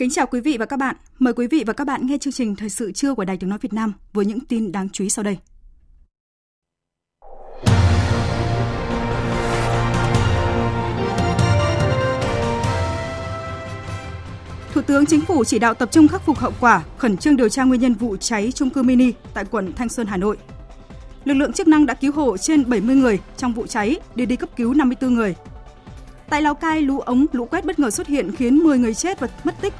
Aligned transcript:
Kính 0.00 0.10
chào 0.10 0.26
quý 0.26 0.40
vị 0.40 0.56
và 0.58 0.66
các 0.66 0.76
bạn. 0.76 0.96
Mời 1.18 1.34
quý 1.34 1.46
vị 1.46 1.64
và 1.66 1.72
các 1.72 1.86
bạn 1.86 2.06
nghe 2.06 2.18
chương 2.18 2.32
trình 2.32 2.56
Thời 2.56 2.68
sự 2.68 2.92
trưa 2.92 3.14
của 3.14 3.24
Đài 3.24 3.36
Tiếng 3.36 3.50
Nói 3.50 3.58
Việt 3.62 3.72
Nam 3.72 3.92
với 4.12 4.24
những 4.24 4.40
tin 4.40 4.72
đáng 4.72 4.88
chú 4.92 5.04
ý 5.04 5.10
sau 5.10 5.22
đây. 5.22 5.38
Thủ 14.72 14.82
tướng 14.82 15.06
Chính 15.06 15.20
phủ 15.20 15.44
chỉ 15.44 15.58
đạo 15.58 15.74
tập 15.74 15.88
trung 15.92 16.08
khắc 16.08 16.22
phục 16.26 16.38
hậu 16.38 16.52
quả, 16.60 16.82
khẩn 16.98 17.16
trương 17.16 17.36
điều 17.36 17.48
tra 17.48 17.64
nguyên 17.64 17.80
nhân 17.80 17.94
vụ 17.94 18.16
cháy 18.16 18.52
trung 18.52 18.70
cư 18.70 18.82
mini 18.82 19.12
tại 19.34 19.44
quận 19.44 19.72
Thanh 19.72 19.88
Xuân, 19.88 20.06
Hà 20.06 20.16
Nội. 20.16 20.36
Lực 21.24 21.34
lượng 21.34 21.52
chức 21.52 21.68
năng 21.68 21.86
đã 21.86 21.94
cứu 21.94 22.12
hộ 22.12 22.36
trên 22.36 22.70
70 22.70 22.96
người 22.96 23.18
trong 23.36 23.52
vụ 23.52 23.66
cháy, 23.66 23.96
đưa 24.14 24.24
đi 24.24 24.36
cấp 24.36 24.50
cứu 24.56 24.74
54 24.74 25.14
người. 25.14 25.34
Tại 26.30 26.42
Lào 26.42 26.54
Cai, 26.54 26.82
lũ 26.82 27.00
ống, 27.00 27.26
lũ 27.32 27.44
quét 27.44 27.64
bất 27.64 27.78
ngờ 27.78 27.90
xuất 27.90 28.06
hiện 28.06 28.32
khiến 28.36 28.56
10 28.58 28.78
người 28.78 28.94
chết 28.94 29.20
và 29.20 29.28
mất 29.44 29.54
tích. 29.60 29.74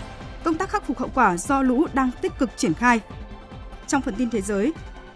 Công 0.44 0.54
tác 0.54 0.70
khắc 0.70 0.86
phục 0.86 0.98
hậu 0.98 1.10
quả 1.14 1.36
do 1.36 1.62
lũ 1.62 1.86
đang 1.92 2.10
tích 2.22 2.32
cực 2.38 2.50
triển 2.56 2.74
khai. 2.74 3.00
Trong 3.86 4.02
phần 4.02 4.14
tin 4.14 4.30
thế 4.30 4.40
giới, 4.40 4.72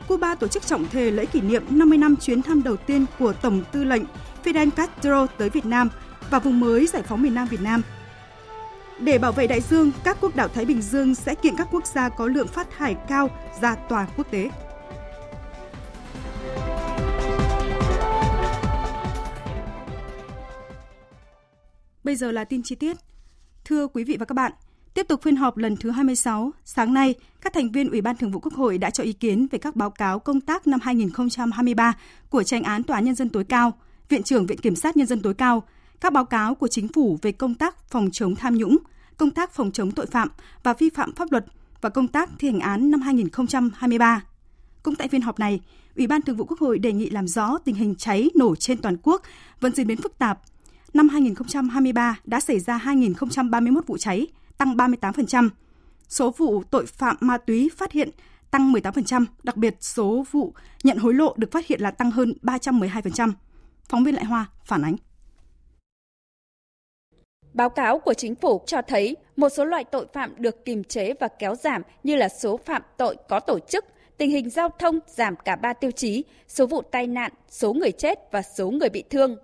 Cuba 0.09 0.35
tổ 0.35 0.49
chức 0.49 0.67
trọng 0.67 0.89
thể 0.89 1.11
lễ 1.11 1.27
kỷ 1.27 1.41
niệm 1.41 1.65
50 1.71 1.99
năm 1.99 2.17
chuyến 2.17 2.43
thăm 2.43 2.63
đầu 2.63 2.77
tiên 2.77 3.07
của 3.19 3.33
Tổng 3.33 3.63
tư 3.73 3.85
lệnh 3.85 4.03
Fidel 4.45 4.71
Castro 4.71 5.27
tới 5.27 5.51
Việt 5.51 5.67
Nam 5.67 5.89
và 6.31 6.39
vùng 6.39 6.61
mới 6.61 6.87
giải 6.87 7.03
phóng 7.03 7.23
miền 7.23 7.35
Nam 7.35 7.49
Việt 7.49 7.61
Nam. 7.61 7.83
Để 8.99 9.19
bảo 9.19 9.33
vệ 9.33 9.47
đại 9.47 9.61
dương, 9.61 9.91
các 10.05 10.17
quốc 10.21 10.37
đảo 10.37 10.49
Thái 10.49 10.65
Bình 10.65 10.83
Dương 10.83 11.15
sẽ 11.15 11.35
kiện 11.35 11.57
các 11.57 11.69
quốc 11.71 11.87
gia 11.87 12.09
có 12.09 12.27
lượng 12.27 12.49
phát 12.49 12.69
thải 12.79 12.97
cao 13.09 13.31
ra 13.61 13.75
tòa 13.75 14.07
quốc 14.17 14.31
tế. 14.31 14.51
Bây 22.05 22.17
giờ 22.17 22.33
là 22.33 22.45
tin 22.45 22.63
chi 22.65 22.75
tiết. 22.75 22.97
Thưa 23.65 23.87
quý 23.87 24.05
vị 24.05 24.17
và 24.21 24.25
các 24.25 24.35
bạn, 24.35 24.53
tiếp 24.95 25.09
tục 25.09 25.23
phiên 25.23 25.37
họp 25.37 25.57
lần 25.57 25.77
thứ 25.77 25.91
26, 25.91 26.53
sáng 26.65 26.95
nay, 26.95 27.15
các 27.41 27.53
thành 27.53 27.73
viên 27.73 27.91
Ủy 27.91 28.01
ban 28.01 28.17
Thường 28.17 28.31
vụ 28.31 28.41
Quốc 28.41 28.55
hội 28.55 28.79
đã 28.79 28.91
cho 28.91 29.05
ý 29.05 29.13
kiến 29.13 29.47
về 29.51 29.59
các 29.59 29.77
báo 29.77 29.91
cáo 29.91 30.19
công 30.19 30.41
tác 30.41 30.67
năm 30.67 30.81
2023 30.83 31.93
của 32.31 32.43
tranh 32.43 32.63
án 32.63 32.83
Tòa 32.83 32.97
án 32.97 33.05
Nhân 33.05 33.15
dân 33.15 33.29
tối 33.29 33.45
cao, 33.45 33.73
Viện 34.09 34.23
trưởng 34.23 34.47
Viện 34.47 34.59
Kiểm 34.59 34.75
sát 34.75 34.97
Nhân 34.97 35.07
dân 35.07 35.23
tối 35.23 35.35
cao, 35.35 35.63
các 36.01 36.13
báo 36.13 36.25
cáo 36.25 36.55
của 36.55 36.69
chính 36.69 36.89
phủ 36.89 37.19
về 37.23 37.33
công 37.33 37.55
tác 37.55 37.91
phòng 37.91 38.09
chống 38.13 38.37
tham 38.37 38.55
nhũng, 38.55 38.79
công 39.17 39.31
tác 39.31 39.53
phòng 39.53 39.73
chống 39.73 39.91
tội 39.91 40.07
phạm 40.07 40.29
và 40.63 40.73
vi 40.73 40.91
phạm 40.91 41.15
pháp 41.15 41.33
luật 41.33 41.45
và 41.81 41.89
công 41.89 42.09
tác 42.09 42.31
thi 42.39 42.51
hành 42.51 42.61
án 42.61 42.91
năm 42.91 43.01
2023. 43.01 44.23
Cũng 44.83 44.97
tại 44.97 45.09
phiên 45.09 45.23
họp 45.23 45.39
này, 45.39 45.61
Ủy 45.97 46.07
ban 46.07 46.23
Thường 46.23 46.37
vụ 46.37 46.45
Quốc 46.45 46.61
hội 46.61 46.79
đề 46.79 46.93
nghị 46.93 47.11
làm 47.11 47.29
rõ 47.29 47.59
tình 47.65 47.75
hình 47.75 47.95
cháy 47.95 48.31
nổ 48.35 48.57
trên 48.57 48.79
toàn 48.79 48.97
quốc 49.03 49.23
vẫn 49.61 49.75
diễn 49.75 49.87
biến 49.87 49.97
phức 49.97 50.19
tạp, 50.19 50.41
năm 50.95 51.09
2023 51.09 52.19
đã 52.25 52.41
xảy 52.41 52.61
ra 52.61 52.79
2.031 52.85 53.81
vụ 53.87 53.99
cháy, 53.99 54.27
tăng 54.59 54.77
38%. 54.77 55.49
Số 56.09 56.31
vụ 56.31 56.63
tội 56.71 56.87
phạm 56.87 57.17
ma 57.21 57.39
túy 57.39 57.71
phát 57.77 57.93
hiện 57.93 58.11
tăng 58.51 58.73
18%, 58.73 59.25
đặc 59.43 59.57
biệt 59.57 59.77
số 59.81 60.25
vụ 60.31 60.55
nhận 60.83 60.99
hối 60.99 61.15
lộ 61.15 61.35
được 61.37 61.53
phát 61.53 61.67
hiện 61.67 61.81
là 61.81 61.91
tăng 61.91 62.11
hơn 62.11 62.35
312%. 62.43 63.33
Phóng 63.89 64.05
viên 64.05 64.15
Lại 64.15 64.25
Hoa 64.25 64.47
phản 64.65 64.83
ánh. 64.83 64.97
Báo 67.53 67.71
cáo 67.71 67.99
của 67.99 68.15
chính 68.15 68.35
phủ 68.35 68.61
cho 68.67 68.83
thấy 68.83 69.17
một 69.37 69.49
số 69.49 69.65
loại 69.65 69.85
tội 69.85 70.07
phạm 70.13 70.35
được 70.39 70.65
kiềm 70.65 70.85
chế 70.85 71.15
và 71.21 71.29
kéo 71.29 71.55
giảm 71.55 71.83
như 72.03 72.17
là 72.17 72.29
số 72.29 72.57
phạm 72.57 72.83
tội 72.97 73.17
có 73.29 73.41
tổ 73.41 73.59
chức, 73.59 73.85
tình 74.19 74.31
hình 74.31 74.51
giao 74.51 74.69
thông 74.79 74.99
giảm 75.07 75.37
cả 75.45 75.57
ba 75.57 75.73
tiêu 75.73 75.91
chí, 75.91 76.25
số 76.49 76.67
vụ 76.67 76.83
tai 76.83 77.07
nạn, 77.07 77.33
số 77.49 77.73
người 77.73 77.93
chết 77.93 78.19
và 78.33 78.43
số 78.43 78.71
người 78.71 78.89
bị 78.89 79.05
thương 79.11 79.37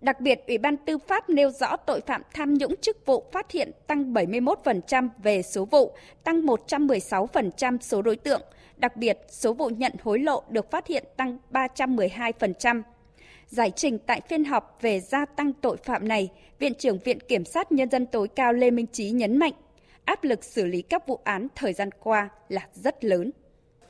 Đặc 0.00 0.20
biệt, 0.20 0.40
Ủy 0.46 0.58
ban 0.58 0.76
Tư 0.76 0.98
pháp 0.98 1.30
nêu 1.30 1.50
rõ 1.50 1.76
tội 1.76 2.00
phạm 2.00 2.22
tham 2.34 2.54
nhũng 2.54 2.76
chức 2.76 3.06
vụ 3.06 3.24
phát 3.32 3.50
hiện 3.50 3.70
tăng 3.86 4.14
71% 4.14 5.08
về 5.22 5.42
số 5.42 5.64
vụ, 5.64 5.92
tăng 6.24 6.42
116% 6.42 7.78
số 7.80 8.02
đối 8.02 8.16
tượng. 8.16 8.40
Đặc 8.76 8.96
biệt, 8.96 9.18
số 9.28 9.52
vụ 9.52 9.68
nhận 9.68 9.92
hối 10.02 10.18
lộ 10.18 10.42
được 10.48 10.70
phát 10.70 10.86
hiện 10.86 11.04
tăng 11.16 11.38
312%. 11.52 12.82
Giải 13.46 13.70
trình 13.76 13.98
tại 14.06 14.20
phiên 14.28 14.44
họp 14.44 14.78
về 14.80 15.00
gia 15.00 15.24
tăng 15.24 15.52
tội 15.52 15.76
phạm 15.76 16.08
này, 16.08 16.28
Viện 16.58 16.74
trưởng 16.74 16.98
Viện 16.98 17.20
Kiểm 17.20 17.44
sát 17.44 17.72
Nhân 17.72 17.90
dân 17.90 18.06
tối 18.06 18.28
cao 18.28 18.52
Lê 18.52 18.70
Minh 18.70 18.86
Trí 18.92 19.10
nhấn 19.10 19.36
mạnh, 19.36 19.52
áp 20.04 20.24
lực 20.24 20.44
xử 20.44 20.64
lý 20.64 20.82
các 20.82 21.06
vụ 21.06 21.20
án 21.24 21.48
thời 21.54 21.72
gian 21.72 21.90
qua 22.02 22.28
là 22.48 22.68
rất 22.72 23.04
lớn. 23.04 23.30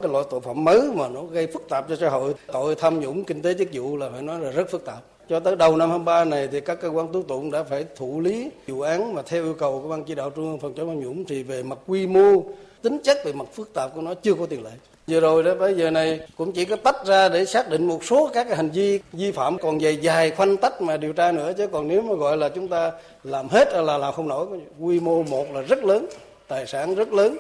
Cái 0.01 0.09
loại 0.09 0.25
tội 0.31 0.41
phạm 0.41 0.65
mới 0.65 0.93
mà 0.95 1.09
nó 1.09 1.23
gây 1.23 1.47
phức 1.47 1.69
tạp 1.69 1.89
cho 1.89 1.97
xã 1.97 2.09
hội, 2.09 2.35
tội 2.47 2.75
tham 2.79 3.01
nhũng 3.01 3.25
kinh 3.25 3.43
tế 3.43 3.55
chức 3.55 3.69
vụ 3.73 3.97
là 3.97 4.11
phải 4.11 4.23
nói 4.23 4.41
là 4.41 4.51
rất 4.51 4.71
phức 4.71 4.85
tạp 4.85 5.03
cho 5.29 5.41
tới 5.41 5.57
đầu 5.57 5.77
năm 5.77 5.91
23 5.91 6.25
này 6.25 6.49
thì 6.53 6.61
các 6.61 6.81
cơ 6.81 6.89
quan 6.89 7.13
tố 7.13 7.23
tụng 7.23 7.51
đã 7.51 7.63
phải 7.63 7.85
thụ 7.97 8.21
lý 8.21 8.51
vụ 8.67 8.81
án 8.81 9.15
mà 9.15 9.23
theo 9.23 9.45
yêu 9.45 9.55
cầu 9.55 9.81
của 9.83 9.89
ban 9.89 10.05
chỉ 10.05 10.15
đạo 10.15 10.31
trung 10.31 10.51
ương 10.51 10.59
phòng 10.59 10.75
chống 10.75 10.89
tham 10.89 11.01
nhũng 11.01 11.25
thì 11.25 11.43
về 11.43 11.63
mặt 11.63 11.79
quy 11.87 12.07
mô, 12.07 12.43
tính 12.83 12.99
chất 13.05 13.19
về 13.25 13.33
mặt 13.33 13.47
phức 13.53 13.75
tạp 13.75 13.95
của 13.95 14.01
nó 14.01 14.15
chưa 14.15 14.35
có 14.35 14.47
tiền 14.47 14.65
lệ. 14.65 14.71
Vừa 15.07 15.21
rồi 15.21 15.43
đó 15.43 15.55
bây 15.55 15.75
giờ 15.75 15.91
này 15.91 16.21
cũng 16.37 16.53
chỉ 16.53 16.65
có 16.65 16.77
tách 16.77 17.07
ra 17.07 17.29
để 17.29 17.45
xác 17.45 17.71
định 17.71 17.87
một 17.87 18.05
số 18.05 18.31
các 18.35 18.45
cái 18.45 18.57
hành 18.57 18.71
vi 18.71 19.01
vi 19.13 19.33
phạm 19.33 19.59
còn 19.59 19.81
dài 19.81 19.97
dài 19.97 20.31
khoanh 20.31 20.57
tách 20.57 20.83
mà 20.83 20.97
điều 20.97 21.13
tra 21.13 21.33
nữa 21.33 21.53
chứ 21.57 21.67
còn 21.67 21.89
nếu 21.89 22.03
mà 22.03 22.15
gọi 22.15 22.37
là 22.37 22.49
chúng 22.49 22.69
ta 22.69 22.93
làm 23.25 23.49
hết 23.49 23.69
là 23.73 23.99
làm 23.99 24.13
không 24.13 24.29
nổi 24.29 24.47
quy 24.81 25.01
mô 25.01 25.23
một 25.23 25.47
là 25.53 25.61
rất 25.61 25.85
lớn 25.85 26.07
tài 26.49 26.67
sản 26.67 26.95
rất 26.95 27.13
lớn 27.13 27.37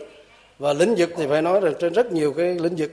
và 0.58 0.72
lĩnh 0.72 0.94
vực 0.98 1.10
thì 1.16 1.26
phải 1.26 1.42
nói 1.42 1.60
là 1.60 1.70
trên 1.80 1.92
rất 1.92 2.12
nhiều 2.12 2.32
cái 2.32 2.54
lĩnh 2.54 2.76
vực 2.76 2.90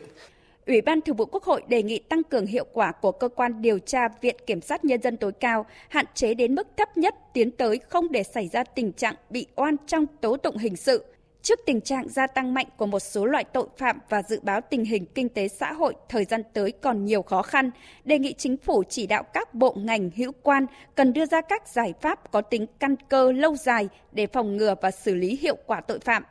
Ủy 0.68 0.82
ban 0.82 1.02
Thường 1.02 1.16
vụ 1.16 1.26
Quốc 1.26 1.44
hội 1.44 1.64
đề 1.68 1.84
nghị 1.84 2.00
tăng 2.00 2.24
cường 2.24 2.46
hiệu 2.46 2.66
quả 2.74 2.92
của 2.92 3.12
cơ 3.12 3.30
quan 3.30 3.62
điều 3.62 3.80
tra 3.80 4.08
Viện 4.22 4.36
Kiểm 4.48 4.62
sát 4.62 4.86
Nhân 4.86 5.02
dân 5.02 5.18
tối 5.18 5.32
cao, 5.32 5.66
hạn 5.90 6.06
chế 6.14 6.34
đến 6.34 6.56
mức 6.56 6.68
thấp 6.78 6.98
nhất 6.98 7.16
tiến 7.34 7.52
tới 7.52 7.80
không 7.90 8.12
để 8.12 8.24
xảy 8.24 8.48
ra 8.48 8.64
tình 8.64 8.94
trạng 8.94 9.16
bị 9.30 9.48
oan 9.56 9.76
trong 9.88 10.06
tố 10.22 10.38
tụng 10.38 10.58
hình 10.58 10.76
sự. 10.76 11.06
Trước 11.42 11.60
tình 11.66 11.82
trạng 11.82 12.10
gia 12.10 12.28
tăng 12.28 12.54
mạnh 12.54 12.68
của 12.78 12.86
một 12.86 13.00
số 13.00 13.26
loại 13.26 13.44
tội 13.44 13.68
phạm 13.78 14.00
và 14.10 14.24
dự 14.24 14.40
báo 14.44 14.62
tình 14.62 14.86
hình 14.86 15.06
kinh 15.06 15.30
tế 15.30 15.48
xã 15.48 15.74
hội 15.74 15.94
thời 16.10 16.26
gian 16.26 16.42
tới 16.54 16.72
còn 16.72 17.06
nhiều 17.06 17.22
khó 17.22 17.42
khăn, 17.42 17.72
đề 18.04 18.20
nghị 18.20 18.34
chính 18.34 18.58
phủ 18.58 18.84
chỉ 18.90 19.08
đạo 19.08 19.24
các 19.24 19.54
bộ 19.54 19.74
ngành 19.78 20.10
hữu 20.16 20.32
quan 20.44 20.66
cần 20.96 21.14
đưa 21.14 21.26
ra 21.26 21.42
các 21.42 21.68
giải 21.68 21.94
pháp 22.02 22.32
có 22.32 22.42
tính 22.42 22.66
căn 22.80 22.96
cơ 23.10 23.32
lâu 23.32 23.56
dài 23.56 23.90
để 24.12 24.28
phòng 24.28 24.58
ngừa 24.58 24.76
và 24.82 24.92
xử 24.92 25.16
lý 25.16 25.38
hiệu 25.42 25.58
quả 25.66 25.82
tội 25.82 26.00
phạm 26.00 26.24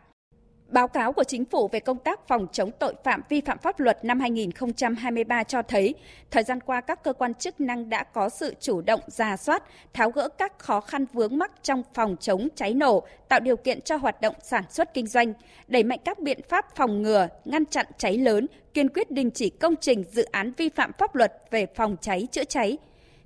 Báo 0.69 0.89
cáo 0.89 1.13
của 1.13 1.25
chính 1.25 1.45
phủ 1.45 1.69
về 1.69 1.81
công 1.81 1.99
tác 1.99 2.29
phòng 2.29 2.47
chống 2.53 2.71
tội 2.79 2.95
phạm 3.05 3.23
vi 3.29 3.41
phạm 3.41 3.59
pháp 3.59 3.81
luật 3.81 4.05
năm 4.05 4.21
2023 4.21 5.43
cho 5.45 5.63
thấy, 5.63 5.95
thời 6.31 6.43
gian 6.43 6.61
qua 6.61 6.81
các 6.81 7.05
cơ 7.05 7.13
quan 7.13 7.35
chức 7.35 7.61
năng 7.61 7.91
đã 7.91 8.05
có 8.05 8.29
sự 8.29 8.55
chủ 8.61 8.81
động 8.81 9.01
ra 9.07 9.37
soát, 9.37 9.63
tháo 9.93 10.11
gỡ 10.11 10.29
các 10.29 10.59
khó 10.59 10.81
khăn 10.81 11.07
vướng 11.13 11.39
mắc 11.39 11.53
trong 11.63 11.83
phòng 11.95 12.17
chống 12.21 12.49
cháy 12.55 12.75
nổ, 12.75 13.03
tạo 13.29 13.41
điều 13.41 13.57
kiện 13.57 13.81
cho 13.81 13.97
hoạt 13.97 14.21
động 14.21 14.35
sản 14.43 14.65
xuất 14.71 14.95
kinh 14.95 15.07
doanh, 15.07 15.33
đẩy 15.69 15.83
mạnh 15.83 15.99
các 16.05 16.19
biện 16.19 16.41
pháp 16.49 16.77
phòng 16.77 17.03
ngừa, 17.03 17.29
ngăn 17.45 17.67
chặn 17.67 17.87
cháy 17.99 18.19
lớn, 18.19 18.47
kiên 18.75 18.89
quyết 18.89 19.11
đình 19.11 19.31
chỉ 19.31 19.51
công 19.51 19.75
trình 19.81 20.05
dự 20.13 20.25
án 20.25 20.53
vi 20.57 20.69
phạm 20.69 20.93
pháp 20.99 21.15
luật 21.15 21.33
về 21.51 21.67
phòng 21.75 21.97
cháy 22.01 22.29
chữa 22.33 22.45
cháy, 22.45 22.79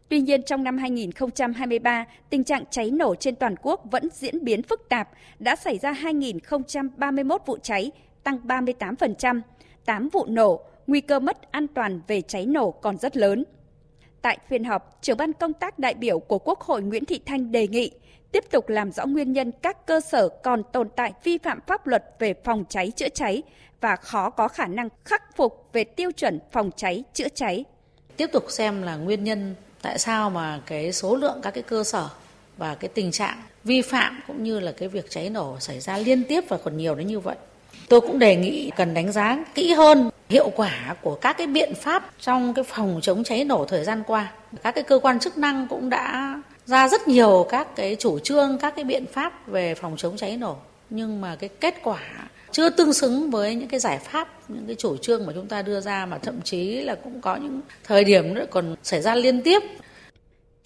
Tuy 0.09 0.21
nhiên 0.21 0.43
trong 0.43 0.65
năm 0.65 0.79
2023, 0.79 2.05
tình 2.31 2.45
trạng 2.45 2.65
cháy 2.71 2.91
nổ 2.91 3.15
trên 3.15 3.37
toàn 3.37 3.55
quốc 3.63 3.81
vẫn 3.91 4.09
diễn 4.13 4.45
biến 4.45 4.63
phức 4.63 4.89
tạp, 4.89 5.09
đã 5.39 5.57
xảy 5.57 5.79
ra 5.79 5.93
2.031 5.93 7.39
vụ 7.47 7.59
cháy, 7.63 7.91
tăng 8.23 8.39
38%, 8.47 9.41
8 9.85 10.09
vụ 10.09 10.27
nổ, 10.29 10.61
nguy 10.87 11.01
cơ 11.01 11.19
mất 11.19 11.53
an 11.53 11.67
toàn 11.69 12.01
về 12.07 12.21
cháy 12.21 12.47
nổ 12.47 12.71
còn 12.71 12.99
rất 12.99 13.17
lớn. 13.17 13.45
Tại 14.23 14.39
phiên 14.49 14.65
họp, 14.65 14.99
trưởng 15.03 15.17
ban 15.17 15.33
công 15.33 15.53
tác 15.53 15.79
đại 15.79 15.95
biểu 15.95 16.19
của 16.19 16.39
Quốc 16.39 16.61
hội 16.61 16.83
Nguyễn 16.83 17.05
Thị 17.05 17.21
Thanh 17.27 17.53
đề 17.53 17.69
nghị 17.69 17.91
tiếp 18.33 18.45
tục 18.51 18.69
làm 18.69 18.93
rõ 18.93 19.07
nguyên 19.07 19.33
nhân 19.33 19.53
các 19.63 19.87
cơ 19.87 20.01
sở 20.01 20.29
còn 20.29 20.63
tồn 20.73 20.89
tại 20.97 21.13
vi 21.25 21.39
phạm 21.39 21.61
pháp 21.67 21.87
luật 21.87 22.05
về 22.19 22.35
phòng 22.45 22.65
cháy 22.69 22.91
chữa 22.97 23.09
cháy 23.09 23.43
và 23.81 23.97
khó 23.97 24.31
có 24.31 24.49
khả 24.49 24.67
năng 24.67 24.89
khắc 25.05 25.37
phục 25.37 25.69
về 25.73 25.85
tiêu 25.85 26.13
chuẩn 26.13 26.41
phòng 26.53 26.71
cháy 26.77 27.05
chữa 27.13 27.29
cháy. 27.29 27.65
Tiếp 28.17 28.27
tục 28.33 28.45
xem 28.49 28.83
là 28.83 28.97
nguyên 28.97 29.25
nhân 29.25 29.55
tại 29.83 29.99
sao 29.99 30.31
mà 30.31 30.61
cái 30.67 30.93
số 30.93 31.17
lượng 31.17 31.41
các 31.43 31.51
cái 31.51 31.63
cơ 31.63 31.85
sở 31.85 32.09
và 32.57 32.75
cái 32.75 32.89
tình 32.89 33.13
trạng 33.13 33.43
vi 33.65 33.83
phạm 33.83 34.21
cũng 34.27 34.45
như 34.45 34.61
là 34.61 34.73
cái 34.73 34.89
việc 34.89 35.11
cháy 35.11 35.31
nổ 35.31 35.57
xảy 35.61 35.81
ra 35.81 35.99
liên 35.99 36.25
tiếp 36.25 36.45
và 36.49 36.57
còn 36.65 36.77
nhiều 36.77 36.95
đến 36.95 37.07
như 37.07 37.21
vậy. 37.21 37.37
Tôi 37.89 38.01
cũng 38.01 38.19
đề 38.19 38.37
nghị 38.37 38.71
cần 38.77 38.95
đánh 38.95 39.13
giá 39.13 39.45
kỹ 39.55 39.73
hơn 39.73 40.11
hiệu 40.29 40.51
quả 40.57 40.97
của 41.03 41.15
các 41.15 41.37
cái 41.39 41.47
biện 41.47 41.75
pháp 41.75 42.11
trong 42.21 42.55
cái 42.55 42.65
phòng 42.65 42.99
chống 43.03 43.25
cháy 43.25 43.45
nổ 43.45 43.65
thời 43.65 43.85
gian 43.85 44.03
qua. 44.07 44.33
Các 44.63 44.75
cái 44.75 44.85
cơ 44.85 44.99
quan 44.99 45.21
chức 45.21 45.39
năng 45.39 45.69
cũng 45.69 45.89
đã 45.89 46.35
ra 46.67 46.89
rất 46.89 47.09
nhiều 47.09 47.47
các 47.51 47.77
cái 47.77 47.97
chủ 47.99 48.19
trương, 48.19 48.59
các 48.59 48.75
cái 48.77 48.85
biện 48.85 49.05
pháp 49.13 49.49
về 49.49 49.75
phòng 49.75 49.97
chống 49.97 50.17
cháy 50.17 50.37
nổ 50.37 50.57
nhưng 50.91 51.21
mà 51.21 51.37
cái 51.37 51.49
kết 51.49 51.75
quả 51.83 52.01
chưa 52.51 52.71
tương 52.71 52.93
xứng 52.93 53.31
với 53.31 53.55
những 53.55 53.69
cái 53.69 53.81
giải 53.81 53.99
pháp 53.99 54.51
những 54.51 54.67
cái 54.67 54.77
chủ 54.77 54.97
trương 54.97 55.27
mà 55.27 55.33
chúng 55.35 55.47
ta 55.47 55.63
đưa 55.63 55.81
ra 55.81 56.07
mà 56.07 56.19
thậm 56.19 56.43
chí 56.45 56.81
là 56.81 56.95
cũng 56.95 57.21
có 57.21 57.37
những 57.37 57.61
thời 57.85 58.05
điểm 58.05 58.35
nữa 58.35 58.47
còn 58.51 58.77
xảy 58.83 59.03
ra 59.03 59.15
liên 59.15 59.43
tiếp 59.43 59.63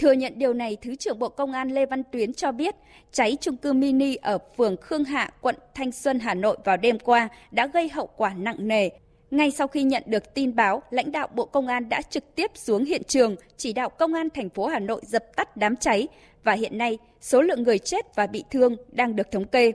Thừa 0.02 0.12
nhận 0.12 0.32
điều 0.37 0.52
này, 0.52 0.76
Thứ 0.82 0.94
trưởng 0.94 1.19
Bộ 1.19 1.29
Công 1.29 1.52
an 1.52 1.70
Lê 1.70 1.87
Văn 1.87 2.02
Tuyến 2.12 2.34
cho 2.34 2.52
biết, 2.52 2.75
cháy 3.12 3.37
trung 3.40 3.56
cư 3.56 3.73
mini 3.73 4.14
ở 4.14 4.38
phường 4.56 4.76
Khương 4.76 5.05
Hạ, 5.05 5.31
quận 5.40 5.55
Thanh 5.75 5.93
Xuân, 5.93 6.19
Hà 6.19 6.34
Nội 6.34 6.56
vào 6.64 6.76
đêm 6.76 6.99
qua 6.99 7.29
đã 7.50 7.67
gây 7.67 7.88
hậu 7.88 8.08
quả 8.17 8.35
nặng 8.35 8.69
nề. 8.69 8.88
Ngay 9.31 9.50
sau 9.50 9.69
khi 9.69 9.82
nhận 9.82 10.02
được 10.06 10.35
tin 10.35 10.55
báo, 10.55 10.82
lãnh 10.90 11.12
đạo 11.12 11.28
Bộ 11.35 11.44
Công 11.44 11.67
an 11.67 11.88
đã 11.88 12.02
trực 12.11 12.35
tiếp 12.35 12.50
xuống 12.55 12.85
hiện 12.85 13.02
trường, 13.05 13.37
chỉ 13.56 13.73
đạo 13.73 13.88
Công 13.88 14.14
an 14.14 14.28
thành 14.35 14.49
phố 14.49 14.67
Hà 14.67 14.78
Nội 14.78 15.00
dập 15.05 15.25
tắt 15.37 15.56
đám 15.56 15.76
cháy 15.76 16.08
và 16.44 16.52
hiện 16.52 16.78
nay 16.78 16.99
số 17.20 17.43
lượng 17.43 17.62
người 17.62 17.78
chết 17.78 18.14
và 18.14 18.26
bị 18.26 18.44
thương 18.50 18.76
đang 18.93 19.17
được 19.17 19.31
thống 19.31 19.44
kê. 19.44 19.73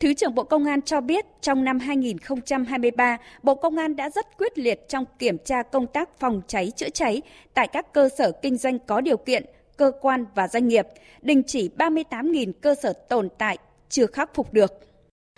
Thứ 0.00 0.14
trưởng 0.14 0.34
Bộ 0.34 0.44
Công 0.44 0.64
an 0.64 0.82
cho 0.82 1.00
biết 1.00 1.26
trong 1.40 1.64
năm 1.64 1.78
2023, 1.78 3.16
Bộ 3.42 3.54
Công 3.54 3.76
an 3.76 3.96
đã 3.96 4.10
rất 4.10 4.26
quyết 4.38 4.58
liệt 4.58 4.88
trong 4.88 5.04
kiểm 5.18 5.38
tra 5.44 5.62
công 5.62 5.86
tác 5.86 6.18
phòng 6.18 6.42
cháy 6.46 6.72
chữa 6.76 6.88
cháy 6.88 7.22
tại 7.54 7.68
các 7.68 7.92
cơ 7.92 8.08
sở 8.18 8.32
kinh 8.42 8.56
doanh 8.56 8.78
có 8.78 9.00
điều 9.00 9.16
kiện, 9.16 9.44
cơ 9.76 9.92
quan 10.00 10.24
và 10.34 10.48
doanh 10.48 10.68
nghiệp, 10.68 10.86
đình 11.22 11.42
chỉ 11.46 11.70
38.000 11.78 12.52
cơ 12.60 12.74
sở 12.74 12.92
tồn 12.92 13.28
tại 13.38 13.58
chưa 13.88 14.06
khắc 14.06 14.34
phục 14.34 14.52
được. 14.52 14.72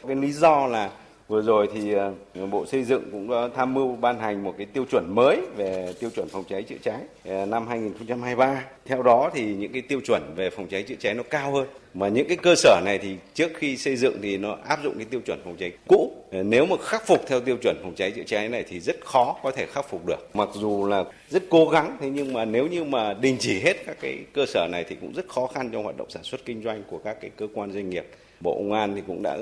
Cái 0.06 0.16
lý 0.16 0.32
do 0.32 0.66
là 0.66 0.90
vừa 1.28 1.42
rồi 1.42 1.68
thì 1.74 1.92
ờ, 1.92 2.12
Bộ 2.50 2.66
Xây 2.66 2.84
dựng 2.84 3.08
cũng 3.12 3.30
đã 3.30 3.48
tham 3.56 3.74
mưu 3.74 3.96
ban 3.96 4.18
hành 4.18 4.44
một 4.44 4.54
cái 4.58 4.66
tiêu 4.66 4.84
chuẩn 4.90 5.14
mới 5.14 5.40
về 5.56 5.94
tiêu 6.00 6.10
chuẩn 6.10 6.28
phòng 6.28 6.44
cháy 6.48 6.62
chữa 6.62 6.76
cháy 6.82 7.00
ờ, 7.24 7.46
năm 7.46 7.66
2023. 7.68 8.64
Theo 8.86 9.02
đó 9.02 9.30
thì 9.34 9.54
những 9.54 9.72
cái 9.72 9.82
tiêu 9.82 10.00
chuẩn 10.06 10.22
về 10.36 10.50
phòng 10.50 10.66
cháy 10.70 10.82
chữa 10.82 10.94
cháy 11.00 11.14
nó 11.14 11.22
cao 11.30 11.52
hơn. 11.52 11.66
Mà 11.94 12.08
những 12.08 12.28
cái 12.28 12.36
cơ 12.36 12.54
sở 12.54 12.80
này 12.84 12.98
thì 12.98 13.16
trước 13.34 13.50
khi 13.54 13.76
xây 13.76 13.96
dựng 13.96 14.18
thì 14.22 14.38
nó 14.38 14.56
áp 14.68 14.82
dụng 14.82 14.94
cái 14.96 15.06
tiêu 15.10 15.20
chuẩn 15.26 15.40
phòng 15.44 15.56
cháy 15.58 15.72
cũ. 15.88 16.12
Ờ, 16.32 16.42
nếu 16.42 16.66
mà 16.66 16.76
khắc 16.80 17.06
phục 17.06 17.26
theo 17.26 17.40
tiêu 17.40 17.56
chuẩn 17.62 17.76
phòng 17.82 17.94
cháy 17.96 18.10
chữa 18.10 18.22
cháy 18.26 18.48
này 18.48 18.64
thì 18.68 18.80
rất 18.80 18.96
khó 19.04 19.36
có 19.42 19.50
thể 19.50 19.66
khắc 19.66 19.88
phục 19.90 20.06
được. 20.06 20.28
Mặc 20.34 20.48
dù 20.54 20.86
là 20.86 21.04
rất 21.30 21.42
cố 21.50 21.68
gắng, 21.68 21.96
thế 22.00 22.10
nhưng 22.10 22.32
mà 22.32 22.44
nếu 22.44 22.66
như 22.66 22.84
mà 22.84 23.14
đình 23.14 23.36
chỉ 23.40 23.60
hết 23.60 23.86
các 23.86 23.96
cái 24.00 24.18
cơ 24.32 24.46
sở 24.46 24.68
này 24.72 24.84
thì 24.88 24.96
cũng 25.00 25.12
rất 25.12 25.28
khó 25.28 25.46
khăn 25.46 25.70
trong 25.72 25.84
hoạt 25.84 25.96
động 25.96 26.10
sản 26.10 26.22
xuất 26.22 26.44
kinh 26.44 26.62
doanh 26.62 26.82
của 26.90 26.98
các 26.98 27.20
cái 27.20 27.30
cơ 27.36 27.46
quan 27.54 27.72
doanh 27.72 27.90
nghiệp. 27.90 28.06
Bộ 28.40 28.54
Công 28.54 28.72
an 28.72 28.94
thì 28.94 29.02
cũng 29.06 29.22
đã 29.22 29.38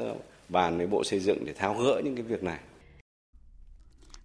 bàn 0.49 0.79
với 0.79 0.87
Bộ 0.87 1.05
Xây 1.05 1.21
dựng 1.21 1.45
để 1.45 1.53
tháo 1.53 1.75
gỡ 1.75 2.01
những 2.05 2.15
cái 2.15 2.25
việc 2.25 2.43
này. 2.43 2.59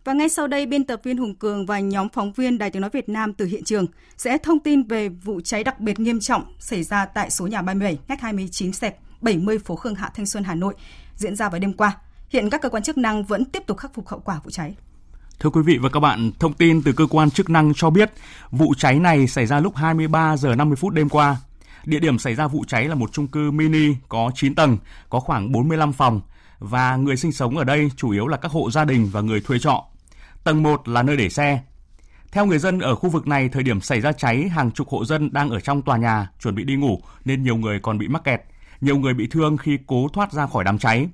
Và 0.04 0.14
ngay 0.14 0.30
sau 0.30 0.48
đây, 0.48 0.66
biên 0.66 0.84
tập 0.84 1.02
viên 1.04 1.18
Hùng 1.18 1.36
Cường 1.36 1.66
và 1.66 1.80
nhóm 1.80 2.10
phóng 2.10 2.32
viên 2.32 2.58
Đài 2.58 2.72
Tiếng 2.72 2.82
Nói 2.82 2.90
Việt 2.94 3.10
Nam 3.10 3.34
từ 3.34 3.46
hiện 3.46 3.64
trường 3.64 3.86
sẽ 4.18 4.38
thông 4.38 4.60
tin 4.60 4.84
về 4.84 5.10
vụ 5.10 5.42
cháy 5.42 5.64
đặc 5.64 5.80
biệt 5.80 6.00
nghiêm 6.00 6.20
trọng 6.20 6.44
xảy 6.60 6.84
ra 6.84 7.06
tại 7.06 7.30
số 7.30 7.48
nhà 7.48 7.62
37, 7.62 7.98
ngách 8.08 8.22
29 8.22 8.74
sẹp 8.74 8.98
70 9.22 9.60
phố 9.60 9.76
Khương 9.76 9.96
Hạ, 9.96 10.12
Thanh 10.16 10.26
Xuân, 10.26 10.44
Hà 10.44 10.56
Nội 10.56 10.74
diễn 11.16 11.36
ra 11.36 11.50
vào 11.50 11.60
đêm 11.60 11.74
qua. 11.74 11.98
Hiện 12.30 12.50
các 12.50 12.62
cơ 12.62 12.70
quan 12.70 12.84
chức 12.84 12.98
năng 12.98 13.24
vẫn 13.24 13.46
tiếp 13.46 13.64
tục 13.68 13.78
khắc 13.78 13.94
phục 13.94 14.08
hậu 14.08 14.20
quả 14.20 14.40
vụ 14.44 14.52
cháy. 14.52 14.76
Thưa 15.40 15.50
quý 15.50 15.62
vị 15.66 15.78
và 15.82 15.90
các 15.90 16.00
bạn, 16.00 16.32
thông 16.40 16.54
tin 16.54 16.82
từ 16.84 16.92
cơ 16.94 17.06
quan 17.10 17.32
chức 17.32 17.50
năng 17.50 17.74
cho 17.76 17.90
biết 17.90 18.12
vụ 18.52 18.74
cháy 18.78 19.00
này 19.00 19.28
xảy 19.28 19.46
ra 19.46 19.60
lúc 19.60 19.76
23 19.76 20.38
giờ 20.38 20.56
50 20.56 20.76
phút 20.76 20.94
đêm 20.94 21.10
qua 21.10 21.38
Địa 21.86 22.00
điểm 22.00 22.20
xảy 22.20 22.36
ra 22.36 22.48
vụ 22.48 22.64
cháy 22.68 22.88
là 22.88 22.96
một 22.96 23.14
chung 23.14 23.28
cư 23.28 23.52
mini 23.52 23.96
có 24.10 24.32
9 24.36 24.56
tầng, 24.56 24.78
có 25.10 25.20
khoảng 25.20 25.52
45 25.52 25.94
phòng 25.94 26.22
và 26.60 26.96
người 26.96 27.18
sinh 27.18 27.32
sống 27.32 27.58
ở 27.58 27.64
đây 27.64 27.92
chủ 27.96 28.12
yếu 28.12 28.28
là 28.28 28.38
các 28.38 28.52
hộ 28.52 28.72
gia 28.72 28.86
đình 28.86 29.10
và 29.12 29.22
người 29.22 29.42
thuê 29.42 29.60
trọ. 29.60 29.84
Tầng 30.44 30.64
1 30.64 30.88
là 30.88 31.04
nơi 31.04 31.18
để 31.18 31.30
xe. 31.30 31.62
Theo 32.32 32.46
người 32.46 32.60
dân 32.60 32.80
ở 32.80 32.96
khu 32.96 33.10
vực 33.10 33.28
này, 33.28 33.50
thời 33.50 33.64
điểm 33.64 33.82
xảy 33.82 34.02
ra 34.02 34.12
cháy, 34.12 34.50
hàng 34.50 34.72
chục 34.72 34.90
hộ 34.90 35.06
dân 35.06 35.34
đang 35.34 35.50
ở 35.50 35.60
trong 35.60 35.82
tòa 35.82 35.98
nhà 35.98 36.30
chuẩn 36.40 36.56
bị 36.56 36.64
đi 36.64 36.76
ngủ 36.76 37.02
nên 37.26 37.44
nhiều 37.44 37.56
người 37.56 37.80
còn 37.80 37.98
bị 37.98 38.08
mắc 38.08 38.24
kẹt. 38.24 38.42
Nhiều 38.82 38.98
người 38.98 39.14
bị 39.14 39.28
thương 39.28 39.58
khi 39.58 39.78
cố 39.88 40.08
thoát 40.14 40.32
ra 40.32 40.48
khỏi 40.48 40.64
đám 40.64 40.78
cháy. 40.78 41.10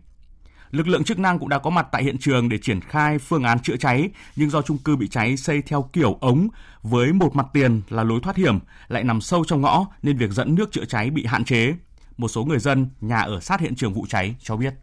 Lực 0.71 0.87
lượng 0.87 1.03
chức 1.03 1.19
năng 1.19 1.39
cũng 1.39 1.49
đã 1.49 1.59
có 1.59 1.69
mặt 1.69 1.87
tại 1.91 2.03
hiện 2.03 2.17
trường 2.17 2.49
để 2.49 2.57
triển 2.57 2.81
khai 2.81 3.19
phương 3.19 3.43
án 3.43 3.59
chữa 3.59 3.77
cháy, 3.77 4.09
nhưng 4.35 4.49
do 4.49 4.61
chung 4.61 4.77
cư 4.77 4.95
bị 4.95 5.07
cháy 5.07 5.37
xây 5.37 5.61
theo 5.61 5.89
kiểu 5.93 6.17
ống 6.21 6.47
với 6.83 7.13
một 7.13 7.35
mặt 7.35 7.45
tiền 7.53 7.81
là 7.89 8.03
lối 8.03 8.19
thoát 8.23 8.35
hiểm 8.35 8.59
lại 8.87 9.03
nằm 9.03 9.21
sâu 9.21 9.45
trong 9.45 9.61
ngõ 9.61 9.85
nên 10.03 10.17
việc 10.17 10.31
dẫn 10.31 10.55
nước 10.55 10.71
chữa 10.71 10.85
cháy 10.85 11.09
bị 11.09 11.25
hạn 11.25 11.45
chế. 11.45 11.73
Một 12.17 12.27
số 12.27 12.43
người 12.43 12.59
dân 12.59 12.89
nhà 13.01 13.21
ở 13.21 13.39
sát 13.39 13.59
hiện 13.59 13.75
trường 13.75 13.93
vụ 13.93 14.05
cháy 14.09 14.35
cho 14.39 14.55
biết. 14.55 14.73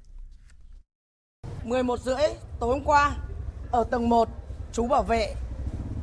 11 1.65 2.01
rưỡi 2.01 2.23
tối 2.61 2.75
hôm 2.75 2.85
qua 2.85 3.11
ở 3.71 3.85
tầng 3.85 4.09
1 4.09 4.29
chú 4.73 4.87
bảo 4.87 5.03
vệ 5.03 5.35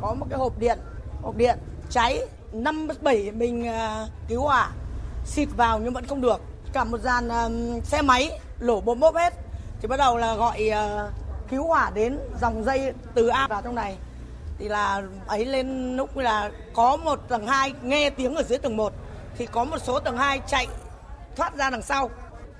có 0.01 0.13
một 0.13 0.25
cái 0.29 0.39
hộp 0.39 0.59
điện, 0.59 0.79
hộp 1.21 1.37
điện 1.37 1.59
cháy 1.89 2.19
năm 2.53 2.87
bảy 3.01 3.31
mình 3.31 3.67
à, 3.67 4.07
cứu 4.27 4.41
hỏa 4.41 4.71
xịt 5.25 5.49
vào 5.57 5.79
nhưng 5.79 5.93
vẫn 5.93 6.05
không 6.05 6.21
được 6.21 6.41
cả 6.73 6.83
một 6.83 6.97
dàn 6.97 7.29
à, 7.29 7.49
xe 7.83 8.01
máy 8.01 8.39
lổ 8.59 8.81
bốm 8.81 8.99
bốp 8.99 9.15
hết 9.15 9.33
thì 9.81 9.87
bắt 9.87 9.97
đầu 9.97 10.17
là 10.17 10.35
gọi 10.35 10.69
uh, 10.69 11.11
cứu 11.49 11.67
hỏa 11.67 11.91
đến 11.93 12.19
dòng 12.41 12.63
dây 12.63 12.93
từ 13.13 13.27
A 13.27 13.47
vào 13.47 13.61
trong 13.61 13.75
này. 13.75 13.97
Thì 14.57 14.67
là 14.67 15.01
ấy 15.27 15.45
lên 15.45 15.97
lúc 15.97 16.17
là 16.17 16.51
có 16.73 16.97
một 16.97 17.19
tầng 17.27 17.47
2 17.47 17.73
nghe 17.83 18.09
tiếng 18.09 18.35
ở 18.35 18.43
dưới 18.43 18.57
tầng 18.57 18.77
1 18.77 18.93
thì 19.37 19.45
có 19.45 19.63
một 19.63 19.77
số 19.83 19.99
tầng 19.99 20.17
2 20.17 20.41
chạy 20.47 20.67
thoát 21.35 21.55
ra 21.55 21.69
đằng 21.69 21.81
sau. 21.81 22.09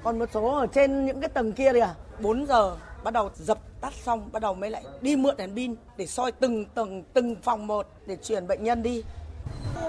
Còn 0.04 0.20
một 0.20 0.30
số 0.34 0.60
ở 0.60 0.68
trên 0.68 1.06
những 1.06 1.22
cái 1.22 1.30
tầng 1.30 1.54
kia 1.54 1.74
kìa 1.74 1.90
4 2.20 2.42
à, 2.42 2.46
giờ 2.48 2.76
bắt 3.04 3.14
đầu 3.14 3.30
dập 3.36 3.58
tắt 3.82 3.94
xong 4.04 4.30
bắt 4.32 4.42
đầu 4.42 4.54
mới 4.54 4.72
lại 4.72 4.84
đi 5.02 5.16
mượn 5.16 5.38
đèn 5.38 5.56
pin 5.56 5.76
để 5.98 6.08
soi 6.08 6.32
từng 6.32 6.66
tầng 6.66 7.04
từng 7.14 7.36
phòng 7.44 7.68
một 7.68 7.88
để 8.06 8.16
chuyển 8.16 8.48
bệnh 8.48 8.64
nhân 8.64 8.84
đi. 8.84 9.04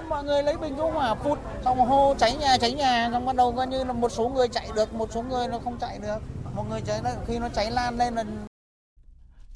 Mọi 0.09 0.23
người 0.23 0.43
lấy 0.43 0.57
bình 0.57 0.75
cứu 0.75 0.91
hỏa 0.91 1.15
phụt 1.15 1.39
xong 1.65 1.79
hô 1.79 2.15
cháy 2.17 2.35
nhà 2.39 2.57
cháy 2.57 2.71
nhà 2.71 3.09
xong 3.11 3.25
bắt 3.25 3.35
đầu 3.35 3.51
coi 3.51 3.67
như 3.67 3.83
là 3.83 3.93
một 3.93 4.11
số 4.11 4.29
người 4.29 4.47
chạy 4.47 4.67
được 4.75 4.93
một 4.93 5.11
số 5.11 5.21
người 5.21 5.47
nó 5.47 5.59
không 5.63 5.77
chạy 5.79 5.99
được 5.99 6.17
một 6.55 6.69
người 6.69 6.81
cháy 6.81 7.01
khi 7.27 7.39
nó 7.39 7.49
cháy 7.49 7.71
lan 7.71 7.97
lên 7.97 8.13
là 8.13 8.23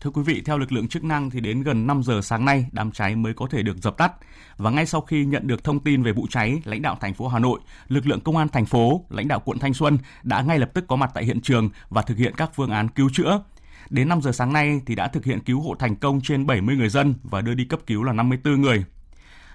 Thưa 0.01 0.09
quý 0.09 0.21
vị, 0.25 0.41
theo 0.45 0.57
lực 0.57 0.71
lượng 0.71 0.87
chức 0.87 1.03
năng 1.03 1.29
thì 1.29 1.39
đến 1.39 1.63
gần 1.63 1.87
5 1.87 2.03
giờ 2.03 2.21
sáng 2.21 2.45
nay 2.45 2.65
đám 2.71 2.91
cháy 2.91 3.15
mới 3.15 3.33
có 3.33 3.47
thể 3.51 3.63
được 3.63 3.77
dập 3.77 3.97
tắt. 3.97 4.11
Và 4.57 4.69
ngay 4.69 4.85
sau 4.85 5.01
khi 5.01 5.25
nhận 5.25 5.47
được 5.47 5.63
thông 5.63 5.79
tin 5.79 6.03
về 6.03 6.11
vụ 6.11 6.27
cháy, 6.29 6.61
lãnh 6.65 6.81
đạo 6.81 6.97
thành 7.01 7.13
phố 7.13 7.27
Hà 7.27 7.39
Nội, 7.39 7.59
lực 7.87 8.07
lượng 8.07 8.21
công 8.21 8.37
an 8.37 8.47
thành 8.49 8.65
phố, 8.65 9.05
lãnh 9.09 9.27
đạo 9.27 9.41
quận 9.45 9.59
Thanh 9.59 9.73
Xuân 9.73 9.97
đã 10.23 10.41
ngay 10.41 10.59
lập 10.59 10.69
tức 10.73 10.85
có 10.87 10.95
mặt 10.95 11.11
tại 11.13 11.25
hiện 11.25 11.41
trường 11.41 11.69
và 11.89 12.01
thực 12.01 12.17
hiện 12.17 12.33
các 12.37 12.51
phương 12.55 12.71
án 12.71 12.89
cứu 12.89 13.09
chữa. 13.13 13.43
Đến 13.89 14.09
5 14.09 14.21
giờ 14.21 14.31
sáng 14.31 14.53
nay 14.53 14.81
thì 14.85 14.95
đã 14.95 15.07
thực 15.07 15.25
hiện 15.25 15.39
cứu 15.39 15.61
hộ 15.61 15.75
thành 15.79 15.95
công 15.95 16.21
trên 16.21 16.45
70 16.45 16.75
người 16.75 16.89
dân 16.89 17.13
và 17.23 17.41
đưa 17.41 17.53
đi 17.53 17.65
cấp 17.65 17.79
cứu 17.87 18.03
là 18.03 18.13
54 18.13 18.61
người. 18.61 18.83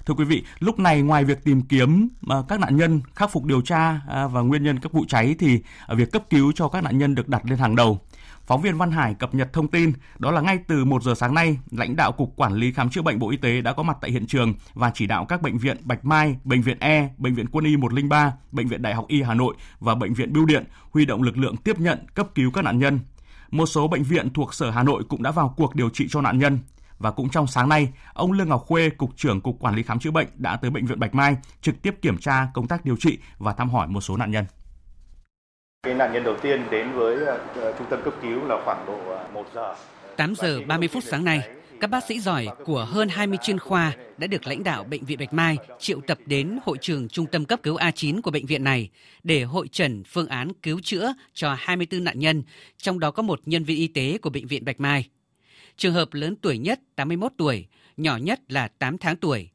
Thưa 0.07 0.15
quý 0.15 0.25
vị, 0.25 0.43
lúc 0.59 0.79
này 0.79 1.03
ngoài 1.03 1.25
việc 1.25 1.45
tìm 1.45 1.63
kiếm 1.63 2.09
ờ, 2.27 2.45
các 2.49 2.61
nạn 2.61 2.77
nhân, 2.77 3.01
khắc 3.15 3.33
phục 3.33 3.45
điều 3.45 3.61
tra 3.61 4.01
ờ, 4.09 4.29
và 4.29 4.41
nguyên 4.41 4.63
nhân 4.63 4.79
các 4.79 4.93
vụ 4.93 5.05
cháy 5.09 5.35
thì 5.39 5.61
ờ, 5.87 5.97
việc 5.97 6.13
cấp 6.13 6.23
cứu 6.31 6.53
cho 6.53 6.69
các 6.69 6.83
nạn 6.85 6.99
nhân 6.99 7.15
được 7.15 7.29
đặt 7.29 7.43
lên 7.45 7.59
hàng 7.59 7.77
đầu. 7.77 8.01
Phóng 8.47 8.63
viên 8.63 8.79
Văn 8.79 8.91
Hải 8.91 9.15
cập 9.15 9.35
nhật 9.35 9.53
thông 9.53 9.69
tin, 9.69 9.93
đó 10.19 10.31
là 10.31 10.41
ngay 10.41 10.59
từ 10.67 10.85
1 10.85 11.03
giờ 11.03 11.15
sáng 11.15 11.35
nay, 11.35 11.59
lãnh 11.71 11.97
đạo 11.97 12.13
Cục 12.13 12.37
Quản 12.37 12.55
lý 12.55 12.73
Khám 12.73 12.91
chữa 12.91 13.03
bệnh 13.03 13.19
Bộ 13.19 13.31
Y 13.31 13.37
tế 13.37 13.61
đã 13.61 13.73
có 13.73 13.83
mặt 13.83 13.97
tại 14.01 14.11
hiện 14.11 14.27
trường 14.27 14.55
và 14.75 14.91
chỉ 14.95 15.07
đạo 15.07 15.25
các 15.25 15.43
bệnh 15.43 15.59
viện 15.59 15.77
Bạch 15.85 16.05
Mai, 16.05 16.37
Bệnh 16.45 16.63
viện 16.63 16.77
E, 16.81 17.09
Bệnh 17.19 17.35
viện 17.35 17.47
Quân 17.53 17.65
y 17.65 17.77
103, 17.77 18.33
Bệnh 18.53 18.69
viện 18.69 18.83
Đại 18.83 18.95
học 18.95 19.05
Y 19.09 19.23
Hà 19.23 19.35
Nội 19.35 19.55
và 19.81 19.95
Bệnh 19.95 20.15
viện 20.15 20.33
Bưu 20.33 20.47
điện 20.47 20.65
huy 20.91 21.05
động 21.05 21.23
lực 21.23 21.39
lượng 21.39 21.57
tiếp 21.57 21.79
nhận, 21.79 21.99
cấp 22.15 22.29
cứu 22.35 22.51
các 22.51 22.65
nạn 22.65 22.79
nhân. 22.79 23.01
Một 23.51 23.67
số 23.67 23.89
bệnh 23.89 24.03
viện 24.03 24.31
thuộc 24.31 24.55
Sở 24.55 24.71
Hà 24.71 24.83
Nội 24.83 25.05
cũng 25.09 25.23
đã 25.23 25.31
vào 25.31 25.55
cuộc 25.57 25.75
điều 25.75 25.91
trị 25.91 26.07
cho 26.11 26.21
nạn 26.21 26.39
nhân. 26.39 26.59
Và 27.03 27.11
cũng 27.11 27.29
trong 27.29 27.47
sáng 27.47 27.69
nay, 27.69 27.89
ông 28.15 28.33
Lương 28.33 28.49
Ngọc 28.49 28.65
Khuê, 28.67 28.91
Cục 28.91 29.17
trưởng 29.17 29.41
Cục 29.41 29.57
Quản 29.61 29.75
lý 29.75 29.83
Khám 29.83 29.99
chữa 29.99 30.11
bệnh 30.11 30.27
đã 30.35 30.57
tới 30.57 30.71
Bệnh 30.71 30.87
viện 30.87 31.01
Bạch 31.01 31.15
Mai 31.15 31.37
trực 31.61 31.83
tiếp 31.83 31.95
kiểm 32.03 32.19
tra 32.19 32.47
công 32.55 32.67
tác 32.67 32.85
điều 32.85 32.97
trị 32.97 33.19
và 33.39 33.53
thăm 33.53 33.71
hỏi 33.71 33.89
một 33.89 34.01
số 34.01 34.17
nạn 34.17 34.31
nhân. 34.31 34.45
Cái 35.83 35.95
nạn 35.95 36.13
nhân 36.13 36.25
đầu 36.25 36.37
tiên 36.43 36.63
đến 36.71 36.93
với 36.93 37.17
uh, 37.17 37.79
trung 37.79 37.87
tâm 37.91 38.01
cấp 38.05 38.15
cứu 38.23 38.45
là 38.45 38.57
khoảng 38.65 38.87
độ 38.87 38.99
1 39.35 39.45
ờ, 39.55 39.55
giờ. 39.55 39.75
8 40.17 40.35
giờ 40.35 40.61
30 40.67 40.89
phút 40.89 41.05
sáng 41.05 41.25
nay, 41.25 41.49
các 41.81 41.91
bác 41.91 42.05
sĩ 42.05 42.21
giỏi 42.21 42.47
của 42.65 42.85
hơn 42.85 43.09
20 43.09 43.39
chuyên 43.43 43.59
khoa 43.59 43.93
đã 44.19 44.27
được 44.27 44.47
lãnh 44.47 44.65
đạo 44.65 44.85
Bệnh 44.85 45.05
viện 45.05 45.19
Bạch 45.19 45.33
Mai 45.33 45.57
triệu 45.79 46.01
tập 46.07 46.19
đến 46.27 46.59
hội 46.65 46.79
trường 46.81 47.09
trung 47.09 47.27
tâm 47.27 47.45
cấp 47.45 47.61
cứu 47.63 47.77
A9 47.77 48.21
của 48.23 48.31
bệnh 48.31 48.47
viện 48.47 48.65
này 48.65 48.91
để 49.23 49.43
hội 49.43 49.69
trần 49.69 50.03
phương 50.05 50.29
án 50.29 50.53
cứu 50.63 50.81
chữa 50.83 51.15
cho 51.35 51.55
24 51.59 52.05
nạn 52.05 52.19
nhân, 52.19 52.43
trong 52.77 53.01
đó 53.01 53.11
có 53.11 53.23
một 53.23 53.41
nhân 53.47 53.65
viên 53.65 53.77
y 53.77 53.89
tế 53.89 54.19
của 54.19 54.31
bệnh 54.31 54.47
viện 54.47 54.65
Bạch 54.65 54.81
Mai. 54.81 55.09
Trường 55.77 55.95
hợp 55.95 56.15
lớn 56.15 56.37
tuổi 56.37 56.59
nhất 56.59 56.81
81 56.97 57.33
tuổi, 57.37 57.67
nhỏ 57.97 58.17
nhất 58.17 58.41
là 58.49 58.69
8 58.69 58.99
tháng 58.99 59.17
tuổi. 59.17 59.49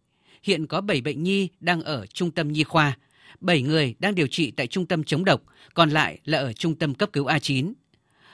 Hiện 0.44 0.68
có 0.68 0.82
7 0.82 1.02
bệnh 1.02 1.24
nhi 1.24 1.50
đang 1.60 1.82
ở 1.82 2.06
trung 2.06 2.32
tâm 2.32 2.52
nhi 2.52 2.64
khoa, 2.64 2.98
7 3.40 3.62
người 3.62 3.96
đang 4.00 4.16
điều 4.16 4.28
trị 4.28 4.52
tại 4.52 4.68
trung 4.68 4.86
tâm 4.86 5.04
chống 5.04 5.26
độc, 5.26 5.42
còn 5.74 5.90
lại 5.90 6.20
là 6.26 6.38
ở 6.38 6.54
trung 6.54 6.76
tâm 6.76 6.94
cấp 6.94 7.10
cứu 7.14 7.26
A9. 7.26 7.74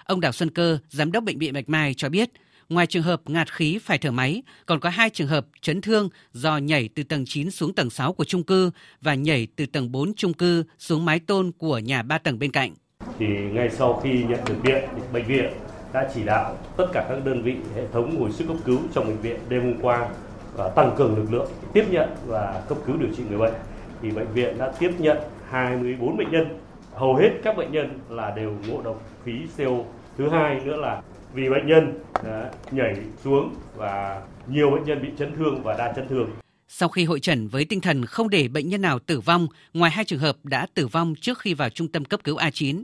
Ông 0.03 0.21
Đào 0.21 0.31
Xuân 0.31 0.49
Cơ, 0.49 0.77
giám 0.89 1.11
đốc 1.11 1.23
bệnh 1.23 1.39
viện 1.39 1.53
Bạch 1.53 1.69
Mai 1.69 1.93
cho 1.93 2.09
biết, 2.09 2.29
Ngoài 2.69 2.87
trường 2.87 3.03
hợp 3.03 3.21
ngạt 3.25 3.53
khí 3.53 3.79
phải 3.83 3.97
thở 3.97 4.11
máy, 4.11 4.43
còn 4.65 4.79
có 4.79 4.89
hai 4.89 5.09
trường 5.09 5.27
hợp 5.27 5.45
chấn 5.61 5.81
thương 5.81 6.09
do 6.33 6.57
nhảy 6.57 6.89
từ 6.95 7.03
tầng 7.03 7.25
9 7.27 7.51
xuống 7.51 7.73
tầng 7.73 7.89
6 7.89 8.13
của 8.13 8.23
chung 8.23 8.43
cư 8.43 8.71
và 9.01 9.13
nhảy 9.13 9.47
từ 9.55 9.65
tầng 9.65 9.91
4 9.91 10.13
chung 10.13 10.33
cư 10.33 10.63
xuống 10.79 11.05
mái 11.05 11.19
tôn 11.19 11.51
của 11.57 11.79
nhà 11.79 12.01
3 12.01 12.17
tầng 12.17 12.39
bên 12.39 12.51
cạnh. 12.51 12.73
Thì 13.19 13.25
ngay 13.25 13.69
sau 13.69 14.01
khi 14.03 14.09
nhận 14.09 14.39
được 14.45 14.63
điện, 14.63 14.83
bệnh 15.13 15.25
viện 15.25 15.53
đã 15.93 16.09
chỉ 16.13 16.23
đạo 16.23 16.57
tất 16.77 16.85
cả 16.93 17.05
các 17.09 17.25
đơn 17.25 17.41
vị 17.41 17.55
hệ 17.75 17.87
thống 17.93 18.19
hồi 18.19 18.31
sức 18.31 18.45
cấp 18.47 18.57
cứu 18.65 18.79
trong 18.93 19.07
bệnh 19.07 19.17
viện 19.17 19.39
đêm 19.49 19.63
hôm 19.63 19.81
qua 19.81 20.09
và 20.55 20.69
tăng 20.69 20.95
cường 20.97 21.17
lực 21.17 21.31
lượng 21.31 21.47
tiếp 21.73 21.85
nhận 21.91 22.09
và 22.25 22.63
cấp 22.69 22.77
cứu 22.85 22.97
điều 22.97 23.09
trị 23.17 23.23
người 23.29 23.37
bệnh. 23.37 23.53
Thì 24.01 24.11
bệnh 24.11 24.27
viện 24.33 24.57
đã 24.57 24.71
tiếp 24.79 24.91
nhận 24.99 25.17
24 25.49 26.17
bệnh 26.17 26.31
nhân, 26.31 26.59
hầu 26.93 27.15
hết 27.15 27.29
các 27.43 27.57
bệnh 27.57 27.71
nhân 27.71 27.99
là 28.09 28.31
đều 28.35 28.55
ngộ 28.67 28.81
độc 28.81 29.01
khí 29.25 29.33
CO. 29.57 29.83
Thứ 30.17 30.29
hai 30.29 30.59
nữa 30.65 30.75
là 30.75 31.01
vì 31.33 31.49
bệnh 31.49 31.67
nhân 31.67 31.99
à, 32.13 32.49
nhảy 32.71 32.95
xuống 33.23 33.55
và 33.75 34.21
nhiều 34.47 34.71
bệnh 34.71 34.83
nhân 34.83 35.01
bị 35.01 35.09
chấn 35.17 35.35
thương 35.37 35.63
và 35.63 35.75
đa 35.77 35.93
chấn 35.95 36.07
thương. 36.07 36.29
Sau 36.67 36.89
khi 36.89 37.05
hội 37.05 37.19
trần 37.19 37.47
với 37.47 37.65
tinh 37.65 37.81
thần 37.81 38.05
không 38.05 38.29
để 38.29 38.47
bệnh 38.47 38.69
nhân 38.69 38.81
nào 38.81 38.99
tử 38.99 39.19
vong, 39.19 39.47
ngoài 39.73 39.91
hai 39.91 40.05
trường 40.05 40.19
hợp 40.19 40.37
đã 40.43 40.67
tử 40.73 40.87
vong 40.87 41.15
trước 41.21 41.39
khi 41.39 41.53
vào 41.53 41.69
trung 41.69 41.87
tâm 41.87 42.05
cấp 42.05 42.19
cứu 42.23 42.37
A9, 42.37 42.83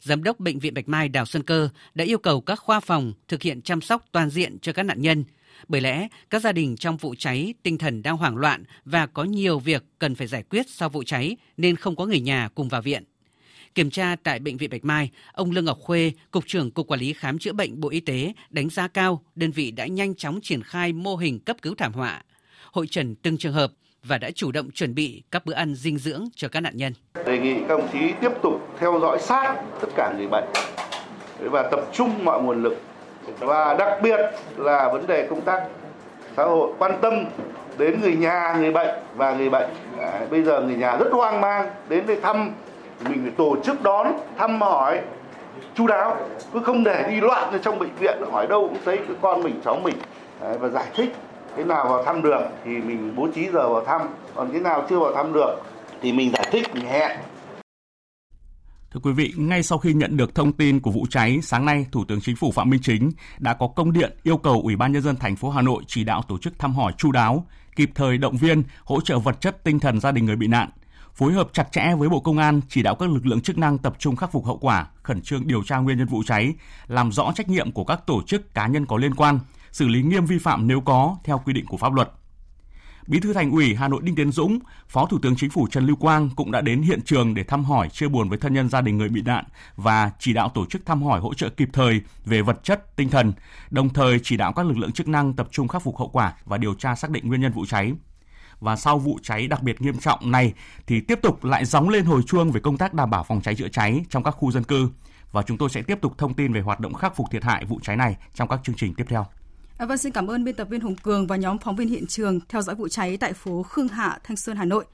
Giám 0.00 0.22
đốc 0.22 0.40
Bệnh 0.40 0.58
viện 0.58 0.74
Bạch 0.74 0.88
Mai 0.88 1.08
Đào 1.08 1.26
Xuân 1.26 1.42
Cơ 1.42 1.68
đã 1.94 2.04
yêu 2.04 2.18
cầu 2.18 2.40
các 2.40 2.56
khoa 2.60 2.80
phòng 2.80 3.12
thực 3.28 3.42
hiện 3.42 3.62
chăm 3.62 3.80
sóc 3.80 4.04
toàn 4.12 4.30
diện 4.30 4.58
cho 4.58 4.72
các 4.72 4.82
nạn 4.82 5.02
nhân. 5.02 5.24
Bởi 5.68 5.80
lẽ, 5.80 6.08
các 6.30 6.42
gia 6.42 6.52
đình 6.52 6.76
trong 6.76 6.96
vụ 6.96 7.14
cháy 7.18 7.54
tinh 7.62 7.78
thần 7.78 8.02
đang 8.02 8.16
hoảng 8.16 8.36
loạn 8.36 8.64
và 8.84 9.06
có 9.06 9.24
nhiều 9.24 9.58
việc 9.58 9.84
cần 9.98 10.14
phải 10.14 10.26
giải 10.26 10.42
quyết 10.42 10.66
sau 10.68 10.88
vụ 10.88 11.02
cháy 11.02 11.36
nên 11.56 11.76
không 11.76 11.96
có 11.96 12.06
người 12.06 12.20
nhà 12.20 12.48
cùng 12.54 12.68
vào 12.68 12.82
viện. 12.82 13.04
Kiểm 13.74 13.90
tra 13.90 14.16
tại 14.22 14.38
Bệnh 14.38 14.56
viện 14.56 14.70
Bạch 14.70 14.84
Mai, 14.84 15.10
ông 15.32 15.50
Lương 15.50 15.64
Ngọc 15.64 15.78
Khuê, 15.80 16.12
Cục 16.30 16.46
trưởng 16.46 16.70
Cục 16.70 16.86
Quản 16.86 17.00
lý 17.00 17.12
Khám 17.12 17.38
chữa 17.38 17.52
bệnh 17.52 17.80
Bộ 17.80 17.88
Y 17.88 18.00
tế 18.00 18.32
đánh 18.50 18.70
giá 18.70 18.88
cao 18.88 19.22
đơn 19.34 19.50
vị 19.50 19.70
đã 19.70 19.86
nhanh 19.86 20.14
chóng 20.14 20.40
triển 20.42 20.62
khai 20.62 20.92
mô 20.92 21.16
hình 21.16 21.40
cấp 21.40 21.56
cứu 21.62 21.74
thảm 21.74 21.92
họa, 21.92 22.22
hội 22.72 22.86
trần 22.86 23.14
từng 23.14 23.38
trường 23.38 23.52
hợp 23.52 23.72
và 24.04 24.18
đã 24.18 24.30
chủ 24.30 24.52
động 24.52 24.70
chuẩn 24.70 24.94
bị 24.94 25.22
các 25.30 25.46
bữa 25.46 25.54
ăn 25.54 25.74
dinh 25.74 25.98
dưỡng 25.98 26.24
cho 26.36 26.48
các 26.48 26.60
nạn 26.60 26.76
nhân. 26.76 26.92
Đề 27.26 27.38
nghị 27.38 27.54
các 27.60 27.68
đồng 27.68 27.88
chí 27.92 28.12
tiếp 28.20 28.32
tục 28.42 28.68
theo 28.80 28.98
dõi 29.00 29.18
sát 29.18 29.54
tất 29.80 29.88
cả 29.96 30.12
người 30.16 30.26
bệnh 30.26 30.44
và 31.40 31.62
tập 31.62 31.80
trung 31.92 32.24
mọi 32.24 32.42
nguồn 32.42 32.62
lực 32.62 32.76
và 33.38 33.74
đặc 33.74 33.98
biệt 34.02 34.20
là 34.56 34.88
vấn 34.92 35.06
đề 35.06 35.26
công 35.30 35.40
tác 35.40 35.62
xã 36.36 36.44
hội 36.44 36.72
quan 36.78 36.92
tâm 37.00 37.24
đến 37.78 38.00
người 38.00 38.16
nhà 38.16 38.56
người 38.58 38.72
bệnh 38.72 38.96
và 39.16 39.34
người 39.34 39.50
bệnh. 39.50 39.70
Đấy, 39.98 40.26
bây 40.30 40.42
giờ 40.42 40.60
người 40.60 40.76
nhà 40.76 40.96
rất 40.96 41.08
hoang 41.12 41.40
mang 41.40 41.70
đến 41.88 42.06
đây 42.06 42.20
thăm 42.22 42.52
mình 43.08 43.22
phải 43.22 43.32
tổ 43.36 43.56
chức 43.64 43.82
đón 43.82 44.12
thăm 44.38 44.60
hỏi 44.60 45.00
chú 45.74 45.86
đáo 45.86 46.16
cứ 46.52 46.60
không 46.60 46.84
để 46.84 47.06
đi 47.10 47.20
loạn 47.20 47.52
ở 47.52 47.58
trong 47.58 47.78
bệnh 47.78 47.94
viện 48.00 48.18
hỏi 48.32 48.46
đâu 48.46 48.68
cũng 48.68 48.78
thấy 48.84 48.98
con 49.22 49.42
mình 49.42 49.60
cháu 49.64 49.80
mình 49.84 49.94
Đấy, 50.40 50.58
và 50.58 50.68
giải 50.68 50.86
thích 50.94 51.14
cái 51.58 51.66
nào 51.66 51.88
vào 51.88 52.04
thăm 52.04 52.22
được 52.22 52.40
thì 52.64 52.70
mình 52.70 53.16
bố 53.16 53.28
trí 53.34 53.46
giờ 53.52 53.68
vào 53.72 53.84
thăm. 53.84 54.00
Còn 54.34 54.52
cái 54.52 54.60
nào 54.60 54.86
chưa 54.90 54.98
vào 54.98 55.14
thăm 55.14 55.32
được 55.32 55.56
thì 56.02 56.12
mình 56.12 56.32
giải 56.32 56.48
thích 56.52 56.74
mình 56.74 56.86
hẹn. 56.86 57.18
Thưa 58.90 59.00
quý 59.02 59.12
vị, 59.12 59.32
ngay 59.36 59.62
sau 59.62 59.78
khi 59.78 59.92
nhận 59.92 60.16
được 60.16 60.34
thông 60.34 60.52
tin 60.52 60.80
của 60.80 60.90
vụ 60.90 61.06
cháy, 61.10 61.38
sáng 61.42 61.64
nay 61.64 61.86
Thủ 61.92 62.04
tướng 62.04 62.20
Chính 62.20 62.36
phủ 62.36 62.52
Phạm 62.52 62.70
Minh 62.70 62.80
Chính 62.82 63.10
đã 63.38 63.54
có 63.54 63.68
công 63.76 63.92
điện 63.92 64.16
yêu 64.22 64.36
cầu 64.36 64.60
Ủy 64.64 64.76
ban 64.76 64.92
nhân 64.92 65.02
dân 65.02 65.16
thành 65.16 65.36
phố 65.36 65.50
Hà 65.50 65.62
Nội 65.62 65.82
chỉ 65.86 66.04
đạo 66.04 66.22
tổ 66.28 66.38
chức 66.38 66.58
thăm 66.58 66.74
hỏi 66.74 66.92
chu 66.98 67.12
đáo, 67.12 67.46
kịp 67.76 67.90
thời 67.94 68.18
động 68.18 68.36
viên, 68.36 68.62
hỗ 68.84 69.00
trợ 69.00 69.18
vật 69.18 69.40
chất 69.40 69.64
tinh 69.64 69.80
thần 69.80 70.00
gia 70.00 70.12
đình 70.12 70.24
người 70.24 70.36
bị 70.36 70.46
nạn, 70.46 70.70
phối 71.14 71.32
hợp 71.32 71.48
chặt 71.52 71.72
chẽ 71.72 71.94
với 71.98 72.08
Bộ 72.08 72.20
Công 72.20 72.38
an 72.38 72.60
chỉ 72.68 72.82
đạo 72.82 72.94
các 72.94 73.08
lực 73.08 73.26
lượng 73.26 73.40
chức 73.40 73.58
năng 73.58 73.78
tập 73.78 73.94
trung 73.98 74.16
khắc 74.16 74.32
phục 74.32 74.44
hậu 74.44 74.58
quả, 74.58 74.86
khẩn 75.02 75.22
trương 75.22 75.46
điều 75.46 75.62
tra 75.62 75.76
nguyên 75.76 75.98
nhân 75.98 76.06
vụ 76.06 76.22
cháy, 76.26 76.54
làm 76.86 77.12
rõ 77.12 77.32
trách 77.34 77.48
nhiệm 77.48 77.72
của 77.72 77.84
các 77.84 78.06
tổ 78.06 78.22
chức 78.26 78.54
cá 78.54 78.66
nhân 78.66 78.86
có 78.86 78.96
liên 78.96 79.14
quan, 79.14 79.38
xử 79.72 79.88
lý 79.88 80.02
nghiêm 80.02 80.26
vi 80.26 80.38
phạm 80.38 80.66
nếu 80.66 80.80
có 80.80 81.16
theo 81.24 81.42
quy 81.44 81.52
định 81.52 81.66
của 81.66 81.76
pháp 81.76 81.92
luật. 81.92 82.10
Bí 83.06 83.20
thư 83.20 83.32
Thành 83.32 83.50
ủy 83.50 83.74
Hà 83.74 83.88
Nội 83.88 84.00
Đinh 84.04 84.14
Tiến 84.14 84.32
Dũng, 84.32 84.58
Phó 84.88 85.06
Thủ 85.06 85.18
tướng 85.22 85.36
Chính 85.36 85.50
phủ 85.50 85.66
Trần 85.70 85.86
Lưu 85.86 85.96
Quang 85.96 86.30
cũng 86.36 86.52
đã 86.52 86.60
đến 86.60 86.82
hiện 86.82 87.00
trường 87.04 87.34
để 87.34 87.44
thăm 87.44 87.64
hỏi, 87.64 87.88
chia 87.88 88.08
buồn 88.08 88.28
với 88.28 88.38
thân 88.38 88.54
nhân 88.54 88.68
gia 88.68 88.80
đình 88.80 88.98
người 88.98 89.08
bị 89.08 89.22
nạn 89.22 89.44
và 89.76 90.10
chỉ 90.18 90.32
đạo 90.32 90.48
tổ 90.54 90.66
chức 90.66 90.86
thăm 90.86 91.02
hỏi 91.02 91.20
hỗ 91.20 91.34
trợ 91.34 91.48
kịp 91.48 91.68
thời 91.72 92.00
về 92.24 92.42
vật 92.42 92.64
chất, 92.64 92.96
tinh 92.96 93.10
thần, 93.10 93.32
đồng 93.70 93.88
thời 93.88 94.20
chỉ 94.22 94.36
đạo 94.36 94.52
các 94.52 94.66
lực 94.66 94.78
lượng 94.78 94.92
chức 94.92 95.08
năng 95.08 95.32
tập 95.32 95.48
trung 95.50 95.68
khắc 95.68 95.82
phục 95.82 95.98
hậu 95.98 96.08
quả 96.08 96.34
và 96.44 96.58
điều 96.58 96.74
tra 96.74 96.94
xác 96.94 97.10
định 97.10 97.28
nguyên 97.28 97.40
nhân 97.40 97.52
vụ 97.52 97.66
cháy. 97.66 97.92
Và 98.60 98.76
sau 98.76 98.98
vụ 98.98 99.18
cháy 99.22 99.46
đặc 99.46 99.62
biệt 99.62 99.80
nghiêm 99.80 99.98
trọng 99.98 100.30
này 100.30 100.52
thì 100.86 101.00
tiếp 101.00 101.18
tục 101.22 101.44
lại 101.44 101.64
gióng 101.64 101.88
lên 101.88 102.04
hồi 102.04 102.22
chuông 102.26 102.50
về 102.50 102.60
công 102.60 102.78
tác 102.78 102.94
đảm 102.94 103.10
bảo 103.10 103.24
phòng 103.24 103.40
cháy 103.40 103.54
chữa 103.54 103.68
cháy 103.68 104.04
trong 104.10 104.22
các 104.22 104.30
khu 104.30 104.52
dân 104.52 104.64
cư. 104.64 104.90
Và 105.32 105.42
chúng 105.42 105.58
tôi 105.58 105.70
sẽ 105.70 105.82
tiếp 105.82 105.98
tục 106.02 106.18
thông 106.18 106.34
tin 106.34 106.52
về 106.52 106.60
hoạt 106.60 106.80
động 106.80 106.94
khắc 106.94 107.16
phục 107.16 107.26
thiệt 107.30 107.44
hại 107.44 107.64
vụ 107.64 107.80
cháy 107.82 107.96
này 107.96 108.16
trong 108.34 108.48
các 108.48 108.60
chương 108.64 108.76
trình 108.76 108.94
tiếp 108.94 109.04
theo. 109.08 109.26
À, 109.78 109.86
vâng, 109.86 109.98
xin 109.98 110.12
cảm 110.12 110.26
ơn 110.26 110.44
biên 110.44 110.54
tập 110.54 110.68
viên 110.70 110.80
Hùng 110.80 110.96
Cường 110.96 111.26
và 111.26 111.36
nhóm 111.36 111.58
phóng 111.58 111.76
viên 111.76 111.88
hiện 111.88 112.06
trường 112.06 112.40
theo 112.48 112.62
dõi 112.62 112.74
vụ 112.74 112.88
cháy 112.88 113.16
tại 113.16 113.32
phố 113.32 113.62
Khương 113.62 113.88
Hạ, 113.88 114.18
Thanh 114.24 114.36
Xuân, 114.36 114.56
Hà 114.56 114.64
Nội. 114.64 114.84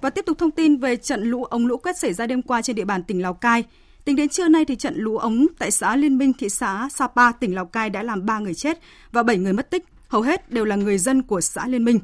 Và 0.00 0.10
tiếp 0.10 0.24
tục 0.26 0.38
thông 0.38 0.50
tin 0.50 0.76
về 0.76 0.96
trận 0.96 1.22
lũ 1.22 1.44
ống 1.44 1.66
lũ 1.66 1.76
quét 1.76 1.98
xảy 1.98 2.12
ra 2.12 2.26
đêm 2.26 2.42
qua 2.42 2.62
trên 2.62 2.76
địa 2.76 2.84
bàn 2.84 3.02
tỉnh 3.02 3.22
Lào 3.22 3.34
Cai. 3.34 3.64
Tính 4.04 4.16
đến 4.16 4.28
trưa 4.28 4.48
nay 4.48 4.64
thì 4.64 4.76
trận 4.76 4.94
lũ 4.96 5.18
ống 5.18 5.46
tại 5.58 5.70
xã 5.70 5.96
Liên 5.96 6.18
Minh, 6.18 6.32
thị 6.32 6.48
xã 6.48 6.88
Sapa, 6.94 7.32
tỉnh 7.32 7.54
Lào 7.54 7.66
Cai 7.66 7.90
đã 7.90 8.02
làm 8.02 8.26
3 8.26 8.38
người 8.38 8.54
chết 8.54 8.78
và 9.12 9.22
7 9.22 9.38
người 9.38 9.52
mất 9.52 9.70
tích, 9.70 9.84
hầu 10.08 10.22
hết 10.22 10.50
đều 10.52 10.64
là 10.64 10.76
người 10.76 10.98
dân 10.98 11.22
của 11.22 11.40
xã 11.40 11.66
Liên 11.66 11.84
Minh. 11.84 12.00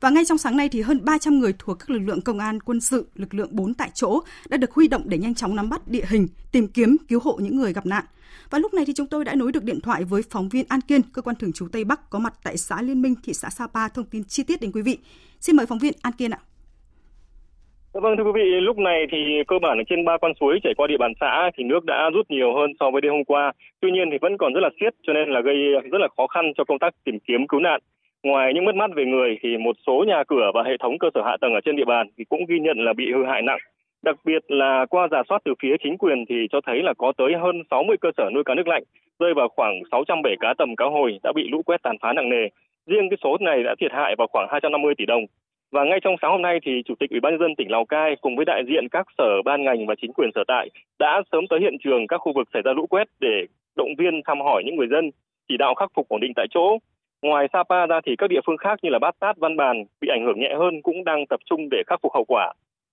Và 0.00 0.10
ngay 0.10 0.24
trong 0.24 0.38
sáng 0.38 0.56
nay 0.56 0.68
thì 0.72 0.80
hơn 0.80 1.04
300 1.04 1.38
người 1.38 1.52
thuộc 1.58 1.78
các 1.78 1.90
lực 1.90 2.02
lượng 2.06 2.20
công 2.20 2.38
an, 2.38 2.60
quân 2.60 2.80
sự, 2.80 3.08
lực 3.14 3.34
lượng 3.34 3.48
4 3.52 3.74
tại 3.74 3.90
chỗ 3.94 4.20
đã 4.48 4.56
được 4.56 4.72
huy 4.72 4.88
động 4.88 5.02
để 5.04 5.18
nhanh 5.18 5.34
chóng 5.34 5.56
nắm 5.56 5.70
bắt 5.70 5.80
địa 5.86 6.04
hình, 6.08 6.26
tìm 6.52 6.68
kiếm 6.68 6.96
cứu 7.08 7.20
hộ 7.24 7.38
những 7.42 7.56
người 7.56 7.72
gặp 7.72 7.86
nạn. 7.86 8.04
Và 8.50 8.58
lúc 8.58 8.74
này 8.74 8.84
thì 8.86 8.92
chúng 8.96 9.06
tôi 9.06 9.24
đã 9.24 9.34
nối 9.34 9.52
được 9.52 9.64
điện 9.64 9.80
thoại 9.80 10.04
với 10.04 10.22
phóng 10.30 10.48
viên 10.48 10.66
An 10.68 10.80
Kiên, 10.80 11.00
cơ 11.12 11.22
quan 11.22 11.36
thường 11.36 11.52
trú 11.52 11.66
Tây 11.72 11.84
Bắc 11.84 12.10
có 12.10 12.18
mặt 12.18 12.32
tại 12.44 12.56
xã 12.56 12.82
Liên 12.82 13.02
Minh, 13.02 13.14
thị 13.24 13.32
xã 13.34 13.50
Sapa 13.50 13.88
thông 13.88 14.04
tin 14.10 14.24
chi 14.24 14.42
tiết 14.46 14.60
đến 14.60 14.72
quý 14.72 14.82
vị. 14.82 14.98
Xin 15.40 15.56
mời 15.56 15.66
phóng 15.66 15.78
viên 15.78 15.92
An 16.02 16.12
Kiên 16.18 16.30
ạ. 16.30 16.38
Dạ 17.94 18.00
vâng 18.00 18.16
thưa 18.16 18.24
quý 18.24 18.32
vị, 18.34 18.60
lúc 18.60 18.78
này 18.78 19.06
thì 19.12 19.18
cơ 19.48 19.56
bản 19.62 19.78
ở 19.78 19.84
trên 19.88 20.04
ba 20.04 20.16
con 20.22 20.32
suối 20.40 20.58
chảy 20.64 20.72
qua 20.76 20.86
địa 20.86 20.98
bàn 20.98 21.12
xã 21.20 21.50
thì 21.56 21.64
nước 21.64 21.84
đã 21.84 22.10
rút 22.14 22.30
nhiều 22.30 22.54
hơn 22.56 22.70
so 22.80 22.90
với 22.90 23.00
đêm 23.00 23.12
hôm 23.12 23.24
qua. 23.24 23.52
Tuy 23.80 23.90
nhiên 23.90 24.08
thì 24.12 24.18
vẫn 24.20 24.36
còn 24.38 24.52
rất 24.52 24.60
là 24.60 24.70
xiết 24.80 24.94
cho 25.06 25.12
nên 25.12 25.28
là 25.28 25.40
gây 25.40 25.56
rất 25.92 26.00
là 26.00 26.08
khó 26.16 26.26
khăn 26.26 26.52
cho 26.56 26.64
công 26.64 26.78
tác 26.78 26.94
tìm 27.04 27.18
kiếm 27.26 27.46
cứu 27.48 27.60
nạn. 27.60 27.80
Ngoài 28.22 28.54
những 28.54 28.64
mất 28.64 28.74
mát 28.74 28.90
về 28.96 29.04
người 29.04 29.38
thì 29.42 29.56
một 29.56 29.76
số 29.86 30.04
nhà 30.08 30.24
cửa 30.28 30.50
và 30.54 30.62
hệ 30.62 30.76
thống 30.76 30.98
cơ 30.98 31.08
sở 31.14 31.22
hạ 31.24 31.36
tầng 31.40 31.54
ở 31.54 31.60
trên 31.64 31.76
địa 31.76 31.84
bàn 31.84 32.08
thì 32.18 32.24
cũng 32.24 32.46
ghi 32.48 32.58
nhận 32.60 32.78
là 32.78 32.92
bị 32.92 33.12
hư 33.12 33.24
hại 33.24 33.42
nặng. 33.42 33.58
Đặc 34.02 34.16
biệt 34.24 34.42
là 34.48 34.86
qua 34.90 35.08
giả 35.10 35.22
soát 35.28 35.42
từ 35.44 35.54
phía 35.62 35.76
chính 35.82 35.98
quyền 35.98 36.24
thì 36.28 36.46
cho 36.52 36.60
thấy 36.66 36.82
là 36.82 36.94
có 36.98 37.12
tới 37.16 37.32
hơn 37.42 37.62
60 37.70 37.96
cơ 38.00 38.10
sở 38.16 38.30
nuôi 38.34 38.44
cá 38.44 38.54
nước 38.54 38.68
lạnh, 38.68 38.82
rơi 39.18 39.34
vào 39.34 39.48
khoảng 39.48 39.82
600 39.90 40.22
bể 40.22 40.30
cá 40.40 40.54
tầm 40.58 40.76
cá 40.76 40.84
hồi 40.84 41.18
đã 41.22 41.32
bị 41.32 41.48
lũ 41.48 41.62
quét 41.62 41.82
tàn 41.82 41.96
phá 42.00 42.12
nặng 42.12 42.28
nề. 42.28 42.48
Riêng 42.86 43.08
cái 43.10 43.16
số 43.22 43.36
này 43.40 43.62
đã 43.62 43.74
thiệt 43.80 43.92
hại 43.92 44.14
vào 44.18 44.28
khoảng 44.32 44.48
250 44.50 44.94
tỷ 44.98 45.06
đồng. 45.06 45.24
Và 45.72 45.84
ngay 45.84 46.00
trong 46.02 46.16
sáng 46.22 46.30
hôm 46.30 46.42
nay 46.42 46.58
thì 46.64 46.82
Chủ 46.84 46.94
tịch 47.00 47.10
Ủy 47.10 47.20
ban 47.20 47.32
nhân 47.32 47.40
dân 47.40 47.54
tỉnh 47.54 47.70
Lào 47.70 47.84
Cai 47.84 48.16
cùng 48.20 48.36
với 48.36 48.44
đại 48.44 48.62
diện 48.68 48.88
các 48.90 49.06
sở 49.18 49.42
ban 49.44 49.64
ngành 49.64 49.86
và 49.86 49.94
chính 50.00 50.12
quyền 50.12 50.30
sở 50.34 50.44
tại 50.48 50.70
đã 50.98 51.22
sớm 51.32 51.46
tới 51.46 51.60
hiện 51.60 51.76
trường 51.84 52.06
các 52.06 52.18
khu 52.18 52.32
vực 52.32 52.48
xảy 52.52 52.62
ra 52.62 52.72
lũ 52.72 52.86
quét 52.86 53.08
để 53.20 53.46
động 53.76 53.94
viên 53.98 54.22
thăm 54.24 54.40
hỏi 54.40 54.62
những 54.66 54.76
người 54.76 54.88
dân, 54.90 55.10
chỉ 55.48 55.56
đạo 55.56 55.74
khắc 55.74 55.90
phục 55.94 56.08
ổn 56.08 56.20
định 56.20 56.32
tại 56.36 56.46
chỗ. 56.50 56.78
Ngoài 57.22 57.48
Sapa 57.52 57.86
ra 57.86 58.00
thì 58.06 58.16
các 58.16 58.30
địa 58.30 58.40
phương 58.46 58.56
khác 58.56 58.78
như 58.82 58.90
là 58.90 58.98
Bát 58.98 59.14
Sát, 59.20 59.36
Văn 59.36 59.56
Bàn 59.56 59.84
bị 60.00 60.08
ảnh 60.08 60.24
hưởng 60.24 60.40
nhẹ 60.40 60.54
hơn 60.58 60.82
cũng 60.82 61.04
đang 61.04 61.26
tập 61.26 61.40
trung 61.50 61.68
để 61.70 61.82
khắc 61.86 62.00
phục 62.02 62.12
hậu 62.14 62.24
quả. 62.24 62.52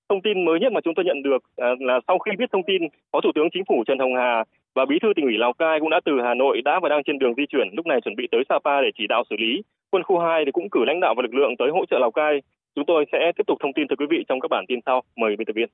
Thông 0.10 0.22
tin 0.22 0.46
mới 0.46 0.60
nhất 0.60 0.72
mà 0.72 0.82
chúng 0.82 0.96
tôi 0.96 1.06
nhận 1.06 1.24
được 1.24 1.44
à, 1.58 1.68
là 1.80 2.00
sau 2.08 2.20
khi 2.20 2.32
biết 2.38 2.52
thông 2.52 2.64
tin, 2.64 2.82
Phó 3.12 3.22
Thủ 3.22 3.32
tướng 3.36 3.50
Chính 3.54 3.66
phủ 3.66 3.84
Trần 3.88 4.00
Hồng 4.00 4.16
Hà 4.16 4.44
và 4.76 4.86
Bí 4.86 5.00
thư 5.02 5.14
tỉnh 5.16 5.26
ủy 5.26 5.38
Lào 5.38 5.54
Cai 5.54 5.80
cũng 5.80 5.90
đã 5.90 6.00
từ 6.06 6.12
Hà 6.24 6.34
Nội 6.34 6.62
đã 6.62 6.80
và 6.80 6.90
đang 6.90 7.04
trên 7.04 7.20
đường 7.20 7.34
di 7.38 7.46
chuyển, 7.50 7.68
lúc 7.74 7.86
này 7.86 8.02
chuẩn 8.02 8.16
bị 8.16 8.28
tới 8.32 8.44
Sapa 8.50 8.82
để 8.82 8.90
chỉ 8.98 9.08
đạo 9.08 9.24
xử 9.30 9.36
lý. 9.40 9.62
Quân 9.92 10.04
khu 10.04 10.20
2 10.20 10.46
thì 10.46 10.52
cũng 10.52 10.70
cử 10.70 10.80
lãnh 10.88 11.00
đạo 11.00 11.14
và 11.18 11.22
lực 11.22 11.34
lượng 11.34 11.58
tới 11.58 11.70
hỗ 11.72 11.86
trợ 11.86 12.00
Lào 12.00 12.12
Cai. 12.12 12.42
Chúng 12.76 12.86
tôi 12.86 13.06
sẽ 13.12 13.32
tiếp 13.38 13.44
tục 13.48 13.58
thông 13.62 13.74
tin 13.74 13.88
tới 13.88 13.96
quý 13.96 14.06
vị 14.10 14.24
trong 14.28 14.40
các 14.40 14.48
bản 14.52 14.66
tin 14.68 14.80
sau. 14.86 15.02
Mời 15.16 15.36
biên 15.36 15.46
tập 15.46 15.54
viên. 15.56 15.70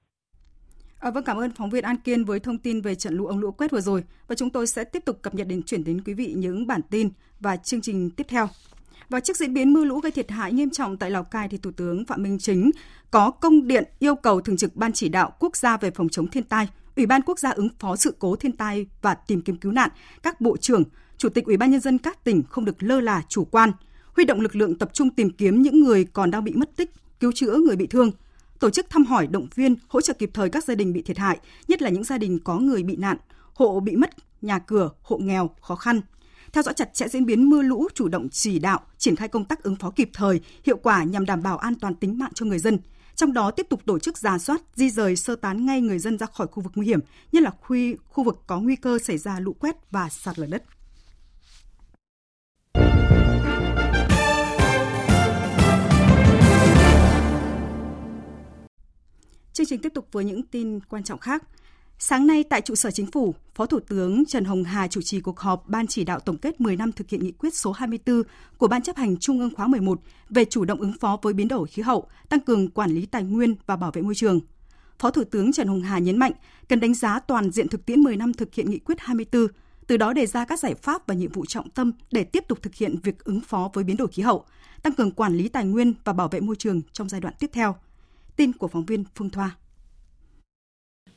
À, 1.01 1.12
vâng 1.12 1.24
cảm 1.24 1.38
ơn 1.38 1.51
phóng 1.51 1.70
viên 1.70 1.84
An 1.84 1.98
Kiên 1.98 2.25
với 2.25 2.39
thông 2.39 2.58
tin 2.58 2.81
về 2.81 2.96
trận 2.96 3.13
lũ 3.13 3.25
ống 3.25 3.39
lũ 3.39 3.51
quét 3.51 3.72
vừa 3.72 3.81
rồi 3.81 4.03
và 4.27 4.36
chúng 4.36 4.50
tôi 4.50 4.67
sẽ 4.67 4.84
tiếp 4.84 5.05
tục 5.05 5.20
cập 5.22 5.36
nhật 5.36 5.48
đến 5.48 5.63
chuyển 5.63 5.84
đến 5.84 6.01
quý 6.01 6.13
vị 6.13 6.34
những 6.38 6.67
bản 6.67 6.81
tin 6.89 7.10
và 7.39 7.58
chương 7.58 7.81
trình 7.81 8.10
tiếp 8.10 8.25
theo. 8.29 8.50
Và 9.10 9.20
trước 9.20 9.38
diễn 9.38 9.53
biến 9.53 9.74
mưa 9.74 9.84
lũ 9.84 10.00
gây 10.00 10.12
thiệt 10.12 10.31
hại 10.31 10.53
nghiêm 10.53 10.70
trọng 10.70 10.98
tại 10.98 11.12
Lào 11.12 11.24
Cai 11.24 11.48
thì 11.48 11.58
Thủ 11.58 11.72
tướng 11.72 12.05
Phạm 12.05 12.24
Minh 12.24 12.39
Chính 12.39 12.72
có 13.12 13.31
công 13.31 13.67
điện 13.67 13.84
yêu 14.00 14.15
cầu 14.15 14.41
Thường 14.41 14.58
trực 14.58 14.75
Ban 14.75 14.93
chỉ 14.93 15.10
đạo 15.10 15.31
quốc 15.39 15.55
gia 15.55 15.77
về 15.77 15.91
phòng 15.91 16.10
chống 16.10 16.27
thiên 16.27 16.43
tai, 16.43 16.70
Ủy 16.96 17.05
ban 17.05 17.22
quốc 17.22 17.39
gia 17.39 17.50
ứng 17.50 17.70
phó 17.79 17.96
sự 17.96 18.15
cố 18.20 18.36
thiên 18.36 18.51
tai 18.51 18.86
và 19.01 19.13
tìm 19.13 19.41
kiếm 19.41 19.58
cứu 19.58 19.72
nạn, 19.72 19.89
các 20.24 20.41
bộ 20.41 20.58
trưởng, 20.58 20.84
chủ 21.17 21.29
tịch 21.29 21.46
Ủy 21.46 21.58
ban 21.58 21.72
nhân 21.72 21.81
dân 21.81 21.98
các 21.98 22.24
tỉnh 22.24 22.43
không 22.50 22.65
được 22.65 22.84
lơ 22.84 23.01
là 23.01 23.22
chủ 23.29 23.46
quan, 23.46 23.72
huy 24.15 24.25
động 24.25 24.41
lực 24.41 24.55
lượng 24.55 24.77
tập 24.77 24.89
trung 24.93 25.10
tìm 25.10 25.29
kiếm 25.29 25.62
những 25.62 25.79
người 25.79 26.05
còn 26.05 26.31
đang 26.31 26.43
bị 26.43 26.53
mất 26.53 26.75
tích, 26.75 26.91
cứu 27.20 27.31
chữa 27.31 27.58
người 27.58 27.75
bị 27.75 27.88
thương, 27.88 28.12
tổ 28.61 28.69
chức 28.69 28.89
thăm 28.89 29.05
hỏi 29.05 29.27
động 29.27 29.47
viên, 29.55 29.75
hỗ 29.87 30.01
trợ 30.01 30.13
kịp 30.13 30.31
thời 30.33 30.49
các 30.49 30.63
gia 30.63 30.75
đình 30.75 30.93
bị 30.93 31.01
thiệt 31.01 31.17
hại, 31.17 31.39
nhất 31.67 31.81
là 31.81 31.89
những 31.89 32.03
gia 32.03 32.17
đình 32.17 32.39
có 32.43 32.59
người 32.59 32.83
bị 32.83 32.95
nạn, 32.95 33.17
hộ 33.53 33.79
bị 33.79 33.95
mất 33.95 34.09
nhà 34.41 34.59
cửa, 34.59 34.91
hộ 35.01 35.17
nghèo, 35.17 35.49
khó 35.61 35.75
khăn, 35.75 36.01
theo 36.53 36.63
dõi 36.63 36.73
chặt 36.73 36.93
chẽ 36.93 37.07
diễn 37.07 37.25
biến 37.25 37.49
mưa 37.49 37.61
lũ, 37.61 37.87
chủ 37.93 38.07
động 38.07 38.29
chỉ 38.29 38.59
đạo, 38.59 38.79
triển 38.97 39.15
khai 39.15 39.27
công 39.27 39.45
tác 39.45 39.63
ứng 39.63 39.75
phó 39.75 39.91
kịp 39.91 40.09
thời, 40.13 40.41
hiệu 40.65 40.77
quả 40.77 41.03
nhằm 41.03 41.25
đảm 41.25 41.43
bảo 41.43 41.57
an 41.57 41.75
toàn 41.75 41.95
tính 41.95 42.19
mạng 42.19 42.31
cho 42.33 42.45
người 42.45 42.59
dân. 42.59 42.79
Trong 43.15 43.33
đó 43.33 43.51
tiếp 43.51 43.67
tục 43.69 43.81
tổ 43.85 43.99
chức 43.99 44.17
giả 44.17 44.37
soát, 44.37 44.61
di 44.75 44.89
rời 44.89 45.15
sơ 45.15 45.35
tán 45.35 45.65
ngay 45.65 45.81
người 45.81 45.99
dân 45.99 46.17
ra 46.17 46.25
khỏi 46.25 46.47
khu 46.47 46.63
vực 46.63 46.71
nguy 46.75 46.87
hiểm, 46.87 46.99
nhất 47.31 47.43
là 47.43 47.51
khu, 47.61 47.75
khu 48.07 48.23
vực 48.23 48.43
có 48.47 48.59
nguy 48.59 48.75
cơ 48.75 48.99
xảy 48.99 49.17
ra 49.17 49.39
lũ 49.39 49.53
quét 49.59 49.75
và 49.91 50.09
sạt 50.09 50.39
lở 50.39 50.47
đất. 50.47 50.63
Chương 59.53 59.65
trình 59.65 59.81
tiếp 59.81 59.91
tục 59.96 60.08
với 60.12 60.25
những 60.25 60.43
tin 60.43 60.79
quan 60.79 61.03
trọng 61.03 61.20
khác. 61.20 61.43
Sáng 62.00 62.27
nay 62.27 62.43
tại 62.43 62.62
trụ 62.62 62.75
sở 62.75 62.91
chính 62.91 63.12
phủ, 63.12 63.36
Phó 63.55 63.65
Thủ 63.65 63.79
tướng 63.79 64.25
Trần 64.25 64.46
Hồng 64.46 64.63
Hà 64.63 64.88
chủ 64.88 65.01
trì 65.01 65.20
cuộc 65.20 65.39
họp 65.39 65.70
Ban 65.70 65.88
chỉ 65.88 66.03
đạo 66.03 66.20
tổng 66.20 66.38
kết 66.38 66.62
10 66.62 66.75
năm 66.75 66.91
thực 66.91 67.10
hiện 67.10 67.24
nghị 67.24 67.31
quyết 67.31 67.55
số 67.55 67.72
24 67.72 68.24
của 68.58 68.67
Ban 68.67 68.81
chấp 68.81 68.98
hành 68.98 69.17
Trung 69.17 69.39
ương 69.39 69.55
khóa 69.55 69.67
11 69.67 70.00
về 70.29 70.46
chủ 70.46 70.65
động 70.65 70.79
ứng 70.79 70.93
phó 71.00 71.20
với 71.22 71.34
biến 71.34 71.48
đổi 71.48 71.67
khí 71.67 71.81
hậu, 71.81 72.08
tăng 72.29 72.39
cường 72.39 72.67
quản 72.67 72.91
lý 72.91 73.05
tài 73.05 73.24
nguyên 73.24 73.55
và 73.65 73.75
bảo 73.75 73.91
vệ 73.91 74.01
môi 74.01 74.15
trường. 74.15 74.39
Phó 75.00 75.12
Thủ 75.12 75.24
tướng 75.24 75.51
Trần 75.51 75.67
Hồng 75.67 75.81
Hà 75.81 76.00
nhấn 76.00 76.17
mạnh 76.17 76.31
cần 76.70 76.79
đánh 76.79 76.93
giá 76.93 77.20
toàn 77.20 77.51
diện 77.51 77.67
thực 77.67 77.86
tiễn 77.86 78.00
10 78.00 78.17
năm 78.17 78.34
thực 78.34 78.53
hiện 78.53 78.72
nghị 78.72 78.79
quyết 78.79 79.00
24, 79.00 79.48
từ 79.88 79.98
đó 79.98 80.13
đề 80.13 80.25
ra 80.25 80.46
các 80.46 80.60
giải 80.60 80.75
pháp 80.75 81.08
và 81.08 81.13
nhiệm 81.15 81.31
vụ 81.31 81.46
trọng 81.46 81.70
tâm 81.70 81.91
để 82.12 82.24
tiếp 82.24 82.43
tục 82.48 82.62
thực 82.62 82.75
hiện 82.75 82.96
việc 83.03 83.24
ứng 83.24 83.41
phó 83.41 83.70
với 83.74 83.84
biến 83.84 83.98
đổi 83.98 84.08
khí 84.08 84.24
hậu, 84.24 84.46
tăng 84.84 84.93
cường 84.93 85.12
quản 85.12 85.34
lý 85.34 85.48
tài 85.48 85.65
nguyên 85.65 85.93
và 86.03 86.13
bảo 86.13 86.27
vệ 86.27 86.39
môi 86.39 86.55
trường 86.55 86.81
trong 86.91 87.10
giai 87.10 87.22
đoạn 87.22 87.34
tiếp 87.39 87.50
theo. 87.53 87.75
Tin 88.35 88.53
của 88.53 88.67
phóng 88.67 88.85
viên 88.85 89.03
Phương 89.15 89.29
Thoa. 89.29 89.51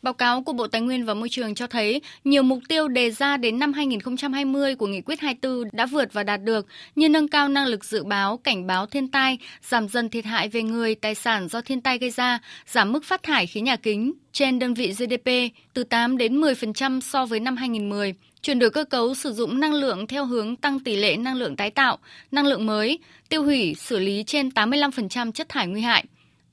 Báo 0.04 0.14
cáo 0.14 0.42
của 0.42 0.52
Bộ 0.52 0.66
Tài 0.66 0.80
nguyên 0.80 1.04
và 1.04 1.14
Môi 1.14 1.28
trường 1.28 1.54
cho 1.54 1.66
thấy 1.66 2.00
nhiều 2.24 2.42
mục 2.42 2.58
tiêu 2.68 2.88
đề 2.88 3.10
ra 3.10 3.36
đến 3.36 3.58
năm 3.58 3.72
2020 3.72 4.74
của 4.74 4.86
Nghị 4.86 5.00
quyết 5.00 5.20
24 5.20 5.68
đã 5.72 5.86
vượt 5.86 6.12
và 6.12 6.22
đạt 6.22 6.42
được 6.42 6.66
như 6.94 7.08
nâng 7.08 7.28
cao 7.28 7.48
năng 7.48 7.66
lực 7.66 7.84
dự 7.84 8.04
báo, 8.04 8.36
cảnh 8.36 8.66
báo 8.66 8.86
thiên 8.86 9.08
tai, 9.08 9.38
giảm 9.62 9.88
dần 9.88 10.08
thiệt 10.08 10.24
hại 10.24 10.48
về 10.48 10.62
người, 10.62 10.94
tài 10.94 11.14
sản 11.14 11.48
do 11.48 11.60
thiên 11.60 11.80
tai 11.80 11.98
gây 11.98 12.10
ra, 12.10 12.38
giảm 12.66 12.92
mức 12.92 13.04
phát 13.04 13.22
thải 13.22 13.46
khí 13.46 13.60
nhà 13.60 13.76
kính 13.76 14.12
trên 14.32 14.58
đơn 14.58 14.74
vị 14.74 14.92
GDP 14.92 15.30
từ 15.74 15.84
8 15.84 16.18
đến 16.18 16.40
10% 16.40 17.00
so 17.00 17.26
với 17.26 17.40
năm 17.40 17.56
2010, 17.56 18.14
chuyển 18.42 18.58
đổi 18.58 18.70
cơ 18.70 18.84
cấu 18.84 19.14
sử 19.14 19.32
dụng 19.32 19.60
năng 19.60 19.74
lượng 19.74 20.06
theo 20.06 20.24
hướng 20.24 20.56
tăng 20.56 20.80
tỷ 20.80 20.96
lệ 20.96 21.16
năng 21.16 21.36
lượng 21.36 21.56
tái 21.56 21.70
tạo, 21.70 21.98
năng 22.30 22.46
lượng 22.46 22.66
mới, 22.66 22.98
tiêu 23.28 23.42
hủy, 23.42 23.74
xử 23.74 23.98
lý 23.98 24.24
trên 24.26 24.48
85% 24.48 25.32
chất 25.32 25.48
thải 25.48 25.66
nguy 25.66 25.80
hại. 25.80 26.04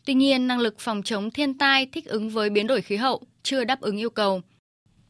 Tuy 0.05 0.13
nhiên, 0.13 0.47
năng 0.47 0.59
lực 0.59 0.79
phòng 0.79 1.03
chống 1.03 1.31
thiên 1.31 1.57
tai 1.57 1.85
thích 1.85 2.05
ứng 2.05 2.29
với 2.29 2.49
biến 2.49 2.67
đổi 2.67 2.81
khí 2.81 2.95
hậu 2.95 3.21
chưa 3.43 3.63
đáp 3.63 3.81
ứng 3.81 3.97
yêu 3.97 4.09
cầu. 4.09 4.41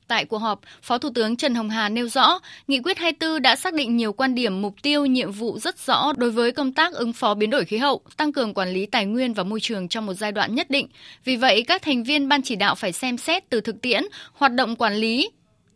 Tại 0.08 0.26
cuộc 0.26 0.38
họp, 0.38 0.62
Phó 0.82 0.98
Thủ 0.98 1.10
tướng 1.16 1.36
Trần 1.36 1.56
Hồng 1.56 1.70
Hà 1.70 1.90
nêu 1.90 2.08
rõ, 2.08 2.40
Nghị 2.68 2.80
quyết 2.80 2.98
24 2.98 3.42
đã 3.42 3.56
xác 3.56 3.74
định 3.74 3.98
nhiều 3.98 4.14
quan 4.14 4.36
điểm, 4.36 4.62
mục 4.62 4.76
tiêu, 4.82 5.06
nhiệm 5.06 5.32
vụ 5.32 5.60
rất 5.60 5.80
rõ 5.80 6.14
đối 6.18 6.32
với 6.32 6.52
công 6.52 6.74
tác 6.74 6.94
ứng 6.94 7.14
phó 7.14 7.34
biến 7.34 7.50
đổi 7.50 7.66
khí 7.66 7.78
hậu, 7.78 8.02
tăng 8.18 8.34
cường 8.34 8.54
quản 8.54 8.70
lý 8.70 8.86
tài 8.86 9.06
nguyên 9.06 9.34
và 9.34 9.44
môi 9.44 9.60
trường 9.60 9.88
trong 9.88 10.06
một 10.06 10.14
giai 10.14 10.32
đoạn 10.32 10.56
nhất 10.56 10.70
định. 10.70 10.88
Vì 11.24 11.36
vậy, 11.36 11.64
các 11.68 11.82
thành 11.82 12.04
viên 12.04 12.28
ban 12.28 12.42
chỉ 12.42 12.56
đạo 12.56 12.76
phải 12.76 12.92
xem 12.92 13.18
xét 13.18 13.50
từ 13.50 13.62
thực 13.62 13.82
tiễn, 13.82 14.04
hoạt 14.34 14.54
động 14.54 14.76
quản 14.76 14.96
lý 14.96 15.30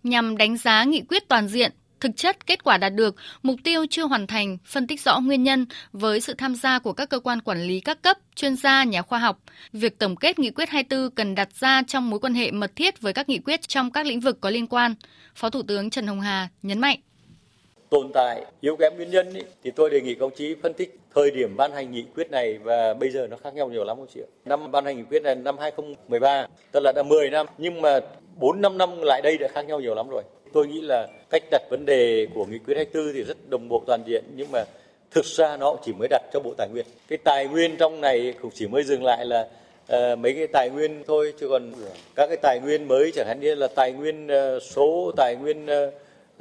nhằm 0.04 0.38
đánh 0.38 0.58
giá 0.58 0.84
nghị 0.84 1.02
quyết 1.10 1.28
toàn 1.28 1.48
diện, 1.48 1.72
thực 2.00 2.12
chất 2.16 2.48
kết 2.48 2.64
quả 2.64 2.78
đạt 2.78 2.94
được, 2.94 3.16
mục 3.44 3.56
tiêu 3.64 3.86
chưa 3.90 4.04
hoàn 4.04 4.28
thành, 4.28 4.58
phân 4.66 4.88
tích 4.88 5.02
rõ 5.02 5.20
nguyên 5.20 5.44
nhân 5.44 5.66
với 5.92 6.22
sự 6.22 6.34
tham 6.34 6.56
gia 6.56 6.80
của 6.80 6.94
các 6.94 7.10
cơ 7.10 7.20
quan 7.20 7.42
quản 7.42 7.62
lý 7.62 7.80
các 7.80 8.02
cấp, 8.02 8.18
chuyên 8.36 8.56
gia, 8.56 8.84
nhà 8.84 9.02
khoa 9.02 9.20
học. 9.20 9.40
Việc 9.74 10.00
tổng 10.00 10.16
kết 10.16 10.40
nghị 10.40 10.50
quyết 10.50 10.70
24 10.70 11.16
cần 11.16 11.36
đặt 11.36 11.50
ra 11.60 11.82
trong 11.88 12.10
mối 12.10 12.20
quan 12.20 12.34
hệ 12.34 12.52
mật 12.52 12.72
thiết 12.76 13.02
với 13.02 13.14
các 13.14 13.30
nghị 13.30 13.40
quyết 13.40 13.68
trong 13.68 13.92
các 13.92 14.06
lĩnh 14.06 14.20
vực 14.20 14.42
có 14.42 14.50
liên 14.50 14.68
quan. 14.68 14.96
Phó 15.36 15.50
Thủ 15.50 15.62
tướng 15.62 15.90
Trần 15.90 16.08
Hồng 16.08 16.22
Hà 16.22 16.50
nhấn 16.62 16.80
mạnh 16.80 17.00
tồn 17.90 18.12
tại 18.14 18.46
yếu 18.62 18.76
kém 18.76 18.96
nguyên 18.96 19.12
nhân 19.12 19.34
ý, 19.34 19.42
thì 19.64 19.72
tôi 19.72 19.90
đề 19.90 20.02
nghị 20.02 20.16
công 20.16 20.32
chí 20.36 20.56
phân 20.64 20.74
tích 20.74 21.00
thời 21.16 21.32
điểm 21.32 21.56
ban 21.58 21.72
hành 21.72 21.92
nghị 21.92 22.06
quyết 22.16 22.32
này 22.32 22.58
và 22.64 22.94
bây 22.94 23.10
giờ 23.10 23.28
nó 23.28 23.38
khác 23.38 23.54
nhau 23.54 23.70
nhiều 23.70 23.84
lắm 23.84 23.98
không 23.98 24.08
chị 24.14 24.22
ạ? 24.22 24.30
Năm 24.46 24.72
ban 24.72 24.86
hành 24.86 24.98
nghị 24.98 25.04
quyết 25.10 25.24
này 25.24 25.36
năm 25.36 25.58
2013, 25.58 26.48
tức 26.72 26.80
là 26.84 26.92
đã 26.96 27.04
10 27.04 27.30
năm 27.30 27.46
nhưng 27.58 27.82
mà 27.82 28.00
4 28.36 28.62
5 28.62 28.78
năm 28.78 28.90
lại 29.02 29.22
đây 29.22 29.38
đã 29.38 29.48
khác 29.54 29.66
nhau 29.66 29.80
nhiều 29.80 29.96
lắm 29.96 30.10
rồi. 30.10 30.24
Tôi 30.54 30.68
nghĩ 30.68 30.82
là 30.82 31.08
cách 31.30 31.44
đặt 31.52 31.62
vấn 31.70 31.86
đề 31.86 32.28
của 32.34 32.46
nghị 32.46 32.58
quyết 32.58 32.76
24 32.76 33.14
thì 33.14 33.24
rất 33.24 33.38
đồng 33.50 33.70
bộ 33.70 33.84
toàn 33.88 34.04
diện 34.08 34.24
nhưng 34.36 34.48
mà 34.52 34.64
thực 35.12 35.26
ra 35.26 35.58
nó 35.58 35.72
cũng 35.72 35.82
chỉ 35.86 35.94
mới 35.94 36.08
đặt 36.08 36.22
cho 36.34 36.40
bộ 36.40 36.54
tài 36.58 36.70
nguyên. 36.70 36.86
Cái 37.08 37.18
tài 37.18 37.48
nguyên 37.48 37.78
trong 37.78 38.02
này 38.02 38.34
cũng 38.42 38.52
chỉ 38.54 38.68
mới 38.68 38.84
dừng 38.84 39.04
lại 39.04 39.26
là 39.26 39.48
uh, 39.94 40.20
mấy 40.20 40.34
cái 40.34 40.48
tài 40.48 40.70
nguyên 40.70 41.04
thôi 41.08 41.34
chứ 41.40 41.48
còn 41.50 41.72
các 42.16 42.28
cái 42.28 42.38
tài 42.38 42.60
nguyên 42.60 42.88
mới 42.88 43.12
chẳng 43.16 43.28
hạn 43.28 43.40
như 43.40 43.56
là 43.56 43.68
tài 43.68 43.92
nguyên 43.92 44.28
uh, 44.28 44.64
số, 44.64 45.12
tài 45.18 45.36
nguyên 45.36 45.66
uh, 45.66 45.94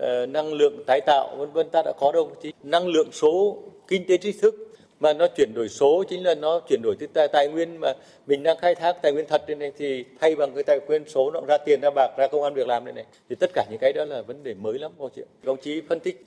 uh, 0.03 0.29
năng 0.29 0.53
lượng 0.53 0.85
tái 0.87 1.01
tạo 1.07 1.37
vân 1.37 1.53
vân 1.53 1.69
ta 1.71 1.83
đã 1.85 1.93
có 2.01 2.13
đâu 2.13 2.31
chứ 2.43 2.51
năng 2.63 2.87
lượng 2.87 3.09
số 3.13 3.59
kinh 3.89 4.07
tế 4.07 4.17
trí 4.17 4.33
thức 4.33 4.74
mà 5.01 5.13
nó 5.13 5.27
chuyển 5.37 5.55
đổi 5.55 5.69
số 5.69 6.05
chính 6.09 6.23
là 6.23 6.35
nó 6.35 6.61
chuyển 6.69 6.83
đổi 6.83 6.97
từ 6.99 7.07
tài, 7.15 7.29
tài 7.33 7.49
nguyên 7.49 7.81
mà 7.81 7.93
mình 8.27 8.43
đang 8.43 8.57
khai 8.61 8.75
thác 8.75 8.93
tài 9.03 9.13
nguyên 9.13 9.27
thật 9.29 9.43
này 9.59 9.73
thì 9.79 10.05
thay 10.21 10.37
bằng 10.37 10.55
cái 10.55 10.63
tài 10.63 10.81
nguyên 10.87 11.09
số 11.09 11.31
nó 11.31 11.41
ra 11.49 11.59
tiền 11.67 11.81
ra 11.83 11.91
bạc 11.95 12.09
ra 12.19 12.27
công 12.33 12.43
an 12.43 12.55
việc 12.55 12.69
làm 12.69 12.85
này 12.85 12.93
này 12.95 13.05
thì 13.29 13.37
tất 13.41 13.51
cả 13.55 13.65
những 13.71 13.79
cái 13.81 13.93
đó 13.93 14.05
là 14.05 14.23
vấn 14.23 14.43
đề 14.43 14.55
mới 14.55 14.79
lắm 14.79 14.93
cô 14.99 15.11
chị 15.17 15.23
đồng 15.43 15.61
chí 15.61 15.83
phân 15.89 16.01
tích 16.01 16.27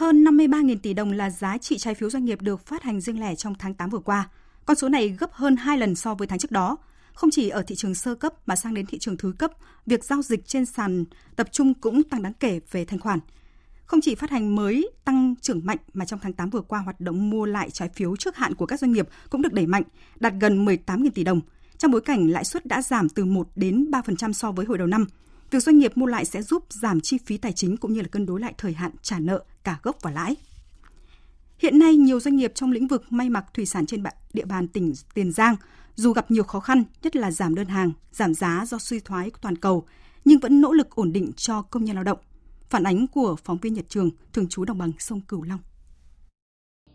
hơn 0.00 0.24
53.000 0.24 0.76
tỷ 0.82 0.94
đồng 0.94 1.12
là 1.12 1.30
giá 1.30 1.58
trị 1.58 1.78
trái 1.78 1.94
phiếu 1.94 2.10
doanh 2.10 2.24
nghiệp 2.24 2.42
được 2.42 2.66
phát 2.66 2.82
hành 2.82 3.00
riêng 3.00 3.20
lẻ 3.20 3.34
trong 3.34 3.54
tháng 3.54 3.74
8 3.74 3.90
vừa 3.90 3.98
qua. 3.98 4.28
Con 4.66 4.76
số 4.76 4.88
này 4.88 5.08
gấp 5.08 5.32
hơn 5.32 5.56
2 5.56 5.78
lần 5.78 5.94
so 5.94 6.14
với 6.14 6.28
tháng 6.28 6.38
trước 6.38 6.50
đó. 6.50 6.76
Không 7.14 7.30
chỉ 7.30 7.48
ở 7.48 7.62
thị 7.62 7.74
trường 7.74 7.94
sơ 7.94 8.14
cấp 8.14 8.32
mà 8.46 8.56
sang 8.56 8.74
đến 8.74 8.86
thị 8.86 8.98
trường 8.98 9.16
thứ 9.16 9.32
cấp, 9.38 9.50
việc 9.86 10.04
giao 10.04 10.22
dịch 10.22 10.46
trên 10.46 10.66
sàn 10.66 11.04
tập 11.36 11.48
trung 11.52 11.74
cũng 11.74 12.02
tăng 12.02 12.22
đáng 12.22 12.32
kể 12.40 12.60
về 12.70 12.84
thanh 12.84 12.98
khoản. 12.98 13.18
Không 13.90 14.00
chỉ 14.00 14.14
phát 14.14 14.30
hành 14.30 14.56
mới 14.56 14.90
tăng 15.04 15.34
trưởng 15.40 15.60
mạnh 15.64 15.76
mà 15.92 16.04
trong 16.04 16.18
tháng 16.22 16.32
8 16.32 16.50
vừa 16.50 16.60
qua 16.60 16.78
hoạt 16.80 17.00
động 17.00 17.30
mua 17.30 17.44
lại 17.44 17.70
trái 17.70 17.88
phiếu 17.88 18.16
trước 18.16 18.36
hạn 18.36 18.54
của 18.54 18.66
các 18.66 18.80
doanh 18.80 18.92
nghiệp 18.92 19.08
cũng 19.30 19.42
được 19.42 19.52
đẩy 19.52 19.66
mạnh, 19.66 19.82
đạt 20.20 20.32
gần 20.40 20.64
18.000 20.64 21.10
tỷ 21.14 21.24
đồng. 21.24 21.40
Trong 21.78 21.90
bối 21.90 22.00
cảnh 22.00 22.30
lãi 22.30 22.44
suất 22.44 22.66
đã 22.66 22.82
giảm 22.82 23.08
từ 23.08 23.24
1 23.24 23.48
đến 23.54 23.90
3% 23.90 24.32
so 24.32 24.52
với 24.52 24.66
hồi 24.66 24.78
đầu 24.78 24.86
năm, 24.86 25.06
việc 25.50 25.62
doanh 25.62 25.78
nghiệp 25.78 25.96
mua 25.96 26.06
lại 26.06 26.24
sẽ 26.24 26.42
giúp 26.42 26.64
giảm 26.68 27.00
chi 27.00 27.18
phí 27.26 27.36
tài 27.36 27.52
chính 27.52 27.76
cũng 27.76 27.92
như 27.92 28.00
là 28.00 28.08
cân 28.08 28.26
đối 28.26 28.40
lại 28.40 28.54
thời 28.58 28.72
hạn 28.72 28.92
trả 29.02 29.18
nợ 29.18 29.44
cả 29.64 29.78
gốc 29.82 29.96
và 30.02 30.10
lãi. 30.10 30.36
Hiện 31.58 31.78
nay, 31.78 31.96
nhiều 31.96 32.20
doanh 32.20 32.36
nghiệp 32.36 32.52
trong 32.54 32.72
lĩnh 32.72 32.88
vực 32.88 33.12
may 33.12 33.30
mặc 33.30 33.44
thủy 33.54 33.66
sản 33.66 33.86
trên 33.86 34.02
địa 34.32 34.44
bàn 34.44 34.68
tỉnh 34.68 34.92
Tiền 35.14 35.32
Giang 35.32 35.56
dù 35.94 36.12
gặp 36.12 36.30
nhiều 36.30 36.44
khó 36.44 36.60
khăn, 36.60 36.84
nhất 37.02 37.16
là 37.16 37.30
giảm 37.30 37.54
đơn 37.54 37.66
hàng, 37.66 37.92
giảm 38.12 38.34
giá 38.34 38.64
do 38.66 38.78
suy 38.78 39.00
thoái 39.00 39.30
toàn 39.40 39.56
cầu, 39.56 39.86
nhưng 40.24 40.40
vẫn 40.40 40.60
nỗ 40.60 40.72
lực 40.72 40.90
ổn 40.90 41.12
định 41.12 41.32
cho 41.36 41.62
công 41.62 41.84
nhân 41.84 41.96
lao 41.96 42.04
động. 42.04 42.18
Phản 42.70 42.84
ánh 42.84 43.06
của 43.14 43.36
phóng 43.44 43.58
viên 43.62 43.74
Nhật 43.74 43.84
Trường, 43.88 44.10
thường 44.32 44.46
trú 44.48 44.64
đồng 44.64 44.78
bằng 44.78 44.92
sông 44.98 45.20
Cửu 45.28 45.42
Long. 45.42 45.58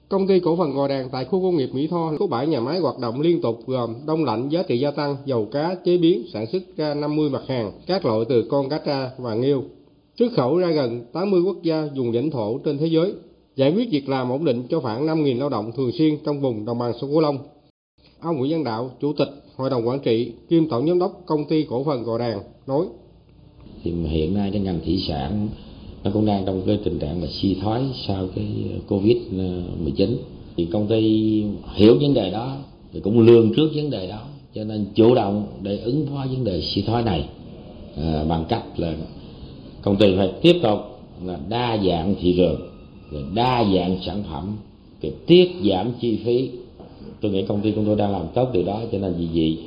Công 0.09 0.27
ty 0.27 0.39
cổ 0.39 0.57
phần 0.57 0.73
Gò 0.73 0.88
Đàn 0.88 1.09
tại 1.09 1.25
khu 1.25 1.41
công 1.41 1.57
nghiệp 1.57 1.69
Mỹ 1.73 1.88
Tho 1.88 2.13
có 2.19 2.27
7 2.27 2.47
nhà 2.47 2.59
máy 2.59 2.79
hoạt 2.79 2.99
động 2.99 3.21
liên 3.21 3.41
tục 3.41 3.59
gồm 3.67 3.95
đông 4.05 4.23
lạnh 4.23 4.49
giá 4.49 4.63
trị 4.63 4.79
gia 4.79 4.91
tăng, 4.91 5.17
dầu 5.25 5.45
cá, 5.51 5.75
chế 5.85 5.97
biến, 5.97 6.25
sản 6.33 6.45
xuất 6.51 6.63
ra 6.77 6.93
50 6.93 7.29
mặt 7.29 7.41
hàng, 7.47 7.71
các 7.88 8.05
loại 8.05 8.19
từ 8.29 8.47
con 8.49 8.69
cá 8.69 8.77
tra 8.77 9.11
và 9.17 9.35
nghêu. 9.35 9.63
Xuất 10.19 10.31
khẩu 10.35 10.57
ra 10.57 10.71
gần 10.71 11.05
80 11.13 11.41
quốc 11.41 11.57
gia 11.63 11.88
dùng 11.93 12.11
lãnh 12.11 12.31
thổ 12.31 12.57
trên 12.57 12.77
thế 12.77 12.88
giới, 12.88 13.13
giải 13.55 13.73
quyết 13.73 13.89
việc 13.91 14.09
làm 14.09 14.31
ổn 14.31 14.45
định 14.45 14.63
cho 14.69 14.79
khoảng 14.79 15.07
5.000 15.07 15.39
lao 15.39 15.49
động 15.49 15.71
thường 15.77 15.91
xuyên 15.97 16.17
trong 16.25 16.41
vùng 16.41 16.65
đồng 16.65 16.79
bằng 16.79 16.93
sông 17.01 17.09
Cửu 17.09 17.21
Long. 17.21 17.38
Ông 18.19 18.38
Nguyễn 18.38 18.51
Văn 18.51 18.63
Đạo, 18.63 18.91
Chủ 19.01 19.13
tịch 19.13 19.29
Hội 19.55 19.69
đồng 19.69 19.88
Quản 19.88 19.99
trị 19.99 20.33
kiêm 20.49 20.69
Tổng 20.69 20.88
Giám 20.88 20.99
đốc 20.99 21.21
Công 21.25 21.45
ty 21.45 21.65
Cổ 21.69 21.83
phần 21.83 22.03
Gò 22.03 22.17
Đàn 22.17 22.39
nói. 22.67 22.85
Thì 23.83 23.91
hiện 23.91 24.33
nay 24.33 24.49
cái 24.51 24.61
ngành 24.61 24.79
thủy 24.85 25.03
sản 25.07 25.49
nó 26.05 26.11
cũng 26.11 26.25
đang 26.25 26.45
trong 26.45 26.61
cái 26.65 26.79
tình 26.83 26.99
trạng 26.99 27.21
là 27.21 27.27
suy 27.27 27.55
thoái 27.61 27.83
sau 28.07 28.27
cái 28.35 28.45
Covid-19. 28.89 30.07
Ờ, 30.07 30.15
thì 30.57 30.65
công 30.65 30.87
ty 30.87 31.01
hiểu 31.73 31.97
vấn 32.01 32.13
đề 32.13 32.31
đó, 32.31 32.57
thì 32.93 32.99
cũng 32.99 33.19
lường 33.19 33.53
trước 33.55 33.69
vấn 33.75 33.89
đề 33.89 34.07
đó, 34.07 34.21
cho 34.55 34.63
nên 34.63 34.85
chủ 34.95 35.15
động 35.15 35.47
để 35.61 35.77
ứng 35.77 36.05
phó 36.05 36.25
vấn 36.31 36.43
đề 36.43 36.61
suy 36.61 36.81
thoái 36.81 37.03
này 37.03 37.29
à, 37.97 38.25
bằng 38.29 38.45
cách 38.49 38.63
là 38.77 38.93
công 39.81 39.95
ty 39.95 40.15
phải 40.17 40.31
tiếp 40.41 40.55
tục 40.63 40.79
là 41.25 41.39
đa 41.49 41.77
dạng 41.87 42.15
thị 42.21 42.33
trường, 42.37 42.61
đa 43.33 43.63
dạng 43.73 43.97
sản 44.05 44.23
phẩm, 44.31 44.57
cái 45.01 45.11
tiết 45.25 45.51
giảm 45.69 45.91
chi 46.01 46.19
phí 46.25 46.49
tôi 47.21 47.31
nghĩ 47.31 47.43
công 47.43 47.61
ty 47.61 47.71
chúng 47.71 47.85
tôi 47.85 47.95
đang 47.95 48.11
làm 48.11 48.27
tốt 48.33 48.49
điều 48.53 48.63
đó 48.63 48.81
cho 48.91 48.97
nên 48.97 49.13
vì 49.17 49.27
vậy 49.33 49.57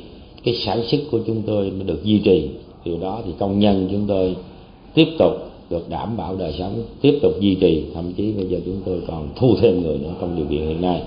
cái 0.44 0.54
sản 0.54 0.82
xuất 0.86 0.98
của 1.10 1.20
chúng 1.26 1.42
tôi 1.46 1.70
mới 1.70 1.84
được 1.84 2.04
duy 2.04 2.18
trì 2.18 2.48
điều 2.84 2.98
đó 3.00 3.22
thì 3.26 3.32
công 3.38 3.58
nhân 3.58 3.88
chúng 3.90 4.06
tôi 4.06 4.36
tiếp 4.94 5.06
tục 5.18 5.47
được 5.70 5.90
đảm 5.90 6.16
bảo 6.16 6.36
đời 6.36 6.54
sống 6.58 6.84
tiếp 7.00 7.18
tục 7.22 7.32
duy 7.40 7.54
trì 7.60 7.84
thậm 7.94 8.12
chí 8.16 8.32
bây 8.32 8.46
giờ 8.46 8.60
chúng 8.64 8.80
tôi 8.86 9.02
còn 9.08 9.28
thu 9.36 9.54
thêm 9.60 9.82
người 9.82 9.98
nữa 9.98 10.14
trong 10.20 10.36
điều 10.36 10.46
kiện 10.46 10.68
hiện 10.68 10.80
nay 10.80 11.02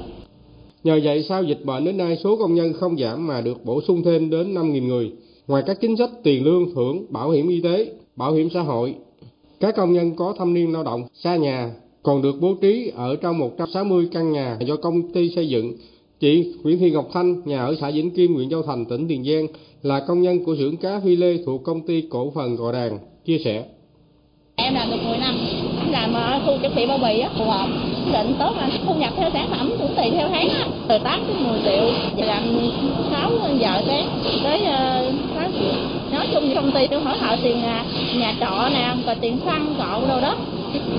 Nhờ 0.83 0.99
vậy 1.03 1.23
sau 1.23 1.43
dịch 1.43 1.65
bệnh 1.65 1.85
đến 1.85 1.97
nay 1.97 2.17
số 2.23 2.35
công 2.35 2.55
nhân 2.55 2.73
không 2.73 2.97
giảm 2.97 3.27
mà 3.27 3.41
được 3.41 3.65
bổ 3.65 3.81
sung 3.81 4.03
thêm 4.03 4.29
đến 4.29 4.53
5.000 4.53 4.87
người. 4.87 5.11
Ngoài 5.47 5.63
các 5.65 5.77
chính 5.81 5.97
sách 5.97 6.09
tiền 6.23 6.43
lương, 6.43 6.75
thưởng, 6.75 7.05
bảo 7.09 7.29
hiểm 7.29 7.47
y 7.47 7.61
tế, 7.61 7.91
bảo 8.15 8.33
hiểm 8.33 8.49
xã 8.53 8.61
hội, 8.61 8.95
các 9.59 9.75
công 9.75 9.93
nhân 9.93 10.15
có 10.15 10.33
thâm 10.37 10.53
niên 10.53 10.73
lao 10.73 10.83
động 10.83 11.03
xa 11.13 11.35
nhà 11.35 11.73
còn 12.03 12.21
được 12.21 12.35
bố 12.41 12.53
trí 12.61 12.91
ở 12.95 13.15
trong 13.15 13.37
160 13.37 14.07
căn 14.11 14.31
nhà 14.31 14.57
do 14.61 14.75
công 14.75 15.11
ty 15.11 15.29
xây 15.35 15.49
dựng 15.49 15.73
Chị 16.19 16.53
Nguyễn 16.63 16.79
Thị 16.79 16.91
Ngọc 16.91 17.09
Thanh, 17.13 17.41
nhà 17.45 17.65
ở 17.65 17.75
xã 17.81 17.91
Vĩnh 17.91 18.11
Kim, 18.11 18.33
huyện 18.33 18.49
Châu 18.49 18.61
Thành, 18.61 18.85
tỉnh 18.85 19.07
Tiền 19.07 19.23
Giang, 19.23 19.47
là 19.81 20.05
công 20.07 20.21
nhân 20.21 20.45
của 20.45 20.55
xưởng 20.55 20.77
cá 20.77 20.99
Phi 20.99 21.15
Lê 21.15 21.37
thuộc 21.45 21.63
công 21.63 21.81
ty 21.81 22.01
cổ 22.01 22.31
phần 22.35 22.55
Gò 22.55 22.71
Đàn, 22.71 22.99
chia 23.25 23.37
sẻ. 23.45 23.65
Em 24.71 24.75
làm 24.75 24.91
được 24.91 25.07
10 25.07 25.17
năm, 25.17 25.37
làm 25.91 26.13
ờ, 26.13 26.21
ở 26.21 26.39
khu 26.45 26.57
chuẩn 26.61 26.75
bị 26.75 26.85
bao 26.85 26.97
bì 26.97 27.19
á, 27.19 27.29
phù 27.37 27.45
hợp, 27.45 27.67
định 28.13 28.33
tốt 28.39 28.53
anh, 28.59 28.69
thu 28.85 28.93
nhập 28.93 29.13
theo 29.17 29.29
sản 29.33 29.47
phẩm 29.51 29.71
cũng 29.79 29.95
tùy 29.95 30.05
theo 30.11 30.29
tháng 30.29 30.49
á, 30.49 30.65
từ 30.87 30.97
8 30.97 31.23
đến 31.27 31.37
10 31.43 31.59
triệu, 31.63 31.83
giờ 32.17 32.25
làm 32.25 32.43
6 33.11 33.31
giờ 33.59 33.81
sáng 33.87 34.07
tới 34.43 34.59
uh, 34.61 35.13
6 35.35 35.49
triệu. 35.59 35.73
Nói 36.11 36.27
chung 36.33 36.43
thì 36.47 36.55
công 36.55 36.71
ty 36.71 36.87
tôi 36.87 37.01
hỗ 37.01 37.11
trợ 37.21 37.35
tiền 37.43 37.61
nhà, 37.61 37.85
nhà 38.15 38.35
trọ 38.39 38.69
nè, 38.73 38.93
và 39.05 39.13
tiền 39.21 39.37
xăng 39.45 39.75
cộ 39.77 40.07
đâu 40.07 40.21
đó, 40.21 40.35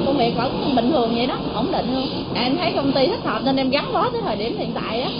công 0.06 0.16
việc 0.16 0.32
vẫn 0.36 0.72
bình 0.76 0.90
thường 0.90 1.10
vậy 1.14 1.26
đó 1.26 1.38
ổn 1.54 1.66
định 1.72 1.94
luôn. 1.94 2.06
À, 2.34 2.42
em 2.42 2.56
thấy 2.56 2.72
công 2.76 2.92
ty 2.92 3.06
thích 3.06 3.24
hợp 3.24 3.42
nên 3.44 3.56
em 3.56 3.70
gắn 3.70 3.84
bó 3.92 4.10
tới 4.10 4.20
thời 4.24 4.36
điểm 4.36 4.58
hiện 4.58 4.70
tại 4.74 5.00
á. 5.00 5.10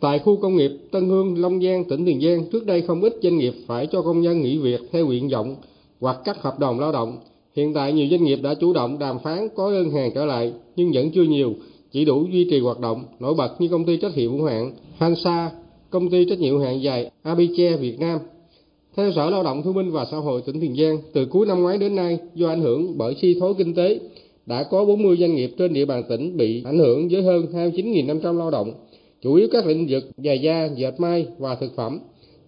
Tại 0.00 0.18
khu 0.18 0.36
công 0.36 0.56
nghiệp 0.56 0.70
Tân 0.92 1.08
Hương, 1.08 1.42
Long 1.42 1.62
Giang, 1.62 1.84
tỉnh 1.84 2.04
Tiền 2.06 2.20
Giang, 2.20 2.44
trước 2.52 2.66
đây 2.66 2.82
không 2.82 3.00
ít 3.00 3.12
doanh 3.22 3.38
nghiệp 3.38 3.54
phải 3.66 3.86
cho 3.86 4.02
công 4.02 4.20
nhân 4.20 4.42
nghỉ 4.42 4.58
việc 4.58 4.80
theo 4.92 5.06
nguyện 5.06 5.28
vọng 5.28 5.56
hoặc 6.02 6.16
cắt 6.24 6.42
hợp 6.42 6.58
đồng 6.58 6.80
lao 6.80 6.92
động. 6.92 7.18
Hiện 7.56 7.74
tại 7.74 7.92
nhiều 7.92 8.06
doanh 8.10 8.24
nghiệp 8.24 8.38
đã 8.42 8.54
chủ 8.54 8.72
động 8.72 8.98
đàm 8.98 9.18
phán 9.18 9.48
có 9.54 9.70
đơn 9.70 9.90
hàng 9.90 10.10
trở 10.14 10.24
lại 10.24 10.52
nhưng 10.76 10.90
vẫn 10.94 11.10
chưa 11.10 11.22
nhiều, 11.22 11.54
chỉ 11.92 12.04
đủ 12.04 12.26
duy 12.32 12.46
trì 12.50 12.60
hoạt 12.60 12.80
động. 12.80 13.04
Nổi 13.20 13.34
bật 13.34 13.60
như 13.60 13.68
công 13.68 13.84
ty 13.84 13.96
trách 13.96 14.16
nhiệm 14.16 14.32
hữu 14.32 14.44
hạn 14.44 14.72
Hansa, 14.98 15.50
công 15.90 16.10
ty 16.10 16.24
trách 16.24 16.38
nhiệm 16.38 16.54
hữu 16.54 16.60
hạn 16.60 16.82
dài 16.82 17.10
Abiche 17.22 17.76
Việt 17.76 18.00
Nam. 18.00 18.18
Theo 18.96 19.12
Sở 19.12 19.30
Lao 19.30 19.42
động 19.42 19.62
Thương 19.62 19.74
binh 19.74 19.90
và 19.90 20.04
Xã 20.10 20.16
hội 20.16 20.42
tỉnh 20.46 20.60
Tiền 20.60 20.76
Giang, 20.76 20.98
từ 21.12 21.24
cuối 21.24 21.46
năm 21.46 21.62
ngoái 21.62 21.78
đến 21.78 21.96
nay 21.96 22.18
do 22.34 22.48
ảnh 22.48 22.60
hưởng 22.60 22.98
bởi 22.98 23.14
suy 23.14 23.40
thoái 23.40 23.52
kinh 23.58 23.74
tế, 23.74 24.00
đã 24.46 24.62
có 24.62 24.84
40 24.84 25.16
doanh 25.16 25.34
nghiệp 25.34 25.50
trên 25.58 25.72
địa 25.72 25.84
bàn 25.84 26.02
tỉnh 26.08 26.36
bị 26.36 26.62
ảnh 26.64 26.78
hưởng 26.78 27.08
với 27.08 27.22
hơn 27.22 27.46
29.500 27.52 28.38
lao 28.38 28.50
động, 28.50 28.72
chủ 29.22 29.34
yếu 29.34 29.48
các 29.52 29.66
lĩnh 29.66 29.86
vực 29.88 30.04
giày 30.16 30.38
da, 30.38 30.68
dệt 30.76 31.00
may 31.00 31.26
và 31.38 31.54
thực 31.54 31.76
phẩm. 31.76 31.98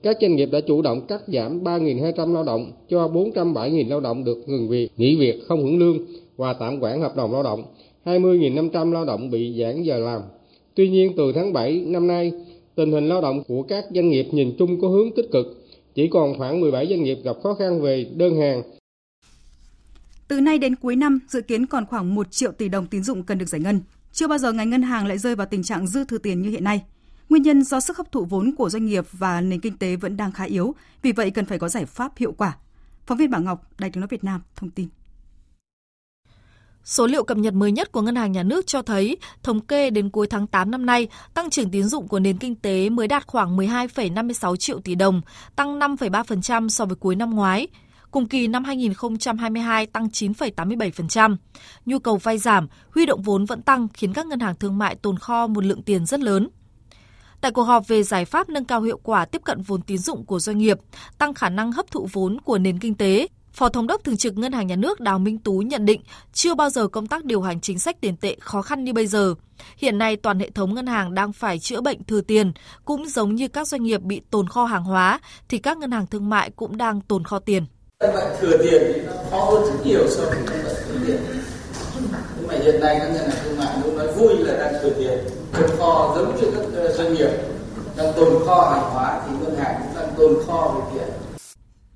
Các 0.04 0.16
doanh 0.20 0.36
nghiệp 0.36 0.48
đã 0.52 0.60
chủ 0.60 0.82
động 0.82 1.06
cắt 1.06 1.20
giảm 1.26 1.64
3.200 1.64 2.32
lao 2.32 2.44
động 2.44 2.72
cho 2.88 3.08
407.000 3.08 3.88
lao 3.88 4.00
động 4.00 4.24
được 4.24 4.48
ngừng 4.48 4.68
việc, 4.68 4.88
nghỉ 4.96 5.16
việc 5.16 5.40
không 5.48 5.64
hưởng 5.64 5.78
lương 5.78 5.98
và 6.36 6.52
tạm 6.52 6.80
quản 6.80 7.00
hợp 7.00 7.16
đồng 7.16 7.32
lao 7.32 7.42
động. 7.42 7.64
20.500 8.04 8.92
lao 8.92 9.04
động 9.04 9.30
bị 9.30 9.60
giãn 9.60 9.82
giờ 9.82 9.98
làm. 9.98 10.20
Tuy 10.74 10.88
nhiên 10.88 11.12
từ 11.16 11.32
tháng 11.34 11.52
7 11.52 11.84
năm 11.86 12.06
nay, 12.06 12.32
tình 12.74 12.92
hình 12.92 13.08
lao 13.08 13.20
động 13.20 13.42
của 13.48 13.62
các 13.62 13.84
doanh 13.94 14.08
nghiệp 14.08 14.26
nhìn 14.32 14.54
chung 14.58 14.80
có 14.80 14.88
hướng 14.88 15.10
tích 15.16 15.26
cực, 15.32 15.66
chỉ 15.94 16.08
còn 16.08 16.38
khoảng 16.38 16.60
17 16.60 16.86
doanh 16.86 17.02
nghiệp 17.02 17.18
gặp 17.24 17.36
khó 17.42 17.54
khăn 17.54 17.80
về 17.82 18.06
đơn 18.16 18.36
hàng. 18.36 18.62
Từ 20.28 20.40
nay 20.40 20.58
đến 20.58 20.76
cuối 20.76 20.96
năm, 20.96 21.20
dự 21.28 21.40
kiến 21.40 21.66
còn 21.66 21.86
khoảng 21.86 22.14
1 22.14 22.26
triệu 22.30 22.52
tỷ 22.52 22.68
đồng 22.68 22.86
tín 22.86 23.02
dụng 23.02 23.22
cần 23.22 23.38
được 23.38 23.48
giải 23.48 23.60
ngân. 23.60 23.80
Chưa 24.12 24.28
bao 24.28 24.38
giờ 24.38 24.52
ngành 24.52 24.70
ngân 24.70 24.82
hàng 24.82 25.06
lại 25.06 25.18
rơi 25.18 25.36
vào 25.36 25.46
tình 25.50 25.62
trạng 25.62 25.86
dư 25.86 26.04
thừa 26.04 26.18
tiền 26.18 26.42
như 26.42 26.50
hiện 26.50 26.64
nay. 26.64 26.80
Nguyên 27.28 27.42
nhân 27.42 27.64
do 27.64 27.80
sức 27.80 27.96
hấp 27.96 28.12
thụ 28.12 28.24
vốn 28.24 28.54
của 28.58 28.70
doanh 28.70 28.86
nghiệp 28.86 29.04
và 29.12 29.40
nền 29.40 29.60
kinh 29.60 29.76
tế 29.76 29.96
vẫn 29.96 30.16
đang 30.16 30.32
khá 30.32 30.44
yếu, 30.44 30.74
vì 31.02 31.12
vậy 31.12 31.30
cần 31.30 31.44
phải 31.44 31.58
có 31.58 31.68
giải 31.68 31.86
pháp 31.86 32.12
hiệu 32.16 32.32
quả. 32.32 32.56
Phóng 33.06 33.18
viên 33.18 33.30
Bảo 33.30 33.42
Ngọc, 33.42 33.66
Đài 33.78 33.90
tiếng 33.90 34.00
nói 34.00 34.08
Việt 34.10 34.24
Nam 34.24 34.40
thông 34.56 34.70
tin. 34.70 34.88
Số 36.84 37.06
liệu 37.06 37.24
cập 37.24 37.36
nhật 37.36 37.54
mới 37.54 37.72
nhất 37.72 37.92
của 37.92 38.02
Ngân 38.02 38.16
hàng 38.16 38.32
Nhà 38.32 38.42
nước 38.42 38.66
cho 38.66 38.82
thấy, 38.82 39.16
thống 39.42 39.60
kê 39.60 39.90
đến 39.90 40.10
cuối 40.10 40.26
tháng 40.26 40.46
8 40.46 40.70
năm 40.70 40.86
nay, 40.86 41.08
tăng 41.34 41.50
trưởng 41.50 41.70
tín 41.70 41.84
dụng 41.84 42.08
của 42.08 42.18
nền 42.18 42.38
kinh 42.38 42.54
tế 42.54 42.90
mới 42.90 43.08
đạt 43.08 43.26
khoảng 43.26 43.56
12,56 43.56 44.56
triệu 44.56 44.80
tỷ 44.80 44.94
đồng, 44.94 45.20
tăng 45.56 45.78
5,3% 45.78 46.68
so 46.68 46.84
với 46.84 46.96
cuối 46.96 47.16
năm 47.16 47.30
ngoái. 47.30 47.68
Cùng 48.10 48.28
kỳ 48.28 48.46
năm 48.46 48.64
2022 48.64 49.86
tăng 49.86 50.06
9,87%. 50.06 51.36
Nhu 51.86 51.98
cầu 51.98 52.16
vay 52.16 52.38
giảm, 52.38 52.68
huy 52.90 53.06
động 53.06 53.22
vốn 53.22 53.44
vẫn 53.44 53.62
tăng 53.62 53.88
khiến 53.94 54.12
các 54.12 54.26
ngân 54.26 54.40
hàng 54.40 54.56
thương 54.56 54.78
mại 54.78 54.94
tồn 54.94 55.18
kho 55.18 55.46
một 55.46 55.64
lượng 55.64 55.82
tiền 55.82 56.06
rất 56.06 56.20
lớn. 56.20 56.48
Tại 57.44 57.52
cuộc 57.52 57.62
họp 57.62 57.88
về 57.88 58.02
giải 58.02 58.24
pháp 58.24 58.48
nâng 58.48 58.64
cao 58.64 58.82
hiệu 58.82 59.00
quả 59.02 59.24
tiếp 59.24 59.42
cận 59.44 59.62
vốn 59.62 59.82
tín 59.82 59.98
dụng 59.98 60.24
của 60.24 60.38
doanh 60.38 60.58
nghiệp, 60.58 60.78
tăng 61.18 61.34
khả 61.34 61.48
năng 61.48 61.72
hấp 61.72 61.90
thụ 61.90 62.08
vốn 62.12 62.40
của 62.40 62.58
nền 62.58 62.78
kinh 62.78 62.94
tế, 62.94 63.26
Phó 63.52 63.68
Thống 63.68 63.86
đốc 63.86 64.04
Thường 64.04 64.16
trực 64.16 64.38
Ngân 64.38 64.52
hàng 64.52 64.66
Nhà 64.66 64.76
nước 64.76 65.00
Đào 65.00 65.18
Minh 65.18 65.38
Tú 65.38 65.58
nhận 65.58 65.84
định 65.86 66.00
chưa 66.32 66.54
bao 66.54 66.70
giờ 66.70 66.88
công 66.88 67.06
tác 67.06 67.24
điều 67.24 67.42
hành 67.42 67.60
chính 67.60 67.78
sách 67.78 68.00
tiền 68.00 68.16
tệ 68.16 68.36
khó 68.40 68.62
khăn 68.62 68.84
như 68.84 68.92
bây 68.92 69.06
giờ. 69.06 69.34
Hiện 69.76 69.98
nay 69.98 70.16
toàn 70.16 70.40
hệ 70.40 70.50
thống 70.50 70.74
ngân 70.74 70.86
hàng 70.86 71.14
đang 71.14 71.32
phải 71.32 71.58
chữa 71.58 71.80
bệnh 71.80 72.04
thừa 72.04 72.20
tiền, 72.20 72.52
cũng 72.84 73.08
giống 73.08 73.34
như 73.34 73.48
các 73.48 73.68
doanh 73.68 73.82
nghiệp 73.82 74.02
bị 74.02 74.20
tồn 74.30 74.48
kho 74.48 74.64
hàng 74.64 74.84
hóa, 74.84 75.20
thì 75.48 75.58
các 75.58 75.78
ngân 75.78 75.90
hàng 75.90 76.06
thương 76.06 76.30
mại 76.30 76.50
cũng 76.50 76.76
đang 76.76 77.00
tồn 77.00 77.24
kho 77.24 77.38
tiền. 77.38 77.66
Bệnh 78.00 78.14
thừa 78.40 78.56
tiền 78.58 78.82
thì 78.94 79.00
nó 79.00 79.12
khó 79.30 79.44
hơn 79.44 79.64
rất 79.64 79.86
nhiều 79.86 80.08
so 80.08 80.22
với 80.24 80.38
bệnh 80.38 81.06
tiền. 81.06 81.16
Nhưng 82.36 82.48
mà 82.48 82.54
hiện 82.64 82.80
nay 82.80 82.96
các 83.00 83.08
ngân 83.08 83.30
hàng 83.30 83.38
thương 83.44 83.58
mại 83.58 83.78
luôn 83.84 83.98
nói 83.98 84.12
vui 84.12 84.34
là 84.38 84.56
đang 84.56 84.82
thừa 84.82 84.90
tiền, 84.98 85.18
tồn 85.54 85.70
kho 85.78 86.12
giống 86.16 86.36
như 86.36 86.50
các 86.56 86.66
ờ, 86.74 86.92
doanh 86.92 87.14
nghiệp 87.14 87.30
đang 87.96 88.12
tồn 88.16 88.46
kho 88.46 88.70
hàng 88.70 88.90
hóa 88.90 89.22
thì 89.26 89.36
ngân 89.40 89.56
hàng 89.56 89.80
cũng 89.82 89.96
đang 89.96 90.14
tồn 90.18 90.32
kho 90.46 90.74
về 90.74 90.98
tiền 90.98 91.14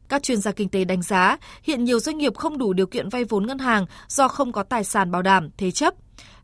các 0.09 0.23
chuyên 0.23 0.41
gia 0.41 0.53
kinh 0.53 0.69
tế 0.69 0.85
đánh 0.85 1.03
giá, 1.03 1.37
hiện 1.63 1.85
nhiều 1.85 2.01
doanh 2.01 2.19
nghiệp 2.19 2.37
không 2.37 2.59
đủ 2.59 2.73
điều 2.73 2.87
kiện 2.87 3.09
vay 3.09 3.25
vốn 3.25 3.47
ngân 3.47 3.59
hàng 3.59 3.87
do 4.09 4.29
không 4.29 4.53
có 4.53 4.63
tài 4.63 4.85
sản 4.85 5.11
bảo 5.11 5.23
đảm, 5.23 5.51
thế 5.57 5.71
chấp. 5.71 5.95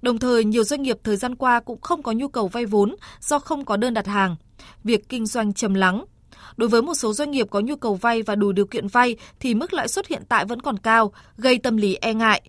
Đồng 0.03 0.18
thời, 0.18 0.44
nhiều 0.44 0.64
doanh 0.64 0.83
nghiệp 0.83 0.98
thời 1.05 1.16
gian 1.16 1.35
qua 1.35 1.61
cũng 1.61 1.81
không 1.81 2.03
có 2.03 2.12
nhu 2.12 2.29
cầu 2.29 2.48
vay 2.48 2.66
vốn 2.66 2.96
do 3.20 3.38
không 3.38 3.64
có 3.64 3.77
đơn 3.77 3.94
đặt 3.94 4.07
hàng. 4.07 4.37
Việc 4.85 5.09
kinh 5.09 5.27
doanh 5.27 5.53
trầm 5.53 5.74
lắng. 5.74 6.05
Đối 6.57 6.68
với 6.68 6.83
một 6.83 6.94
số 6.94 7.12
doanh 7.12 7.31
nghiệp 7.31 7.46
có 7.50 7.61
nhu 7.61 7.77
cầu 7.77 7.94
vay 7.94 8.22
và 8.22 8.35
đủ 8.35 8.53
điều 8.53 8.66
kiện 8.66 8.88
vay 8.88 9.16
thì 9.40 9.55
mức 9.55 9.72
lãi 9.72 9.88
suất 9.88 10.07
hiện 10.07 10.22
tại 10.29 10.44
vẫn 10.44 10.62
còn 10.62 10.79
cao, 10.79 11.12
gây 11.37 11.59
tâm 11.59 11.77
lý 11.77 11.94
e 11.94 12.14
ngại. 12.14 12.42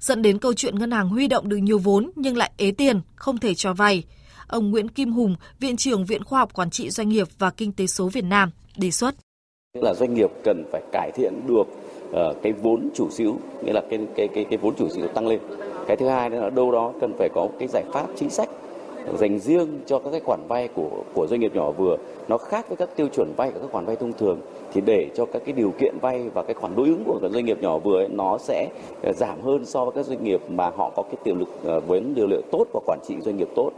Dẫn 0.00 0.22
đến 0.22 0.38
câu 0.38 0.54
chuyện 0.54 0.78
ngân 0.78 0.90
hàng 0.90 1.08
huy 1.08 1.28
động 1.28 1.48
được 1.48 1.56
nhiều 1.56 1.78
vốn 1.78 2.10
nhưng 2.16 2.36
lại 2.36 2.50
ế 2.56 2.70
tiền, 2.70 3.00
không 3.16 3.38
thể 3.38 3.54
cho 3.54 3.72
vay. 3.72 4.04
Ông 4.46 4.70
Nguyễn 4.70 4.88
Kim 4.88 5.12
Hùng, 5.12 5.36
Viện 5.60 5.76
trưởng 5.76 6.04
Viện 6.04 6.24
Khoa 6.24 6.38
học 6.38 6.52
Quản 6.54 6.70
trị 6.70 6.90
Doanh 6.90 7.08
nghiệp 7.08 7.28
và 7.38 7.50
Kinh 7.50 7.72
tế 7.72 7.86
số 7.86 8.08
Việt 8.08 8.24
Nam, 8.24 8.50
đề 8.76 8.90
xuất 8.90 9.14
là 9.74 9.94
doanh 9.94 10.14
nghiệp 10.14 10.30
cần 10.44 10.64
phải 10.72 10.82
cải 10.92 11.10
thiện 11.14 11.46
được 11.46 11.62
uh, 12.10 12.42
cái 12.42 12.52
vốn 12.52 12.90
chủ 12.94 13.10
sở 13.10 13.24
hữu 13.24 13.36
nghĩa 13.64 13.72
là 13.72 13.82
cái 13.90 13.98
cái 14.16 14.28
cái 14.34 14.44
cái 14.50 14.58
vốn 14.58 14.74
chủ 14.78 14.88
sở 14.88 15.00
hữu 15.00 15.08
tăng 15.08 15.26
lên 15.26 15.40
cái 15.86 15.96
thứ 15.96 16.08
hai 16.08 16.30
nữa 16.30 16.40
là 16.40 16.50
đâu 16.50 16.72
đó 16.72 16.92
cần 17.00 17.12
phải 17.18 17.28
có 17.34 17.48
cái 17.58 17.68
giải 17.68 17.84
pháp 17.92 18.06
chính 18.16 18.30
sách 18.30 18.48
dành 19.18 19.38
riêng 19.38 19.80
cho 19.86 19.98
các 19.98 20.10
cái 20.10 20.20
khoản 20.20 20.46
vay 20.48 20.68
của 20.68 21.04
của 21.14 21.26
doanh 21.26 21.40
nghiệp 21.40 21.54
nhỏ 21.54 21.70
vừa 21.70 21.96
nó 22.28 22.38
khác 22.38 22.68
với 22.68 22.76
các 22.76 22.88
tiêu 22.96 23.08
chuẩn 23.08 23.32
vay 23.36 23.50
của 23.50 23.60
các 23.60 23.70
khoản 23.72 23.86
vay 23.86 23.96
thông 23.96 24.12
thường 24.12 24.40
thì 24.72 24.80
để 24.80 25.10
cho 25.16 25.26
các 25.26 25.42
cái 25.46 25.52
điều 25.52 25.74
kiện 25.80 25.98
vay 26.00 26.28
và 26.34 26.42
cái 26.42 26.54
khoản 26.54 26.76
đối 26.76 26.88
ứng 26.88 27.04
của 27.06 27.18
các 27.22 27.30
doanh 27.32 27.44
nghiệp 27.44 27.58
nhỏ 27.60 27.78
vừa 27.78 27.98
ấy, 27.98 28.08
nó 28.08 28.38
sẽ 28.38 28.68
ờ, 29.02 29.12
giảm 29.12 29.42
hơn 29.42 29.66
so 29.66 29.84
với 29.84 29.92
các 29.96 30.06
doanh 30.06 30.24
nghiệp 30.24 30.40
mà 30.48 30.64
họ 30.64 30.92
có 30.96 31.02
cái 31.02 31.16
tiềm 31.24 31.38
lực 31.38 31.48
uh, 31.48 31.86
với 31.86 32.00
điều 32.00 32.26
liệu 32.26 32.42
tốt 32.52 32.66
và 32.74 32.80
quản 32.86 32.98
trị 33.08 33.14
doanh 33.24 33.36
nghiệp 33.36 33.48
tốt 33.56 33.70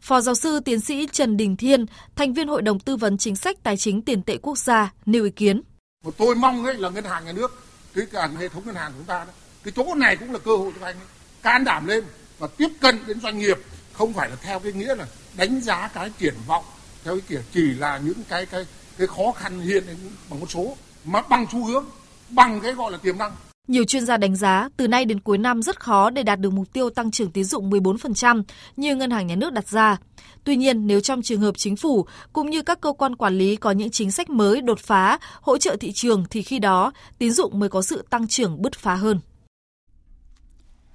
Phó 0.00 0.20
giáo 0.20 0.34
sư 0.34 0.60
tiến 0.64 0.80
sĩ 0.80 1.06
Trần 1.12 1.36
Đình 1.36 1.56
Thiên, 1.56 1.86
thành 2.16 2.32
viên 2.32 2.48
Hội 2.48 2.62
đồng 2.62 2.78
tư 2.78 2.96
vấn 2.96 3.18
chính 3.18 3.36
sách 3.36 3.56
tài 3.62 3.76
chính 3.76 4.02
tiền 4.02 4.22
tệ 4.22 4.36
quốc 4.36 4.58
gia, 4.58 4.92
nêu 5.06 5.24
ý 5.24 5.30
kiến. 5.30 5.62
Một 6.04 6.14
tôi 6.18 6.34
mong 6.34 6.64
ấy 6.64 6.74
là 6.74 6.88
ngân 6.88 7.04
hàng 7.04 7.24
nhà 7.24 7.32
nước, 7.32 7.62
cái 7.94 8.04
cả 8.12 8.30
hệ 8.38 8.48
thống 8.48 8.62
ngân 8.66 8.74
hàng 8.74 8.90
của 8.92 8.98
chúng 8.98 9.06
ta 9.06 9.24
đó, 9.24 9.32
cái 9.64 9.72
chỗ 9.76 9.94
này 9.94 10.16
cũng 10.16 10.32
là 10.32 10.38
cơ 10.38 10.56
hội 10.56 10.72
cho 10.80 10.86
anh 10.86 10.96
ấy. 10.96 11.06
can 11.42 11.64
đảm 11.64 11.86
lên 11.86 12.04
và 12.38 12.48
tiếp 12.56 12.68
cận 12.80 12.98
đến 13.06 13.20
doanh 13.20 13.38
nghiệp 13.38 13.58
không 13.92 14.12
phải 14.12 14.30
là 14.30 14.36
theo 14.36 14.58
cái 14.58 14.72
nghĩa 14.72 14.94
là 14.94 15.06
đánh 15.36 15.60
giá 15.60 15.88
cái 15.94 16.10
triển 16.18 16.34
vọng 16.46 16.64
theo 17.04 17.14
cái 17.14 17.22
kiểu 17.28 17.40
chỉ 17.52 17.74
là 17.74 18.00
những 18.04 18.24
cái 18.28 18.46
cái 18.46 18.66
cái 18.98 19.06
khó 19.06 19.32
khăn 19.32 19.60
hiện 19.60 19.84
bằng 20.30 20.40
một 20.40 20.50
số 20.50 20.76
mà 21.04 21.22
bằng 21.22 21.46
xu 21.52 21.64
hướng 21.64 21.84
bằng 22.28 22.60
cái 22.60 22.72
gọi 22.72 22.92
là 22.92 22.98
tiềm 22.98 23.18
năng 23.18 23.32
nhiều 23.70 23.84
chuyên 23.84 24.06
gia 24.06 24.16
đánh 24.16 24.36
giá 24.36 24.68
từ 24.76 24.88
nay 24.88 25.04
đến 25.04 25.20
cuối 25.20 25.38
năm 25.38 25.62
rất 25.62 25.80
khó 25.80 26.10
để 26.10 26.22
đạt 26.22 26.40
được 26.40 26.52
mục 26.52 26.72
tiêu 26.72 26.90
tăng 26.90 27.10
trưởng 27.10 27.30
tín 27.30 27.44
dụng 27.44 27.70
14% 27.70 28.42
như 28.76 28.96
ngân 28.96 29.10
hàng 29.10 29.26
nhà 29.26 29.36
nước 29.36 29.52
đặt 29.52 29.68
ra. 29.68 29.96
Tuy 30.44 30.56
nhiên, 30.56 30.86
nếu 30.86 31.00
trong 31.00 31.22
trường 31.22 31.40
hợp 31.40 31.54
chính 31.56 31.76
phủ 31.76 32.06
cũng 32.32 32.50
như 32.50 32.62
các 32.62 32.80
cơ 32.80 32.92
quan 32.92 33.16
quản 33.16 33.38
lý 33.38 33.56
có 33.56 33.70
những 33.70 33.90
chính 33.90 34.10
sách 34.10 34.30
mới 34.30 34.60
đột 34.60 34.78
phá, 34.78 35.18
hỗ 35.40 35.58
trợ 35.58 35.76
thị 35.80 35.92
trường 35.92 36.24
thì 36.30 36.42
khi 36.42 36.58
đó 36.58 36.92
tín 37.18 37.32
dụng 37.32 37.58
mới 37.58 37.68
có 37.68 37.82
sự 37.82 38.04
tăng 38.10 38.28
trưởng 38.28 38.62
bứt 38.62 38.74
phá 38.74 38.94
hơn. 38.94 39.20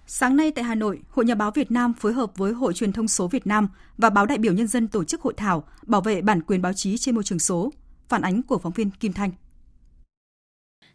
Sáng 0.08 0.36
nay 0.36 0.52
tại 0.52 0.64
Hà 0.64 0.76
Nội, 0.76 1.00
Hội 1.10 1.26
Nhà 1.26 1.36
báo 1.36 1.52
Việt 1.52 1.72
Nam 1.72 1.94
phối 1.94 2.14
hợp 2.14 2.38
với 2.38 2.54
Hội 2.54 2.74
Truyền 2.74 2.94
thông 2.94 3.08
số 3.08 3.28
Việt 3.28 3.48
Nam 3.48 3.68
và 3.98 4.10
Báo 4.10 4.26
đại 4.26 4.38
biểu 4.38 4.54
Nhân 4.54 4.68
dân 4.68 4.88
tổ 4.88 5.04
chức 5.04 5.22
hội 5.22 5.34
thảo 5.38 5.64
bảo 5.86 6.02
vệ 6.02 6.22
bản 6.22 6.42
quyền 6.42 6.62
báo 6.62 6.74
chí 6.74 6.98
trên 6.98 7.16
môi 7.16 7.24
trường 7.24 7.40
số. 7.40 7.72
Phản 8.10 8.22
ánh 8.22 8.44
của 8.44 8.58
phóng 8.58 8.74
viên 8.74 8.90
Kim 8.92 9.14
Thanh. 9.14 9.32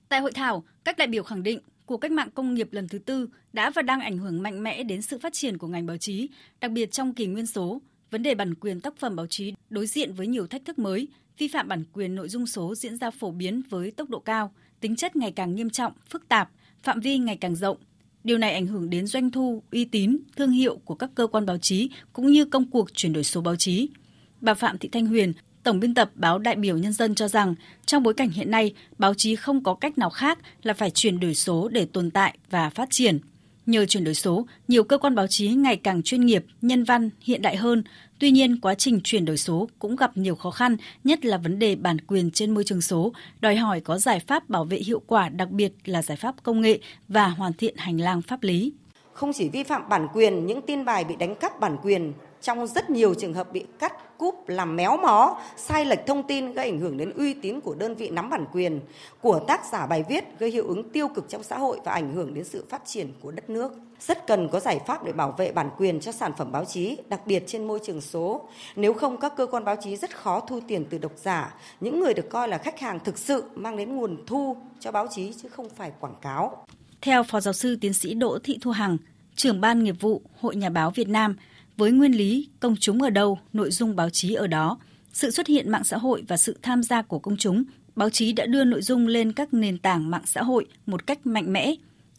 Tại 0.08 0.20
hội 0.20 0.32
thảo, 0.32 0.64
các 0.84 0.98
đại 0.98 1.08
biểu 1.08 1.22
khẳng 1.22 1.42
định 1.42 1.60
cuộc 1.86 1.96
cách 1.96 2.10
mạng 2.10 2.28
công 2.34 2.54
nghiệp 2.54 2.68
lần 2.72 2.88
thứ 2.88 2.98
tư 2.98 3.28
đã 3.52 3.70
và 3.70 3.82
đang 3.82 4.00
ảnh 4.00 4.18
hưởng 4.18 4.42
mạnh 4.42 4.62
mẽ 4.62 4.82
đến 4.82 5.02
sự 5.02 5.18
phát 5.18 5.32
triển 5.32 5.58
của 5.58 5.66
ngành 5.66 5.86
báo 5.86 5.96
chí, 5.96 6.28
đặc 6.60 6.70
biệt 6.70 6.92
trong 6.92 7.14
kỷ 7.14 7.26
nguyên 7.26 7.46
số. 7.46 7.80
Vấn 8.10 8.22
đề 8.22 8.34
bản 8.34 8.54
quyền 8.54 8.80
tác 8.80 8.96
phẩm 8.96 9.16
báo 9.16 9.26
chí 9.26 9.54
đối 9.70 9.86
diện 9.86 10.12
với 10.12 10.26
nhiều 10.26 10.46
thách 10.46 10.64
thức 10.64 10.78
mới, 10.78 11.08
vi 11.38 11.48
phạm 11.48 11.68
bản 11.68 11.84
quyền 11.92 12.14
nội 12.14 12.28
dung 12.28 12.46
số 12.46 12.74
diễn 12.74 12.96
ra 12.96 13.10
phổ 13.10 13.30
biến 13.30 13.62
với 13.70 13.90
tốc 13.90 14.10
độ 14.10 14.18
cao, 14.18 14.52
tính 14.80 14.96
chất 14.96 15.16
ngày 15.16 15.32
càng 15.32 15.54
nghiêm 15.54 15.70
trọng, 15.70 15.92
phức 16.10 16.28
tạp, 16.28 16.50
phạm 16.82 17.00
vi 17.00 17.18
ngày 17.18 17.36
càng 17.36 17.56
rộng. 17.56 17.76
Điều 18.24 18.38
này 18.38 18.54
ảnh 18.54 18.66
hưởng 18.66 18.90
đến 18.90 19.06
doanh 19.06 19.30
thu, 19.30 19.62
uy 19.72 19.84
tín, 19.84 20.18
thương 20.36 20.50
hiệu 20.50 20.76
của 20.84 20.94
các 20.94 21.10
cơ 21.14 21.26
quan 21.26 21.46
báo 21.46 21.58
chí 21.58 21.90
cũng 22.12 22.26
như 22.26 22.44
công 22.44 22.70
cuộc 22.70 22.94
chuyển 22.94 23.12
đổi 23.12 23.24
số 23.24 23.40
báo 23.40 23.56
chí. 23.56 23.88
Bà 24.40 24.54
Phạm 24.54 24.78
Thị 24.78 24.88
Thanh 24.92 25.06
Huyền, 25.06 25.32
Tổng 25.62 25.80
biên 25.80 25.94
tập 25.94 26.10
báo 26.14 26.38
Đại 26.38 26.56
biểu 26.56 26.78
Nhân 26.78 26.92
dân 26.92 27.14
cho 27.14 27.28
rằng, 27.28 27.54
trong 27.86 28.02
bối 28.02 28.14
cảnh 28.14 28.30
hiện 28.30 28.50
nay, 28.50 28.74
báo 28.98 29.14
chí 29.14 29.36
không 29.36 29.62
có 29.62 29.74
cách 29.74 29.98
nào 29.98 30.10
khác 30.10 30.38
là 30.62 30.74
phải 30.74 30.90
chuyển 30.90 31.20
đổi 31.20 31.34
số 31.34 31.68
để 31.68 31.86
tồn 31.86 32.10
tại 32.10 32.38
và 32.50 32.70
phát 32.70 32.88
triển. 32.90 33.18
Nhờ 33.66 33.86
chuyển 33.86 34.04
đổi 34.04 34.14
số, 34.14 34.46
nhiều 34.68 34.84
cơ 34.84 34.98
quan 34.98 35.14
báo 35.14 35.26
chí 35.26 35.48
ngày 35.48 35.76
càng 35.76 36.02
chuyên 36.02 36.26
nghiệp, 36.26 36.44
nhân 36.62 36.84
văn, 36.84 37.10
hiện 37.20 37.42
đại 37.42 37.56
hơn. 37.56 37.82
Tuy 38.20 38.30
nhiên, 38.30 38.60
quá 38.60 38.74
trình 38.74 39.00
chuyển 39.04 39.24
đổi 39.24 39.36
số 39.36 39.68
cũng 39.78 39.96
gặp 39.96 40.16
nhiều 40.16 40.34
khó 40.34 40.50
khăn, 40.50 40.76
nhất 41.04 41.24
là 41.24 41.38
vấn 41.38 41.58
đề 41.58 41.76
bản 41.76 42.00
quyền 42.00 42.30
trên 42.30 42.54
môi 42.54 42.64
trường 42.64 42.80
số, 42.80 43.12
đòi 43.40 43.56
hỏi 43.56 43.80
có 43.80 43.98
giải 43.98 44.20
pháp 44.20 44.48
bảo 44.48 44.64
vệ 44.64 44.78
hiệu 44.78 45.02
quả, 45.06 45.28
đặc 45.28 45.50
biệt 45.50 45.72
là 45.84 46.02
giải 46.02 46.16
pháp 46.16 46.34
công 46.42 46.60
nghệ 46.60 46.78
và 47.08 47.28
hoàn 47.28 47.52
thiện 47.52 47.74
hành 47.76 48.00
lang 48.00 48.22
pháp 48.22 48.42
lý. 48.42 48.72
Không 49.12 49.32
chỉ 49.34 49.48
vi 49.48 49.62
phạm 49.62 49.88
bản 49.88 50.08
quyền, 50.14 50.46
những 50.46 50.62
tin 50.62 50.84
bài 50.84 51.04
bị 51.04 51.16
đánh 51.16 51.34
cắp 51.34 51.60
bản 51.60 51.76
quyền 51.82 52.12
trong 52.42 52.66
rất 52.66 52.90
nhiều 52.90 53.14
trường 53.14 53.34
hợp 53.34 53.52
bị 53.52 53.64
cắt 53.78 54.18
cúp 54.18 54.48
làm 54.48 54.76
méo 54.76 54.96
mó, 54.96 55.38
sai 55.56 55.84
lệch 55.84 56.06
thông 56.06 56.22
tin 56.22 56.52
gây 56.52 56.70
ảnh 56.70 56.80
hưởng 56.80 56.96
đến 56.96 57.12
uy 57.16 57.34
tín 57.34 57.60
của 57.60 57.74
đơn 57.74 57.94
vị 57.94 58.10
nắm 58.10 58.30
bản 58.30 58.44
quyền, 58.52 58.80
của 59.20 59.40
tác 59.48 59.60
giả 59.72 59.86
bài 59.86 60.04
viết 60.08 60.24
gây 60.38 60.50
hiệu 60.50 60.66
ứng 60.66 60.90
tiêu 60.90 61.08
cực 61.08 61.28
trong 61.28 61.42
xã 61.42 61.58
hội 61.58 61.80
và 61.84 61.92
ảnh 61.92 62.14
hưởng 62.14 62.34
đến 62.34 62.44
sự 62.44 62.64
phát 62.68 62.82
triển 62.84 63.12
của 63.20 63.30
đất 63.30 63.50
nước. 63.50 63.72
Rất 64.00 64.26
cần 64.26 64.48
có 64.48 64.60
giải 64.60 64.80
pháp 64.86 65.04
để 65.04 65.12
bảo 65.12 65.34
vệ 65.38 65.52
bản 65.52 65.70
quyền 65.78 66.00
cho 66.00 66.12
sản 66.12 66.32
phẩm 66.38 66.52
báo 66.52 66.64
chí, 66.64 66.96
đặc 67.08 67.20
biệt 67.26 67.44
trên 67.46 67.64
môi 67.64 67.80
trường 67.84 68.00
số. 68.00 68.48
Nếu 68.76 68.92
không 68.92 69.16
các 69.16 69.32
cơ 69.36 69.46
quan 69.46 69.64
báo 69.64 69.76
chí 69.80 69.96
rất 69.96 70.16
khó 70.16 70.40
thu 70.40 70.60
tiền 70.68 70.84
từ 70.90 70.98
độc 70.98 71.12
giả, 71.16 71.54
những 71.80 72.00
người 72.00 72.14
được 72.14 72.30
coi 72.30 72.48
là 72.48 72.58
khách 72.58 72.80
hàng 72.80 72.98
thực 73.04 73.18
sự 73.18 73.44
mang 73.54 73.76
đến 73.76 73.96
nguồn 73.96 74.26
thu 74.26 74.56
cho 74.80 74.92
báo 74.92 75.06
chí 75.10 75.32
chứ 75.42 75.48
không 75.48 75.68
phải 75.68 75.92
quảng 76.00 76.16
cáo. 76.22 76.66
Theo 77.00 77.22
Phó 77.22 77.40
Giáo 77.40 77.54
sư 77.54 77.78
Tiến 77.80 77.92
sĩ 77.92 78.14
Đỗ 78.14 78.38
Thị 78.44 78.58
Thu 78.60 78.70
Hằng, 78.70 78.96
trưởng 79.34 79.60
ban 79.60 79.84
nghiệp 79.84 79.96
vụ 80.00 80.22
Hội 80.40 80.56
Nhà 80.56 80.70
báo 80.70 80.90
Việt 80.90 81.08
Nam, 81.08 81.36
với 81.80 81.90
nguyên 81.90 82.12
lý 82.12 82.48
công 82.60 82.76
chúng 82.76 83.02
ở 83.02 83.10
đâu, 83.10 83.38
nội 83.52 83.70
dung 83.70 83.96
báo 83.96 84.10
chí 84.10 84.34
ở 84.34 84.46
đó, 84.46 84.78
sự 85.12 85.30
xuất 85.30 85.46
hiện 85.46 85.70
mạng 85.70 85.84
xã 85.84 85.96
hội 85.96 86.24
và 86.28 86.36
sự 86.36 86.58
tham 86.62 86.82
gia 86.82 87.02
của 87.02 87.18
công 87.18 87.36
chúng, 87.36 87.64
báo 87.96 88.10
chí 88.10 88.32
đã 88.32 88.46
đưa 88.46 88.64
nội 88.64 88.82
dung 88.82 89.06
lên 89.06 89.32
các 89.32 89.54
nền 89.54 89.78
tảng 89.78 90.10
mạng 90.10 90.22
xã 90.26 90.42
hội 90.42 90.66
một 90.86 91.06
cách 91.06 91.26
mạnh 91.26 91.52
mẽ. 91.52 91.74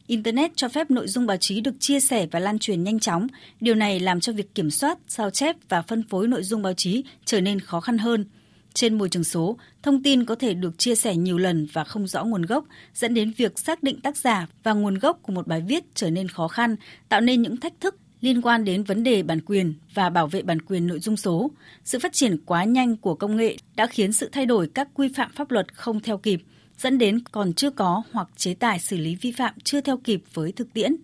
Internet 0.07 0.51
cho 0.55 0.69
phép 0.69 0.91
nội 0.91 1.07
dung 1.07 1.25
báo 1.25 1.37
chí 1.37 1.61
được 1.61 1.75
chia 1.79 1.99
sẻ 1.99 2.27
và 2.31 2.39
lan 2.39 2.59
truyền 2.59 2.83
nhanh 2.83 2.99
chóng. 2.99 3.27
Điều 3.59 3.75
này 3.75 3.99
làm 3.99 4.19
cho 4.19 4.33
việc 4.33 4.55
kiểm 4.55 4.71
soát, 4.71 4.97
sao 5.07 5.29
chép 5.29 5.55
và 5.69 5.81
phân 5.81 6.03
phối 6.03 6.27
nội 6.27 6.43
dung 6.43 6.61
báo 6.61 6.73
chí 6.73 7.03
trở 7.25 7.41
nên 7.41 7.59
khó 7.59 7.79
khăn 7.81 7.97
hơn. 7.97 8.25
Trên 8.73 8.97
môi 8.97 9.09
trường 9.09 9.23
số, 9.23 9.57
thông 9.83 10.03
tin 10.03 10.25
có 10.25 10.35
thể 10.35 10.53
được 10.53 10.77
chia 10.77 10.95
sẻ 10.95 11.15
nhiều 11.15 11.37
lần 11.37 11.67
và 11.73 11.83
không 11.83 12.07
rõ 12.07 12.23
nguồn 12.23 12.41
gốc, 12.41 12.65
dẫn 12.93 13.13
đến 13.13 13.31
việc 13.37 13.59
xác 13.59 13.83
định 13.83 14.01
tác 14.01 14.17
giả 14.17 14.47
và 14.63 14.73
nguồn 14.73 14.99
gốc 14.99 15.19
của 15.21 15.33
một 15.33 15.47
bài 15.47 15.63
viết 15.67 15.83
trở 15.95 16.09
nên 16.09 16.27
khó 16.27 16.47
khăn, 16.47 16.75
tạo 17.09 17.21
nên 17.21 17.41
những 17.41 17.57
thách 17.57 17.73
thức 17.79 17.95
liên 18.21 18.41
quan 18.41 18.65
đến 18.65 18.83
vấn 18.83 19.03
đề 19.03 19.23
bản 19.23 19.39
quyền 19.45 19.73
và 19.93 20.09
bảo 20.09 20.27
vệ 20.27 20.41
bản 20.41 20.61
quyền 20.61 20.87
nội 20.87 20.99
dung 20.99 21.17
số. 21.17 21.51
Sự 21.83 21.99
phát 21.99 22.13
triển 22.13 22.37
quá 22.45 22.63
nhanh 22.63 22.97
của 22.97 23.15
công 23.15 23.37
nghệ 23.37 23.57
đã 23.75 23.87
khiến 23.87 24.13
sự 24.13 24.29
thay 24.31 24.45
đổi 24.45 24.69
các 24.73 24.87
quy 24.93 25.09
phạm 25.15 25.31
pháp 25.35 25.51
luật 25.51 25.73
không 25.73 25.99
theo 25.99 26.17
kịp, 26.17 26.41
dẫn 26.77 26.97
đến 26.97 27.19
còn 27.31 27.53
chưa 27.53 27.69
có 27.69 28.03
hoặc 28.11 28.27
chế 28.37 28.53
tài 28.53 28.79
xử 28.79 28.97
lý 28.97 29.15
vi 29.21 29.31
phạm 29.31 29.53
chưa 29.63 29.81
theo 29.81 29.97
kịp 29.97 30.23
với 30.33 30.51
thực 30.51 30.73
tiễn. 30.73 30.95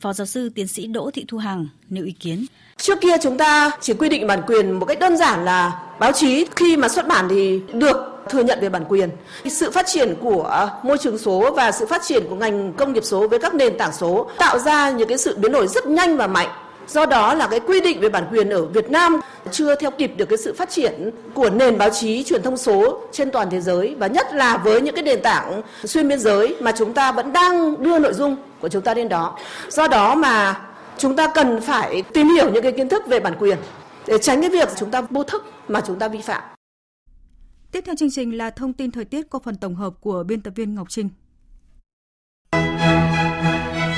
Phó 0.00 0.12
giáo 0.12 0.26
sư 0.26 0.48
tiến 0.48 0.66
sĩ 0.66 0.86
Đỗ 0.86 1.10
Thị 1.10 1.24
Thu 1.28 1.38
Hằng 1.38 1.68
nêu 1.88 2.04
ý 2.04 2.12
kiến. 2.12 2.46
Trước 2.76 2.98
kia 3.00 3.16
chúng 3.22 3.38
ta 3.38 3.70
chỉ 3.80 3.94
quy 3.94 4.08
định 4.08 4.26
bản 4.26 4.42
quyền 4.46 4.72
một 4.72 4.86
cách 4.86 4.98
đơn 5.00 5.16
giản 5.16 5.44
là 5.44 5.82
báo 6.00 6.12
chí 6.12 6.46
khi 6.56 6.76
mà 6.76 6.88
xuất 6.88 7.08
bản 7.08 7.26
thì 7.30 7.60
được 7.72 7.96
thừa 8.30 8.42
nhận 8.42 8.58
về 8.60 8.68
bản 8.68 8.84
quyền. 8.88 9.10
Sự 9.50 9.70
phát 9.70 9.86
triển 9.86 10.14
của 10.20 10.42
à, 10.42 10.68
môi 10.82 10.98
trường 10.98 11.18
số 11.18 11.54
và 11.56 11.72
sự 11.72 11.86
phát 11.86 12.02
triển 12.04 12.24
của 12.28 12.36
ngành 12.36 12.72
công 12.72 12.92
nghiệp 12.92 13.04
số 13.04 13.28
với 13.28 13.38
các 13.38 13.54
nền 13.54 13.78
tảng 13.78 13.92
số 13.92 14.30
tạo 14.38 14.58
ra 14.58 14.90
những 14.90 15.08
cái 15.08 15.18
sự 15.18 15.36
biến 15.36 15.52
đổi 15.52 15.66
rất 15.68 15.86
nhanh 15.86 16.16
và 16.16 16.26
mạnh 16.26 16.48
Do 16.88 17.06
đó 17.06 17.34
là 17.34 17.46
cái 17.46 17.60
quy 17.60 17.80
định 17.80 18.00
về 18.00 18.08
bản 18.08 18.24
quyền 18.30 18.50
ở 18.50 18.64
Việt 18.64 18.90
Nam 18.90 19.20
chưa 19.50 19.74
theo 19.74 19.90
kịp 19.90 20.12
được 20.16 20.26
cái 20.28 20.38
sự 20.38 20.54
phát 20.54 20.70
triển 20.70 21.10
của 21.34 21.50
nền 21.50 21.78
báo 21.78 21.90
chí, 21.90 22.22
truyền 22.24 22.42
thông 22.42 22.56
số 22.56 23.00
trên 23.12 23.30
toàn 23.30 23.50
thế 23.50 23.60
giới 23.60 23.94
và 23.98 24.06
nhất 24.06 24.26
là 24.32 24.56
với 24.56 24.80
những 24.80 24.94
cái 24.94 25.04
nền 25.04 25.22
tảng 25.22 25.62
xuyên 25.84 26.08
biên 26.08 26.18
giới 26.18 26.56
mà 26.60 26.72
chúng 26.72 26.94
ta 26.94 27.12
vẫn 27.12 27.32
đang 27.32 27.82
đưa 27.82 27.98
nội 27.98 28.12
dung 28.14 28.36
của 28.60 28.68
chúng 28.68 28.82
ta 28.82 28.94
lên 28.94 29.08
đó. 29.08 29.38
Do 29.68 29.88
đó 29.88 30.14
mà 30.14 30.60
chúng 30.98 31.16
ta 31.16 31.32
cần 31.34 31.60
phải 31.60 32.02
tìm 32.02 32.28
hiểu 32.28 32.50
những 32.50 32.62
cái 32.62 32.72
kiến 32.72 32.88
thức 32.88 33.02
về 33.06 33.20
bản 33.20 33.34
quyền 33.38 33.58
để 34.06 34.18
tránh 34.18 34.40
cái 34.40 34.50
việc 34.50 34.68
chúng 34.76 34.90
ta 34.90 35.00
vô 35.00 35.22
thức 35.22 35.44
mà 35.68 35.80
chúng 35.86 35.98
ta 35.98 36.08
vi 36.08 36.20
phạm. 36.20 36.42
Tiếp 37.72 37.80
theo 37.86 37.94
chương 37.94 38.10
trình 38.10 38.36
là 38.36 38.50
thông 38.50 38.72
tin 38.72 38.90
thời 38.90 39.04
tiết 39.04 39.30
qua 39.30 39.40
phần 39.44 39.56
tổng 39.56 39.74
hợp 39.74 39.92
của 40.00 40.24
biên 40.26 40.40
tập 40.40 40.52
viên 40.56 40.74
Ngọc 40.74 40.86
Trinh. 40.90 41.08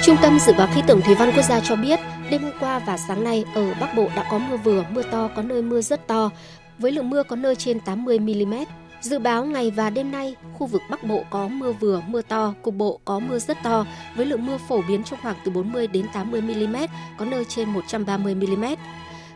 Trung 0.09 0.17
tâm 0.23 0.39
Dự 0.39 0.53
báo 0.59 0.69
Khí 0.75 0.83
tượng 0.87 1.01
Thủy 1.03 1.15
văn 1.15 1.31
Quốc 1.37 1.43
gia 1.43 1.61
cho 1.61 1.77
biết, 1.77 2.01
đêm 2.31 2.43
hôm 2.43 2.53
qua 2.61 2.79
và 2.79 2.97
sáng 2.97 3.25
nay 3.25 3.45
ở 3.55 3.75
Bắc 3.81 3.95
Bộ 3.97 4.09
đã 4.17 4.25
có 4.31 4.39
mưa 4.39 4.57
vừa, 4.57 4.85
mưa 4.91 5.03
to, 5.03 5.29
có 5.37 5.43
nơi 5.43 5.63
mưa 5.63 5.81
rất 5.81 6.07
to, 6.07 6.31
với 6.79 6.93
lượng 6.93 7.11
mưa 7.11 7.23
có 7.23 7.37
nơi 7.37 7.57
trên 7.57 7.81
80 7.81 8.19
mm. 8.19 8.55
Dự 9.01 9.19
báo 9.19 9.45
ngày 9.45 9.71
và 9.71 9.91
đêm 9.91 10.11
nay, 10.11 10.37
khu 10.59 10.67
vực 10.67 10.83
Bắc 10.91 11.05
Bộ 11.05 11.25
có 11.31 11.49
mưa 11.49 11.73
vừa, 11.73 12.03
mưa 12.07 12.23
to, 12.23 12.55
cục 12.63 12.75
bộ 12.75 13.01
có 13.05 13.19
mưa 13.19 13.39
rất 13.39 13.63
to, 13.63 13.87
với 14.17 14.27
lượng 14.27 14.47
mưa 14.47 14.59
phổ 14.69 14.83
biến 14.89 15.05
trong 15.05 15.19
khoảng 15.23 15.37
từ 15.45 15.51
40 15.51 15.87
đến 15.87 16.07
80 16.13 16.41
mm, 16.41 16.77
có 17.19 17.25
nơi 17.25 17.45
trên 17.45 17.69
130 17.69 18.35
mm. 18.35 18.65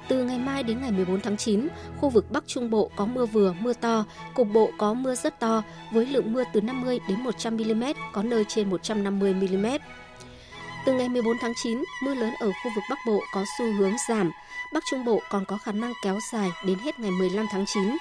Từ 0.08 0.24
ngày 0.24 0.38
mai 0.38 0.62
đến 0.62 0.80
ngày 0.80 0.90
14 0.90 1.20
tháng 1.20 1.36
9, 1.36 1.68
khu 2.00 2.08
vực 2.08 2.30
Bắc 2.30 2.44
Trung 2.46 2.70
Bộ 2.70 2.90
có 2.96 3.06
mưa 3.06 3.26
vừa, 3.26 3.54
mưa 3.60 3.72
to, 3.72 4.04
cục 4.34 4.48
bộ 4.52 4.70
có 4.78 4.94
mưa 4.94 5.14
rất 5.14 5.40
to, 5.40 5.62
với 5.92 6.06
lượng 6.06 6.32
mưa 6.32 6.44
từ 6.52 6.60
50 6.60 7.00
đến 7.08 7.20
100 7.20 7.56
mm, 7.56 7.84
có 8.12 8.22
nơi 8.22 8.44
trên 8.48 8.70
150 8.70 9.34
mm. 9.34 9.66
Từ 10.84 10.92
ngày 10.92 11.08
14 11.08 11.38
tháng 11.38 11.54
9, 11.54 11.84
mưa 12.02 12.14
lớn 12.14 12.34
ở 12.40 12.46
khu 12.46 12.70
vực 12.74 12.84
Bắc 12.90 12.98
Bộ 13.06 13.20
có 13.32 13.44
xu 13.58 13.72
hướng 13.72 13.92
giảm, 14.08 14.30
Bắc 14.72 14.82
Trung 14.90 15.04
Bộ 15.04 15.22
còn 15.30 15.44
có 15.44 15.58
khả 15.58 15.72
năng 15.72 15.92
kéo 16.04 16.18
dài 16.32 16.50
đến 16.66 16.78
hết 16.78 16.98
ngày 16.98 17.10
15 17.10 17.46
tháng 17.50 17.66
9. 17.66 17.96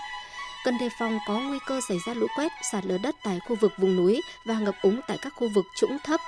Cần 0.66 0.78
đề 0.78 0.90
phòng 1.00 1.20
có 1.28 1.40
nguy 1.40 1.60
cơ 1.68 1.82
xảy 1.88 1.98
ra 2.08 2.14
lũ 2.14 2.28
quét, 2.38 2.52
sạt 2.72 2.86
lở 2.86 2.98
đất 2.98 3.16
tại 3.24 3.40
khu 3.48 3.56
vực 3.56 3.72
vùng 3.78 3.96
núi 3.96 4.22
và 4.46 4.60
ngập 4.60 4.76
úng 4.82 5.00
tại 5.08 5.18
các 5.22 5.34
khu 5.36 5.50
vực 5.56 5.66
trũng 5.76 5.98
thấp, 6.04 6.20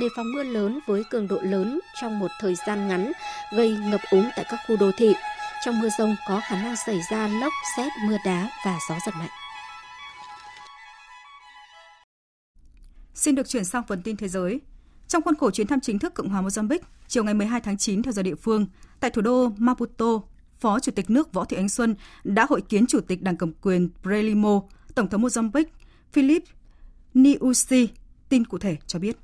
đề 0.00 0.06
phòng 0.16 0.32
mưa 0.32 0.42
lớn 0.42 0.78
với 0.86 1.02
cường 1.10 1.28
độ 1.28 1.38
lớn 1.42 1.80
trong 2.00 2.18
một 2.18 2.30
thời 2.40 2.54
gian 2.66 2.88
ngắn, 2.88 3.12
gây 3.56 3.70
ngập 3.70 4.00
úng 4.10 4.30
tại 4.36 4.44
các 4.50 4.60
khu 4.68 4.76
đô 4.76 4.90
thị. 4.96 5.14
Trong 5.64 5.80
mưa 5.80 5.88
rông 5.98 6.16
có 6.28 6.40
khả 6.44 6.62
năng 6.62 6.76
xảy 6.76 7.00
ra 7.10 7.28
lốc, 7.28 7.52
xét, 7.76 7.92
mưa 8.06 8.16
đá 8.24 8.48
và 8.66 8.78
gió 8.88 8.94
giật 9.06 9.12
mạnh. 9.18 9.30
Xin 13.14 13.34
được 13.34 13.48
chuyển 13.48 13.64
sang 13.64 13.82
phần 13.88 14.02
tin 14.02 14.16
thế 14.16 14.28
giới. 14.28 14.60
Trong 15.12 15.22
khuôn 15.22 15.36
khổ 15.36 15.50
chuyến 15.50 15.66
thăm 15.66 15.80
chính 15.80 15.98
thức 15.98 16.14
Cộng 16.14 16.28
hòa 16.28 16.42
Mozambique, 16.42 16.78
chiều 17.08 17.24
ngày 17.24 17.34
12 17.34 17.60
tháng 17.60 17.76
9 17.76 18.02
theo 18.02 18.12
giờ 18.12 18.22
địa 18.22 18.34
phương, 18.34 18.66
tại 19.00 19.10
thủ 19.10 19.22
đô 19.22 19.52
Maputo, 19.56 20.06
Phó 20.60 20.80
Chủ 20.80 20.92
tịch 20.92 21.10
nước 21.10 21.32
Võ 21.32 21.44
Thị 21.44 21.56
Ánh 21.56 21.68
Xuân 21.68 21.94
đã 22.24 22.46
hội 22.50 22.60
kiến 22.60 22.86
Chủ 22.86 23.00
tịch 23.00 23.22
Đảng 23.22 23.36
Cầm 23.36 23.52
quyền 23.62 23.88
Frelimo, 24.02 24.62
Tổng 24.94 25.08
thống 25.08 25.22
Mozambique 25.22 25.64
Philip 26.12 26.42
niusi 27.14 27.88
Tin 28.28 28.44
cụ 28.44 28.58
thể 28.58 28.76
cho 28.86 28.98
biết. 28.98 29.16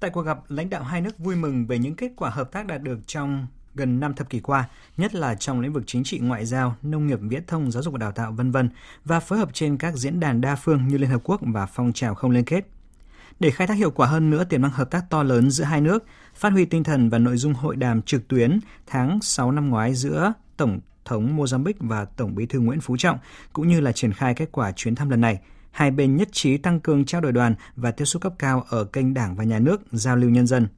Tại 0.00 0.10
cuộc 0.10 0.22
gặp, 0.22 0.38
lãnh 0.48 0.70
đạo 0.70 0.82
hai 0.82 1.00
nước 1.00 1.18
vui 1.18 1.36
mừng 1.36 1.66
về 1.66 1.78
những 1.78 1.94
kết 1.94 2.12
quả 2.16 2.30
hợp 2.30 2.52
tác 2.52 2.66
đạt 2.66 2.82
được 2.82 2.98
trong 3.06 3.46
gần 3.74 4.00
5 4.00 4.14
thập 4.14 4.30
kỷ 4.30 4.40
qua, 4.40 4.68
nhất 4.96 5.14
là 5.14 5.34
trong 5.34 5.60
lĩnh 5.60 5.72
vực 5.72 5.82
chính 5.86 6.04
trị 6.04 6.18
ngoại 6.18 6.46
giao, 6.46 6.76
nông 6.82 7.06
nghiệp, 7.06 7.18
viễn 7.22 7.46
thông, 7.46 7.70
giáo 7.70 7.82
dục 7.82 7.92
và 7.92 7.98
đào 7.98 8.12
tạo 8.12 8.32
vân 8.32 8.50
vân 8.50 8.70
và 9.04 9.20
phối 9.20 9.38
hợp 9.38 9.50
trên 9.52 9.76
các 9.76 9.96
diễn 9.96 10.20
đàn 10.20 10.40
đa 10.40 10.56
phương 10.56 10.88
như 10.88 10.98
Liên 10.98 11.10
hợp 11.10 11.20
quốc 11.24 11.40
và 11.42 11.66
phong 11.66 11.92
trào 11.92 12.14
không 12.14 12.30
liên 12.30 12.44
kết. 12.44 12.66
Để 13.40 13.50
khai 13.50 13.66
thác 13.66 13.74
hiệu 13.74 13.90
quả 13.90 14.06
hơn 14.06 14.30
nữa 14.30 14.44
tiềm 14.44 14.62
năng 14.62 14.70
hợp 14.70 14.90
tác 14.90 15.10
to 15.10 15.22
lớn 15.22 15.50
giữa 15.50 15.64
hai 15.64 15.80
nước, 15.80 16.04
phát 16.34 16.52
huy 16.52 16.64
tinh 16.64 16.84
thần 16.84 17.10
và 17.10 17.18
nội 17.18 17.36
dung 17.36 17.54
hội 17.54 17.76
đàm 17.76 18.02
trực 18.02 18.28
tuyến 18.28 18.60
tháng 18.86 19.18
6 19.22 19.52
năm 19.52 19.68
ngoái 19.68 19.94
giữa 19.94 20.32
Tổng 20.56 20.80
thống 21.04 21.38
Mozambique 21.38 21.72
và 21.78 22.04
Tổng 22.04 22.34
bí 22.34 22.46
thư 22.46 22.60
Nguyễn 22.60 22.80
Phú 22.80 22.96
Trọng, 22.96 23.18
cũng 23.52 23.68
như 23.68 23.80
là 23.80 23.92
triển 23.92 24.12
khai 24.12 24.34
kết 24.34 24.48
quả 24.52 24.72
chuyến 24.72 24.94
thăm 24.94 25.10
lần 25.10 25.20
này, 25.20 25.38
hai 25.70 25.90
bên 25.90 26.16
nhất 26.16 26.28
trí 26.32 26.56
tăng 26.56 26.80
cường 26.80 27.04
trao 27.04 27.20
đổi 27.20 27.32
đoàn 27.32 27.54
và 27.76 27.90
tiếp 27.90 28.04
xúc 28.04 28.22
cấp 28.22 28.32
cao 28.38 28.64
ở 28.68 28.84
kênh 28.84 29.14
đảng 29.14 29.36
và 29.36 29.44
nhà 29.44 29.58
nước, 29.58 29.80
giao 29.92 30.16
lưu 30.16 30.30
nhân 30.30 30.46
dân. 30.46 30.68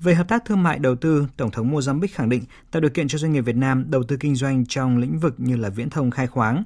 Về 0.00 0.14
hợp 0.14 0.28
tác 0.28 0.44
thương 0.44 0.62
mại 0.62 0.78
đầu 0.78 0.96
tư, 0.96 1.26
Tổng 1.36 1.50
thống 1.50 1.74
Mozambique 1.74 2.08
khẳng 2.12 2.28
định 2.28 2.44
tạo 2.70 2.80
điều 2.80 2.90
kiện 2.90 3.08
cho 3.08 3.18
doanh 3.18 3.32
nghiệp 3.32 3.40
Việt 3.40 3.56
Nam 3.56 3.90
đầu 3.90 4.02
tư 4.02 4.16
kinh 4.16 4.34
doanh 4.34 4.66
trong 4.66 4.98
lĩnh 4.98 5.18
vực 5.18 5.34
như 5.38 5.56
là 5.56 5.68
viễn 5.68 5.90
thông 5.90 6.10
khai 6.10 6.26
khoáng. 6.26 6.64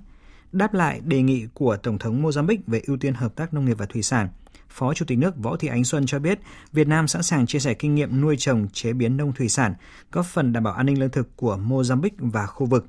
Đáp 0.53 0.75
lại 0.75 1.01
đề 1.05 1.23
nghị 1.23 1.47
của 1.55 1.77
Tổng 1.77 1.99
thống 1.99 2.23
Mozambique 2.23 2.59
về 2.67 2.83
ưu 2.87 2.97
tiên 2.97 3.15
hợp 3.15 3.35
tác 3.37 3.55
nông 3.55 3.65
nghiệp 3.65 3.79
và 3.79 3.87
thủy 3.87 4.03
sản, 4.03 4.29
Phó 4.69 4.95
Chủ 4.95 5.05
tịch 5.05 5.19
nước 5.19 5.37
Võ 5.37 5.57
Thị 5.57 5.69
Ánh 5.69 5.85
Xuân 5.85 6.07
cho 6.07 6.19
biết, 6.19 6.41
Việt 6.73 6.89
Nam 6.89 7.09
sẵn 7.09 7.23
sàng 7.23 7.47
chia 7.47 7.59
sẻ 7.59 7.75
kinh 7.75 7.95
nghiệm 7.95 8.21
nuôi 8.21 8.37
trồng, 8.39 8.69
chế 8.73 8.93
biến 8.93 9.17
nông 9.17 9.33
thủy 9.33 9.49
sản, 9.49 9.75
góp 10.13 10.27
phần 10.27 10.53
đảm 10.53 10.63
bảo 10.65 10.75
an 10.75 10.87
ninh 10.87 11.01
lương 11.01 11.11
thực 11.11 11.37
của 11.37 11.59
Mozambique 11.67 12.11
và 12.19 12.47
khu 12.47 12.67
vực. 12.67 12.87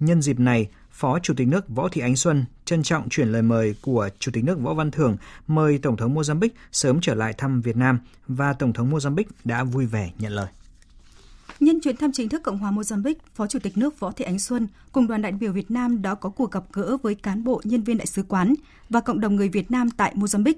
Nhân 0.00 0.22
dịp 0.22 0.38
này, 0.38 0.68
Phó 0.90 1.18
Chủ 1.18 1.34
tịch 1.36 1.48
nước 1.48 1.68
Võ 1.68 1.88
Thị 1.88 2.00
Ánh 2.00 2.16
Xuân 2.16 2.44
trân 2.64 2.82
trọng 2.82 3.08
chuyển 3.08 3.28
lời 3.28 3.42
mời 3.42 3.74
của 3.82 4.08
Chủ 4.18 4.32
tịch 4.34 4.44
nước 4.44 4.60
Võ 4.60 4.74
Văn 4.74 4.90
Thưởng 4.90 5.16
mời 5.46 5.78
Tổng 5.78 5.96
thống 5.96 6.14
Mozambique 6.14 6.48
sớm 6.72 7.00
trở 7.00 7.14
lại 7.14 7.32
thăm 7.32 7.60
Việt 7.60 7.76
Nam 7.76 7.98
và 8.28 8.52
Tổng 8.52 8.72
thống 8.72 8.90
Mozambique 8.90 9.24
đã 9.44 9.64
vui 9.64 9.86
vẻ 9.86 10.10
nhận 10.18 10.32
lời. 10.32 10.46
Nhân 11.60 11.80
chuyến 11.80 11.96
thăm 11.96 12.12
chính 12.12 12.28
thức 12.28 12.42
Cộng 12.42 12.58
hòa 12.58 12.70
Mozambique, 12.70 13.14
Phó 13.34 13.46
Chủ 13.46 13.58
tịch 13.58 13.78
nước 13.78 14.00
Võ 14.00 14.12
Thị 14.12 14.24
Ánh 14.24 14.38
Xuân 14.38 14.68
cùng 14.92 15.06
đoàn 15.06 15.22
đại 15.22 15.32
biểu 15.32 15.52
Việt 15.52 15.70
Nam 15.70 16.02
đã 16.02 16.14
có 16.14 16.28
cuộc 16.28 16.50
gặp 16.50 16.64
gỡ 16.72 16.96
với 17.02 17.14
cán 17.14 17.44
bộ 17.44 17.60
nhân 17.64 17.82
viên 17.82 17.98
đại 17.98 18.06
sứ 18.06 18.22
quán 18.28 18.54
và 18.88 19.00
cộng 19.00 19.20
đồng 19.20 19.36
người 19.36 19.48
Việt 19.48 19.70
Nam 19.70 19.90
tại 19.90 20.14
Mozambique. 20.16 20.54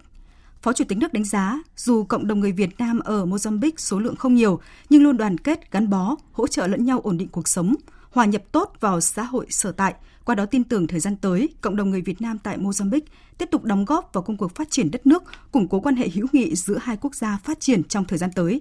Phó 0.63 0.73
Chủ 0.73 0.85
tịch 0.85 0.99
nước 0.99 1.13
đánh 1.13 1.25
giá, 1.25 1.63
dù 1.77 2.05
cộng 2.05 2.27
đồng 2.27 2.41
người 2.41 2.53
Việt 2.53 2.79
Nam 2.79 2.99
ở 2.99 3.27
Mozambique 3.27 3.73
số 3.77 3.99
lượng 3.99 4.17
không 4.17 4.35
nhiều, 4.35 4.61
nhưng 4.91 5.03
luôn 5.03 5.17
đoàn 5.17 5.39
kết, 5.39 5.73
gắn 5.73 5.91
bó, 5.91 6.17
hỗ 6.33 6.47
trợ 6.47 6.67
lẫn 6.67 6.85
nhau 6.85 7.01
ổn 7.01 7.19
định 7.19 7.29
cuộc 7.29 7.49
sống, 7.49 7.75
hòa 8.11 8.25
nhập 8.25 8.43
tốt 8.53 8.73
vào 8.81 9.01
xã 9.01 9.23
hội 9.23 9.47
sở 9.51 9.73
tại, 9.73 9.95
qua 10.25 10.35
đó 10.35 10.47
tin 10.47 10.65
tưởng 10.65 10.87
thời 10.87 11.01
gian 11.01 11.17
tới, 11.17 11.49
cộng 11.61 11.77
đồng 11.77 11.91
người 11.91 12.03
Việt 12.03 12.21
Nam 12.21 12.39
tại 12.39 12.59
Mozambique 12.59 13.01
tiếp 13.39 13.49
tục 13.51 13.65
đóng 13.65 13.85
góp 13.85 14.11
vào 14.13 14.23
công 14.23 14.37
cuộc 14.37 14.55
phát 14.55 14.71
triển 14.71 14.91
đất 14.91 15.07
nước, 15.07 15.23
củng 15.53 15.69
cố 15.69 15.81
quan 15.81 15.97
hệ 15.97 16.09
hữu 16.09 16.27
nghị 16.33 16.55
giữa 16.55 16.79
hai 16.83 16.97
quốc 16.97 17.15
gia 17.15 17.39
phát 17.45 17.61
triển 17.61 17.85
trong 17.85 18.05
thời 18.05 18.19
gian 18.19 18.31
tới. 18.35 18.61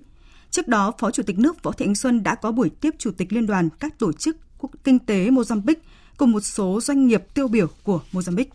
Trước 0.51 0.67
đó, 0.67 0.93
Phó 0.99 1.11
Chủ 1.11 1.23
tịch 1.23 1.39
nước 1.39 1.63
Võ 1.63 1.71
Thị 1.71 1.85
Ánh 1.85 1.95
Xuân 1.95 2.23
đã 2.23 2.35
có 2.35 2.51
buổi 2.51 2.69
tiếp 2.69 2.95
Chủ 2.97 3.11
tịch 3.11 3.33
Liên 3.33 3.47
đoàn 3.47 3.69
các 3.79 3.99
tổ 3.99 4.13
chức 4.13 4.37
kinh 4.83 4.99
tế 4.99 5.29
Mozambique 5.29 5.75
cùng 6.17 6.31
một 6.31 6.39
số 6.39 6.81
doanh 6.81 7.07
nghiệp 7.07 7.23
tiêu 7.33 7.47
biểu 7.47 7.67
của 7.83 8.01
Mozambique. 8.11 8.45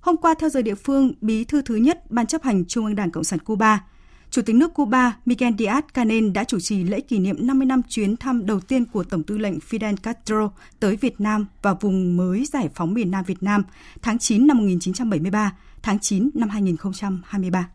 Hôm 0.00 0.16
qua 0.16 0.34
theo 0.38 0.50
giờ 0.50 0.62
địa 0.62 0.74
phương, 0.74 1.12
Bí 1.20 1.44
thư 1.44 1.62
thứ 1.62 1.74
nhất 1.76 2.10
Ban 2.10 2.26
chấp 2.26 2.42
hành 2.42 2.64
Trung 2.64 2.84
ương 2.84 2.94
Đảng 2.94 3.10
Cộng 3.10 3.24
sản 3.24 3.38
Cuba, 3.38 3.84
Chủ 4.30 4.42
tịch 4.42 4.56
nước 4.56 4.74
Cuba 4.74 5.16
Miguel 5.26 5.54
Díaz-Canel 5.54 6.32
đã 6.32 6.44
chủ 6.44 6.60
trì 6.60 6.84
lễ 6.84 7.00
kỷ 7.00 7.18
niệm 7.18 7.46
50 7.46 7.66
năm 7.66 7.82
chuyến 7.88 8.16
thăm 8.16 8.46
đầu 8.46 8.60
tiên 8.60 8.84
của 8.84 9.04
Tổng 9.04 9.22
tư 9.22 9.38
lệnh 9.38 9.58
Fidel 9.58 9.96
Castro 9.96 10.50
tới 10.80 10.96
Việt 10.96 11.20
Nam 11.20 11.46
và 11.62 11.74
vùng 11.74 12.16
mới 12.16 12.44
giải 12.44 12.68
phóng 12.74 12.94
miền 12.94 13.10
Nam 13.10 13.24
Việt 13.24 13.42
Nam 13.42 13.62
tháng 14.02 14.18
9 14.18 14.46
năm 14.46 14.56
1973, 14.56 15.56
tháng 15.82 15.98
9 15.98 16.30
năm 16.34 16.48
2023. 16.48 17.68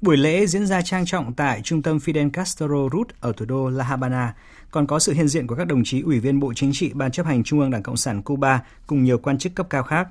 Buổi 0.00 0.16
lễ 0.16 0.46
diễn 0.46 0.66
ra 0.66 0.82
trang 0.82 1.06
trọng 1.06 1.32
tại 1.32 1.60
Trung 1.64 1.82
tâm 1.82 1.96
Fidel 1.96 2.30
Castro 2.30 2.66
Root 2.66 3.08
ở 3.20 3.32
thủ 3.32 3.44
đô 3.44 3.68
La 3.68 3.84
Habana, 3.84 4.34
còn 4.70 4.86
có 4.86 4.98
sự 4.98 5.12
hiện 5.12 5.28
diện 5.28 5.46
của 5.46 5.54
các 5.54 5.66
đồng 5.66 5.84
chí 5.84 6.00
Ủy 6.00 6.20
viên 6.20 6.40
Bộ 6.40 6.52
Chính 6.54 6.70
trị 6.74 6.90
Ban 6.94 7.10
chấp 7.10 7.26
hành 7.26 7.44
Trung 7.44 7.60
ương 7.60 7.70
Đảng 7.70 7.82
Cộng 7.82 7.96
sản 7.96 8.22
Cuba 8.22 8.62
cùng 8.86 9.04
nhiều 9.04 9.18
quan 9.18 9.38
chức 9.38 9.54
cấp 9.54 9.66
cao 9.70 9.82
khác. 9.82 10.08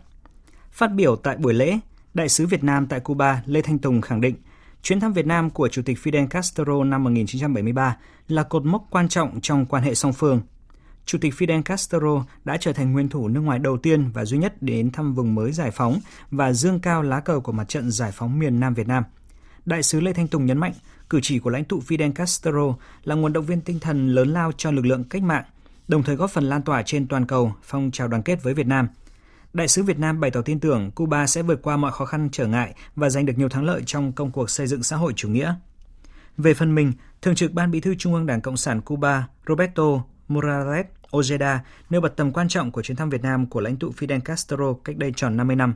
Phát 0.71 0.87
biểu 0.87 1.15
tại 1.15 1.37
buổi 1.37 1.53
lễ, 1.53 1.79
Đại 2.13 2.29
sứ 2.29 2.47
Việt 2.47 2.63
Nam 2.63 2.87
tại 2.87 2.99
Cuba 2.99 3.41
Lê 3.45 3.61
Thanh 3.61 3.79
Tùng 3.79 4.01
khẳng 4.01 4.21
định 4.21 4.35
chuyến 4.81 4.99
thăm 4.99 5.13
Việt 5.13 5.25
Nam 5.25 5.49
của 5.49 5.69
Chủ 5.69 5.81
tịch 5.85 5.97
Fidel 6.03 6.27
Castro 6.27 6.83
năm 6.83 7.03
1973 7.03 7.97
là 8.27 8.43
cột 8.43 8.65
mốc 8.65 8.87
quan 8.89 9.09
trọng 9.09 9.41
trong 9.41 9.65
quan 9.65 9.83
hệ 9.83 9.95
song 9.95 10.13
phương. 10.13 10.41
Chủ 11.05 11.17
tịch 11.21 11.33
Fidel 11.33 11.63
Castro 11.63 12.25
đã 12.45 12.57
trở 12.57 12.73
thành 12.73 12.93
nguyên 12.93 13.09
thủ 13.09 13.27
nước 13.27 13.41
ngoài 13.41 13.59
đầu 13.59 13.77
tiên 13.77 14.09
và 14.13 14.25
duy 14.25 14.37
nhất 14.37 14.61
đến 14.61 14.91
thăm 14.91 15.13
vùng 15.13 15.35
mới 15.35 15.51
giải 15.51 15.71
phóng 15.71 15.99
và 16.31 16.53
dương 16.53 16.79
cao 16.79 17.01
lá 17.03 17.19
cờ 17.19 17.39
của 17.39 17.51
mặt 17.51 17.69
trận 17.69 17.91
giải 17.91 18.11
phóng 18.11 18.39
miền 18.39 18.59
Nam 18.59 18.73
Việt 18.73 18.87
Nam. 18.87 19.03
Đại 19.67 19.83
sứ 19.83 19.99
Lê 19.99 20.13
Thanh 20.13 20.27
Tùng 20.27 20.45
nhấn 20.45 20.57
mạnh, 20.57 20.73
cử 21.09 21.19
chỉ 21.23 21.39
của 21.39 21.49
lãnh 21.49 21.63
tụ 21.63 21.81
Fidel 21.87 22.11
Castro 22.11 22.75
là 23.03 23.15
nguồn 23.15 23.33
động 23.33 23.45
viên 23.45 23.61
tinh 23.61 23.79
thần 23.79 24.07
lớn 24.07 24.33
lao 24.33 24.51
cho 24.57 24.71
lực 24.71 24.85
lượng 24.85 25.03
cách 25.03 25.23
mạng, 25.23 25.43
đồng 25.87 26.03
thời 26.03 26.15
góp 26.15 26.31
phần 26.31 26.49
lan 26.49 26.61
tỏa 26.61 26.83
trên 26.83 27.07
toàn 27.07 27.25
cầu 27.25 27.53
phong 27.63 27.91
trào 27.91 28.07
đoàn 28.07 28.23
kết 28.23 28.43
với 28.43 28.53
Việt 28.53 28.67
Nam– 28.67 28.87
Đại 29.57 29.67
sứ 29.67 29.83
Việt 29.83 29.99
Nam 29.99 30.19
bày 30.19 30.31
tỏ 30.31 30.41
tin 30.41 30.59
tưởng 30.59 30.91
Cuba 30.91 31.27
sẽ 31.27 31.41
vượt 31.41 31.61
qua 31.61 31.77
mọi 31.77 31.91
khó 31.91 32.05
khăn 32.05 32.29
trở 32.31 32.47
ngại 32.47 32.73
và 32.95 33.09
giành 33.09 33.25
được 33.25 33.33
nhiều 33.37 33.49
thắng 33.49 33.65
lợi 33.65 33.83
trong 33.85 34.11
công 34.11 34.31
cuộc 34.31 34.49
xây 34.49 34.67
dựng 34.67 34.83
xã 34.83 34.95
hội 34.95 35.13
chủ 35.15 35.29
nghĩa. 35.29 35.55
Về 36.37 36.53
phần 36.53 36.75
mình, 36.75 36.93
Thường 37.21 37.35
trực 37.35 37.51
Ban 37.51 37.71
Bí 37.71 37.79
thư 37.79 37.95
Trung 37.95 38.13
ương 38.13 38.25
Đảng 38.25 38.41
Cộng 38.41 38.57
sản 38.57 38.81
Cuba 38.81 39.27
Roberto 39.47 39.83
Morales 40.27 40.85
Ojeda 41.11 41.57
nêu 41.89 42.01
bật 42.01 42.15
tầm 42.15 42.31
quan 42.31 42.47
trọng 42.47 42.71
của 42.71 42.81
chuyến 42.81 42.95
thăm 42.95 43.09
Việt 43.09 43.21
Nam 43.21 43.45
của 43.45 43.61
lãnh 43.61 43.77
tụ 43.77 43.91
Fidel 43.97 44.19
Castro 44.19 44.73
cách 44.83 44.97
đây 44.97 45.13
tròn 45.15 45.37
50 45.37 45.55
năm. 45.55 45.73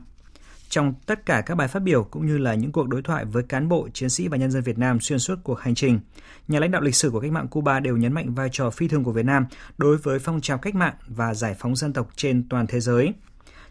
Trong 0.72 0.94
tất 1.06 1.26
cả 1.26 1.42
các 1.46 1.54
bài 1.54 1.68
phát 1.68 1.82
biểu 1.82 2.04
cũng 2.04 2.26
như 2.26 2.38
là 2.38 2.54
những 2.54 2.72
cuộc 2.72 2.88
đối 2.88 3.02
thoại 3.02 3.24
với 3.24 3.42
cán 3.42 3.68
bộ, 3.68 3.88
chiến 3.92 4.10
sĩ 4.10 4.28
và 4.28 4.36
nhân 4.36 4.50
dân 4.50 4.62
Việt 4.62 4.78
Nam 4.78 5.00
xuyên 5.00 5.18
suốt 5.18 5.38
cuộc 5.42 5.60
hành 5.60 5.74
trình, 5.74 6.00
nhà 6.48 6.60
lãnh 6.60 6.70
đạo 6.70 6.82
lịch 6.82 6.94
sử 6.94 7.10
của 7.10 7.20
cách 7.20 7.32
mạng 7.32 7.48
Cuba 7.48 7.80
đều 7.80 7.96
nhấn 7.96 8.12
mạnh 8.12 8.34
vai 8.34 8.48
trò 8.52 8.70
phi 8.70 8.88
thường 8.88 9.04
của 9.04 9.12
Việt 9.12 9.24
Nam 9.24 9.46
đối 9.78 9.96
với 9.96 10.18
phong 10.18 10.40
trào 10.40 10.58
cách 10.58 10.74
mạng 10.74 10.94
và 11.06 11.34
giải 11.34 11.54
phóng 11.58 11.76
dân 11.76 11.92
tộc 11.92 12.08
trên 12.16 12.48
toàn 12.48 12.66
thế 12.66 12.80
giới. 12.80 13.14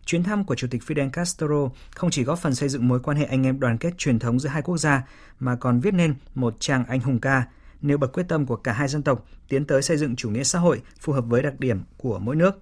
Chuyến 0.06 0.24
thăm 0.24 0.46
của 0.46 0.56
Chủ 0.56 0.68
tịch 0.72 0.84
Fidel 0.88 1.10
Castro 1.10 1.70
không 1.96 2.10
chỉ 2.10 2.24
góp 2.24 2.40
phần 2.40 2.56
xây 2.56 2.70
dựng 2.70 2.88
mối 2.88 3.00
quan 3.00 3.18
hệ 3.18 3.26
anh 3.26 3.44
em 3.44 3.60
đoàn 3.60 3.78
kết 3.78 3.98
truyền 3.98 4.20
thống 4.20 4.40
giữa 4.40 4.50
hai 4.50 4.62
quốc 4.62 4.78
gia, 4.78 5.04
mà 5.40 5.56
còn 5.56 5.80
viết 5.80 5.94
nên 5.94 6.16
một 6.36 6.56
trang 6.60 6.86
anh 6.88 7.00
hùng 7.00 7.20
ca, 7.20 7.44
nêu 7.82 7.98
bật 7.98 8.14
quyết 8.14 8.26
tâm 8.28 8.46
của 8.46 8.56
cả 8.56 8.74
hai 8.74 8.88
dân 8.88 9.04
tộc 9.04 9.26
tiến 9.50 9.66
tới 9.66 9.82
xây 9.82 9.98
dựng 9.98 10.16
chủ 10.16 10.30
nghĩa 10.30 10.44
xã 10.44 10.60
hội 10.60 10.82
phù 11.00 11.14
hợp 11.14 11.26
với 11.28 11.42
đặc 11.42 11.60
điểm 11.60 11.82
của 11.98 12.20
mỗi 12.20 12.36
nước. 12.36 12.60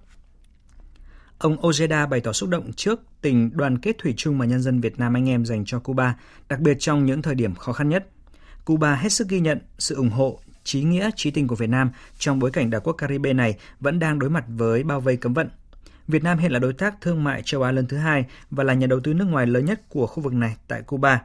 Ông 1.40 1.56
Ojeda 1.60 2.08
bày 2.08 2.20
tỏ 2.20 2.32
xúc 2.32 2.48
động 2.48 2.72
trước 2.76 3.00
tình 3.20 3.50
đoàn 3.56 3.78
kết 3.78 3.96
thủy 3.98 4.14
chung 4.16 4.38
mà 4.38 4.46
nhân 4.46 4.62
dân 4.62 4.80
Việt 4.80 4.98
Nam 4.98 5.16
anh 5.16 5.28
em 5.28 5.46
dành 5.46 5.64
cho 5.64 5.78
Cuba, 5.78 6.14
đặc 6.48 6.60
biệt 6.60 6.76
trong 6.80 7.06
những 7.06 7.22
thời 7.22 7.34
điểm 7.34 7.54
khó 7.54 7.72
khăn 7.72 7.88
nhất. 7.88 8.08
Cuba 8.64 8.94
hết 8.94 9.12
sức 9.12 9.28
ghi 9.28 9.40
nhận 9.40 9.58
sự 9.78 9.94
ủng 9.94 10.10
hộ, 10.10 10.40
trí 10.64 10.82
nghĩa, 10.82 11.10
trí 11.16 11.30
tình 11.30 11.48
của 11.48 11.56
Việt 11.56 11.66
Nam 11.66 11.90
trong 12.18 12.38
bối 12.38 12.50
cảnh 12.50 12.70
đảo 12.70 12.80
quốc 12.84 12.92
Caribe 12.92 13.32
này 13.32 13.54
vẫn 13.80 13.98
đang 13.98 14.18
đối 14.18 14.30
mặt 14.30 14.44
với 14.48 14.82
bao 14.82 15.00
vây 15.00 15.16
cấm 15.16 15.34
vận. 15.34 15.48
Việt 16.08 16.22
Nam 16.22 16.38
hiện 16.38 16.52
là 16.52 16.58
đối 16.58 16.72
tác 16.72 17.00
thương 17.00 17.24
mại 17.24 17.42
châu 17.44 17.62
Á 17.62 17.72
lớn 17.72 17.86
thứ 17.88 17.96
hai 17.96 18.24
và 18.50 18.64
là 18.64 18.74
nhà 18.74 18.86
đầu 18.86 19.00
tư 19.00 19.14
nước 19.14 19.24
ngoài 19.24 19.46
lớn 19.46 19.64
nhất 19.64 19.80
của 19.88 20.06
khu 20.06 20.22
vực 20.22 20.32
này 20.32 20.56
tại 20.68 20.82
Cuba. 20.82 21.22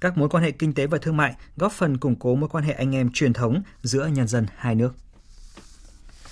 Các 0.00 0.18
mối 0.18 0.28
quan 0.28 0.44
hệ 0.44 0.50
kinh 0.50 0.74
tế 0.74 0.86
và 0.86 0.98
thương 0.98 1.16
mại 1.16 1.34
góp 1.56 1.72
phần 1.72 1.98
củng 1.98 2.16
cố 2.16 2.34
mối 2.34 2.48
quan 2.48 2.64
hệ 2.64 2.72
anh 2.72 2.94
em 2.94 3.10
truyền 3.12 3.32
thống 3.32 3.62
giữa 3.82 4.06
nhân 4.06 4.28
dân 4.28 4.46
hai 4.56 4.74
nước. 4.74 4.94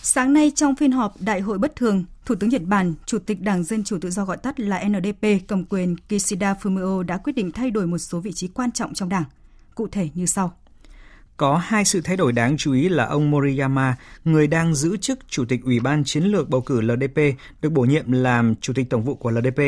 Sáng 0.05 0.33
nay 0.33 0.53
trong 0.55 0.77
phiên 0.77 0.93
họp 0.93 1.15
Đại 1.21 1.41
hội 1.41 1.59
bất 1.59 1.77
thường, 1.77 2.05
Thủ 2.27 2.35
tướng 2.35 2.51
Nhật 2.51 2.63
Bản, 2.63 2.95
Chủ 3.07 3.19
tịch 3.19 3.41
Đảng 3.41 3.65
Dân 3.65 3.85
Chủ 3.85 3.99
Tự 4.01 4.11
do 4.11 4.25
gọi 4.25 4.37
tắt 4.37 4.61
là 4.61 4.85
NDP 4.89 5.27
cầm 5.49 5.65
quyền 5.65 5.97
Kishida 6.09 6.55
Fumio 6.63 7.03
đã 7.03 7.17
quyết 7.17 7.33
định 7.33 7.53
thay 7.53 7.71
đổi 7.71 7.87
một 7.87 7.99
số 7.99 8.21
vị 8.21 8.33
trí 8.33 8.49
quan 8.49 8.73
trọng 8.73 8.95
trong 8.95 9.09
đảng. 9.09 9.25
Cụ 9.75 9.89
thể 9.93 10.09
như 10.15 10.27
sau. 10.27 10.53
Có 11.37 11.57
hai 11.57 11.85
sự 11.85 12.01
thay 12.01 12.17
đổi 12.17 12.33
đáng 12.33 12.57
chú 12.57 12.73
ý 12.73 12.89
là 12.89 13.07
ông 13.07 13.31
Moriyama, 13.31 13.97
người 14.25 14.47
đang 14.47 14.75
giữ 14.75 14.97
chức 14.97 15.19
Chủ 15.29 15.45
tịch 15.45 15.61
Ủy 15.65 15.81
ban 15.81 16.05
Chiến 16.05 16.25
lược 16.25 16.49
bầu 16.49 16.61
cử 16.61 16.81
LDP, 16.81 17.19
được 17.61 17.71
bổ 17.71 17.83
nhiệm 17.83 18.13
làm 18.13 18.55
Chủ 18.57 18.73
tịch 18.73 18.91
Tổng 18.91 19.05
vụ 19.05 19.15
của 19.15 19.31
LDP. 19.31 19.61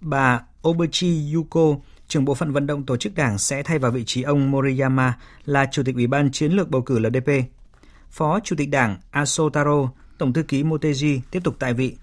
Bà 0.00 0.40
Obuchi 0.68 1.32
Yuko, 1.34 1.74
trưởng 2.08 2.24
bộ 2.24 2.34
phận 2.34 2.52
vận 2.52 2.66
động 2.66 2.86
tổ 2.86 2.96
chức 2.96 3.14
đảng 3.14 3.38
sẽ 3.38 3.62
thay 3.62 3.78
vào 3.78 3.90
vị 3.90 4.04
trí 4.06 4.22
ông 4.22 4.50
Moriyama 4.50 5.14
là 5.44 5.66
Chủ 5.72 5.82
tịch 5.82 5.94
Ủy 5.94 6.06
ban 6.06 6.30
Chiến 6.30 6.52
lược 6.52 6.70
bầu 6.70 6.82
cử 6.82 6.98
LDP. 6.98 7.55
Phó 8.10 8.40
Chủ 8.40 8.56
tịch 8.56 8.70
Đảng 8.70 8.96
Aso 9.10 9.48
Taro, 9.48 9.90
Tổng 10.18 10.32
thư 10.32 10.42
ký 10.42 10.64
Motegi 10.64 11.20
tiếp 11.30 11.40
tục 11.44 11.56
tại 11.58 11.74
vị. 11.74 11.96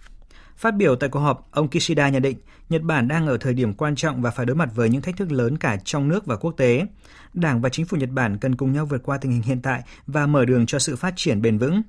Phát 0.58 0.76
biểu 0.76 0.96
tại 0.96 1.10
cuộc 1.10 1.20
họp, 1.20 1.48
ông 1.52 1.68
Kishida 1.68 2.10
nhận 2.10 2.22
định 2.22 2.38
Nhật 2.70 2.82
Bản 2.82 3.08
đang 3.08 3.28
ở 3.28 3.38
thời 3.38 3.54
điểm 3.54 3.74
quan 3.74 3.96
trọng 3.96 4.22
và 4.22 4.32
phải 4.32 4.46
đối 4.46 4.56
mặt 4.56 4.70
với 4.76 4.90
những 4.90 5.02
thách 5.02 5.18
thức 5.18 5.32
lớn 5.32 5.58
cả 5.58 5.78
trong 5.86 6.08
nước 6.08 6.26
và 6.26 6.36
quốc 6.36 6.52
tế. 6.52 6.86
Đảng 7.34 7.62
và 7.62 7.70
chính 7.70 7.86
phủ 7.86 7.98
Nhật 7.98 8.10
Bản 8.10 8.38
cần 8.38 8.56
cùng 8.56 8.72
nhau 8.72 8.86
vượt 8.86 9.04
qua 9.04 9.18
tình 9.18 9.32
hình 9.32 9.42
hiện 9.42 9.62
tại 9.62 9.82
và 10.08 10.26
mở 10.26 10.46
đường 10.46 10.66
cho 10.66 10.80
sự 10.80 10.96
phát 10.96 11.14
triển 11.16 11.42
bền 11.42 11.58
vững. 11.58 11.82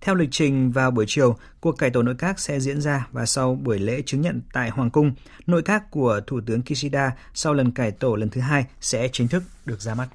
Theo 0.00 0.14
lịch 0.14 0.28
trình 0.32 0.70
vào 0.72 0.90
buổi 0.90 1.04
chiều, 1.08 1.36
cuộc 1.60 1.78
cải 1.78 1.90
tổ 1.90 2.02
nội 2.02 2.14
các 2.18 2.38
sẽ 2.38 2.60
diễn 2.60 2.80
ra 2.80 3.06
và 3.12 3.26
sau 3.26 3.54
buổi 3.54 3.78
lễ 3.78 4.02
chứng 4.06 4.20
nhận 4.20 4.40
tại 4.52 4.70
Hoàng 4.70 4.90
cung, 4.90 5.12
nội 5.46 5.62
các 5.62 5.90
của 5.90 6.20
Thủ 6.26 6.40
tướng 6.46 6.62
Kishida 6.62 7.12
sau 7.34 7.54
lần 7.54 7.72
cải 7.72 7.90
tổ 7.90 8.16
lần 8.16 8.28
thứ 8.28 8.40
hai 8.40 8.66
sẽ 8.80 9.08
chính 9.12 9.28
thức 9.28 9.42
được 9.66 9.80
ra 9.80 9.94
mắt. 9.94 10.08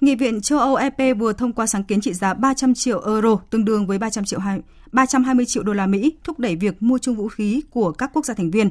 Nghị 0.00 0.14
viện 0.14 0.40
châu 0.40 0.58
Âu 0.58 0.74
EP 0.74 1.18
vừa 1.18 1.32
thông 1.32 1.52
qua 1.52 1.66
sáng 1.66 1.84
kiến 1.84 2.00
trị 2.00 2.12
giá 2.12 2.34
300 2.34 2.74
triệu 2.74 3.02
euro, 3.06 3.36
tương 3.50 3.64
đương 3.64 3.86
với 3.86 3.98
300 3.98 4.24
triệu 4.24 4.40
320 4.92 5.46
triệu 5.46 5.62
đô 5.62 5.72
la 5.72 5.86
Mỹ, 5.86 6.12
thúc 6.24 6.38
đẩy 6.38 6.56
việc 6.56 6.82
mua 6.82 6.98
chung 6.98 7.16
vũ 7.16 7.28
khí 7.28 7.62
của 7.70 7.92
các 7.92 8.10
quốc 8.12 8.24
gia 8.24 8.34
thành 8.34 8.50
viên. 8.50 8.70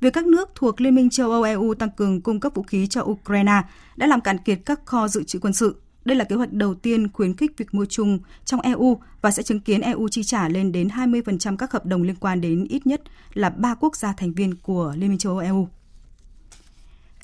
Việc 0.00 0.12
các 0.12 0.26
nước 0.26 0.50
thuộc 0.54 0.80
Liên 0.80 0.94
minh 0.94 1.10
châu 1.10 1.30
Âu 1.30 1.42
EU 1.42 1.74
tăng 1.74 1.90
cường 1.90 2.20
cung 2.20 2.40
cấp 2.40 2.52
vũ 2.54 2.62
khí 2.62 2.86
cho 2.86 3.02
Ukraine 3.02 3.62
đã 3.96 4.06
làm 4.06 4.20
cạn 4.20 4.38
kiệt 4.38 4.58
các 4.64 4.80
kho 4.84 5.08
dự 5.08 5.22
trữ 5.22 5.38
quân 5.38 5.52
sự. 5.52 5.76
Đây 6.04 6.16
là 6.16 6.24
kế 6.24 6.36
hoạch 6.36 6.52
đầu 6.52 6.74
tiên 6.74 7.12
khuyến 7.12 7.36
khích 7.36 7.58
việc 7.58 7.74
mua 7.74 7.84
chung 7.84 8.18
trong 8.44 8.60
EU 8.60 9.00
và 9.22 9.30
sẽ 9.30 9.42
chứng 9.42 9.60
kiến 9.60 9.80
EU 9.80 10.08
chi 10.08 10.22
trả 10.22 10.48
lên 10.48 10.72
đến 10.72 10.88
20% 10.88 11.56
các 11.56 11.72
hợp 11.72 11.86
đồng 11.86 12.02
liên 12.02 12.16
quan 12.20 12.40
đến 12.40 12.66
ít 12.68 12.86
nhất 12.86 13.02
là 13.34 13.50
ba 13.50 13.74
quốc 13.74 13.96
gia 13.96 14.12
thành 14.12 14.32
viên 14.32 14.54
của 14.54 14.94
Liên 14.96 15.08
minh 15.10 15.18
châu 15.18 15.32
Âu 15.32 15.38
EU. 15.38 15.68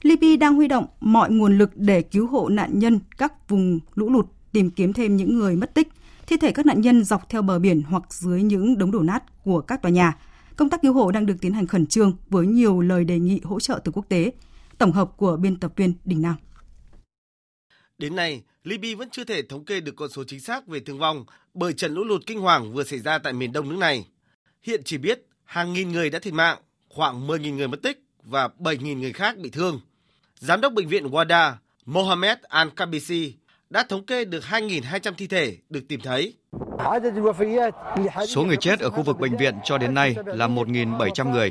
Libya 0.06 0.36
đang 0.36 0.54
huy 0.54 0.68
động 0.68 0.86
mọi 1.00 1.30
nguồn 1.30 1.58
lực 1.58 1.70
để 1.74 2.02
cứu 2.02 2.26
hộ 2.26 2.48
nạn 2.48 2.78
nhân 2.78 3.00
các 3.18 3.48
vùng 3.48 3.80
lũ 3.94 4.10
lụt, 4.10 4.26
tìm 4.52 4.70
kiếm 4.70 4.92
thêm 4.92 5.16
những 5.16 5.38
người 5.38 5.56
mất 5.56 5.74
tích, 5.74 5.88
thi 6.26 6.36
thể 6.36 6.52
các 6.52 6.66
nạn 6.66 6.80
nhân 6.80 7.04
dọc 7.04 7.28
theo 7.28 7.42
bờ 7.42 7.58
biển 7.58 7.82
hoặc 7.82 8.02
dưới 8.12 8.42
những 8.42 8.78
đống 8.78 8.90
đổ 8.90 9.02
nát 9.02 9.44
của 9.44 9.60
các 9.60 9.82
tòa 9.82 9.90
nhà. 9.90 10.18
Công 10.56 10.70
tác 10.70 10.82
cứu 10.82 10.92
hộ 10.92 11.10
đang 11.10 11.26
được 11.26 11.34
tiến 11.40 11.52
hành 11.52 11.66
khẩn 11.66 11.86
trương 11.86 12.16
với 12.28 12.46
nhiều 12.46 12.80
lời 12.80 13.04
đề 13.04 13.18
nghị 13.18 13.40
hỗ 13.44 13.60
trợ 13.60 13.80
từ 13.84 13.92
quốc 13.92 14.06
tế. 14.08 14.32
Tổng 14.78 14.92
hợp 14.92 15.10
của 15.16 15.36
biên 15.36 15.56
tập 15.56 15.72
viên 15.76 15.92
Đình 16.04 16.22
Nam. 16.22 16.34
Đến 17.98 18.16
nay, 18.16 18.42
Libya 18.64 18.96
vẫn 18.98 19.08
chưa 19.10 19.24
thể 19.24 19.42
thống 19.42 19.64
kê 19.64 19.80
được 19.80 19.96
con 19.96 20.08
số 20.08 20.24
chính 20.24 20.40
xác 20.40 20.66
về 20.66 20.80
thương 20.80 20.98
vong 20.98 21.24
bởi 21.54 21.72
trận 21.72 21.94
lũ 21.94 22.04
lụt 22.04 22.22
kinh 22.26 22.40
hoàng 22.40 22.72
vừa 22.72 22.84
xảy 22.84 22.98
ra 22.98 23.18
tại 23.18 23.32
miền 23.32 23.52
đông 23.52 23.68
nước 23.68 23.78
này. 23.78 24.06
Hiện 24.62 24.82
chỉ 24.84 24.98
biết 24.98 25.26
hàng 25.44 25.72
nghìn 25.72 25.92
người 25.92 26.10
đã 26.10 26.18
thiệt 26.18 26.34
mạng, 26.34 26.58
khoảng 26.88 27.26
10.000 27.26 27.54
người 27.54 27.68
mất 27.68 27.82
tích 27.82 28.02
và 28.22 28.48
7.000 28.58 28.98
người 28.98 29.12
khác 29.12 29.38
bị 29.38 29.50
thương. 29.50 29.80
Giám 30.38 30.60
đốc 30.60 30.72
bệnh 30.72 30.88
viện 30.88 31.06
Wada 31.06 31.52
Mohamed 31.86 32.38
Al-Kabisi, 32.48 33.32
đã 33.70 33.84
thống 33.88 34.06
kê 34.06 34.24
được 34.24 34.44
2.200 34.50 35.12
thi 35.16 35.26
thể 35.26 35.56
được 35.70 35.80
tìm 35.88 36.00
thấy. 36.00 36.34
Số 38.28 38.44
người 38.44 38.56
chết 38.56 38.80
ở 38.80 38.90
khu 38.90 39.02
vực 39.02 39.18
bệnh 39.18 39.36
viện 39.36 39.54
cho 39.64 39.78
đến 39.78 39.94
nay 39.94 40.14
là 40.26 40.48
1.700 40.48 41.30
người. 41.30 41.50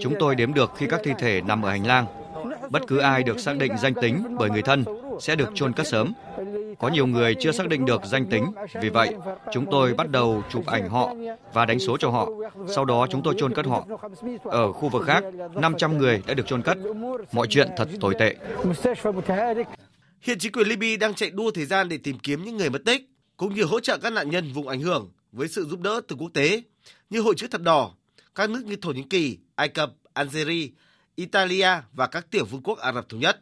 Chúng 0.00 0.14
tôi 0.18 0.34
đếm 0.34 0.54
được 0.54 0.72
khi 0.76 0.86
các 0.90 1.00
thi 1.04 1.10
thể 1.18 1.40
nằm 1.40 1.62
ở 1.62 1.70
hành 1.70 1.86
lang. 1.86 2.06
Bất 2.70 2.82
cứ 2.86 2.98
ai 2.98 3.22
được 3.22 3.40
xác 3.40 3.56
định 3.56 3.72
danh 3.82 3.94
tính 3.94 4.36
bởi 4.38 4.50
người 4.50 4.62
thân 4.62 4.84
sẽ 5.20 5.36
được 5.36 5.48
chôn 5.54 5.72
cất 5.72 5.86
sớm. 5.86 6.12
Có 6.78 6.88
nhiều 6.88 7.06
người 7.06 7.34
chưa 7.40 7.52
xác 7.52 7.68
định 7.68 7.84
được 7.84 8.02
danh 8.04 8.26
tính, 8.26 8.46
vì 8.82 8.88
vậy 8.88 9.14
chúng 9.52 9.66
tôi 9.70 9.94
bắt 9.94 10.10
đầu 10.10 10.42
chụp 10.50 10.66
ảnh 10.66 10.88
họ 10.88 11.14
và 11.52 11.66
đánh 11.66 11.78
số 11.78 11.96
cho 11.96 12.10
họ. 12.10 12.28
Sau 12.68 12.84
đó 12.84 13.06
chúng 13.10 13.22
tôi 13.22 13.34
chôn 13.38 13.54
cất 13.54 13.66
họ. 13.66 13.86
Ở 14.44 14.72
khu 14.72 14.88
vực 14.88 15.06
khác, 15.06 15.24
500 15.54 15.98
người 15.98 16.22
đã 16.26 16.34
được 16.34 16.46
chôn 16.46 16.62
cất. 16.62 16.78
Mọi 17.32 17.46
chuyện 17.46 17.68
thật 17.76 17.88
tồi 18.00 18.14
tệ. 18.18 18.36
Hiện 20.20 20.38
chính 20.38 20.52
quyền 20.52 20.68
Libya 20.68 20.96
đang 21.00 21.14
chạy 21.14 21.30
đua 21.30 21.50
thời 21.50 21.64
gian 21.64 21.88
để 21.88 21.98
tìm 21.98 22.18
kiếm 22.18 22.44
những 22.44 22.56
người 22.56 22.70
mất 22.70 22.84
tích, 22.84 23.02
cũng 23.36 23.54
như 23.54 23.64
hỗ 23.64 23.80
trợ 23.80 23.98
các 23.98 24.12
nạn 24.12 24.30
nhân 24.30 24.52
vùng 24.52 24.68
ảnh 24.68 24.80
hưởng 24.80 25.10
với 25.32 25.48
sự 25.48 25.64
giúp 25.64 25.80
đỡ 25.80 26.00
từ 26.08 26.16
quốc 26.16 26.30
tế 26.34 26.62
như 27.10 27.20
Hội 27.20 27.34
chữ 27.36 27.46
thập 27.50 27.62
đỏ, 27.62 27.90
các 28.34 28.50
nước 28.50 28.62
như 28.64 28.76
Thổ 28.76 28.90
Nhĩ 28.90 29.02
Kỳ, 29.02 29.38
Ai 29.54 29.68
Cập, 29.68 29.92
Algeria, 30.12 30.68
Italia 31.16 31.68
và 31.92 32.06
các 32.06 32.30
tiểu 32.30 32.44
vương 32.44 32.62
quốc 32.62 32.78
Ả 32.78 32.92
Rập 32.92 33.08
Thống 33.08 33.20
Nhất. 33.20 33.40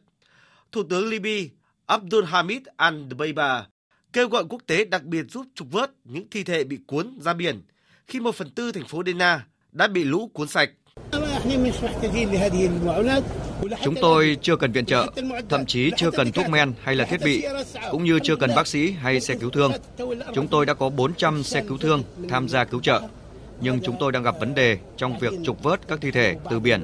Thủ 0.73 0.83
tướng 0.91 1.09
Libya 1.09 1.55
Abdul 1.87 2.25
Hamid 2.25 2.63
al-Dbeiba 2.77 3.63
kêu 4.13 4.29
gọi 4.29 4.45
quốc 4.49 4.63
tế 4.67 4.85
đặc 4.85 5.03
biệt 5.03 5.25
giúp 5.31 5.47
trục 5.55 5.71
vớt 5.71 5.91
những 6.05 6.27
thi 6.31 6.45
thể 6.45 6.65
bị 6.65 6.79
cuốn 6.87 7.19
ra 7.21 7.33
biển 7.33 7.63
khi 8.07 8.21
một 8.21 8.35
phần 8.35 8.51
tư 8.51 8.73
thành 8.73 8.87
phố 8.89 9.03
Dena 9.07 9.47
đã 9.73 9.89
bị 9.89 10.05
lũ 10.05 10.31
cuốn 10.33 10.49
sạch. 10.49 10.71
Chúng 13.85 13.95
tôi 14.01 14.37
chưa 14.43 14.57
cần 14.57 14.73
viện 14.73 14.85
trợ, 14.87 15.07
thậm 15.49 15.67
chí 15.67 15.91
chưa 15.97 16.11
cần 16.11 16.33
thuốc 16.33 16.49
men 16.49 16.73
hay 16.83 16.97
là 16.97 17.05
thiết 17.05 17.21
bị, 17.25 17.45
cũng 17.91 18.05
như 18.05 18.19
chưa 18.23 18.37
cần 18.37 18.51
bác 18.57 18.67
sĩ 18.67 18.91
hay 18.91 19.21
xe 19.21 19.35
cứu 19.35 19.51
thương. 19.51 19.73
Chúng 20.35 20.49
tôi 20.49 20.67
đã 20.67 20.75
có 20.75 20.89
400 20.89 21.43
xe 21.43 21.65
cứu 21.69 21.79
thương 21.79 22.03
tham 22.29 22.49
gia 22.49 22.65
cứu 22.65 22.81
trợ, 22.81 23.03
nhưng 23.61 23.81
chúng 23.85 23.97
tôi 24.01 24.13
đang 24.13 24.23
gặp 24.23 24.35
vấn 24.41 24.55
đề 24.55 24.79
trong 24.97 25.19
việc 25.19 25.33
trục 25.45 25.63
vớt 25.63 25.89
các 25.89 25.99
thi 26.03 26.11
thể 26.11 26.37
từ 26.51 26.61
biển. 26.61 26.83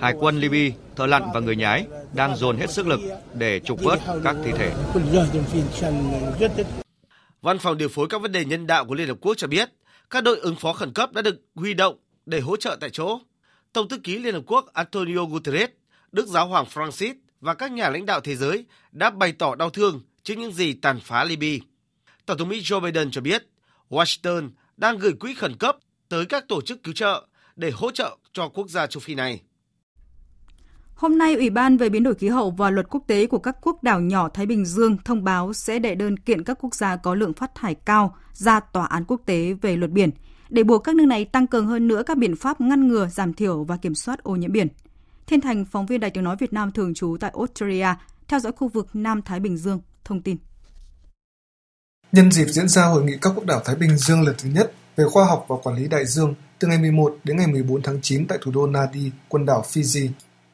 Hải 0.00 0.14
quân 0.20 0.40
Libya, 0.40 0.76
thợ 0.96 1.06
lặn 1.06 1.22
và 1.34 1.40
người 1.40 1.56
nhái 1.56 1.86
đang 2.14 2.36
dồn 2.36 2.56
hết 2.56 2.70
sức 2.70 2.86
lực 2.86 3.00
để 3.34 3.60
trục 3.60 3.82
vớt 3.82 3.98
các 4.24 4.36
thi 4.44 4.50
thể. 4.58 4.72
Văn 7.42 7.58
phòng 7.58 7.78
điều 7.78 7.88
phối 7.88 8.08
các 8.08 8.22
vấn 8.22 8.32
đề 8.32 8.44
nhân 8.44 8.66
đạo 8.66 8.84
của 8.84 8.94
Liên 8.94 9.08
Hợp 9.08 9.18
Quốc 9.20 9.34
cho 9.34 9.46
biết, 9.46 9.70
các 10.10 10.24
đội 10.24 10.38
ứng 10.38 10.56
phó 10.56 10.72
khẩn 10.72 10.92
cấp 10.92 11.12
đã 11.12 11.22
được 11.22 11.40
huy 11.54 11.74
động 11.74 11.96
để 12.26 12.40
hỗ 12.40 12.56
trợ 12.56 12.76
tại 12.80 12.90
chỗ. 12.90 13.18
Tổng 13.72 13.88
thư 13.88 13.98
ký 13.98 14.18
Liên 14.18 14.34
Hợp 14.34 14.42
Quốc 14.46 14.66
Antonio 14.72 15.24
Guterres, 15.24 15.70
Đức 16.12 16.26
Giáo 16.26 16.48
hoàng 16.48 16.66
Francis 16.74 17.14
và 17.40 17.54
các 17.54 17.72
nhà 17.72 17.90
lãnh 17.90 18.06
đạo 18.06 18.20
thế 18.20 18.36
giới 18.36 18.64
đã 18.92 19.10
bày 19.10 19.32
tỏ 19.32 19.54
đau 19.54 19.70
thương 19.70 20.00
trước 20.22 20.34
những 20.38 20.52
gì 20.52 20.72
tàn 20.72 21.00
phá 21.00 21.24
Libya. 21.24 21.64
Tổng 22.26 22.38
thống 22.38 22.48
Mỹ 22.48 22.60
Joe 22.60 22.80
Biden 22.80 23.10
cho 23.10 23.20
biết, 23.20 23.46
Washington 23.90 24.50
đang 24.76 24.98
gửi 24.98 25.12
quỹ 25.12 25.34
khẩn 25.34 25.56
cấp 25.56 25.76
tới 26.08 26.26
các 26.26 26.44
tổ 26.48 26.60
chức 26.60 26.82
cứu 26.82 26.94
trợ 26.94 27.26
để 27.56 27.70
hỗ 27.70 27.90
trợ 27.90 28.16
cho 28.32 28.48
quốc 28.48 28.68
gia 28.70 28.86
châu 28.86 29.00
Phi 29.00 29.14
này. 29.14 29.40
Hôm 30.98 31.18
nay, 31.18 31.34
Ủy 31.34 31.50
ban 31.50 31.76
về 31.76 31.88
biến 31.88 32.02
đổi 32.02 32.14
khí 32.14 32.28
hậu 32.28 32.50
và 32.50 32.70
luật 32.70 32.86
quốc 32.90 33.02
tế 33.06 33.26
của 33.26 33.38
các 33.38 33.56
quốc 33.62 33.82
đảo 33.82 34.00
nhỏ 34.00 34.28
Thái 34.28 34.46
Bình 34.46 34.64
Dương 34.64 34.96
thông 35.04 35.24
báo 35.24 35.52
sẽ 35.52 35.78
đệ 35.78 35.94
đơn 35.94 36.16
kiện 36.16 36.44
các 36.44 36.58
quốc 36.60 36.74
gia 36.74 36.96
có 36.96 37.14
lượng 37.14 37.32
phát 37.32 37.54
thải 37.54 37.74
cao 37.74 38.16
ra 38.32 38.60
tòa 38.60 38.86
án 38.86 39.04
quốc 39.04 39.20
tế 39.26 39.52
về 39.52 39.76
luật 39.76 39.90
biển 39.90 40.10
để 40.48 40.62
buộc 40.62 40.84
các 40.84 40.96
nước 40.96 41.04
này 41.04 41.24
tăng 41.24 41.46
cường 41.46 41.66
hơn 41.66 41.88
nữa 41.88 42.02
các 42.06 42.18
biện 42.18 42.36
pháp 42.36 42.60
ngăn 42.60 42.88
ngừa, 42.88 43.06
giảm 43.06 43.34
thiểu 43.34 43.64
và 43.64 43.76
kiểm 43.76 43.94
soát 43.94 44.22
ô 44.22 44.36
nhiễm 44.36 44.52
biển. 44.52 44.68
Thiên 45.26 45.40
Thành, 45.40 45.64
phóng 45.64 45.86
viên 45.86 46.00
Đài 46.00 46.10
Tiếng 46.10 46.24
Nói 46.24 46.36
Việt 46.40 46.52
Nam 46.52 46.72
thường 46.72 46.94
trú 46.94 47.16
tại 47.20 47.32
Australia, 47.36 47.88
theo 48.28 48.40
dõi 48.40 48.52
khu 48.52 48.68
vực 48.68 48.88
Nam 48.94 49.22
Thái 49.22 49.40
Bình 49.40 49.56
Dương, 49.56 49.80
thông 50.04 50.22
tin. 50.22 50.36
Nhân 52.12 52.32
dịp 52.32 52.46
diễn 52.46 52.68
ra 52.68 52.84
hội 52.84 53.04
nghị 53.04 53.14
các 53.22 53.32
quốc 53.36 53.46
đảo 53.46 53.60
Thái 53.64 53.76
Bình 53.76 53.98
Dương 53.98 54.22
lần 54.22 54.34
thứ 54.38 54.48
nhất 54.50 54.72
về 54.96 55.04
khoa 55.04 55.24
học 55.24 55.46
và 55.48 55.56
quản 55.62 55.76
lý 55.76 55.88
đại 55.88 56.06
dương 56.06 56.34
từ 56.58 56.68
ngày 56.68 56.78
11 56.78 57.16
đến 57.24 57.36
ngày 57.36 57.46
14 57.46 57.82
tháng 57.82 57.98
9 58.02 58.26
tại 58.26 58.38
thủ 58.42 58.50
đô 58.50 58.66
Nadi, 58.66 59.10
quần 59.28 59.46
đảo 59.46 59.64
Fiji, 59.68 60.08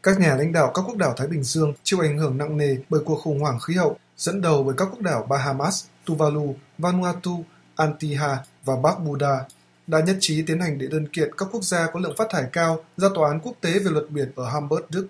các 0.05 0.21
nhà 0.21 0.37
lãnh 0.37 0.53
đạo 0.53 0.73
các 0.75 0.83
quốc 0.83 0.97
đảo 0.97 1.15
Thái 1.17 1.27
Bình 1.27 1.43
Dương 1.43 1.73
chịu 1.83 2.01
ảnh 2.01 2.19
hưởng 2.19 2.39
nặng 2.39 2.57
nề 2.57 2.77
bởi 2.89 3.01
cuộc 3.05 3.21
khủng 3.21 3.41
hoảng 3.41 3.59
khí 3.61 3.75
hậu, 3.75 3.97
dẫn 4.17 4.41
đầu 4.41 4.63
bởi 4.63 4.75
các 4.79 4.89
quốc 4.91 5.01
đảo 5.01 5.27
Bahamas, 5.29 5.85
Tuvalu, 6.05 6.55
Vanuatu, 6.79 7.45
Antigua 7.77 8.37
và 8.65 8.77
Barbuda 8.83 9.45
đã 9.87 10.01
nhất 10.01 10.17
trí 10.21 10.43
tiến 10.43 10.61
hành 10.61 10.79
đệ 10.79 10.87
đơn 10.87 11.09
kiện 11.09 11.31
các 11.37 11.49
quốc 11.53 11.65
gia 11.65 11.87
có 11.87 12.01
lượng 12.01 12.15
phát 12.19 12.27
thải 12.31 12.45
cao 12.53 12.85
ra 12.97 13.09
Tòa 13.15 13.31
án 13.31 13.41
quốc 13.41 13.57
tế 13.61 13.79
về 13.79 13.91
luật 13.91 14.11
biển 14.11 14.33
ở 14.37 14.51
Hamburg, 14.51 14.85
Đức. 14.89 15.09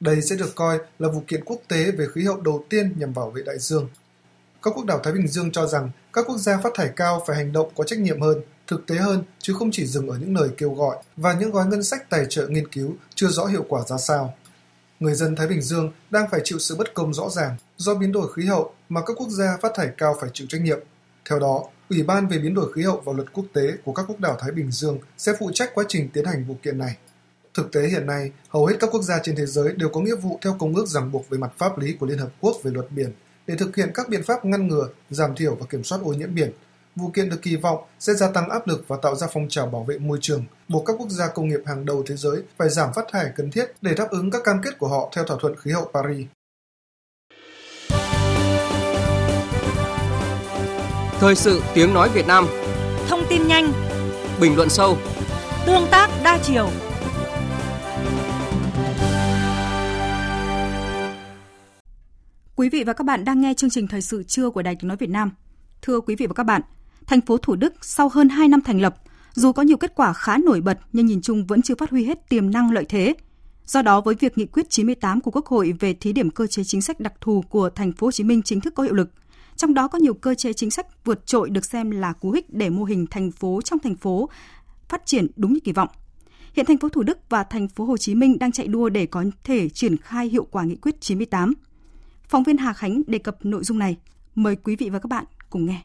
Đây 0.00 0.22
sẽ 0.22 0.36
được 0.36 0.54
coi 0.54 0.78
là 0.98 1.08
vụ 1.08 1.22
kiện 1.26 1.44
quốc 1.44 1.60
tế 1.68 1.90
về 1.90 2.06
khí 2.14 2.24
hậu 2.24 2.40
đầu 2.40 2.64
tiên 2.70 2.92
nhằm 2.96 3.14
bảo 3.14 3.30
vệ 3.30 3.42
đại 3.46 3.58
dương. 3.58 3.88
Các 4.62 4.74
quốc 4.76 4.84
đảo 4.84 5.00
Thái 5.04 5.12
Bình 5.12 5.28
Dương 5.28 5.52
cho 5.52 5.66
rằng 5.66 5.90
các 6.12 6.24
quốc 6.28 6.38
gia 6.38 6.58
phát 6.58 6.72
thải 6.74 6.90
cao 6.96 7.22
phải 7.26 7.36
hành 7.36 7.52
động 7.52 7.70
có 7.76 7.84
trách 7.84 7.98
nhiệm 7.98 8.20
hơn, 8.20 8.40
thực 8.66 8.86
tế 8.86 8.96
hơn 8.96 9.22
chứ 9.38 9.54
không 9.54 9.70
chỉ 9.72 9.86
dừng 9.86 10.08
ở 10.08 10.18
những 10.18 10.36
lời 10.36 10.48
kêu 10.56 10.74
gọi 10.74 10.96
và 11.16 11.32
những 11.32 11.50
gói 11.50 11.66
ngân 11.66 11.82
sách 11.82 12.10
tài 12.10 12.26
trợ 12.28 12.46
nghiên 12.48 12.68
cứu 12.68 12.94
chưa 13.14 13.28
rõ 13.28 13.44
hiệu 13.44 13.64
quả 13.68 13.82
ra 13.88 13.98
sao. 13.98 14.34
Người 15.00 15.14
dân 15.14 15.36
Thái 15.36 15.46
Bình 15.46 15.62
Dương 15.62 15.92
đang 16.10 16.26
phải 16.30 16.40
chịu 16.44 16.58
sự 16.58 16.76
bất 16.76 16.94
công 16.94 17.14
rõ 17.14 17.30
ràng 17.30 17.56
do 17.76 17.94
biến 17.94 18.12
đổi 18.12 18.32
khí 18.32 18.44
hậu 18.44 18.74
mà 18.88 19.00
các 19.06 19.12
quốc 19.16 19.28
gia 19.28 19.56
phát 19.62 19.72
thải 19.74 19.88
cao 19.98 20.16
phải 20.20 20.30
chịu 20.32 20.46
trách 20.50 20.60
nhiệm. 20.60 20.78
Theo 21.28 21.38
đó, 21.38 21.64
Ủy 21.90 22.02
ban 22.02 22.28
về 22.28 22.38
biến 22.38 22.54
đổi 22.54 22.72
khí 22.72 22.82
hậu 22.82 23.02
và 23.04 23.12
luật 23.12 23.32
quốc 23.32 23.44
tế 23.52 23.72
của 23.84 23.92
các 23.92 24.04
quốc 24.08 24.20
đảo 24.20 24.36
Thái 24.40 24.50
Bình 24.50 24.70
Dương 24.70 24.98
sẽ 25.18 25.32
phụ 25.38 25.50
trách 25.54 25.70
quá 25.74 25.84
trình 25.88 26.08
tiến 26.12 26.24
hành 26.24 26.44
vụ 26.44 26.56
kiện 26.62 26.78
này. 26.78 26.96
Thực 27.54 27.72
tế 27.72 27.88
hiện 27.88 28.06
nay, 28.06 28.32
hầu 28.48 28.66
hết 28.66 28.76
các 28.80 28.90
quốc 28.92 29.02
gia 29.02 29.18
trên 29.22 29.36
thế 29.36 29.46
giới 29.46 29.72
đều 29.72 29.88
có 29.88 30.00
nghĩa 30.00 30.16
vụ 30.16 30.38
theo 30.42 30.56
công 30.58 30.74
ước 30.74 30.86
ràng 30.86 31.12
buộc 31.12 31.28
về 31.30 31.38
mặt 31.38 31.52
pháp 31.58 31.78
lý 31.78 31.96
của 32.00 32.06
Liên 32.06 32.18
Hợp 32.18 32.30
Quốc 32.40 32.56
về 32.62 32.70
luật 32.70 32.90
biển 32.90 33.12
để 33.46 33.54
thực 33.58 33.76
hiện 33.76 33.90
các 33.94 34.08
biện 34.08 34.22
pháp 34.22 34.44
ngăn 34.44 34.68
ngừa, 34.68 34.88
giảm 35.10 35.34
thiểu 35.36 35.54
và 35.54 35.66
kiểm 35.66 35.84
soát 35.84 35.98
ô 36.02 36.12
nhiễm 36.12 36.34
biển. 36.34 36.52
Vụ 36.96 37.10
kiện 37.10 37.28
được 37.30 37.42
kỳ 37.42 37.56
vọng 37.56 37.84
sẽ 37.98 38.14
gia 38.14 38.30
tăng 38.30 38.48
áp 38.48 38.68
lực 38.68 38.84
và 38.88 38.96
tạo 39.02 39.14
ra 39.14 39.26
phong 39.32 39.48
trào 39.48 39.66
bảo 39.66 39.84
vệ 39.84 39.98
môi 39.98 40.18
trường, 40.20 40.44
buộc 40.68 40.86
các 40.86 40.96
quốc 40.98 41.10
gia 41.10 41.28
công 41.28 41.48
nghiệp 41.48 41.60
hàng 41.66 41.84
đầu 41.84 42.02
thế 42.06 42.16
giới 42.16 42.42
phải 42.56 42.68
giảm 42.68 42.92
phát 42.94 43.04
thải 43.12 43.32
cần 43.36 43.50
thiết 43.50 43.72
để 43.80 43.94
đáp 43.94 44.10
ứng 44.10 44.30
các 44.30 44.42
cam 44.44 44.60
kết 44.62 44.78
của 44.78 44.88
họ 44.88 45.10
theo 45.14 45.24
thỏa 45.24 45.36
thuận 45.40 45.56
khí 45.56 45.70
hậu 45.70 45.90
Paris. 45.94 46.26
Thời 51.20 51.34
sự 51.34 51.62
tiếng 51.74 51.94
nói 51.94 52.08
Việt 52.14 52.26
Nam 52.26 52.46
Thông 53.08 53.20
tin 53.28 53.48
nhanh 53.48 53.72
Bình 54.40 54.56
luận 54.56 54.68
sâu 54.68 54.98
Tương 55.66 55.86
tác 55.90 56.10
đa 56.24 56.38
chiều 56.42 56.68
Quý 62.56 62.68
vị 62.68 62.84
và 62.84 62.92
các 62.92 63.04
bạn 63.04 63.24
đang 63.24 63.40
nghe 63.40 63.54
chương 63.54 63.70
trình 63.70 63.88
Thời 63.88 64.02
sự 64.02 64.22
trưa 64.22 64.50
của 64.50 64.62
Đài 64.62 64.76
Tiếng 64.76 64.88
Nói 64.88 64.96
Việt 64.96 65.10
Nam. 65.10 65.30
Thưa 65.82 66.00
quý 66.00 66.16
vị 66.16 66.26
và 66.26 66.34
các 66.34 66.42
bạn, 66.42 66.62
thành 67.06 67.20
phố 67.20 67.38
Thủ 67.38 67.56
Đức 67.56 67.74
sau 67.84 68.08
hơn 68.08 68.28
2 68.28 68.48
năm 68.48 68.60
thành 68.60 68.80
lập, 68.80 68.96
dù 69.32 69.52
có 69.52 69.62
nhiều 69.62 69.76
kết 69.76 69.94
quả 69.94 70.12
khá 70.12 70.38
nổi 70.38 70.60
bật 70.60 70.78
nhưng 70.92 71.06
nhìn 71.06 71.20
chung 71.22 71.46
vẫn 71.46 71.62
chưa 71.62 71.74
phát 71.74 71.90
huy 71.90 72.04
hết 72.04 72.28
tiềm 72.28 72.50
năng 72.50 72.70
lợi 72.70 72.84
thế. 72.88 73.14
Do 73.66 73.82
đó, 73.82 74.00
với 74.00 74.14
việc 74.14 74.38
nghị 74.38 74.46
quyết 74.46 74.70
98 74.70 75.20
của 75.20 75.30
Quốc 75.30 75.46
hội 75.46 75.72
về 75.80 75.94
thí 75.94 76.12
điểm 76.12 76.30
cơ 76.30 76.46
chế 76.46 76.64
chính 76.64 76.82
sách 76.82 77.00
đặc 77.00 77.12
thù 77.20 77.44
của 77.48 77.70
thành 77.70 77.92
phố 77.92 78.06
Hồ 78.06 78.10
Chí 78.10 78.24
Minh 78.24 78.42
chính 78.42 78.60
thức 78.60 78.74
có 78.74 78.82
hiệu 78.82 78.94
lực, 78.94 79.10
trong 79.56 79.74
đó 79.74 79.88
có 79.88 79.98
nhiều 79.98 80.14
cơ 80.14 80.34
chế 80.34 80.52
chính 80.52 80.70
sách 80.70 81.04
vượt 81.04 81.26
trội 81.26 81.50
được 81.50 81.64
xem 81.64 81.90
là 81.90 82.12
cú 82.12 82.30
hích 82.30 82.54
để 82.54 82.70
mô 82.70 82.84
hình 82.84 83.06
thành 83.10 83.30
phố 83.32 83.60
trong 83.64 83.78
thành 83.78 83.96
phố 83.96 84.28
phát 84.88 85.06
triển 85.06 85.26
đúng 85.36 85.52
như 85.52 85.60
kỳ 85.64 85.72
vọng. 85.72 85.88
Hiện 86.52 86.66
thành 86.66 86.78
phố 86.78 86.88
Thủ 86.88 87.02
Đức 87.02 87.18
và 87.28 87.44
thành 87.44 87.68
phố 87.68 87.84
Hồ 87.84 87.96
Chí 87.96 88.14
Minh 88.14 88.38
đang 88.38 88.52
chạy 88.52 88.66
đua 88.66 88.88
để 88.88 89.06
có 89.06 89.24
thể 89.44 89.68
triển 89.68 89.96
khai 89.96 90.28
hiệu 90.28 90.46
quả 90.50 90.64
nghị 90.64 90.76
quyết 90.76 91.00
98. 91.00 91.52
Phóng 92.28 92.42
viên 92.42 92.56
Hà 92.56 92.72
Khánh 92.72 93.02
đề 93.06 93.18
cập 93.18 93.44
nội 93.44 93.64
dung 93.64 93.78
này. 93.78 93.96
Mời 94.34 94.56
quý 94.56 94.76
vị 94.76 94.90
và 94.90 94.98
các 94.98 95.08
bạn 95.08 95.24
cùng 95.50 95.66
nghe. 95.66 95.82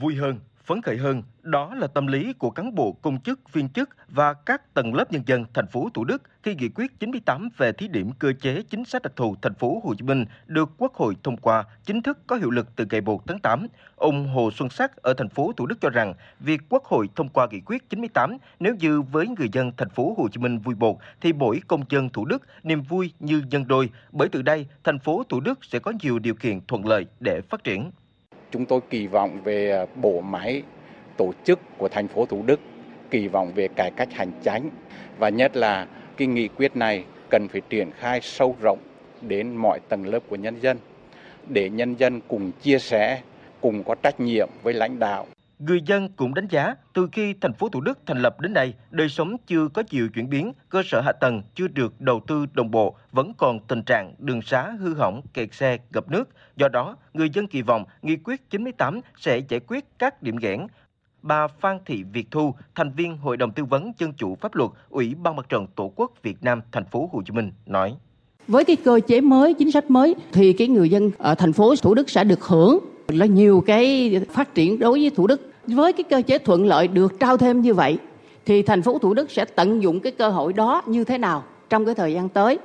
Vui 0.00 0.14
hơn, 0.14 0.40
phấn 0.64 0.82
khởi 0.82 0.96
hơn, 0.96 1.22
đó 1.42 1.74
là 1.74 1.86
tâm 1.86 2.06
lý 2.06 2.32
của 2.32 2.50
cán 2.50 2.74
bộ 2.74 2.92
công 2.92 3.20
chức, 3.20 3.52
viên 3.52 3.68
chức 3.68 3.90
và 4.08 4.34
các 4.34 4.74
tầng 4.74 4.94
lớp 4.94 5.12
nhân 5.12 5.22
dân 5.26 5.44
thành 5.54 5.66
phố 5.66 5.88
Thủ 5.94 6.04
Đức 6.04 6.22
khi 6.42 6.54
nghị 6.54 6.68
quyết 6.68 7.00
98 7.00 7.48
về 7.56 7.72
thí 7.72 7.88
điểm 7.88 8.10
cơ 8.18 8.32
chế 8.40 8.62
chính 8.70 8.84
sách 8.84 9.02
đặc 9.02 9.12
thù 9.16 9.36
thành 9.42 9.54
phố 9.54 9.80
Hồ 9.84 9.94
Chí 9.94 10.02
Minh 10.02 10.24
được 10.46 10.70
Quốc 10.78 10.94
hội 10.94 11.16
thông 11.22 11.36
qua 11.36 11.64
chính 11.84 12.02
thức 12.02 12.18
có 12.26 12.36
hiệu 12.36 12.50
lực 12.50 12.76
từ 12.76 12.86
ngày 12.90 13.00
1 13.00 13.26
tháng 13.26 13.38
8. 13.38 13.66
Ông 13.96 14.28
Hồ 14.28 14.50
Xuân 14.54 14.70
Sắc 14.70 14.96
ở 14.96 15.14
thành 15.14 15.28
phố 15.28 15.52
Thủ 15.56 15.66
Đức 15.66 15.80
cho 15.80 15.90
rằng 15.90 16.14
việc 16.40 16.60
Quốc 16.68 16.84
hội 16.84 17.08
thông 17.16 17.28
qua 17.28 17.46
nghị 17.50 17.60
quyết 17.60 17.90
98 17.90 18.36
nếu 18.60 18.74
như 18.74 19.02
với 19.02 19.28
người 19.38 19.48
dân 19.52 19.72
thành 19.76 19.90
phố 19.90 20.14
Hồ 20.18 20.28
Chí 20.28 20.40
Minh 20.40 20.58
vui 20.58 20.74
bột 20.74 20.96
thì 21.20 21.32
mỗi 21.32 21.60
công 21.68 21.84
dân 21.88 22.08
Thủ 22.08 22.24
Đức 22.24 22.42
niềm 22.62 22.82
vui 22.82 23.12
như 23.20 23.42
nhân 23.50 23.68
đôi 23.68 23.90
bởi 24.12 24.28
từ 24.28 24.42
đây 24.42 24.66
thành 24.84 24.98
phố 24.98 25.22
Thủ 25.28 25.40
Đức 25.40 25.64
sẽ 25.64 25.78
có 25.78 25.92
nhiều 26.02 26.18
điều 26.18 26.34
kiện 26.34 26.60
thuận 26.68 26.86
lợi 26.86 27.06
để 27.20 27.40
phát 27.50 27.64
triển. 27.64 27.90
Chúng 28.50 28.66
tôi 28.66 28.80
kỳ 28.90 29.06
vọng 29.06 29.38
về 29.44 29.86
bộ 29.94 30.20
máy 30.20 30.62
tổ 31.16 31.32
chức 31.44 31.60
của 31.78 31.88
thành 31.88 32.08
phố 32.08 32.26
Thủ 32.26 32.42
Đức, 32.46 32.60
kỳ 33.10 33.28
vọng 33.28 33.52
về 33.54 33.68
cải 33.68 33.90
cách 33.90 34.08
hành 34.12 34.32
chính 34.42 34.70
và 35.18 35.28
nhất 35.28 35.56
là 35.56 35.86
cái 36.16 36.28
nghị 36.28 36.48
quyết 36.48 36.76
này 36.76 37.04
cần 37.30 37.48
phải 37.48 37.60
triển 37.68 37.90
khai 37.90 38.20
sâu 38.22 38.56
rộng 38.62 38.78
đến 39.20 39.56
mọi 39.56 39.80
tầng 39.88 40.06
lớp 40.06 40.20
của 40.28 40.36
nhân 40.36 40.60
dân 40.60 40.78
để 41.48 41.70
nhân 41.70 41.94
dân 41.98 42.20
cùng 42.28 42.52
chia 42.62 42.78
sẻ, 42.78 43.20
cùng 43.60 43.84
có 43.84 43.94
trách 44.02 44.20
nhiệm 44.20 44.48
với 44.62 44.74
lãnh 44.74 44.98
đạo. 44.98 45.26
Người 45.58 45.82
dân 45.86 46.08
cũng 46.16 46.34
đánh 46.34 46.48
giá 46.50 46.74
từ 46.94 47.08
khi 47.12 47.34
thành 47.40 47.52
phố 47.52 47.68
Thủ 47.68 47.80
Đức 47.80 47.98
thành 48.06 48.22
lập 48.22 48.40
đến 48.40 48.52
nay, 48.52 48.74
đời 48.90 49.08
sống 49.08 49.36
chưa 49.46 49.68
có 49.68 49.82
nhiều 49.90 50.08
chuyển 50.08 50.30
biến, 50.30 50.52
cơ 50.68 50.82
sở 50.84 51.00
hạ 51.00 51.12
tầng 51.12 51.42
chưa 51.54 51.68
được 51.68 52.00
đầu 52.00 52.20
tư 52.26 52.46
đồng 52.52 52.70
bộ, 52.70 52.96
vẫn 53.12 53.32
còn 53.38 53.60
tình 53.60 53.82
trạng 53.82 54.14
đường 54.18 54.42
xá 54.42 54.70
hư 54.80 54.94
hỏng, 54.94 55.22
kẹt 55.34 55.54
xe, 55.54 55.78
ngập 55.92 56.10
nước. 56.10 56.28
Do 56.56 56.68
đó, 56.68 56.96
người 57.14 57.30
dân 57.30 57.46
kỳ 57.46 57.62
vọng 57.62 57.84
nghị 58.02 58.16
quyết 58.16 58.50
98 58.50 59.00
sẽ 59.16 59.38
giải 59.48 59.60
quyết 59.60 59.84
các 59.98 60.22
điểm 60.22 60.36
nghẽn. 60.40 60.66
Bà 61.22 61.46
Phan 61.48 61.78
Thị 61.84 62.02
Việt 62.12 62.30
Thu, 62.30 62.54
thành 62.74 62.90
viên 62.90 63.16
Hội 63.16 63.36
đồng 63.36 63.52
tư 63.52 63.64
vấn 63.64 63.92
dân 63.98 64.12
chủ 64.12 64.36
pháp 64.40 64.54
luật, 64.54 64.70
Ủy 64.90 65.14
ban 65.14 65.36
Mặt 65.36 65.48
trận 65.48 65.66
Tổ 65.76 65.92
quốc 65.96 66.12
Việt 66.22 66.36
Nam 66.42 66.60
thành 66.72 66.84
phố 66.84 67.10
Hồ 67.12 67.22
Chí 67.26 67.32
Minh 67.32 67.52
nói: 67.66 67.94
Với 68.48 68.64
cái 68.64 68.76
cơ 68.76 69.00
chế 69.06 69.20
mới, 69.20 69.54
chính 69.54 69.70
sách 69.70 69.90
mới 69.90 70.14
thì 70.32 70.52
cái 70.52 70.68
người 70.68 70.88
dân 70.88 71.10
ở 71.18 71.34
thành 71.34 71.52
phố 71.52 71.74
Thủ 71.82 71.94
Đức 71.94 72.10
sẽ 72.10 72.24
được 72.24 72.42
hưởng 72.42 72.78
là 73.08 73.26
nhiều 73.26 73.62
cái 73.66 74.20
phát 74.30 74.54
triển 74.54 74.78
đối 74.78 75.00
với 75.00 75.10
Thủ 75.10 75.26
Đức. 75.26 75.50
Với 75.66 75.92
cái 75.92 76.04
cơ 76.10 76.22
chế 76.26 76.38
thuận 76.38 76.66
lợi 76.66 76.88
được 76.88 77.12
trao 77.20 77.36
thêm 77.36 77.60
như 77.60 77.74
vậy 77.74 77.98
thì 78.46 78.62
thành 78.62 78.82
phố 78.82 78.98
Thủ 78.98 79.14
Đức 79.14 79.30
sẽ 79.30 79.44
tận 79.44 79.82
dụng 79.82 80.00
cái 80.00 80.12
cơ 80.12 80.28
hội 80.28 80.52
đó 80.52 80.82
như 80.86 81.04
thế 81.04 81.18
nào 81.18 81.44
trong 81.70 81.86
cái 81.86 81.94
thời 81.94 82.12
gian 82.12 82.28
tới. 82.28 82.58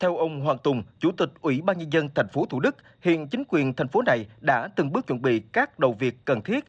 Theo 0.00 0.16
ông 0.16 0.40
Hoàng 0.40 0.58
Tùng, 0.62 0.82
Chủ 1.00 1.10
tịch 1.16 1.30
Ủy 1.40 1.60
ban 1.60 1.78
Nhân 1.78 1.92
dân 1.92 2.08
thành 2.14 2.28
phố 2.28 2.46
Thủ 2.50 2.60
Đức, 2.60 2.76
hiện 3.00 3.28
chính 3.28 3.42
quyền 3.48 3.74
thành 3.74 3.88
phố 3.88 4.02
này 4.02 4.26
đã 4.40 4.68
từng 4.76 4.92
bước 4.92 5.06
chuẩn 5.06 5.22
bị 5.22 5.40
các 5.52 5.78
đầu 5.78 5.96
việc 5.98 6.14
cần 6.24 6.42
thiết 6.42 6.64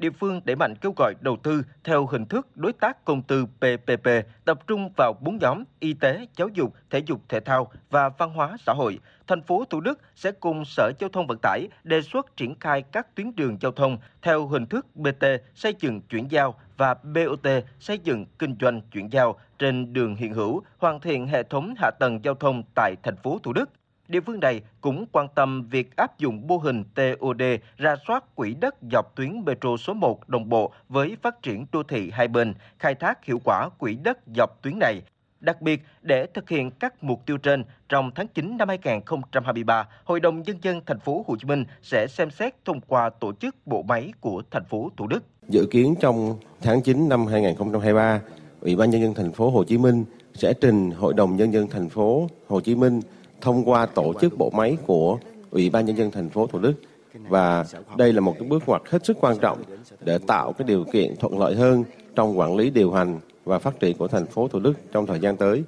địa 0.00 0.10
phương 0.10 0.40
đẩy 0.44 0.56
mạnh 0.56 0.74
kêu 0.80 0.92
gọi 0.96 1.14
đầu 1.20 1.36
tư 1.42 1.62
theo 1.84 2.06
hình 2.06 2.26
thức 2.26 2.56
đối 2.56 2.72
tác 2.72 3.04
công 3.04 3.22
tư 3.22 3.46
PPP, 3.46 4.08
tập 4.44 4.66
trung 4.66 4.90
vào 4.96 5.12
bốn 5.20 5.38
nhóm 5.40 5.64
y 5.80 5.94
tế, 5.94 6.26
giáo 6.36 6.48
dục, 6.48 6.74
thể 6.90 6.98
dục 6.98 7.20
thể 7.28 7.40
thao 7.40 7.70
và 7.90 8.08
văn 8.08 8.30
hóa 8.30 8.56
xã 8.66 8.72
hội. 8.72 8.98
Thành 9.26 9.42
phố 9.42 9.64
Thủ 9.70 9.80
Đức 9.80 10.00
sẽ 10.14 10.32
cùng 10.32 10.64
Sở 10.64 10.92
Giao 10.98 11.10
thông 11.10 11.26
Vận 11.26 11.38
tải 11.42 11.68
đề 11.84 12.02
xuất 12.02 12.36
triển 12.36 12.54
khai 12.60 12.82
các 12.82 13.14
tuyến 13.14 13.36
đường 13.36 13.56
giao 13.60 13.72
thông 13.72 13.98
theo 14.22 14.46
hình 14.46 14.66
thức 14.66 14.96
BT 14.96 15.24
xây 15.54 15.74
dựng 15.80 16.00
chuyển 16.00 16.30
giao 16.30 16.54
và 16.76 16.94
BOT 16.94 17.46
xây 17.80 17.98
dựng 17.98 18.26
kinh 18.38 18.56
doanh 18.60 18.80
chuyển 18.92 19.12
giao 19.12 19.38
trên 19.58 19.92
đường 19.92 20.16
hiện 20.16 20.34
hữu, 20.34 20.62
hoàn 20.78 21.00
thiện 21.00 21.26
hệ 21.26 21.42
thống 21.42 21.74
hạ 21.78 21.90
tầng 22.00 22.20
giao 22.24 22.34
thông 22.34 22.62
tại 22.74 22.94
thành 23.02 23.16
phố 23.16 23.38
Thủ 23.42 23.52
Đức 23.52 23.70
địa 24.10 24.20
phương 24.20 24.40
này 24.40 24.60
cũng 24.80 25.06
quan 25.12 25.26
tâm 25.34 25.68
việc 25.70 25.96
áp 25.96 26.18
dụng 26.18 26.46
mô 26.46 26.56
hình 26.56 26.84
TOD 26.94 27.42
ra 27.76 27.96
soát 28.06 28.24
quỹ 28.34 28.54
đất 28.60 28.74
dọc 28.92 29.16
tuyến 29.16 29.44
metro 29.44 29.76
số 29.76 29.94
1 29.94 30.28
đồng 30.28 30.48
bộ 30.48 30.72
với 30.88 31.16
phát 31.22 31.42
triển 31.42 31.66
đô 31.72 31.82
thị 31.82 32.10
hai 32.12 32.28
bên, 32.28 32.54
khai 32.78 32.94
thác 32.94 33.24
hiệu 33.24 33.40
quả 33.44 33.68
quỹ 33.78 33.94
đất 33.94 34.18
dọc 34.36 34.62
tuyến 34.62 34.78
này. 34.78 35.02
Đặc 35.40 35.62
biệt, 35.62 35.82
để 36.02 36.26
thực 36.34 36.48
hiện 36.48 36.70
các 36.70 37.04
mục 37.04 37.26
tiêu 37.26 37.38
trên, 37.38 37.64
trong 37.88 38.10
tháng 38.14 38.26
9 38.28 38.56
năm 38.56 38.68
2023, 38.68 39.88
Hội 40.04 40.20
đồng 40.20 40.42
nhân 40.42 40.56
dân 40.62 40.80
thành 40.86 41.00
phố 41.00 41.24
Hồ 41.28 41.36
Chí 41.40 41.44
Minh 41.48 41.64
sẽ 41.82 42.06
xem 42.06 42.30
xét 42.30 42.54
thông 42.64 42.80
qua 42.80 43.10
tổ 43.10 43.32
chức 43.32 43.56
bộ 43.66 43.82
máy 43.82 44.12
của 44.20 44.42
thành 44.50 44.64
phố 44.64 44.90
Thủ 44.96 45.06
Đức. 45.06 45.22
Dự 45.48 45.66
kiến 45.70 45.94
trong 46.00 46.36
tháng 46.62 46.82
9 46.82 47.08
năm 47.08 47.26
2023, 47.26 48.20
Ủy 48.60 48.76
ban 48.76 48.90
nhân 48.90 49.02
dân 49.02 49.14
thành 49.14 49.32
phố 49.32 49.50
Hồ 49.50 49.64
Chí 49.64 49.78
Minh 49.78 50.04
sẽ 50.34 50.52
trình 50.60 50.90
Hội 50.90 51.14
đồng 51.14 51.36
nhân 51.36 51.52
dân 51.52 51.68
thành 51.68 51.88
phố 51.88 52.28
Hồ 52.48 52.60
Chí 52.60 52.74
Minh 52.74 53.00
thông 53.40 53.64
qua 53.64 53.86
tổ 53.86 54.12
chức 54.20 54.38
bộ 54.38 54.50
máy 54.50 54.76
của 54.86 55.18
Ủy 55.50 55.70
ban 55.70 55.86
nhân 55.86 55.96
dân 55.96 56.10
thành 56.10 56.28
phố 56.28 56.46
Thủ 56.46 56.58
Đức 56.58 56.74
và 57.14 57.64
đây 57.96 58.12
là 58.12 58.20
một 58.20 58.36
cái 58.38 58.48
bước 58.48 58.62
ngoặt 58.66 58.82
hết 58.86 59.06
sức 59.06 59.16
quan 59.20 59.38
trọng 59.38 59.62
để 60.00 60.18
tạo 60.26 60.52
cái 60.52 60.68
điều 60.68 60.84
kiện 60.92 61.16
thuận 61.16 61.38
lợi 61.38 61.54
hơn 61.54 61.84
trong 62.14 62.38
quản 62.38 62.56
lý 62.56 62.70
điều 62.70 62.92
hành 62.92 63.18
và 63.44 63.58
phát 63.58 63.80
triển 63.80 63.96
của 63.96 64.08
thành 64.08 64.26
phố 64.26 64.48
Thủ 64.48 64.60
Đức 64.60 64.72
trong 64.92 65.06
thời 65.06 65.20
gian 65.20 65.36
tới. 65.36 65.64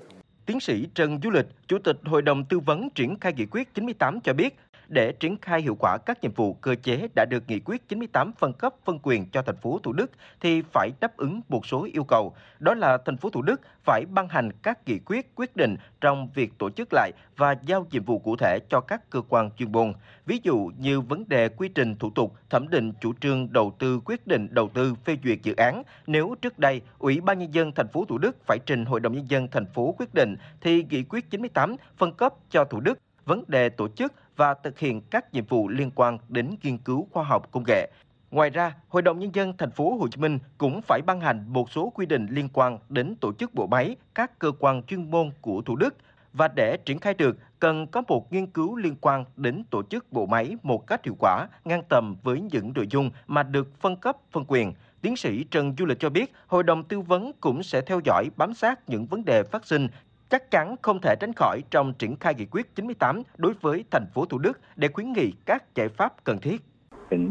Tiến 0.47 0.61
sĩ 0.61 0.87
Trần 0.95 1.20
Du 1.23 1.31
Lịch, 1.31 1.47
Chủ 1.68 1.79
tịch 1.85 1.97
Hội 2.05 2.23
đồng 2.23 2.45
Tư 2.45 2.59
vấn 2.59 2.91
triển 2.91 3.18
khai 3.20 3.33
nghị 3.33 3.47
quyết 3.47 3.75
98 3.75 4.20
cho 4.20 4.33
biết, 4.33 4.57
để 4.93 5.12
triển 5.12 5.36
khai 5.43 5.62
hiệu 5.62 5.76
quả 5.80 5.99
các 6.07 6.22
nhiệm 6.22 6.32
vụ 6.32 6.55
cơ 6.55 6.74
chế 6.82 7.09
đã 7.14 7.24
được 7.30 7.43
nghị 7.49 7.61
quyết 7.61 7.88
98 7.88 8.32
phân 8.32 8.53
cấp 8.53 8.74
phân 8.84 8.99
quyền 9.03 9.26
cho 9.30 9.43
thành 9.43 9.57
phố 9.57 9.80
Thủ 9.82 9.93
Đức 9.93 10.11
thì 10.40 10.62
phải 10.72 10.90
đáp 11.01 11.16
ứng 11.16 11.40
một 11.49 11.66
số 11.66 11.86
yêu 11.93 12.05
cầu. 12.05 12.34
Đó 12.59 12.74
là 12.74 12.99
thành 13.05 13.16
phố 13.16 13.30
Thủ 13.30 13.43
Đức 13.43 13.61
phải 13.84 14.05
ban 14.11 14.28
hành 14.28 14.51
các 14.62 14.78
nghị 14.86 14.99
quyết 14.99 15.34
quyết 15.34 15.57
định 15.57 15.76
trong 16.01 16.28
việc 16.34 16.53
tổ 16.59 16.70
chức 16.70 16.88
lại 16.93 17.12
và 17.36 17.57
giao 17.66 17.86
nhiệm 17.90 18.05
vụ 18.05 18.18
cụ 18.18 18.36
thể 18.36 18.59
cho 18.68 18.80
các 18.80 19.11
cơ 19.11 19.22
quan 19.28 19.51
chuyên 19.51 19.72
môn. 19.72 19.93
Ví 20.26 20.40
dụ 20.43 20.70
như 20.78 21.01
vấn 21.01 21.28
đề 21.28 21.49
quy 21.49 21.68
trình 21.68 21.97
thủ 21.97 22.11
tục, 22.11 22.34
thẩm 22.51 22.68
định 22.68 22.93
chủ 23.01 23.12
trương 23.20 23.53
đầu 23.53 23.72
tư 23.78 24.01
quyết 24.05 24.26
định 24.26 24.49
đầu 24.51 24.68
tư 24.74 24.95
phê 25.05 25.16
duyệt 25.24 25.38
dự 25.43 25.55
án. 25.55 25.82
Nếu 26.07 26.34
trước 26.43 26.59
đây 26.59 26.80
Ủy 26.99 27.20
ban 27.20 27.38
nhân 27.38 27.55
dân 27.55 27.72
thành 27.72 27.88
phố 27.88 28.05
Thủ 28.05 28.18
Đức 28.18 28.36
phải 28.47 28.59
trình 28.66 28.84
Hội 28.84 29.01
đồng 29.01 29.12
nhân 29.12 29.30
dân 29.30 29.49
thành 29.49 29.66
phố 29.66 29.95
quyết 29.99 30.14
định 30.14 30.36
thì 30.61 30.84
nghị 30.90 31.03
quyết 31.03 31.30
98 31.30 31.76
phân 31.97 32.12
cấp 32.12 32.34
cho 32.51 32.64
Thủ 32.64 32.80
Đức 32.80 32.99
vấn 33.25 33.45
đề 33.49 33.68
tổ 33.68 33.89
chức 33.89 34.12
và 34.37 34.55
thực 34.55 34.79
hiện 34.79 35.01
các 35.11 35.35
nhiệm 35.35 35.47
vụ 35.47 35.68
liên 35.68 35.91
quan 35.95 36.18
đến 36.29 36.57
nghiên 36.62 36.79
cứu 36.79 37.09
khoa 37.11 37.25
học 37.25 37.49
công 37.51 37.64
nghệ. 37.66 37.91
Ngoài 38.31 38.51
ra, 38.51 38.75
Hội 38.89 39.03
đồng 39.03 39.18
nhân 39.18 39.35
dân 39.35 39.57
thành 39.59 39.70
phố 39.70 39.97
Hồ 39.97 40.09
Chí 40.09 40.20
Minh 40.20 40.39
cũng 40.59 40.81
phải 40.83 41.01
ban 41.07 41.20
hành 41.20 41.45
một 41.49 41.70
số 41.70 41.93
quy 41.95 42.07
định 42.07 42.27
liên 42.31 42.49
quan 42.53 42.79
đến 42.89 43.14
tổ 43.20 43.33
chức 43.33 43.55
bộ 43.55 43.66
máy 43.66 43.97
các 44.14 44.39
cơ 44.39 44.53
quan 44.59 44.83
chuyên 44.83 45.11
môn 45.11 45.31
của 45.41 45.62
Thủ 45.62 45.77
Đức 45.77 45.95
và 46.33 46.49
để 46.49 46.77
triển 46.85 46.99
khai 46.99 47.14
được 47.14 47.39
cần 47.61 47.87
có 47.87 48.03
một 48.09 48.33
nghiên 48.33 48.47
cứu 48.47 48.77
liên 48.77 48.97
quan 49.01 49.25
đến 49.37 49.64
tổ 49.70 49.83
chức 49.83 50.12
bộ 50.12 50.27
máy 50.27 50.57
một 50.62 50.87
cách 50.87 51.05
hiệu 51.05 51.16
quả, 51.18 51.47
ngang 51.64 51.83
tầm 51.89 52.16
với 52.23 52.41
những 52.41 52.73
nội 52.75 52.87
dung 52.91 53.11
mà 53.27 53.43
được 53.43 53.81
phân 53.81 53.97
cấp 53.97 54.16
phân 54.33 54.45
quyền. 54.49 54.73
Tiến 55.01 55.16
sĩ 55.16 55.45
Trần 55.45 55.75
Du 55.79 55.87
Lịch 55.87 56.01
cho 56.01 56.11
biết, 56.11 56.33
Hội 56.47 56.62
đồng 56.62 56.85
tư 56.85 57.01
vấn 57.01 57.33
cũng 57.41 57.62
sẽ 57.62 57.81
theo 57.81 58.01
dõi 58.05 58.29
bám 58.37 58.55
sát 58.55 58.89
những 58.89 59.07
vấn 59.07 59.25
đề 59.25 59.43
phát 59.43 59.66
sinh 59.66 59.89
chắc 60.33 60.51
chắn 60.51 60.76
không 60.83 60.99
thể 61.03 61.14
tránh 61.20 61.33
khỏi 61.33 61.62
trong 61.70 61.93
triển 61.99 62.16
khai 62.16 62.35
nghị 62.35 62.47
quyết 62.47 62.74
98 62.74 63.22
đối 63.37 63.53
với 63.61 63.85
thành 63.91 64.07
phố 64.14 64.24
Thủ 64.24 64.39
Đức 64.39 64.61
để 64.76 64.89
khuyến 64.93 65.12
nghị 65.12 65.33
các 65.47 65.74
giải 65.74 65.89
pháp 65.89 66.24
cần 66.24 66.39
thiết. 66.39 66.57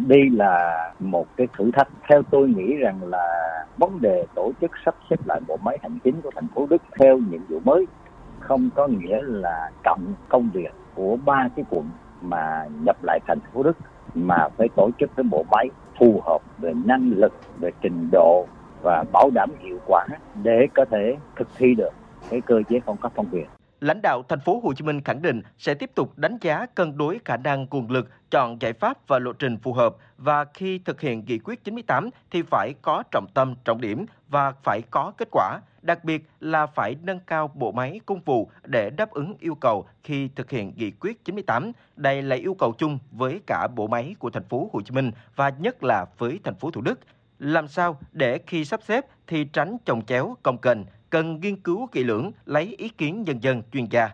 Đây 0.08 0.30
là 0.32 0.94
một 1.00 1.28
cái 1.38 1.48
thử 1.58 1.72
thách. 1.74 1.88
Theo 2.10 2.22
tôi 2.32 2.48
nghĩ 2.48 2.76
rằng 2.76 3.04
là 3.04 3.28
vấn 3.78 4.02
đề 4.02 4.26
tổ 4.36 4.52
chức 4.62 4.72
sắp 4.86 4.96
xếp 5.10 5.16
lại 5.26 5.42
bộ 5.48 5.58
máy 5.58 5.78
hành 5.82 6.00
chính 6.04 6.22
của 6.22 6.32
thành 6.36 6.48
phố 6.56 6.68
Đức 6.70 6.82
theo 7.00 7.18
nhiệm 7.18 7.42
vụ 7.50 7.60
mới 7.60 7.86
không 8.40 8.70
có 8.76 8.88
nghĩa 8.88 9.20
là 9.22 9.72
cộng 9.84 10.14
công 10.30 10.50
việc 10.54 10.72
của 10.96 11.18
ba 11.26 11.48
cái 11.56 11.66
quận 11.70 11.90
mà 12.22 12.66
nhập 12.86 12.98
lại 13.04 13.20
thành 13.28 13.40
phố 13.54 13.64
Đức 13.64 13.78
mà 14.14 14.48
phải 14.58 14.68
tổ 14.76 14.90
chức 15.00 15.10
cái 15.16 15.24
bộ 15.32 15.46
máy 15.52 15.70
phù 16.00 16.22
hợp 16.26 16.42
về 16.60 16.74
năng 16.86 17.12
lực, 17.16 17.34
về 17.60 17.72
trình 17.82 18.10
độ 18.12 18.48
và 18.84 19.04
bảo 19.14 19.30
đảm 19.34 19.50
hiệu 19.60 19.80
quả 19.86 20.08
để 20.44 20.68
có 20.76 20.86
thể 20.92 21.16
thực 21.36 21.48
thi 21.58 21.76
được 21.76 21.92
cái 22.32 22.42
cơ 22.46 22.62
chế 22.70 22.80
phân 22.86 22.98
cấp 22.98 23.12
phân 23.16 23.26
quyền. 23.32 23.46
Lãnh 23.82 24.02
đạo 24.02 24.24
thành 24.30 24.40
phố 24.40 24.60
Hồ 24.64 24.74
Chí 24.74 24.84
Minh 24.84 25.02
khẳng 25.02 25.22
định 25.22 25.42
sẽ 25.58 25.74
tiếp 25.74 25.92
tục 25.96 26.18
đánh 26.18 26.38
giá 26.42 26.66
cân 26.66 26.98
đối 26.98 27.20
khả 27.26 27.38
năng 27.38 27.68
nguồn 27.72 27.92
lực, 27.92 28.10
chọn 28.32 28.62
giải 28.62 28.74
pháp 28.74 29.08
và 29.08 29.20
lộ 29.20 29.34
trình 29.34 29.58
phù 29.58 29.74
hợp 29.74 29.96
và 30.18 30.46
khi 30.54 30.80
thực 30.86 31.02
hiện 31.02 31.24
nghị 31.28 31.40
quyết 31.40 31.64
98 31.64 32.10
thì 32.32 32.42
phải 32.42 32.74
có 32.82 33.04
trọng 33.12 33.28
tâm, 33.34 33.56
trọng 33.66 33.82
điểm 33.82 34.06
và 34.30 34.52
phải 34.64 34.82
có 34.92 35.12
kết 35.18 35.28
quả, 35.32 35.60
đặc 35.82 36.04
biệt 36.04 36.30
là 36.40 36.66
phải 36.66 36.96
nâng 37.04 37.20
cao 37.20 37.52
bộ 37.54 37.72
máy 37.72 38.00
công 38.06 38.22
vụ 38.22 38.50
để 38.66 38.90
đáp 38.90 39.12
ứng 39.12 39.36
yêu 39.40 39.56
cầu 39.56 39.86
khi 40.04 40.30
thực 40.36 40.50
hiện 40.50 40.74
nghị 40.76 40.92
quyết 40.92 41.26
98. 41.26 41.72
Đây 41.96 42.22
là 42.22 42.36
yêu 42.36 42.56
cầu 42.60 42.74
chung 42.78 43.00
với 43.12 43.42
cả 43.48 43.68
bộ 43.76 43.88
máy 43.88 44.16
của 44.20 44.30
thành 44.30 44.44
phố 44.50 44.70
Hồ 44.74 44.82
Chí 44.82 44.96
Minh 44.96 45.12
và 45.36 45.50
nhất 45.50 45.84
là 45.84 46.06
với 46.18 46.40
thành 46.44 46.56
phố 46.56 46.72
Thủ 46.72 46.82
Đức. 46.82 47.00
Làm 47.40 47.68
sao 47.68 47.98
để 48.12 48.40
khi 48.48 48.66
sắp 48.66 48.80
xếp 48.84 49.06
thì 49.28 49.46
tránh 49.46 49.78
chồng 49.86 50.06
chéo, 50.06 50.36
công 50.44 50.58
kênh, 50.58 50.78
cần 51.12 51.40
nghiên 51.40 51.62
cứu 51.62 51.88
kỹ 51.88 52.04
lưỡng, 52.04 52.32
lấy 52.46 52.76
ý 52.78 52.90
kiến 52.90 53.24
nhân 53.24 53.44
dân 53.44 53.62
chuyên 53.72 53.86
gia. 53.86 54.10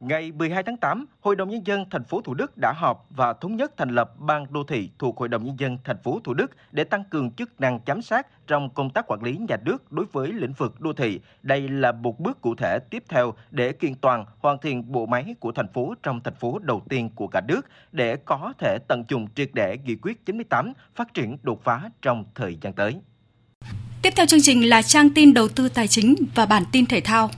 Ngày 0.00 0.32
12 0.32 0.62
tháng 0.62 0.76
8, 0.76 1.06
Hội 1.20 1.36
đồng 1.36 1.50
nhân 1.50 1.66
dân 1.66 1.84
thành 1.90 2.04
phố 2.04 2.20
Thủ 2.20 2.34
Đức 2.34 2.56
đã 2.56 2.72
họp 2.72 3.06
và 3.10 3.32
thống 3.32 3.56
nhất 3.56 3.72
thành 3.76 3.88
lập 3.88 4.12
ban 4.18 4.52
đô 4.52 4.64
thị 4.64 4.90
thuộc 4.98 5.18
Hội 5.18 5.28
đồng 5.28 5.44
nhân 5.44 5.58
dân 5.58 5.78
thành 5.84 6.02
phố 6.02 6.20
Thủ 6.24 6.34
Đức 6.34 6.50
để 6.72 6.84
tăng 6.84 7.04
cường 7.04 7.30
chức 7.30 7.60
năng 7.60 7.80
giám 7.86 8.02
sát 8.02 8.46
trong 8.46 8.70
công 8.70 8.90
tác 8.90 9.04
quản 9.08 9.22
lý 9.22 9.36
nhà 9.48 9.56
nước 9.64 9.92
đối 9.92 10.06
với 10.12 10.32
lĩnh 10.32 10.52
vực 10.52 10.80
đô 10.80 10.92
thị. 10.92 11.20
Đây 11.42 11.68
là 11.68 11.92
một 11.92 12.20
bước 12.20 12.40
cụ 12.40 12.54
thể 12.54 12.78
tiếp 12.78 13.04
theo 13.08 13.34
để 13.50 13.72
kiện 13.72 13.94
toàn 13.94 14.24
hoàn 14.38 14.58
thiện 14.58 14.92
bộ 14.92 15.06
máy 15.06 15.34
của 15.40 15.52
thành 15.52 15.72
phố 15.72 15.94
trong 16.02 16.20
thành 16.20 16.34
phố 16.34 16.58
đầu 16.58 16.82
tiên 16.88 17.10
của 17.14 17.26
cả 17.26 17.40
nước 17.48 17.60
để 17.92 18.16
có 18.16 18.52
thể 18.58 18.78
tận 18.88 19.04
dụng 19.08 19.26
triệt 19.34 19.50
để 19.54 19.78
nghị 19.84 19.96
quyết 19.96 20.26
98 20.26 20.72
phát 20.94 21.14
triển 21.14 21.36
đột 21.42 21.62
phá 21.62 21.90
trong 22.02 22.24
thời 22.34 22.58
gian 22.60 22.72
tới. 22.72 23.00
Tiếp 24.02 24.12
theo 24.16 24.26
chương 24.26 24.42
trình 24.42 24.68
là 24.68 24.82
trang 24.82 25.10
tin 25.10 25.34
đầu 25.34 25.48
tư 25.48 25.68
tài 25.68 25.88
chính 25.88 26.14
và 26.34 26.46
bản 26.46 26.64
tin 26.72 26.86
thể 26.86 27.00
thao. 27.00 27.30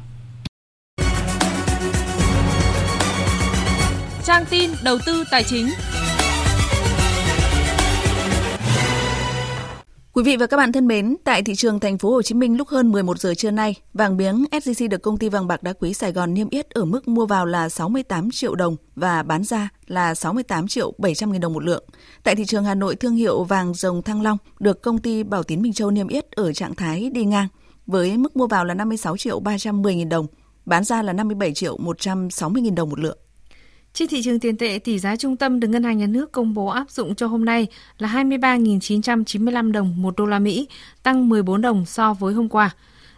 Trang 4.24 4.44
tin 4.50 4.70
đầu 4.82 4.98
tư 5.06 5.24
tài 5.30 5.44
chính. 5.44 5.68
Quý 10.14 10.22
vị 10.22 10.36
và 10.36 10.46
các 10.46 10.56
bạn 10.56 10.72
thân 10.72 10.86
mến, 10.86 11.16
tại 11.24 11.42
thị 11.42 11.54
trường 11.54 11.80
thành 11.80 11.98
phố 11.98 12.10
Hồ 12.10 12.22
Chí 12.22 12.34
Minh 12.34 12.56
lúc 12.56 12.68
hơn 12.68 12.92
11 12.92 13.18
giờ 13.18 13.34
trưa 13.34 13.50
nay, 13.50 13.74
vàng 13.94 14.16
miếng 14.16 14.44
SJC 14.50 14.88
được 14.88 15.02
công 15.02 15.18
ty 15.18 15.28
vàng 15.28 15.46
bạc 15.46 15.62
đá 15.62 15.72
quý 15.72 15.94
Sài 15.94 16.12
Gòn 16.12 16.34
niêm 16.34 16.48
yết 16.50 16.70
ở 16.70 16.84
mức 16.84 17.08
mua 17.08 17.26
vào 17.26 17.46
là 17.46 17.68
68 17.68 18.30
triệu 18.30 18.54
đồng 18.54 18.76
và 18.96 19.22
bán 19.22 19.44
ra 19.44 19.68
là 19.86 20.14
68 20.14 20.68
triệu 20.68 20.92
700 20.98 21.32
nghìn 21.32 21.40
đồng 21.40 21.52
một 21.52 21.64
lượng. 21.64 21.84
Tại 22.22 22.36
thị 22.36 22.44
trường 22.44 22.64
Hà 22.64 22.74
Nội, 22.74 22.96
thương 22.96 23.14
hiệu 23.14 23.44
vàng 23.44 23.74
rồng 23.74 24.02
Thăng 24.02 24.22
Long 24.22 24.38
được 24.60 24.82
công 24.82 24.98
ty 24.98 25.22
Bảo 25.22 25.42
Tín 25.42 25.62
Minh 25.62 25.72
Châu 25.72 25.90
niêm 25.90 26.08
yết 26.08 26.30
ở 26.30 26.52
trạng 26.52 26.74
thái 26.74 27.10
đi 27.10 27.24
ngang 27.24 27.48
với 27.86 28.16
mức 28.16 28.36
mua 28.36 28.46
vào 28.46 28.64
là 28.64 28.74
56 28.74 29.16
triệu 29.16 29.40
310 29.40 29.94
nghìn 29.94 30.08
đồng, 30.08 30.26
bán 30.66 30.84
ra 30.84 31.02
là 31.02 31.12
57 31.12 31.54
triệu 31.54 31.76
160 31.76 32.62
nghìn 32.62 32.74
đồng 32.74 32.90
một 32.90 32.98
lượng. 32.98 33.18
Trên 33.94 34.08
thị 34.08 34.22
trường 34.22 34.40
tiền 34.40 34.56
tệ, 34.56 34.78
tỷ 34.78 34.98
giá 34.98 35.16
trung 35.16 35.36
tâm 35.36 35.60
được 35.60 35.68
Ngân 35.68 35.82
hàng 35.82 35.98
Nhà 35.98 36.06
nước 36.06 36.32
công 36.32 36.54
bố 36.54 36.66
áp 36.66 36.90
dụng 36.90 37.14
cho 37.14 37.26
hôm 37.26 37.44
nay 37.44 37.66
là 37.98 38.08
23.995 38.08 39.72
đồng 39.72 40.02
một 40.02 40.14
đô 40.16 40.26
la 40.26 40.38
Mỹ, 40.38 40.68
tăng 41.02 41.28
14 41.28 41.60
đồng 41.60 41.86
so 41.86 42.14
với 42.14 42.34
hôm 42.34 42.48
qua. 42.48 42.70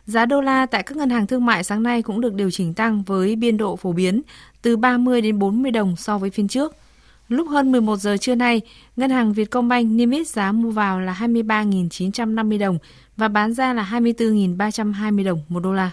Giá 0.06 0.26
đô 0.26 0.40
la 0.40 0.66
tại 0.66 0.82
các 0.82 0.96
ngân 0.96 1.10
hàng 1.10 1.26
thương 1.26 1.46
mại 1.46 1.64
sáng 1.64 1.82
nay 1.82 2.02
cũng 2.02 2.20
được 2.20 2.34
điều 2.34 2.50
chỉnh 2.50 2.74
tăng 2.74 3.02
với 3.02 3.36
biên 3.36 3.56
độ 3.56 3.76
phổ 3.76 3.92
biến 3.92 4.22
từ 4.62 4.76
30 4.76 5.20
đến 5.20 5.38
40 5.38 5.70
đồng 5.70 5.96
so 5.96 6.18
với 6.18 6.30
phiên 6.30 6.48
trước. 6.48 6.76
Lúc 7.28 7.48
hơn 7.48 7.72
11 7.72 7.96
giờ 7.96 8.16
trưa 8.16 8.34
nay, 8.34 8.60
Ngân 8.96 9.10
hàng 9.10 9.32
Vietcombank 9.32 9.90
niêm 9.90 10.10
yết 10.10 10.28
giá 10.28 10.52
mua 10.52 10.70
vào 10.70 11.00
là 11.00 11.16
23.950 11.20 12.58
đồng 12.58 12.78
và 13.16 13.28
bán 13.28 13.52
ra 13.52 13.74
là 13.74 13.88
24.320 13.92 15.24
đồng 15.24 15.40
một 15.48 15.60
đô 15.60 15.72
la. 15.72 15.90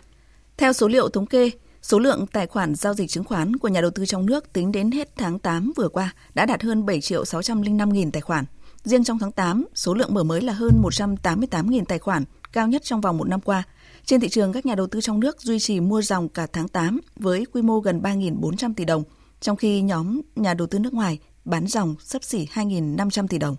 Theo 0.58 0.74
số 0.74 0.88
liệu 0.88 1.10
thống 1.10 1.26
kê, 1.26 1.52
Số 1.82 2.00
lượng 2.00 2.26
tài 2.28 2.48
khoản 2.48 2.76
giao 2.76 2.94
dịch 2.94 3.10
chứng 3.10 3.24
khoán 3.24 3.56
của 3.56 3.68
nhà 3.68 3.82
đầu 3.82 3.92
tư 3.92 4.06
trong 4.06 4.26
nước 4.26 4.54
tính 4.54 4.72
đến 4.72 4.92
hết 4.92 5.16
tháng 5.18 5.40
8 5.40 5.74
vừa 5.76 5.90
qua 5.90 6.14
đã 6.34 6.46
đạt 6.46 6.64
hơn 6.64 6.86
7 6.86 7.02
triệu 7.02 7.26
605 7.26 7.90
nghìn 7.90 8.12
tài 8.12 8.22
khoản. 8.22 8.46
Riêng 8.84 9.04
trong 9.04 9.20
tháng 9.20 9.32
8, 9.32 9.66
số 9.76 9.94
lượng 9.94 10.14
mở 10.14 10.24
mới 10.24 10.42
là 10.42 10.54
hơn 10.54 10.72
188 10.82 11.70
nghìn 11.70 11.86
tài 11.86 12.00
khoản, 12.00 12.24
cao 12.54 12.68
nhất 12.68 12.84
trong 12.84 13.02
vòng 13.02 13.18
một 13.18 13.28
năm 13.28 13.42
qua. 13.42 13.64
Trên 14.06 14.20
thị 14.20 14.30
trường, 14.30 14.54
các 14.54 14.66
nhà 14.66 14.76
đầu 14.76 14.88
tư 14.88 15.02
trong 15.02 15.20
nước 15.20 15.42
duy 15.42 15.60
trì 15.60 15.80
mua 15.80 16.02
dòng 16.02 16.30
cả 16.30 16.48
tháng 16.54 16.68
8 16.68 17.00
với 17.16 17.46
quy 17.54 17.62
mô 17.62 17.80
gần 17.80 18.02
3.400 18.02 18.74
tỷ 18.74 18.86
đồng, 18.86 19.04
trong 19.42 19.58
khi 19.58 19.82
nhóm 19.82 20.22
nhà 20.36 20.54
đầu 20.54 20.68
tư 20.68 20.80
nước 20.80 20.94
ngoài 20.94 21.20
bán 21.46 21.68
dòng 21.68 21.96
sấp 22.00 22.24
xỉ 22.24 22.48
2.500 22.54 23.28
tỷ 23.28 23.38
đồng. 23.38 23.56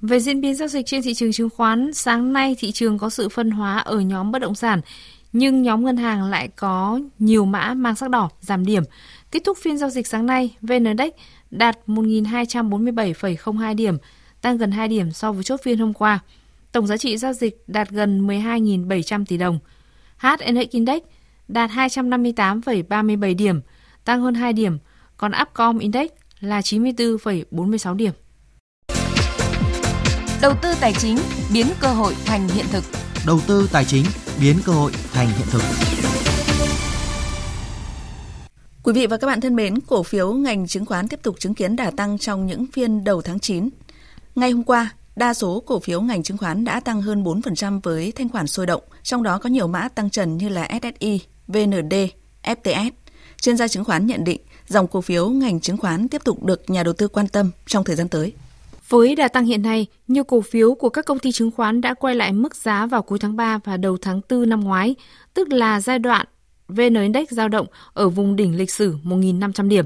Về 0.00 0.20
diễn 0.20 0.40
biến 0.40 0.54
giao 0.54 0.68
dịch 0.68 0.86
trên 0.86 1.02
thị 1.02 1.14
trường 1.14 1.32
chứng 1.32 1.50
khoán, 1.50 1.92
sáng 1.94 2.32
nay 2.32 2.56
thị 2.58 2.72
trường 2.72 2.98
có 2.98 3.10
sự 3.10 3.28
phân 3.28 3.50
hóa 3.50 3.78
ở 3.78 4.00
nhóm 4.00 4.32
bất 4.32 4.38
động 4.38 4.54
sản, 4.54 4.80
nhưng 5.32 5.62
nhóm 5.62 5.84
ngân 5.84 5.96
hàng 5.96 6.24
lại 6.24 6.48
có 6.48 7.00
nhiều 7.18 7.44
mã 7.44 7.74
mang 7.74 7.94
sắc 7.94 8.10
đỏ, 8.10 8.30
giảm 8.40 8.66
điểm. 8.66 8.82
Kết 9.30 9.44
thúc 9.44 9.58
phiên 9.62 9.78
giao 9.78 9.90
dịch 9.90 10.06
sáng 10.06 10.26
nay, 10.26 10.56
VN 10.60 10.84
Index 10.84 11.12
đạt 11.50 11.78
1.247,02 11.86 13.74
điểm, 13.74 13.96
tăng 14.40 14.58
gần 14.58 14.70
2 14.70 14.88
điểm 14.88 15.12
so 15.12 15.32
với 15.32 15.44
chốt 15.44 15.60
phiên 15.62 15.78
hôm 15.78 15.92
qua. 15.92 16.18
Tổng 16.72 16.86
giá 16.86 16.96
trị 16.96 17.16
giao 17.16 17.32
dịch 17.32 17.64
đạt 17.66 17.90
gần 17.90 18.26
12.700 18.26 19.24
tỷ 19.24 19.36
đồng. 19.36 19.58
HNX 20.18 20.70
Index 20.70 21.02
đạt 21.48 21.70
258,37 21.70 23.36
điểm, 23.36 23.60
tăng 24.04 24.20
hơn 24.20 24.34
2 24.34 24.52
điểm, 24.52 24.78
còn 25.16 25.32
Upcom 25.42 25.78
Index 25.78 26.10
là 26.40 26.60
94,46 26.60 27.94
điểm. 27.96 28.12
Đầu 30.42 30.52
tư 30.62 30.74
tài 30.80 30.92
chính 30.92 31.18
biến 31.52 31.66
cơ 31.80 31.88
hội 31.88 32.14
thành 32.24 32.48
hiện 32.48 32.66
thực. 32.72 32.84
Đầu 33.26 33.40
tư 33.46 33.68
tài 33.72 33.84
chính 33.84 34.04
biến 34.40 34.56
cơ 34.64 34.72
hội 34.72 34.92
thành 35.12 35.26
hiện 35.26 35.46
thực. 35.50 35.62
Quý 38.82 38.92
vị 38.92 39.06
và 39.06 39.16
các 39.16 39.26
bạn 39.26 39.40
thân 39.40 39.56
mến, 39.56 39.80
cổ 39.80 40.02
phiếu 40.02 40.32
ngành 40.32 40.66
chứng 40.66 40.86
khoán 40.86 41.08
tiếp 41.08 41.20
tục 41.22 41.36
chứng 41.38 41.54
kiến 41.54 41.76
đà 41.76 41.90
tăng 41.90 42.18
trong 42.18 42.46
những 42.46 42.66
phiên 42.72 43.04
đầu 43.04 43.22
tháng 43.22 43.40
9. 43.40 43.68
Ngày 44.34 44.50
hôm 44.50 44.64
qua, 44.64 44.94
đa 45.16 45.34
số 45.34 45.62
cổ 45.66 45.80
phiếu 45.80 46.00
ngành 46.00 46.22
chứng 46.22 46.36
khoán 46.36 46.64
đã 46.64 46.80
tăng 46.80 47.02
hơn 47.02 47.24
4% 47.24 47.80
với 47.82 48.12
thanh 48.12 48.28
khoản 48.28 48.46
sôi 48.46 48.66
động, 48.66 48.82
trong 49.02 49.22
đó 49.22 49.38
có 49.38 49.48
nhiều 49.48 49.66
mã 49.66 49.88
tăng 49.88 50.10
trần 50.10 50.36
như 50.36 50.48
là 50.48 50.68
SSI, 50.82 51.20
VND, 51.48 51.94
FTS. 52.42 52.90
Chuyên 53.40 53.56
gia 53.56 53.68
chứng 53.68 53.84
khoán 53.84 54.06
nhận 54.06 54.24
định 54.24 54.40
dòng 54.68 54.88
cổ 54.88 55.00
phiếu 55.00 55.28
ngành 55.28 55.60
chứng 55.60 55.76
khoán 55.76 56.08
tiếp 56.08 56.24
tục 56.24 56.44
được 56.44 56.70
nhà 56.70 56.82
đầu 56.82 56.94
tư 56.94 57.08
quan 57.08 57.28
tâm 57.28 57.50
trong 57.66 57.84
thời 57.84 57.96
gian 57.96 58.08
tới. 58.08 58.32
Với 58.92 59.14
đà 59.14 59.28
tăng 59.28 59.44
hiện 59.44 59.62
nay, 59.62 59.86
nhiều 60.08 60.24
cổ 60.24 60.40
phiếu 60.40 60.74
của 60.74 60.88
các 60.88 61.06
công 61.06 61.18
ty 61.18 61.32
chứng 61.32 61.50
khoán 61.50 61.80
đã 61.80 61.94
quay 61.94 62.14
lại 62.14 62.32
mức 62.32 62.56
giá 62.56 62.86
vào 62.86 63.02
cuối 63.02 63.18
tháng 63.18 63.36
3 63.36 63.58
và 63.64 63.76
đầu 63.76 63.96
tháng 63.96 64.20
4 64.30 64.48
năm 64.48 64.60
ngoái, 64.60 64.94
tức 65.34 65.52
là 65.52 65.80
giai 65.80 65.98
đoạn 65.98 66.26
VN 66.68 66.94
Index 66.94 67.30
giao 67.30 67.48
động 67.48 67.66
ở 67.92 68.08
vùng 68.08 68.36
đỉnh 68.36 68.56
lịch 68.56 68.70
sử 68.70 68.96
1.500 69.04 69.68
điểm. 69.68 69.84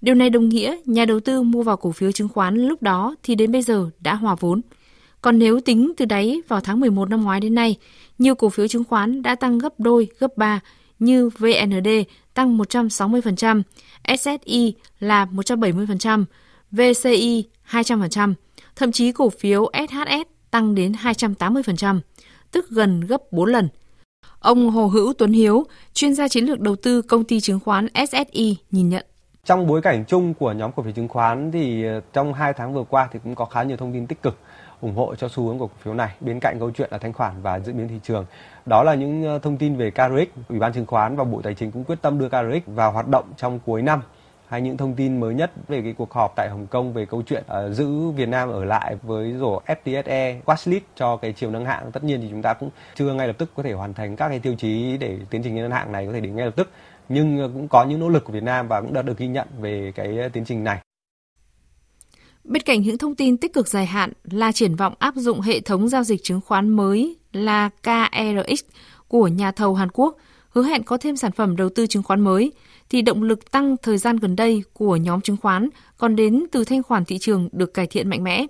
Điều 0.00 0.14
này 0.14 0.30
đồng 0.30 0.48
nghĩa 0.48 0.76
nhà 0.84 1.04
đầu 1.04 1.20
tư 1.20 1.42
mua 1.42 1.62
vào 1.62 1.76
cổ 1.76 1.92
phiếu 1.92 2.12
chứng 2.12 2.28
khoán 2.28 2.56
lúc 2.56 2.82
đó 2.82 3.14
thì 3.22 3.34
đến 3.34 3.52
bây 3.52 3.62
giờ 3.62 3.90
đã 4.00 4.14
hòa 4.14 4.36
vốn. 4.40 4.60
Còn 5.22 5.38
nếu 5.38 5.60
tính 5.60 5.92
từ 5.96 6.04
đáy 6.04 6.42
vào 6.48 6.60
tháng 6.60 6.80
11 6.80 7.10
năm 7.10 7.22
ngoái 7.22 7.40
đến 7.40 7.54
nay, 7.54 7.76
nhiều 8.18 8.34
cổ 8.34 8.48
phiếu 8.48 8.68
chứng 8.68 8.84
khoán 8.84 9.22
đã 9.22 9.34
tăng 9.34 9.58
gấp 9.58 9.80
đôi, 9.80 10.08
gấp 10.18 10.36
ba 10.36 10.60
như 10.98 11.28
VND 11.28 11.88
tăng 12.34 12.58
160%, 12.58 13.62
SSI 14.18 14.74
là 15.00 15.24
170%, 15.24 16.24
VCI 16.72 17.44
200%, 17.70 18.34
thậm 18.76 18.92
chí 18.92 19.12
cổ 19.12 19.30
phiếu 19.30 19.70
SHS 19.88 20.28
tăng 20.50 20.74
đến 20.74 20.92
280%, 20.92 22.00
tức 22.52 22.70
gần 22.70 23.00
gấp 23.00 23.22
4 23.32 23.48
lần. 23.48 23.68
Ông 24.38 24.70
Hồ 24.70 24.86
Hữu 24.86 25.12
Tuấn 25.12 25.32
Hiếu, 25.32 25.64
chuyên 25.94 26.14
gia 26.14 26.28
chiến 26.28 26.44
lược 26.44 26.60
đầu 26.60 26.76
tư 26.76 27.02
công 27.02 27.24
ty 27.24 27.40
chứng 27.40 27.60
khoán 27.60 27.86
SSI 28.08 28.56
nhìn 28.70 28.88
nhận. 28.88 29.06
Trong 29.44 29.66
bối 29.66 29.82
cảnh 29.82 30.04
chung 30.08 30.34
của 30.34 30.52
nhóm 30.52 30.72
cổ 30.72 30.82
phiếu 30.82 30.92
chứng 30.92 31.08
khoán 31.08 31.52
thì 31.52 31.84
ờ, 31.84 32.00
trong 32.12 32.34
2 32.34 32.52
tháng 32.52 32.74
vừa 32.74 32.84
qua 32.84 33.08
thì 33.12 33.18
cũng 33.24 33.34
có 33.34 33.44
khá 33.44 33.62
nhiều 33.62 33.76
thông 33.76 33.92
tin 33.92 34.06
tích 34.06 34.22
cực 34.22 34.38
ủng 34.80 34.94
hộ 34.94 35.14
cho 35.14 35.28
xu 35.28 35.46
hướng 35.46 35.58
của 35.58 35.66
cổ 35.66 35.74
phiếu 35.82 35.94
này 35.94 36.14
bên 36.20 36.40
cạnh 36.40 36.58
câu 36.58 36.70
chuyện 36.70 36.88
là 36.92 36.98
thanh 36.98 37.12
khoản 37.12 37.42
và 37.42 37.60
diễn 37.60 37.76
biến 37.76 37.88
thị 37.88 38.00
trường. 38.02 38.26
Đó 38.66 38.82
là 38.82 38.94
những 38.94 39.24
ờ, 39.24 39.38
thông 39.38 39.56
tin 39.56 39.76
về 39.76 39.90
KRX, 39.90 40.48
Ủy 40.48 40.58
ban 40.58 40.72
chứng 40.72 40.86
khoán 40.86 41.16
và 41.16 41.24
Bộ 41.24 41.40
Tài 41.42 41.54
chính 41.54 41.70
cũng 41.70 41.84
quyết 41.84 42.02
tâm 42.02 42.18
đưa 42.18 42.28
KRX 42.28 42.66
vào 42.66 42.92
hoạt 42.92 43.08
động 43.08 43.24
trong 43.36 43.60
cuối 43.66 43.82
năm 43.82 44.00
hay 44.48 44.60
những 44.60 44.76
thông 44.76 44.94
tin 44.94 45.20
mới 45.20 45.34
nhất 45.34 45.52
về 45.68 45.82
cái 45.82 45.94
cuộc 45.98 46.12
họp 46.12 46.32
tại 46.36 46.48
Hồng 46.48 46.66
Kông 46.66 46.92
về 46.92 47.06
câu 47.06 47.22
chuyện 47.26 47.44
uh, 47.68 47.74
giữ 47.74 48.10
Việt 48.10 48.28
Nam 48.28 48.48
ở 48.48 48.64
lại 48.64 48.96
với 49.02 49.34
rổ 49.40 49.60
FTSE 49.66 50.40
watchlist 50.44 50.80
cho 50.96 51.16
cái 51.16 51.32
chiều 51.32 51.50
nâng 51.50 51.64
hạng 51.64 51.92
tất 51.92 52.04
nhiên 52.04 52.20
thì 52.20 52.28
chúng 52.30 52.42
ta 52.42 52.54
cũng 52.54 52.70
chưa 52.94 53.12
ngay 53.12 53.26
lập 53.26 53.38
tức 53.38 53.50
có 53.56 53.62
thể 53.62 53.72
hoàn 53.72 53.94
thành 53.94 54.16
các 54.16 54.28
cái 54.28 54.38
tiêu 54.38 54.54
chí 54.58 54.96
để 54.96 55.18
tiến 55.30 55.42
trình 55.42 55.56
nâng 55.56 55.70
hạng 55.70 55.92
này 55.92 56.06
có 56.06 56.12
thể 56.12 56.20
đến 56.20 56.36
ngay 56.36 56.46
lập 56.46 56.56
tức 56.56 56.70
nhưng 57.08 57.38
ờ, 57.38 57.50
cũng 57.54 57.68
có 57.68 57.84
những 57.84 58.00
nỗ 58.00 58.08
lực 58.08 58.24
của 58.24 58.32
Việt 58.32 58.42
Nam 58.42 58.68
và 58.68 58.80
cũng 58.80 58.92
đã 58.92 59.02
được 59.02 59.18
ghi 59.18 59.26
nhận 59.26 59.48
về 59.60 59.92
cái 59.94 60.30
tiến 60.32 60.44
trình 60.44 60.64
này. 60.64 60.80
Bên 62.44 62.62
cạnh 62.62 62.82
những 62.82 62.98
thông 62.98 63.14
tin 63.14 63.36
tích 63.36 63.52
cực 63.52 63.68
dài 63.68 63.86
hạn 63.86 64.12
là 64.30 64.52
triển 64.52 64.76
vọng 64.76 64.94
áp 64.98 65.14
dụng 65.16 65.40
hệ 65.40 65.60
thống 65.60 65.88
giao 65.88 66.04
dịch 66.04 66.22
chứng 66.22 66.40
khoán 66.40 66.68
mới 66.68 67.16
là 67.32 67.70
KRX 67.82 68.64
của 69.08 69.28
nhà 69.28 69.52
thầu 69.52 69.74
Hàn 69.74 69.88
Quốc, 69.92 70.16
hứa 70.50 70.62
hẹn 70.62 70.82
có 70.82 70.96
thêm 70.96 71.16
sản 71.16 71.32
phẩm 71.32 71.56
đầu 71.56 71.68
tư 71.68 71.86
chứng 71.86 72.02
khoán 72.02 72.20
mới, 72.20 72.52
thì 72.90 73.02
động 73.02 73.22
lực 73.22 73.50
tăng 73.50 73.76
thời 73.82 73.98
gian 73.98 74.16
gần 74.16 74.36
đây 74.36 74.62
của 74.72 74.96
nhóm 74.96 75.20
chứng 75.20 75.36
khoán 75.36 75.68
còn 75.98 76.16
đến 76.16 76.46
từ 76.52 76.64
thanh 76.64 76.82
khoản 76.82 77.04
thị 77.04 77.18
trường 77.18 77.48
được 77.52 77.74
cải 77.74 77.86
thiện 77.86 78.08
mạnh 78.08 78.24
mẽ. 78.24 78.46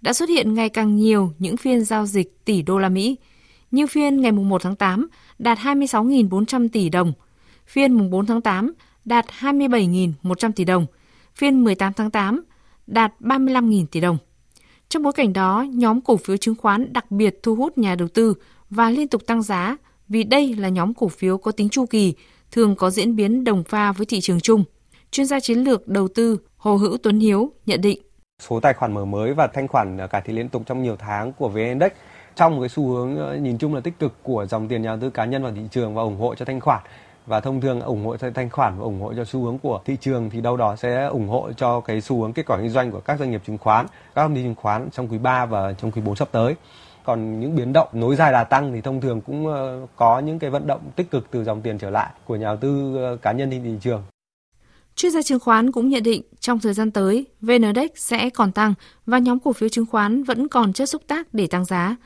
Đã 0.00 0.12
xuất 0.12 0.28
hiện 0.28 0.54
ngày 0.54 0.68
càng 0.68 0.96
nhiều 0.96 1.32
những 1.38 1.56
phiên 1.56 1.84
giao 1.84 2.06
dịch 2.06 2.44
tỷ 2.44 2.62
đô 2.62 2.78
la 2.78 2.88
Mỹ, 2.88 3.16
như 3.70 3.86
phiên 3.86 4.20
ngày 4.20 4.32
1 4.32 4.62
tháng 4.62 4.76
8 4.76 5.08
đạt 5.38 5.58
26.400 5.58 6.68
tỷ 6.72 6.88
đồng, 6.88 7.12
phiên 7.66 7.92
mùng 7.92 8.10
4 8.10 8.26
tháng 8.26 8.40
8 8.40 8.72
đạt 9.04 9.26
27.100 9.40 10.52
tỷ 10.52 10.64
đồng, 10.64 10.86
phiên 11.34 11.64
18 11.64 11.92
tháng 11.92 12.10
8 12.10 12.42
đạt 12.86 13.12
35.000 13.20 13.86
tỷ 13.86 14.00
đồng. 14.00 14.18
Trong 14.88 15.02
bối 15.02 15.12
cảnh 15.12 15.32
đó, 15.32 15.62
nhóm 15.62 16.00
cổ 16.00 16.16
phiếu 16.16 16.36
chứng 16.36 16.54
khoán 16.54 16.92
đặc 16.92 17.10
biệt 17.10 17.38
thu 17.42 17.54
hút 17.54 17.78
nhà 17.78 17.94
đầu 17.94 18.08
tư 18.08 18.34
và 18.70 18.90
liên 18.90 19.08
tục 19.08 19.26
tăng 19.26 19.42
giá 19.42 19.76
vì 20.08 20.24
đây 20.24 20.54
là 20.54 20.68
nhóm 20.68 20.94
cổ 20.94 21.08
phiếu 21.08 21.38
có 21.38 21.52
tính 21.52 21.68
chu 21.68 21.86
kỳ, 21.86 22.14
thường 22.52 22.76
có 22.76 22.90
diễn 22.90 23.16
biến 23.16 23.44
đồng 23.44 23.64
pha 23.64 23.92
với 23.92 24.06
thị 24.06 24.20
trường 24.20 24.40
chung. 24.40 24.64
Chuyên 25.10 25.26
gia 25.26 25.40
chiến 25.40 25.58
lược 25.58 25.88
đầu 25.88 26.08
tư 26.08 26.38
Hồ 26.56 26.76
Hữu 26.76 26.96
Tuấn 27.02 27.20
Hiếu 27.20 27.52
nhận 27.66 27.80
định. 27.80 27.98
Số 28.38 28.60
tài 28.60 28.74
khoản 28.74 28.94
mở 28.94 29.04
mới 29.04 29.34
và 29.34 29.46
thanh 29.46 29.68
khoản 29.68 29.98
cải 30.10 30.22
thiện 30.22 30.36
liên 30.36 30.48
tục 30.48 30.62
trong 30.66 30.82
nhiều 30.82 30.96
tháng 30.96 31.32
của 31.32 31.48
VN 31.48 31.56
Index 31.56 31.92
trong 32.36 32.56
một 32.56 32.60
cái 32.62 32.68
xu 32.68 32.88
hướng 32.88 33.16
ờ, 33.16 33.36
nhìn 33.36 33.58
chung 33.58 33.74
là 33.74 33.80
tích 33.80 33.98
cực 33.98 34.14
của 34.22 34.46
dòng 34.46 34.68
tiền 34.68 34.82
nhà 34.82 34.88
đầu 34.88 34.98
tư 35.00 35.10
cá 35.10 35.24
nhân 35.24 35.42
vào 35.42 35.52
thị 35.52 35.62
trường 35.70 35.94
và 35.94 36.02
ủng 36.02 36.20
hộ 36.20 36.34
cho 36.34 36.44
thanh 36.44 36.60
khoản 36.60 36.82
và 37.26 37.40
thông 37.40 37.60
thường 37.60 37.80
ủng 37.80 38.04
hộ 38.04 38.16
cho 38.16 38.30
thanh 38.30 38.50
khoản 38.50 38.78
và 38.78 38.84
ủng 38.84 39.00
hộ 39.00 39.14
cho 39.16 39.24
xu 39.24 39.44
hướng 39.44 39.58
của 39.58 39.80
thị 39.84 39.96
trường 40.00 40.30
thì 40.30 40.40
đâu 40.40 40.56
đó 40.56 40.76
sẽ 40.76 41.06
ủng 41.06 41.28
hộ 41.28 41.52
cho 41.56 41.80
cái 41.80 42.00
xu 42.00 42.20
hướng 42.20 42.32
kết 42.32 42.46
quả 42.46 42.56
kinh 42.56 42.68
doanh 42.68 42.90
của 42.90 43.00
các 43.00 43.18
doanh 43.18 43.30
nghiệp 43.30 43.42
chứng 43.46 43.58
khoán, 43.58 43.86
các 44.14 44.22
công 44.22 44.34
ty 44.34 44.42
chứng 44.42 44.54
khoán 44.54 44.88
trong 44.92 45.08
quý 45.08 45.18
3 45.18 45.46
và 45.46 45.72
trong 45.72 45.90
quý 45.90 46.02
4 46.02 46.16
sắp 46.16 46.28
tới. 46.32 46.54
Còn 47.10 47.40
những 47.40 47.56
biến 47.56 47.72
động 47.72 47.88
nối 47.92 48.16
dài 48.16 48.32
đà 48.32 48.44
tăng 48.44 48.72
thì 48.72 48.80
thông 48.80 49.00
thường 49.00 49.20
cũng 49.20 49.46
ờ, 49.46 49.86
có 49.96 50.18
những 50.18 50.38
cái 50.38 50.50
vận 50.50 50.66
động 50.66 50.80
tích 50.96 51.10
cực 51.10 51.30
từ 51.30 51.44
dòng 51.44 51.62
tiền 51.62 51.78
trở 51.78 51.90
lại 51.90 52.10
của 52.26 52.36
nhà 52.36 52.46
đầu 52.46 52.56
tư 52.56 52.96
ờ, 52.96 53.16
cá 53.16 53.32
nhân 53.32 53.50
trên 53.50 53.62
thị 53.62 53.70
trường. 53.80 54.02
Chuyên 54.96 55.12
gia 55.12 55.22
chứng 55.22 55.40
khoán 55.40 55.72
cũng 55.72 55.88
nhận 55.88 56.02
định 56.02 56.22
trong 56.40 56.60
thời 56.60 56.74
gian 56.74 56.90
tới, 56.90 57.26
VN 57.40 57.62
Index 57.62 57.90
sẽ 57.94 58.30
còn 58.30 58.52
tăng 58.52 58.74
và 59.06 59.18
nhóm 59.18 59.38
cổ 59.38 59.52
phiếu 59.52 59.68
chứng 59.68 59.86
khoán 59.86 60.22
vẫn 60.22 60.48
còn 60.48 60.72
chất 60.72 60.86
xúc 60.86 61.02
tác 61.06 61.34
để 61.34 61.46
tăng 61.46 61.64
giá. 61.64 61.96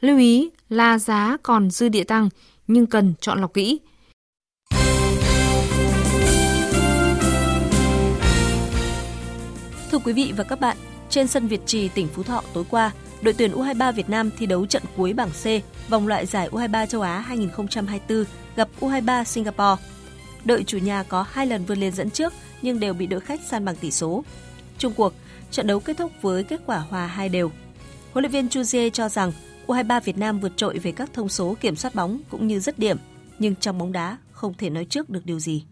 Lưu 0.00 0.18
ý 0.18 0.50
là 0.68 0.98
giá 0.98 1.36
còn 1.42 1.70
dư 1.70 1.88
địa 1.88 2.04
tăng 2.04 2.28
nhưng 2.66 2.86
cần 2.86 3.14
chọn 3.20 3.40
lọc 3.40 3.54
kỹ 3.54 3.80
Thưa 9.90 9.98
quý 10.04 10.12
vị 10.12 10.32
và 10.36 10.44
các 10.44 10.60
bạn, 10.60 10.76
trên 11.10 11.26
sân 11.26 11.48
Việt 11.48 11.60
Trì, 11.66 11.88
tỉnh 11.88 12.08
Phú 12.08 12.22
Thọ 12.22 12.42
tối 12.54 12.64
qua, 12.70 12.92
đội 13.22 13.34
tuyển 13.38 13.52
U23 13.52 13.92
Việt 13.92 14.08
Nam 14.08 14.30
thi 14.38 14.46
đấu 14.46 14.66
trận 14.66 14.82
cuối 14.96 15.12
bảng 15.12 15.30
C, 15.30 15.46
vòng 15.90 16.08
loại 16.08 16.26
giải 16.26 16.48
U23 16.52 16.86
châu 16.86 17.00
Á 17.00 17.18
2024 17.18 18.24
gặp 18.56 18.68
U23 18.80 19.24
Singapore. 19.24 19.82
Đội 20.44 20.64
chủ 20.64 20.78
nhà 20.78 21.02
có 21.02 21.24
hai 21.30 21.46
lần 21.46 21.64
vươn 21.64 21.78
lên 21.78 21.92
dẫn 21.92 22.10
trước 22.10 22.32
nhưng 22.62 22.80
đều 22.80 22.94
bị 22.94 23.06
đội 23.06 23.20
khách 23.20 23.40
san 23.40 23.64
bằng 23.64 23.76
tỷ 23.76 23.90
số. 23.90 24.24
Trung 24.78 24.92
cuộc, 24.96 25.12
trận 25.50 25.66
đấu 25.66 25.80
kết 25.80 25.96
thúc 25.96 26.12
với 26.22 26.44
kết 26.44 26.60
quả 26.66 26.78
hòa 26.78 27.06
hai 27.06 27.28
đều. 27.28 27.50
Huấn 28.12 28.22
luyện 28.22 28.32
viên 28.32 28.48
Chu 28.48 28.60
Jie 28.60 28.90
cho 28.90 29.08
rằng 29.08 29.32
U23 29.66 30.00
Việt 30.00 30.18
Nam 30.18 30.40
vượt 30.40 30.52
trội 30.56 30.78
về 30.78 30.92
các 30.92 31.10
thông 31.12 31.28
số 31.28 31.56
kiểm 31.60 31.76
soát 31.76 31.94
bóng 31.94 32.20
cũng 32.30 32.46
như 32.46 32.60
dứt 32.60 32.78
điểm, 32.78 32.96
nhưng 33.38 33.54
trong 33.54 33.78
bóng 33.78 33.92
đá 33.92 34.16
không 34.32 34.54
thể 34.54 34.70
nói 34.70 34.84
trước 34.84 35.10
được 35.10 35.26
điều 35.26 35.38
gì. 35.38 35.64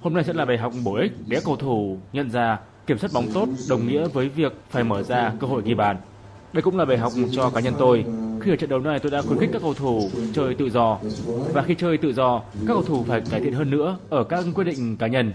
Hôm 0.00 0.14
nay 0.14 0.24
sẽ 0.26 0.32
là 0.32 0.44
bài 0.44 0.58
học 0.58 0.72
bổ 0.84 0.94
ích 0.94 1.12
để 1.26 1.40
cầu 1.44 1.56
thủ 1.56 1.98
nhận 2.12 2.30
ra 2.30 2.58
kiểm 2.86 2.98
soát 2.98 3.10
bóng 3.12 3.28
tốt 3.34 3.48
đồng 3.68 3.86
nghĩa 3.86 4.08
với 4.08 4.28
việc 4.28 4.52
phải 4.70 4.84
mở 4.84 5.02
ra 5.02 5.32
cơ 5.40 5.46
hội 5.46 5.62
ghi 5.64 5.74
bàn. 5.74 5.96
Đây 6.52 6.62
cũng 6.62 6.78
là 6.78 6.84
bài 6.84 6.98
học 6.98 7.12
cho 7.32 7.50
cá 7.50 7.60
nhân 7.60 7.74
tôi. 7.78 8.04
Khi 8.40 8.50
ở 8.50 8.56
trận 8.56 8.70
đấu 8.70 8.80
này 8.80 8.98
tôi 8.98 9.10
đã 9.10 9.22
khuyến 9.22 9.38
khích 9.38 9.50
các 9.52 9.62
cầu 9.62 9.74
thủ 9.74 10.10
chơi 10.34 10.54
tự 10.54 10.70
do 10.70 10.98
và 11.52 11.62
khi 11.62 11.74
chơi 11.78 11.98
tự 11.98 12.12
do, 12.12 12.42
các 12.66 12.74
cầu 12.74 12.82
thủ 12.82 13.04
phải 13.08 13.22
cải 13.30 13.40
thiện 13.40 13.52
hơn 13.52 13.70
nữa 13.70 13.98
ở 14.10 14.24
các 14.24 14.44
quyết 14.54 14.64
định 14.64 14.96
cá 14.96 15.06
nhân. 15.06 15.32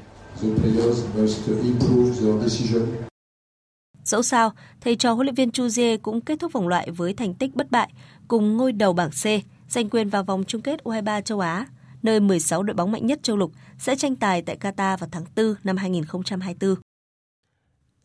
Dẫu 4.04 4.24
sao, 4.24 4.52
thầy 4.82 4.96
trò 4.96 5.14
huấn 5.14 5.26
luyện 5.26 5.36
viên 5.36 5.52
Chu 5.52 5.68
Jie 5.68 5.98
cũng 5.98 6.22
kết 6.22 6.40
thúc 6.40 6.54
vòng 6.54 6.68
loại 6.68 6.92
với 6.92 7.14
thành 7.14 7.34
tích 7.34 7.56
bất 7.56 7.72
bại 7.72 7.90
cùng 8.28 8.58
ngôi 8.58 8.72
đầu 8.72 8.94
bảng 8.94 9.10
C, 9.10 9.26
giành 9.70 9.90
quyền 9.90 10.10
vào 10.10 10.24
vòng 10.24 10.44
chung 10.48 10.62
kết 10.62 10.84
U23 10.84 11.22
châu 11.22 11.40
Á 11.40 11.66
nơi 12.04 12.20
16 12.20 12.64
đội 12.64 12.74
bóng 12.74 12.92
mạnh 12.92 13.06
nhất 13.06 13.20
châu 13.24 13.38
lục 13.38 13.52
sẽ 13.80 13.96
tranh 13.96 14.16
tài 14.16 14.42
tại 14.42 14.58
Qatar 14.62 14.98
vào 14.98 15.10
tháng 15.12 15.24
4 15.36 15.56
năm 15.64 15.78
2024. 15.78 16.76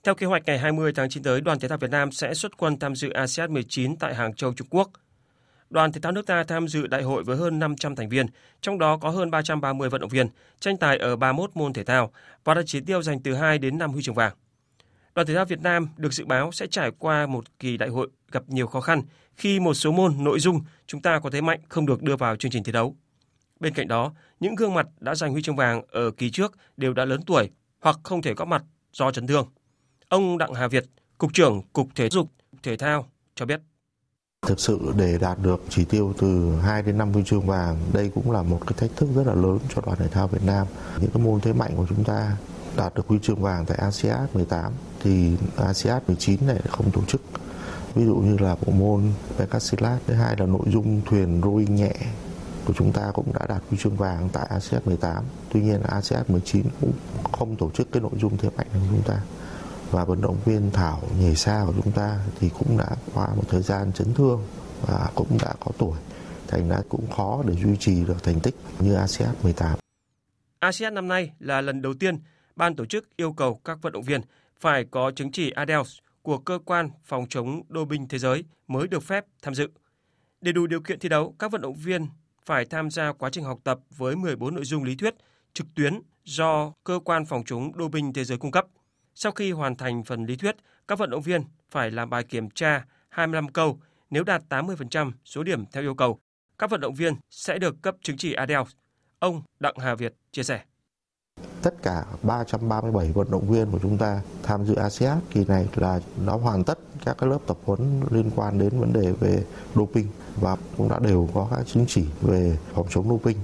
Theo 0.05 0.15
kế 0.15 0.27
hoạch 0.27 0.43
ngày 0.47 0.59
20 0.59 0.93
tháng 0.93 1.09
9 1.09 1.23
tới, 1.23 1.41
đoàn 1.41 1.59
thể 1.59 1.69
thao 1.69 1.79
Việt 1.79 1.91
Nam 1.91 2.13
sẽ 2.13 2.35
xuất 2.35 2.57
quân 2.57 2.79
tham 2.79 2.95
dự 2.95 3.11
ASEAN 3.11 3.53
19 3.53 3.97
tại 3.97 4.15
Hàng 4.15 4.35
Châu, 4.35 4.55
Trung 4.55 4.67
Quốc. 4.71 4.91
Đoàn 5.71 5.93
thể 5.93 6.01
thao 6.01 6.13
nước 6.13 6.27
ta 6.27 6.45
tham 6.45 6.69
dự 6.69 6.87
đại 6.87 7.03
hội 7.03 7.25
với 7.25 7.37
hơn 7.37 7.59
500 7.59 7.97
thành 7.97 8.09
viên, 8.09 8.27
trong 8.61 8.79
đó 8.79 8.97
có 8.97 9.11
hơn 9.11 9.31
330 9.31 9.89
vận 9.89 10.01
động 10.01 10.11
viên, 10.11 10.27
tranh 10.61 10.77
tài 10.77 10.99
ở 10.99 11.17
31 11.17 11.51
môn 11.55 11.73
thể 11.73 11.85
thao 11.85 12.13
và 12.45 12.55
đặt 12.55 12.63
chỉ 12.67 12.81
tiêu 12.81 13.03
giành 13.03 13.23
từ 13.23 13.35
2 13.35 13.59
đến 13.59 13.79
5 13.79 13.93
huy 13.93 14.03
chương 14.03 14.15
vàng. 14.15 14.35
Đoàn 15.15 15.27
thể 15.27 15.35
thao 15.35 15.45
Việt 15.45 15.61
Nam 15.61 15.89
được 15.97 16.13
dự 16.13 16.25
báo 16.25 16.53
sẽ 16.53 16.67
trải 16.67 16.91
qua 16.99 17.27
một 17.27 17.59
kỳ 17.59 17.77
đại 17.77 17.89
hội 17.89 18.09
gặp 18.33 18.43
nhiều 18.47 18.67
khó 18.67 18.81
khăn 18.81 19.03
khi 19.37 19.61
một 19.61 19.75
số 19.75 19.93
môn 19.93 20.25
nội 20.25 20.41
dung 20.41 20.61
chúng 20.87 21.03
ta 21.03 21.19
có 21.19 21.31
thế 21.31 21.41
mạnh 21.41 21.61
không 21.69 21.87
được 21.87 22.03
đưa 22.03 22.17
vào 22.17 22.37
chương 22.37 22.51
trình 22.51 22.65
thi 22.65 22.73
đấu. 22.73 22.97
Bên 23.61 23.75
cạnh 23.75 23.89
đó, 23.89 24.13
những 24.41 24.55
gương 24.55 24.75
mặt 24.75 24.87
đã 25.01 25.15
giành 25.15 25.33
huy 25.33 25.43
chương 25.43 25.57
vàng 25.57 25.83
ở 25.91 26.11
kỳ 26.11 26.31
trước 26.31 26.53
đều 26.77 26.93
đã 26.93 27.05
lớn 27.05 27.21
tuổi 27.27 27.51
hoặc 27.81 27.99
không 28.03 28.23
thể 28.23 28.35
góp 28.35 28.49
mặt 28.49 28.63
do 28.93 29.11
chấn 29.11 29.27
thương. 29.27 29.49
Ông 30.13 30.39
Đặng 30.39 30.55
Hà 30.55 30.69
Việt, 30.69 30.85
Cục 31.19 31.35
trưởng 31.35 31.63
Cục 31.73 31.89
Thể 31.95 32.09
dục 32.09 32.29
Thể 32.63 32.77
thao 32.77 33.05
cho 33.35 33.47
biết. 33.47 33.61
Thực 34.47 34.61
sự 34.61 34.93
để 34.97 35.19
đạt 35.19 35.39
được 35.43 35.63
chỉ 35.69 35.85
tiêu 35.85 36.15
từ 36.19 36.57
2 36.57 36.83
đến 36.83 36.99
5 36.99 37.13
huy 37.13 37.23
chương 37.27 37.47
vàng, 37.47 37.77
đây 37.93 38.11
cũng 38.15 38.31
là 38.31 38.43
một 38.43 38.61
cái 38.67 38.73
thách 38.77 38.97
thức 38.97 39.09
rất 39.15 39.27
là 39.27 39.35
lớn 39.35 39.59
cho 39.75 39.83
đoàn 39.87 39.99
thể 39.99 40.09
thao 40.09 40.29
Việt 40.29 40.43
Nam. 40.47 40.67
Những 41.01 41.11
cái 41.11 41.23
môn 41.23 41.41
thế 41.41 41.53
mạnh 41.53 41.71
của 41.77 41.87
chúng 41.89 42.05
ta 42.05 42.37
đạt 42.77 42.95
được 42.95 43.09
huy 43.09 43.19
chương 43.23 43.43
vàng 43.43 43.67
tại 43.67 43.79
ASEAN 43.79 44.27
18 44.35 44.73
thì 45.01 45.37
ASEAN 45.57 46.03
19 46.07 46.47
này 46.47 46.61
không 46.69 46.91
tổ 46.91 47.03
chức. 47.09 47.23
Ví 47.95 48.05
dụ 48.05 48.17
như 48.17 48.37
là 48.39 48.57
bộ 48.67 48.73
môn 48.73 49.03
Pencasilat, 49.39 50.03
thứ 50.07 50.15
hai 50.15 50.37
là 50.39 50.47
nội 50.47 50.67
dung 50.67 51.01
thuyền 51.07 51.41
rowing 51.41 51.71
nhẹ 51.71 51.95
của 52.65 52.73
chúng 52.73 52.93
ta 52.93 53.11
cũng 53.15 53.33
đã 53.33 53.47
đạt 53.49 53.63
huy 53.69 53.79
chương 53.79 53.97
vàng 53.97 54.29
tại 54.33 54.47
ASEAN 54.51 54.83
18. 54.85 55.25
Tuy 55.53 55.61
nhiên 55.61 55.83
ASEAN 55.83 56.23
19 56.29 56.67
cũng 56.81 56.93
không 57.33 57.57
tổ 57.57 57.71
chức 57.71 57.93
cái 57.93 58.03
nội 58.03 58.13
dung 58.21 58.37
thế 58.37 58.49
mạnh 58.57 58.67
của 58.73 58.79
chúng 58.91 59.03
ta. 59.03 59.21
Và 59.93 60.05
vận 60.05 60.21
động 60.21 60.37
viên 60.45 60.71
Thảo 60.71 61.03
nhảy 61.21 61.37
xa 61.37 61.65
của 61.67 61.73
chúng 61.83 61.93
ta 61.93 62.19
thì 62.39 62.51
cũng 62.59 62.79
đã 62.79 62.97
qua 63.15 63.29
một 63.37 63.43
thời 63.49 63.63
gian 63.63 63.93
chấn 63.93 64.15
thương 64.15 64.47
và 64.87 65.11
cũng 65.15 65.39
đã 65.43 65.55
có 65.61 65.71
tuổi. 65.79 65.99
Thành 66.49 66.69
ra 66.69 66.81
cũng 66.89 67.11
khó 67.11 67.43
để 67.47 67.55
duy 67.55 67.77
trì 67.77 68.05
được 68.05 68.23
thành 68.23 68.41
tích 68.41 68.55
như 68.81 68.95
ASEAN 68.95 69.35
18. 69.43 69.79
ASEAN 70.59 70.95
năm 70.95 71.09
nay 71.09 71.33
là 71.39 71.61
lần 71.61 71.83
đầu 71.83 71.95
tiên 71.95 72.19
ban 72.57 72.77
tổ 72.77 72.85
chức 72.85 73.17
yêu 73.17 73.33
cầu 73.33 73.61
các 73.65 73.79
vận 73.83 73.93
động 73.93 74.03
viên 74.03 74.21
phải 74.61 74.85
có 74.91 75.13
chứng 75.17 75.33
chỉ 75.33 75.53
IELTS 75.67 75.99
của 76.23 76.39
cơ 76.39 76.59
quan 76.65 76.91
phòng 77.05 77.27
chống 77.29 77.63
doping 77.75 78.09
thế 78.09 78.19
giới 78.19 78.45
mới 78.69 78.89
được 78.89 79.03
phép 79.03 79.25
tham 79.43 79.55
dự. 79.55 79.69
Để 80.41 80.53
đủ 80.53 80.67
điều 80.67 80.81
kiện 80.81 80.99
thi 80.99 81.09
đấu, 81.09 81.35
các 81.39 81.53
vận 81.53 81.61
động 81.61 81.75
viên 81.75 82.07
phải 82.47 82.65
tham 82.65 82.91
gia 82.91 83.13
quá 83.13 83.31
trình 83.31 83.45
học 83.45 83.59
tập 83.65 83.79
với 83.97 84.17
14 84.17 84.55
nội 84.55 84.65
dung 84.65 84.85
lý 84.85 84.97
thuyết 84.97 85.15
trực 85.55 85.67
tuyến 85.75 86.01
do 86.25 86.73
cơ 86.85 87.01
quan 87.05 87.27
phòng 87.27 87.43
chống 87.47 87.73
doping 87.79 88.13
thế 88.13 88.25
giới 88.25 88.39
cung 88.39 88.51
cấp. 88.51 88.67
Sau 89.15 89.33
khi 89.33 89.53
hoàn 89.53 89.75
thành 89.75 90.05
phần 90.05 90.27
lý 90.27 90.37
thuyết, 90.37 90.57
các 90.89 90.99
vận 90.99 91.11
động 91.11 91.23
viên 91.23 91.43
phải 91.71 91.91
làm 91.91 92.11
bài 92.11 92.25
kiểm 92.25 92.51
tra 92.51 92.85
25 93.09 93.49
câu. 93.49 93.79
Nếu 94.11 94.25
đạt 94.25 94.43
80% 94.49 95.13
số 95.25 95.43
điểm 95.43 95.65
theo 95.73 95.83
yêu 95.83 95.95
cầu, 95.95 96.19
các 96.59 96.71
vận 96.71 96.81
động 96.81 96.95
viên 96.95 97.15
sẽ 97.31 97.59
được 97.59 97.83
cấp 97.83 97.97
chứng 98.03 98.17
chỉ 98.17 98.35
IELTS. 98.35 98.71
Ông 99.19 99.43
Đặng 99.61 99.75
Hà 99.79 99.95
Việt 99.95 100.15
chia 100.33 100.43
sẻ. 100.43 100.61
Tất 101.63 101.75
cả 101.83 102.05
337 102.23 103.13
vận 103.13 103.31
động 103.31 103.51
viên 103.51 103.71
của 103.71 103.79
chúng 103.83 103.99
ta 103.99 104.21
tham 104.43 104.65
dự 104.65 104.75
ASEAN 104.75 105.19
kỳ 105.31 105.45
này 105.45 105.69
là 105.75 106.01
đã 106.27 106.33
hoàn 106.33 106.65
tất 106.65 106.79
các 107.05 107.17
cái 107.19 107.31
lớp 107.31 107.39
tập 107.47 107.57
huấn 107.65 108.01
liên 108.11 108.31
quan 108.37 108.59
đến 108.59 108.81
vấn 108.81 108.93
đề 108.93 109.13
về 109.13 109.45
doping 109.75 110.07
và 110.37 110.57
cũng 110.77 110.89
đã 110.89 110.99
đều 110.99 111.29
có 111.35 111.49
các 111.51 111.67
chứng 111.67 111.85
chỉ 111.89 112.05
về 112.23 112.59
phòng 112.75 112.87
chống 112.91 113.09
doping. 113.09 113.39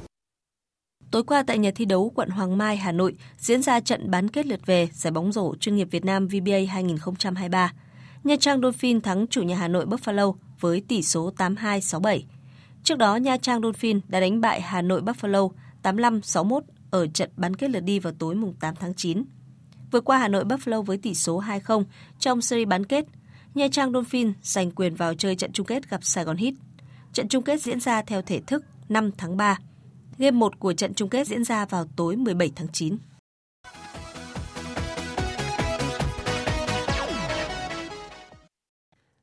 Tối 1.10 1.24
qua 1.24 1.42
tại 1.42 1.58
nhà 1.58 1.70
thi 1.74 1.84
đấu 1.84 2.12
quận 2.14 2.28
Hoàng 2.28 2.58
Mai, 2.58 2.76
Hà 2.76 2.92
Nội 2.92 3.14
diễn 3.38 3.62
ra 3.62 3.80
trận 3.80 4.10
bán 4.10 4.28
kết 4.28 4.46
lượt 4.46 4.66
về 4.66 4.88
giải 4.92 5.10
bóng 5.10 5.32
rổ 5.32 5.54
chuyên 5.54 5.76
nghiệp 5.76 5.88
Việt 5.90 6.04
Nam 6.04 6.28
VBA 6.28 6.58
2023. 6.70 7.72
Nha 8.24 8.36
Trang 8.40 8.60
Dolphin 8.60 9.00
thắng 9.00 9.26
chủ 9.26 9.42
nhà 9.42 9.56
Hà 9.56 9.68
Nội 9.68 9.86
Buffalo 9.86 10.34
với 10.60 10.82
tỷ 10.88 11.02
số 11.02 11.32
82-67. 11.36 12.20
Trước 12.82 12.98
đó, 12.98 13.16
Nha 13.16 13.36
Trang 13.36 13.62
Dolphin 13.62 14.00
đã 14.08 14.20
đánh 14.20 14.40
bại 14.40 14.60
Hà 14.60 14.82
Nội 14.82 15.02
Buffalo 15.02 15.50
85-61 15.82 16.60
ở 16.90 17.06
trận 17.06 17.30
bán 17.36 17.56
kết 17.56 17.70
lượt 17.70 17.80
đi 17.80 17.98
vào 17.98 18.12
tối 18.18 18.34
mùng 18.34 18.54
8 18.60 18.74
tháng 18.80 18.94
9. 18.94 19.24
Vừa 19.90 20.00
qua 20.00 20.18
Hà 20.18 20.28
Nội 20.28 20.44
Buffalo 20.44 20.82
với 20.82 20.98
tỷ 20.98 21.14
số 21.14 21.40
2-0 21.40 21.84
trong 22.18 22.42
series 22.42 22.68
bán 22.68 22.86
kết, 22.86 23.04
Nha 23.54 23.68
Trang 23.72 23.92
Dolphin 23.92 24.32
giành 24.42 24.70
quyền 24.70 24.94
vào 24.94 25.14
chơi 25.14 25.36
trận 25.36 25.52
chung 25.52 25.66
kết 25.66 25.90
gặp 25.90 26.04
Sài 26.04 26.24
Gòn 26.24 26.36
Heat. 26.36 26.54
Trận 27.12 27.28
chung 27.28 27.44
kết 27.44 27.62
diễn 27.62 27.80
ra 27.80 28.02
theo 28.02 28.22
thể 28.22 28.40
thức 28.40 28.64
5 28.88 29.10
tháng 29.18 29.36
3. 29.36 29.58
Game 30.18 30.36
1 30.36 30.58
của 30.58 30.72
trận 30.72 30.94
chung 30.94 31.08
kết 31.08 31.26
diễn 31.26 31.44
ra 31.44 31.66
vào 31.66 31.84
tối 31.96 32.16
17 32.16 32.52
tháng 32.56 32.68
9. 32.72 32.96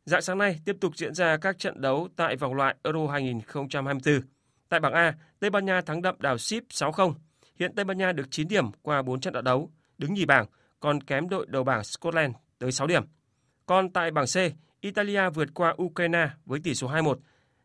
Dạng 0.06 0.22
sáng 0.22 0.38
nay 0.38 0.60
tiếp 0.66 0.76
tục 0.82 0.98
diễn 0.98 1.14
ra 1.14 1.38
các 1.38 1.60
trận 1.60 1.82
đấu 1.82 2.08
tại 2.16 2.36
vòng 2.36 2.54
loại 2.54 2.76
Euro 2.84 3.08
2024. 3.08 4.22
Tại 4.70 4.80
bảng 4.80 4.94
A, 4.94 5.14
Tây 5.40 5.50
Ban 5.50 5.66
Nha 5.66 5.82
thắng 5.82 6.02
đậm 6.02 6.16
đảo 6.20 6.38
Ship 6.38 6.64
6-0. 6.70 7.14
Hiện 7.60 7.76
Tây 7.76 7.86
Ban 7.86 7.98
Nha 7.98 8.12
được 8.12 8.32
9 8.32 8.48
điểm 8.48 8.72
qua 8.82 9.02
4 9.02 9.20
trận 9.20 9.34
đã 9.34 9.42
đấu, 9.42 9.72
đứng 9.98 10.14
nhì 10.14 10.26
bảng, 10.26 10.46
còn 10.80 11.04
kém 11.04 11.30
đội 11.30 11.46
đầu 11.50 11.64
bảng 11.64 11.84
Scotland 11.84 12.36
tới 12.60 12.72
6 12.72 12.88
điểm. 12.88 13.04
Còn 13.66 13.90
tại 13.90 14.12
bảng 14.12 14.26
C, 14.26 14.36
Italia 14.82 15.30
vượt 15.30 15.54
qua 15.54 15.76
Ukraine 15.84 16.30
với 16.46 16.60
tỷ 16.64 16.76
số 16.76 16.88
2-1. 16.88 17.16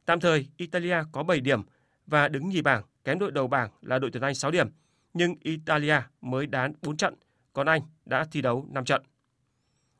Tạm 0.04 0.20
thời, 0.20 0.46
Italia 0.56 0.96
có 1.12 1.22
7 1.22 1.40
điểm 1.40 1.62
và 2.06 2.28
đứng 2.28 2.48
nhì 2.48 2.62
bảng, 2.62 2.82
kém 3.04 3.18
đội 3.18 3.30
đầu 3.30 3.48
bảng 3.48 3.70
là 3.82 3.98
đội 3.98 4.10
tuyển 4.10 4.22
Anh 4.22 4.34
6 4.34 4.50
điểm. 4.50 4.68
Nhưng 5.14 5.34
Italia 5.42 5.96
mới 6.20 6.46
đán 6.46 6.72
4 6.82 6.96
trận, 6.96 7.14
còn 7.52 7.66
Anh 7.66 7.80
đã 8.04 8.24
thi 8.32 8.42
đấu 8.42 8.66
5 8.70 8.84
trận. 8.84 9.02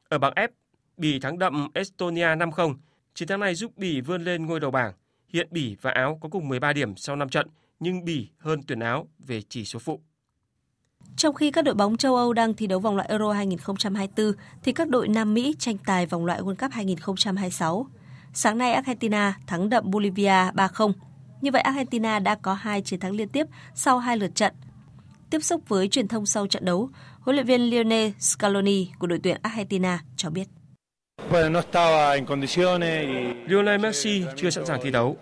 Ở 0.09 0.18
bảng 0.18 0.34
F, 0.34 0.48
Bỉ 0.96 1.18
thắng 1.18 1.38
đậm 1.38 1.68
Estonia 1.74 2.26
5-0. 2.36 2.74
Chiến 3.14 3.28
thắng 3.28 3.40
này 3.40 3.55
giúp 3.55 3.72
Bỉ 3.76 4.01
vươn 4.01 4.24
lên 4.24 4.46
ngôi 4.46 4.61
đầu 4.61 4.70
bảng. 4.70 4.92
Hiện 5.28 5.48
Bỉ 5.51 5.76
và 5.80 5.90
Áo 5.90 6.18
có 6.20 6.28
cùng 6.28 6.48
13 6.48 6.72
điểm 6.72 6.96
sau 6.96 7.16
5 7.16 7.28
trận, 7.28 7.48
nhưng 7.80 8.05
Bỉ 8.05 8.28
hơn 8.38 8.61
tuyển 8.66 8.80
Áo 8.80 9.09
về 9.18 9.42
chỉ 9.48 9.64
số 9.64 9.78
phụ. 9.78 10.01
Trong 11.16 11.34
khi 11.34 11.51
các 11.51 11.64
đội 11.64 11.74
bóng 11.74 11.96
châu 11.96 12.16
Âu 12.16 12.32
đang 12.32 12.55
thi 12.55 12.66
đấu 12.66 12.80
vòng 12.80 12.96
loại 12.96 13.09
Euro 13.09 13.32
2024, 13.32 14.32
thì 14.62 14.72
các 14.72 14.88
đội 14.88 15.09
Nam 15.09 15.34
Mỹ 15.34 15.55
tranh 15.59 15.76
tài 15.86 16.07
vòng 16.07 16.24
loại 16.24 16.40
World 16.40 16.57
Cup 16.57 16.72
2026. 16.72 17.86
Sáng 18.32 18.59
nay 18.59 18.72
Argentina 18.72 19.38
thắng 19.46 19.68
đậm 19.68 19.90
Bolivia 19.90 20.51
3-0. 20.55 20.92
Như 21.41 21.51
vậy 21.51 21.62
Argentina 21.62 22.18
đã 22.18 22.34
có 22.34 22.55
hai 22.55 22.82
chiến 22.82 23.01
thắng 23.01 23.12
liên 23.12 23.28
tiếp 23.28 23.47
sau 23.74 23.99
hai 23.99 24.16
lượt 24.16 24.34
trận. 24.34 24.55
Tiếp 25.30 25.41
xúc 25.41 25.68
với 25.68 25.88
truyền 25.88 26.09
thông 26.09 26.26
sau 26.26 26.47
trận 26.47 26.64
đấu, 26.64 26.91
huấn 27.20 27.36
luyện 27.36 27.47
viên 27.47 27.70
Lionel 27.70 28.11
Scaloni 28.18 28.88
của 28.99 29.07
đội 29.07 29.20
tuyển 29.22 29.36
Argentina 29.43 30.03
cho 30.16 30.30
biết. 30.30 30.49
Lionel 33.47 33.80
Messi 33.80 34.24
chưa 34.36 34.51
sẵn 34.51 34.66
sàng 34.66 34.80
thi 34.82 34.91
đấu. 34.91 35.16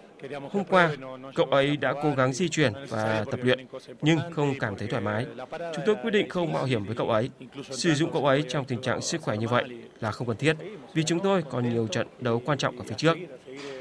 Hôm 0.51 0.65
qua, 0.65 0.91
cậu 1.35 1.47
ấy 1.47 1.77
đã 1.77 1.95
cố 2.03 2.15
gắng 2.17 2.33
di 2.33 2.49
chuyển 2.49 2.73
và 2.89 3.25
tập 3.31 3.41
luyện, 3.43 3.67
nhưng 4.01 4.19
không 4.35 4.55
cảm 4.61 4.77
thấy 4.77 4.89
thoải 4.89 5.03
mái. 5.03 5.27
Chúng 5.75 5.85
tôi 5.87 5.97
quyết 6.03 6.11
định 6.11 6.29
không 6.29 6.53
mạo 6.53 6.65
hiểm 6.65 6.85
với 6.85 6.97
cậu 6.97 7.11
ấy. 7.11 7.31
Sử 7.71 7.95
dụng 7.95 8.13
cậu 8.13 8.27
ấy 8.27 8.45
trong 8.49 8.65
tình 8.65 8.83
trạng 8.83 9.01
sức 9.03 9.23
khỏe 9.23 9.37
như 9.37 9.49
vậy 9.49 9.65
là 10.01 10.11
không 10.11 10.27
cần 10.27 10.37
thiết, 10.37 10.57
vì 10.95 11.03
chúng 11.03 11.21
tôi 11.21 11.43
còn 11.51 11.69
nhiều 11.71 11.87
trận 11.87 12.07
đấu 12.21 12.43
quan 12.45 12.59
trọng 12.59 12.79
ở 12.79 12.85
phía 12.85 12.95
trước. 12.99 13.17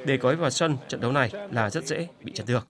Để 0.06 0.18
có 0.18 0.30
ấy 0.30 0.36
vào 0.36 0.50
sân 0.50 0.78
trận 0.88 1.02
đấu 1.02 1.12
này 1.12 1.32
là 1.52 1.70
rất 1.70 1.86
dễ 1.86 2.08
bị 2.24 2.32
chấn 2.32 2.46
thương. 2.46 2.64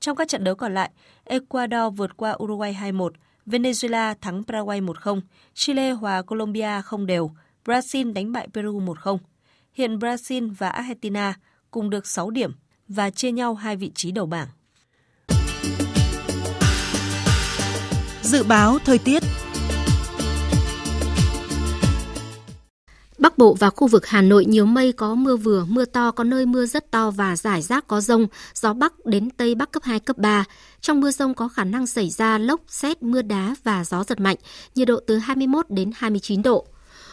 Trong 0.00 0.16
các 0.16 0.28
trận 0.28 0.44
đấu 0.44 0.54
còn 0.54 0.74
lại, 0.74 0.90
Ecuador 1.24 1.96
vượt 1.96 2.16
qua 2.16 2.36
Uruguay 2.42 2.76
2-1, 2.80 3.10
Venezuela 3.46 4.14
thắng 4.20 4.44
Paraguay 4.44 4.80
1-0, 4.80 5.20
Chile 5.54 5.90
hòa 5.90 6.22
Colombia 6.22 6.82
không 6.84 7.06
đều, 7.06 7.30
Brazil 7.64 8.12
đánh 8.12 8.32
bại 8.32 8.48
Peru 8.54 8.80
1-0. 8.80 9.18
Hiện 9.72 9.98
Brazil 9.98 10.54
và 10.58 10.68
Argentina 10.68 11.34
cùng 11.70 11.90
được 11.90 12.06
6 12.06 12.30
điểm 12.30 12.52
và 12.88 13.10
chia 13.10 13.30
nhau 13.30 13.54
hai 13.54 13.76
vị 13.76 13.90
trí 13.94 14.12
đầu 14.12 14.26
bảng. 14.26 14.48
Dự 18.22 18.42
báo 18.42 18.78
thời 18.84 18.98
tiết 18.98 19.22
Bắc 23.20 23.38
Bộ 23.38 23.54
và 23.54 23.70
khu 23.70 23.86
vực 23.86 24.06
Hà 24.06 24.22
Nội 24.22 24.44
nhiều 24.44 24.66
mây 24.66 24.92
có 24.92 25.14
mưa 25.14 25.36
vừa, 25.36 25.64
mưa 25.68 25.84
to, 25.84 26.10
có 26.10 26.24
nơi 26.24 26.46
mưa 26.46 26.66
rất 26.66 26.90
to 26.90 27.10
và 27.10 27.36
rải 27.36 27.62
rác 27.62 27.86
có 27.86 28.00
rông, 28.00 28.26
gió 28.54 28.72
Bắc 28.72 29.06
đến 29.06 29.30
Tây 29.30 29.54
Bắc 29.54 29.70
cấp 29.70 29.82
2, 29.82 30.00
cấp 30.00 30.18
3. 30.18 30.44
Trong 30.80 31.00
mưa 31.00 31.10
rông 31.10 31.34
có 31.34 31.48
khả 31.48 31.64
năng 31.64 31.86
xảy 31.86 32.10
ra 32.10 32.38
lốc, 32.38 32.60
xét, 32.68 33.02
mưa 33.02 33.22
đá 33.22 33.54
và 33.64 33.84
gió 33.84 34.04
giật 34.04 34.20
mạnh, 34.20 34.36
nhiệt 34.74 34.88
độ 34.88 35.00
từ 35.06 35.18
21 35.18 35.66
đến 35.70 35.90
29 35.94 36.42
độ. 36.42 36.66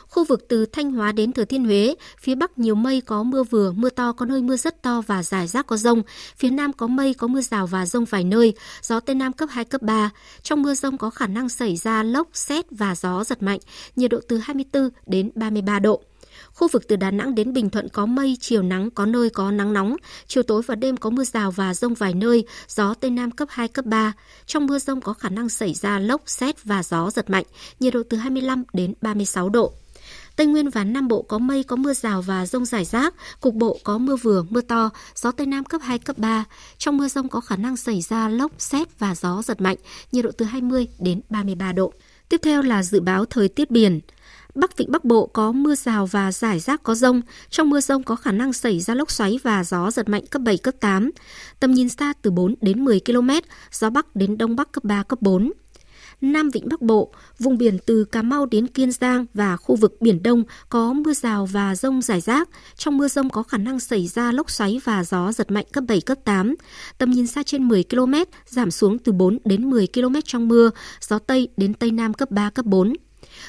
Khu 0.09 0.23
vực 0.23 0.45
từ 0.49 0.65
Thanh 0.65 0.91
Hóa 0.91 1.11
đến 1.11 1.31
Thừa 1.33 1.45
Thiên 1.45 1.65
Huế, 1.65 1.95
phía 2.19 2.35
Bắc 2.35 2.59
nhiều 2.59 2.75
mây 2.75 3.01
có 3.01 3.23
mưa 3.23 3.43
vừa, 3.43 3.71
mưa 3.71 3.89
to, 3.89 4.11
có 4.11 4.25
nơi 4.25 4.41
mưa 4.41 4.57
rất 4.57 4.81
to 4.81 5.01
và 5.01 5.23
rải 5.23 5.47
rác 5.47 5.67
có 5.67 5.77
rông. 5.77 6.03
Phía 6.37 6.49
Nam 6.49 6.73
có 6.73 6.87
mây, 6.87 7.13
có 7.13 7.27
mưa 7.27 7.41
rào 7.41 7.67
và 7.67 7.85
rông 7.85 8.05
vài 8.05 8.23
nơi, 8.23 8.53
gió 8.81 8.99
Tây 8.99 9.15
Nam 9.15 9.33
cấp 9.33 9.49
2, 9.51 9.65
cấp 9.65 9.81
3. 9.81 10.09
Trong 10.41 10.61
mưa 10.61 10.73
rông 10.73 10.97
có 10.97 11.09
khả 11.09 11.27
năng 11.27 11.49
xảy 11.49 11.75
ra 11.75 12.03
lốc, 12.03 12.27
xét 12.33 12.65
và 12.71 12.95
gió 12.95 13.23
giật 13.23 13.43
mạnh, 13.43 13.59
nhiệt 13.95 14.11
độ 14.11 14.19
từ 14.27 14.37
24 14.37 14.89
đến 15.05 15.31
33 15.35 15.79
độ. 15.79 16.01
Khu 16.53 16.67
vực 16.67 16.87
từ 16.87 16.95
Đà 16.95 17.11
Nẵng 17.11 17.35
đến 17.35 17.53
Bình 17.53 17.69
Thuận 17.69 17.89
có 17.89 18.05
mây, 18.05 18.37
chiều 18.39 18.61
nắng, 18.61 18.91
có 18.91 19.05
nơi 19.05 19.29
có 19.29 19.51
nắng 19.51 19.73
nóng. 19.73 19.95
Chiều 20.27 20.43
tối 20.43 20.61
và 20.65 20.75
đêm 20.75 20.97
có 20.97 21.09
mưa 21.09 21.23
rào 21.23 21.51
và 21.51 21.73
rông 21.73 21.93
vài 21.93 22.13
nơi, 22.13 22.45
gió 22.67 22.93
Tây 22.93 23.11
Nam 23.11 23.31
cấp 23.31 23.47
2, 23.51 23.67
cấp 23.67 23.85
3. 23.85 24.13
Trong 24.45 24.65
mưa 24.65 24.79
rông 24.79 25.01
có 25.01 25.13
khả 25.13 25.29
năng 25.29 25.49
xảy 25.49 25.73
ra 25.73 25.99
lốc, 25.99 26.21
xét 26.25 26.63
và 26.63 26.83
gió 26.83 27.11
giật 27.11 27.29
mạnh, 27.29 27.45
nhiệt 27.79 27.93
độ 27.93 28.01
từ 28.09 28.17
25 28.17 28.63
đến 28.73 28.93
36 29.01 29.49
độ. 29.49 29.73
Tây 30.37 30.47
Nguyên 30.47 30.69
và 30.69 30.83
Nam 30.83 31.07
Bộ 31.07 31.21
có 31.21 31.37
mây, 31.37 31.63
có 31.63 31.75
mưa 31.75 31.93
rào 31.93 32.21
và 32.21 32.45
rông 32.45 32.65
rải 32.65 32.85
rác, 32.85 33.13
cục 33.41 33.53
bộ 33.53 33.79
có 33.83 33.97
mưa 33.97 34.15
vừa, 34.15 34.43
mưa 34.49 34.61
to, 34.61 34.89
gió 35.15 35.31
Tây 35.31 35.47
Nam 35.47 35.63
cấp 35.63 35.81
2, 35.83 35.99
cấp 35.99 36.17
3. 36.17 36.45
Trong 36.77 36.97
mưa 36.97 37.07
rông 37.07 37.29
có 37.29 37.41
khả 37.41 37.55
năng 37.55 37.77
xảy 37.77 38.01
ra 38.01 38.29
lốc, 38.29 38.51
xét 38.57 38.99
và 38.99 39.15
gió 39.15 39.41
giật 39.41 39.61
mạnh, 39.61 39.77
nhiệt 40.11 40.25
độ 40.25 40.31
từ 40.37 40.45
20 40.45 40.87
đến 40.99 41.21
33 41.29 41.71
độ. 41.71 41.93
Tiếp 42.29 42.39
theo 42.43 42.61
là 42.61 42.83
dự 42.83 42.99
báo 42.99 43.25
thời 43.25 43.47
tiết 43.47 43.71
biển. 43.71 43.99
Bắc 44.55 44.77
Vịnh 44.77 44.91
Bắc 44.91 45.05
Bộ 45.05 45.25
có 45.25 45.51
mưa 45.51 45.75
rào 45.75 46.05
và 46.05 46.31
rải 46.31 46.59
rác 46.59 46.83
có 46.83 46.95
rông. 46.95 47.21
Trong 47.49 47.69
mưa 47.69 47.79
rông 47.79 48.03
có 48.03 48.15
khả 48.15 48.31
năng 48.31 48.53
xảy 48.53 48.79
ra 48.79 48.93
lốc 48.93 49.11
xoáy 49.11 49.39
và 49.43 49.63
gió 49.63 49.91
giật 49.91 50.09
mạnh 50.09 50.25
cấp 50.25 50.41
7, 50.41 50.57
cấp 50.57 50.73
8. 50.79 51.11
Tầm 51.59 51.73
nhìn 51.73 51.89
xa 51.89 52.13
từ 52.21 52.31
4 52.31 52.55
đến 52.61 52.85
10 52.85 52.99
km, 53.05 53.29
gió 53.71 53.89
Bắc 53.89 54.15
đến 54.15 54.37
Đông 54.37 54.55
Bắc 54.55 54.71
cấp 54.71 54.83
3, 54.83 55.03
cấp 55.03 55.21
4. 55.21 55.51
Nam 56.21 56.49
Vịnh 56.49 56.69
Bắc 56.69 56.81
Bộ, 56.81 57.11
vùng 57.39 57.57
biển 57.57 57.77
từ 57.85 58.05
Cà 58.05 58.21
Mau 58.21 58.45
đến 58.45 58.67
Kiên 58.67 58.91
Giang 58.91 59.25
và 59.33 59.57
khu 59.57 59.75
vực 59.75 59.95
Biển 59.99 60.23
Đông 60.23 60.43
có 60.69 60.93
mưa 60.93 61.13
rào 61.13 61.45
và 61.45 61.75
rông 61.75 62.01
rải 62.01 62.21
rác. 62.21 62.49
Trong 62.75 62.97
mưa 62.97 63.07
rông 63.07 63.29
có 63.29 63.43
khả 63.43 63.57
năng 63.57 63.79
xảy 63.79 64.07
ra 64.07 64.31
lốc 64.31 64.51
xoáy 64.51 64.81
và 64.83 65.03
gió 65.03 65.31
giật 65.31 65.51
mạnh 65.51 65.65
cấp 65.71 65.83
7, 65.87 66.01
cấp 66.01 66.17
8. 66.23 66.55
Tầm 66.97 67.11
nhìn 67.11 67.27
xa 67.27 67.43
trên 67.43 67.67
10 67.67 67.83
km, 67.83 68.13
giảm 68.45 68.71
xuống 68.71 68.99
từ 68.99 69.11
4 69.11 69.37
đến 69.45 69.69
10 69.69 69.87
km 69.93 70.15
trong 70.25 70.47
mưa, 70.47 70.69
gió 71.01 71.19
Tây 71.19 71.49
đến 71.57 71.73
Tây 71.73 71.91
Nam 71.91 72.13
cấp 72.13 72.31
3, 72.31 72.49
cấp 72.49 72.65
4 72.65 72.93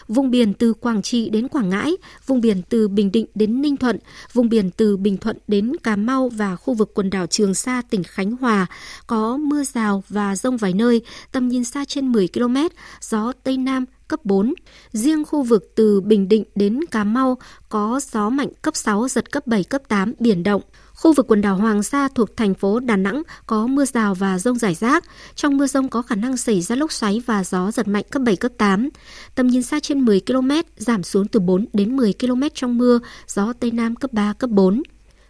vùng 0.09 0.31
biển 0.31 0.55
từ 0.55 0.75
Quảng 0.75 1.03
Trị 1.03 1.31
đến 1.31 1.49
Quảng 1.49 1.69
Ngãi, 1.69 1.97
vùng 2.27 2.41
biển 2.41 2.63
từ 2.69 2.89
Bình 2.89 3.13
Định 3.13 3.27
đến 3.35 3.63
Ninh 3.63 3.77
Thuận, 3.77 3.99
vùng 4.33 4.49
biển 4.49 4.71
từ 4.71 4.97
Bình 4.97 5.17
Thuận 5.17 5.39
đến 5.49 5.73
Cà 5.83 5.97
Mau 5.97 6.29
và 6.29 6.57
khu 6.57 6.75
vực 6.75 6.91
quần 6.95 7.11
đảo 7.11 7.27
Trường 7.27 7.55
Sa, 7.55 7.83
tỉnh 7.91 8.03
Khánh 8.03 8.37
Hòa 8.37 8.67
có 9.07 9.37
mưa 9.37 9.65
rào 9.65 10.03
và 10.09 10.37
rông 10.37 10.57
vài 10.57 10.73
nơi, 10.73 11.03
tầm 11.33 11.49
nhìn 11.49 11.65
xa 11.65 11.85
trên 11.85 12.13
10 12.13 12.29
km, 12.29 12.57
gió 13.01 13.33
Tây 13.43 13.57
Nam 13.57 13.85
cấp 14.09 14.25
4. 14.25 14.55
Riêng 14.93 15.25
khu 15.25 15.43
vực 15.43 15.73
từ 15.75 16.01
Bình 16.01 16.29
Định 16.29 16.45
đến 16.55 16.81
Cà 16.91 17.05
Mau 17.05 17.39
có 17.69 18.01
gió 18.13 18.31
mạnh 18.31 18.49
cấp 18.63 18.77
6, 18.77 19.09
giật 19.09 19.33
cấp 19.33 19.47
7, 19.47 19.65
cấp 19.65 19.83
8, 19.89 20.13
biển 20.19 20.43
động. 20.43 20.63
Khu 20.95 21.13
vực 21.13 21.27
quần 21.29 21.41
đảo 21.41 21.57
Hoàng 21.57 21.83
Sa 21.83 22.09
thuộc 22.15 22.37
thành 22.37 22.55
phố 22.55 22.81
Đà 22.81 22.97
Nẵng 22.97 23.23
có 23.47 23.67
mưa 23.67 23.85
rào 23.85 24.15
và 24.15 24.39
rông 24.39 24.59
rải 24.59 24.75
rác. 24.75 25.05
Trong 25.35 25.57
mưa 25.57 25.67
rông 25.67 25.89
có 25.89 26.03
khả 26.03 26.15
năng 26.15 26.37
xảy 26.37 26.61
ra 26.61 26.77
lốc 26.77 26.93
xoáy 26.93 27.23
và 27.27 27.45
gió 27.45 27.71
giật 27.71 27.89
mạnh 27.89 28.05
cấp 28.11 28.23
7, 28.23 28.37
cấp 28.37 28.53
8. 28.59 28.89
Tầm 29.35 29.47
nhìn 29.47 29.63
xa 29.63 29.81
trên 29.81 30.05
10 30.05 30.21
km, 30.27 30.51
giảm 30.77 31.03
xuống 31.03 31.29
từ 31.29 31.41
4 31.41 31.67
đến 31.73 31.97
10 31.97 32.15
km 32.21 32.43
trong 32.55 32.79
mưa, 32.79 32.99
gió 33.27 33.53
Tây 33.61 33.71
Nam 33.71 33.97
cấp 33.97 34.13
3, 34.13 34.33
cấp 34.33 34.51
4. 34.51 34.83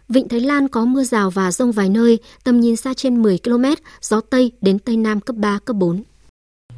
Vịnh 0.09 0.27
Thái 0.27 0.39
Lan 0.39 0.67
có 0.67 0.85
mưa 0.85 1.03
rào 1.03 1.29
và 1.29 1.51
rông 1.51 1.71
vài 1.71 1.89
nơi, 1.89 2.19
tầm 2.43 2.59
nhìn 2.59 2.75
xa 2.75 2.93
trên 2.93 3.21
10 3.21 3.39
km, 3.43 3.65
gió 4.01 4.21
Tây 4.21 4.51
đến 4.61 4.79
Tây 4.79 4.97
Nam 4.97 5.19
cấp 5.19 5.35
3, 5.35 5.59
cấp 5.65 5.75
4. 5.75 6.03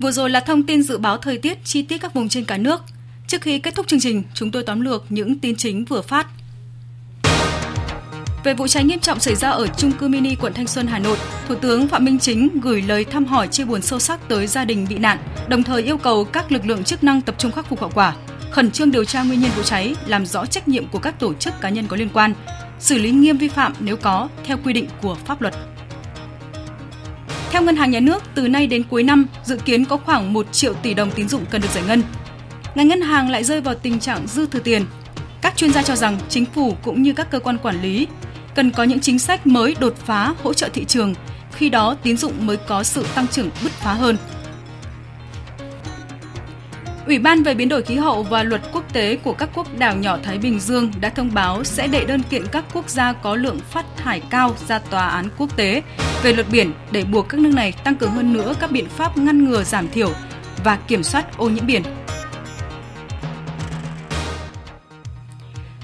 Vừa 0.01 0.11
rồi 0.11 0.29
là 0.29 0.39
thông 0.39 0.63
tin 0.63 0.83
dự 0.83 0.97
báo 0.97 1.17
thời 1.17 1.37
tiết 1.37 1.57
chi 1.63 1.81
tiết 1.81 1.97
các 1.97 2.13
vùng 2.13 2.29
trên 2.29 2.45
cả 2.45 2.57
nước. 2.57 2.81
Trước 3.27 3.41
khi 3.41 3.59
kết 3.59 3.75
thúc 3.75 3.87
chương 3.87 3.99
trình, 3.99 4.23
chúng 4.33 4.51
tôi 4.51 4.63
tóm 4.63 4.81
lược 4.81 5.05
những 5.09 5.39
tin 5.39 5.55
chính 5.55 5.85
vừa 5.85 6.01
phát. 6.01 6.27
Về 8.43 8.53
vụ 8.53 8.67
cháy 8.67 8.83
nghiêm 8.83 8.99
trọng 8.99 9.19
xảy 9.19 9.35
ra 9.35 9.49
ở 9.49 9.67
trung 9.67 9.91
cư 9.91 10.07
mini 10.07 10.35
quận 10.35 10.53
Thanh 10.53 10.67
Xuân, 10.67 10.87
Hà 10.87 10.99
Nội, 10.99 11.17
Thủ 11.47 11.55
tướng 11.55 11.87
Phạm 11.87 12.05
Minh 12.05 12.19
Chính 12.19 12.49
gửi 12.61 12.81
lời 12.81 13.05
thăm 13.05 13.25
hỏi 13.25 13.47
chia 13.47 13.65
buồn 13.65 13.81
sâu 13.81 13.99
sắc 13.99 14.27
tới 14.27 14.47
gia 14.47 14.65
đình 14.65 14.87
bị 14.89 14.97
nạn, 14.97 15.17
đồng 15.49 15.63
thời 15.63 15.83
yêu 15.83 15.97
cầu 15.97 16.25
các 16.25 16.51
lực 16.51 16.65
lượng 16.65 16.83
chức 16.83 17.03
năng 17.03 17.21
tập 17.21 17.35
trung 17.37 17.51
khắc 17.51 17.65
phục 17.65 17.81
hậu 17.81 17.91
quả, 17.93 18.15
khẩn 18.51 18.71
trương 18.71 18.91
điều 18.91 19.05
tra 19.05 19.23
nguyên 19.23 19.41
nhân 19.41 19.51
vụ 19.55 19.63
cháy, 19.63 19.95
làm 20.07 20.25
rõ 20.25 20.45
trách 20.45 20.67
nhiệm 20.67 20.87
của 20.87 20.99
các 20.99 21.19
tổ 21.19 21.33
chức 21.33 21.53
cá 21.61 21.69
nhân 21.69 21.87
có 21.87 21.97
liên 21.97 22.09
quan, 22.13 22.33
xử 22.79 22.97
lý 22.97 23.11
nghiêm 23.11 23.37
vi 23.37 23.47
phạm 23.47 23.73
nếu 23.79 23.97
có 23.97 24.29
theo 24.43 24.57
quy 24.63 24.73
định 24.73 24.87
của 25.01 25.15
pháp 25.25 25.41
luật. 25.41 25.53
Theo 27.51 27.61
Ngân 27.61 27.75
hàng 27.75 27.91
Nhà 27.91 27.99
nước, 27.99 28.23
từ 28.35 28.47
nay 28.47 28.67
đến 28.67 28.83
cuối 28.89 29.03
năm, 29.03 29.25
dự 29.43 29.57
kiến 29.57 29.85
có 29.85 29.97
khoảng 29.97 30.33
1 30.33 30.47
triệu 30.51 30.73
tỷ 30.73 30.93
đồng 30.93 31.11
tín 31.11 31.29
dụng 31.29 31.45
cần 31.51 31.61
được 31.61 31.67
giải 31.73 31.83
ngân. 31.87 32.03
Ngành 32.75 32.87
ngân 32.87 33.01
hàng 33.01 33.29
lại 33.29 33.43
rơi 33.43 33.61
vào 33.61 33.75
tình 33.75 33.99
trạng 33.99 34.27
dư 34.27 34.47
thừa 34.47 34.59
tiền. 34.59 34.85
Các 35.41 35.57
chuyên 35.57 35.73
gia 35.73 35.83
cho 35.83 35.95
rằng 35.95 36.17
chính 36.29 36.45
phủ 36.45 36.75
cũng 36.83 37.01
như 37.01 37.13
các 37.13 37.31
cơ 37.31 37.39
quan 37.39 37.57
quản 37.57 37.81
lý 37.81 38.07
cần 38.55 38.71
có 38.71 38.83
những 38.83 38.99
chính 38.99 39.19
sách 39.19 39.47
mới 39.47 39.75
đột 39.79 39.95
phá 40.05 40.33
hỗ 40.43 40.53
trợ 40.53 40.69
thị 40.73 40.85
trường, 40.85 41.13
khi 41.51 41.69
đó 41.69 41.95
tín 42.03 42.17
dụng 42.17 42.33
mới 42.45 42.57
có 42.57 42.83
sự 42.83 43.05
tăng 43.15 43.27
trưởng 43.27 43.49
bứt 43.63 43.71
phá 43.71 43.93
hơn. 43.93 44.17
Ủy 47.05 47.19
ban 47.19 47.43
về 47.43 47.53
biến 47.53 47.69
đổi 47.69 47.81
khí 47.81 47.95
hậu 47.95 48.23
và 48.23 48.43
luật 48.43 48.61
quốc 48.73 48.93
tế 48.93 49.15
của 49.15 49.33
các 49.33 49.49
quốc 49.53 49.67
đảo 49.79 49.95
nhỏ 49.97 50.17
Thái 50.23 50.37
Bình 50.37 50.59
Dương 50.59 50.91
đã 50.99 51.09
thông 51.09 51.33
báo 51.33 51.63
sẽ 51.63 51.87
đệ 51.87 52.05
đơn 52.05 52.21
kiện 52.29 52.43
các 52.51 52.65
quốc 52.73 52.89
gia 52.89 53.13
có 53.13 53.35
lượng 53.35 53.59
phát 53.69 53.85
thải 53.97 54.19
cao 54.29 54.55
ra 54.67 54.79
tòa 54.79 55.07
án 55.07 55.29
quốc 55.37 55.57
tế 55.57 55.81
về 56.23 56.33
luật 56.33 56.47
biển 56.51 56.71
để 56.91 57.03
buộc 57.03 57.29
các 57.29 57.39
nước 57.39 57.53
này 57.53 57.71
tăng 57.71 57.95
cường 57.95 58.11
hơn 58.11 58.33
nữa 58.33 58.53
các 58.59 58.71
biện 58.71 58.85
pháp 58.89 59.17
ngăn 59.17 59.45
ngừa 59.45 59.63
giảm 59.63 59.89
thiểu 59.89 60.13
và 60.63 60.75
kiểm 60.87 61.03
soát 61.03 61.37
ô 61.37 61.49
nhiễm 61.49 61.65
biển. 61.65 61.83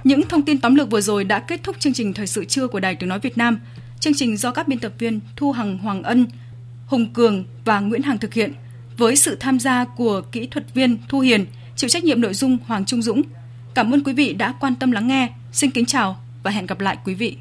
Những 0.03 0.21
thông 0.29 0.41
tin 0.41 0.59
tóm 0.59 0.75
lược 0.75 0.91
vừa 0.91 1.01
rồi 1.01 1.23
đã 1.23 1.39
kết 1.39 1.59
thúc 1.63 1.75
chương 1.79 1.93
trình 1.93 2.13
thời 2.13 2.27
sự 2.27 2.45
trưa 2.45 2.67
của 2.67 2.79
Đài 2.79 2.95
Tiếng 2.95 3.09
nói 3.09 3.19
Việt 3.19 3.37
Nam. 3.37 3.59
Chương 3.99 4.13
trình 4.13 4.37
do 4.37 4.51
các 4.51 4.67
biên 4.67 4.79
tập 4.79 4.91
viên 4.99 5.19
Thu 5.35 5.51
Hằng 5.51 5.77
Hoàng 5.77 6.03
Ân, 6.03 6.27
Hùng 6.87 7.13
Cường 7.13 7.45
và 7.65 7.79
Nguyễn 7.79 8.01
Hằng 8.01 8.17
thực 8.17 8.33
hiện 8.33 8.53
với 8.97 9.15
sự 9.15 9.37
tham 9.39 9.59
gia 9.59 9.85
của 9.85 10.21
kỹ 10.31 10.47
thuật 10.47 10.73
viên 10.73 10.97
Thu 11.09 11.19
Hiền, 11.19 11.45
chịu 11.75 11.89
trách 11.89 12.03
nhiệm 12.03 12.21
nội 12.21 12.33
dung 12.33 12.57
Hoàng 12.67 12.85
Trung 12.85 13.01
Dũng. 13.01 13.21
Cảm 13.73 13.91
ơn 13.91 14.03
quý 14.03 14.13
vị 14.13 14.33
đã 14.33 14.53
quan 14.59 14.75
tâm 14.75 14.91
lắng 14.91 15.07
nghe. 15.07 15.29
Xin 15.51 15.71
kính 15.71 15.85
chào 15.85 16.17
và 16.43 16.51
hẹn 16.51 16.65
gặp 16.65 16.79
lại 16.79 16.97
quý 17.05 17.13
vị. 17.13 17.37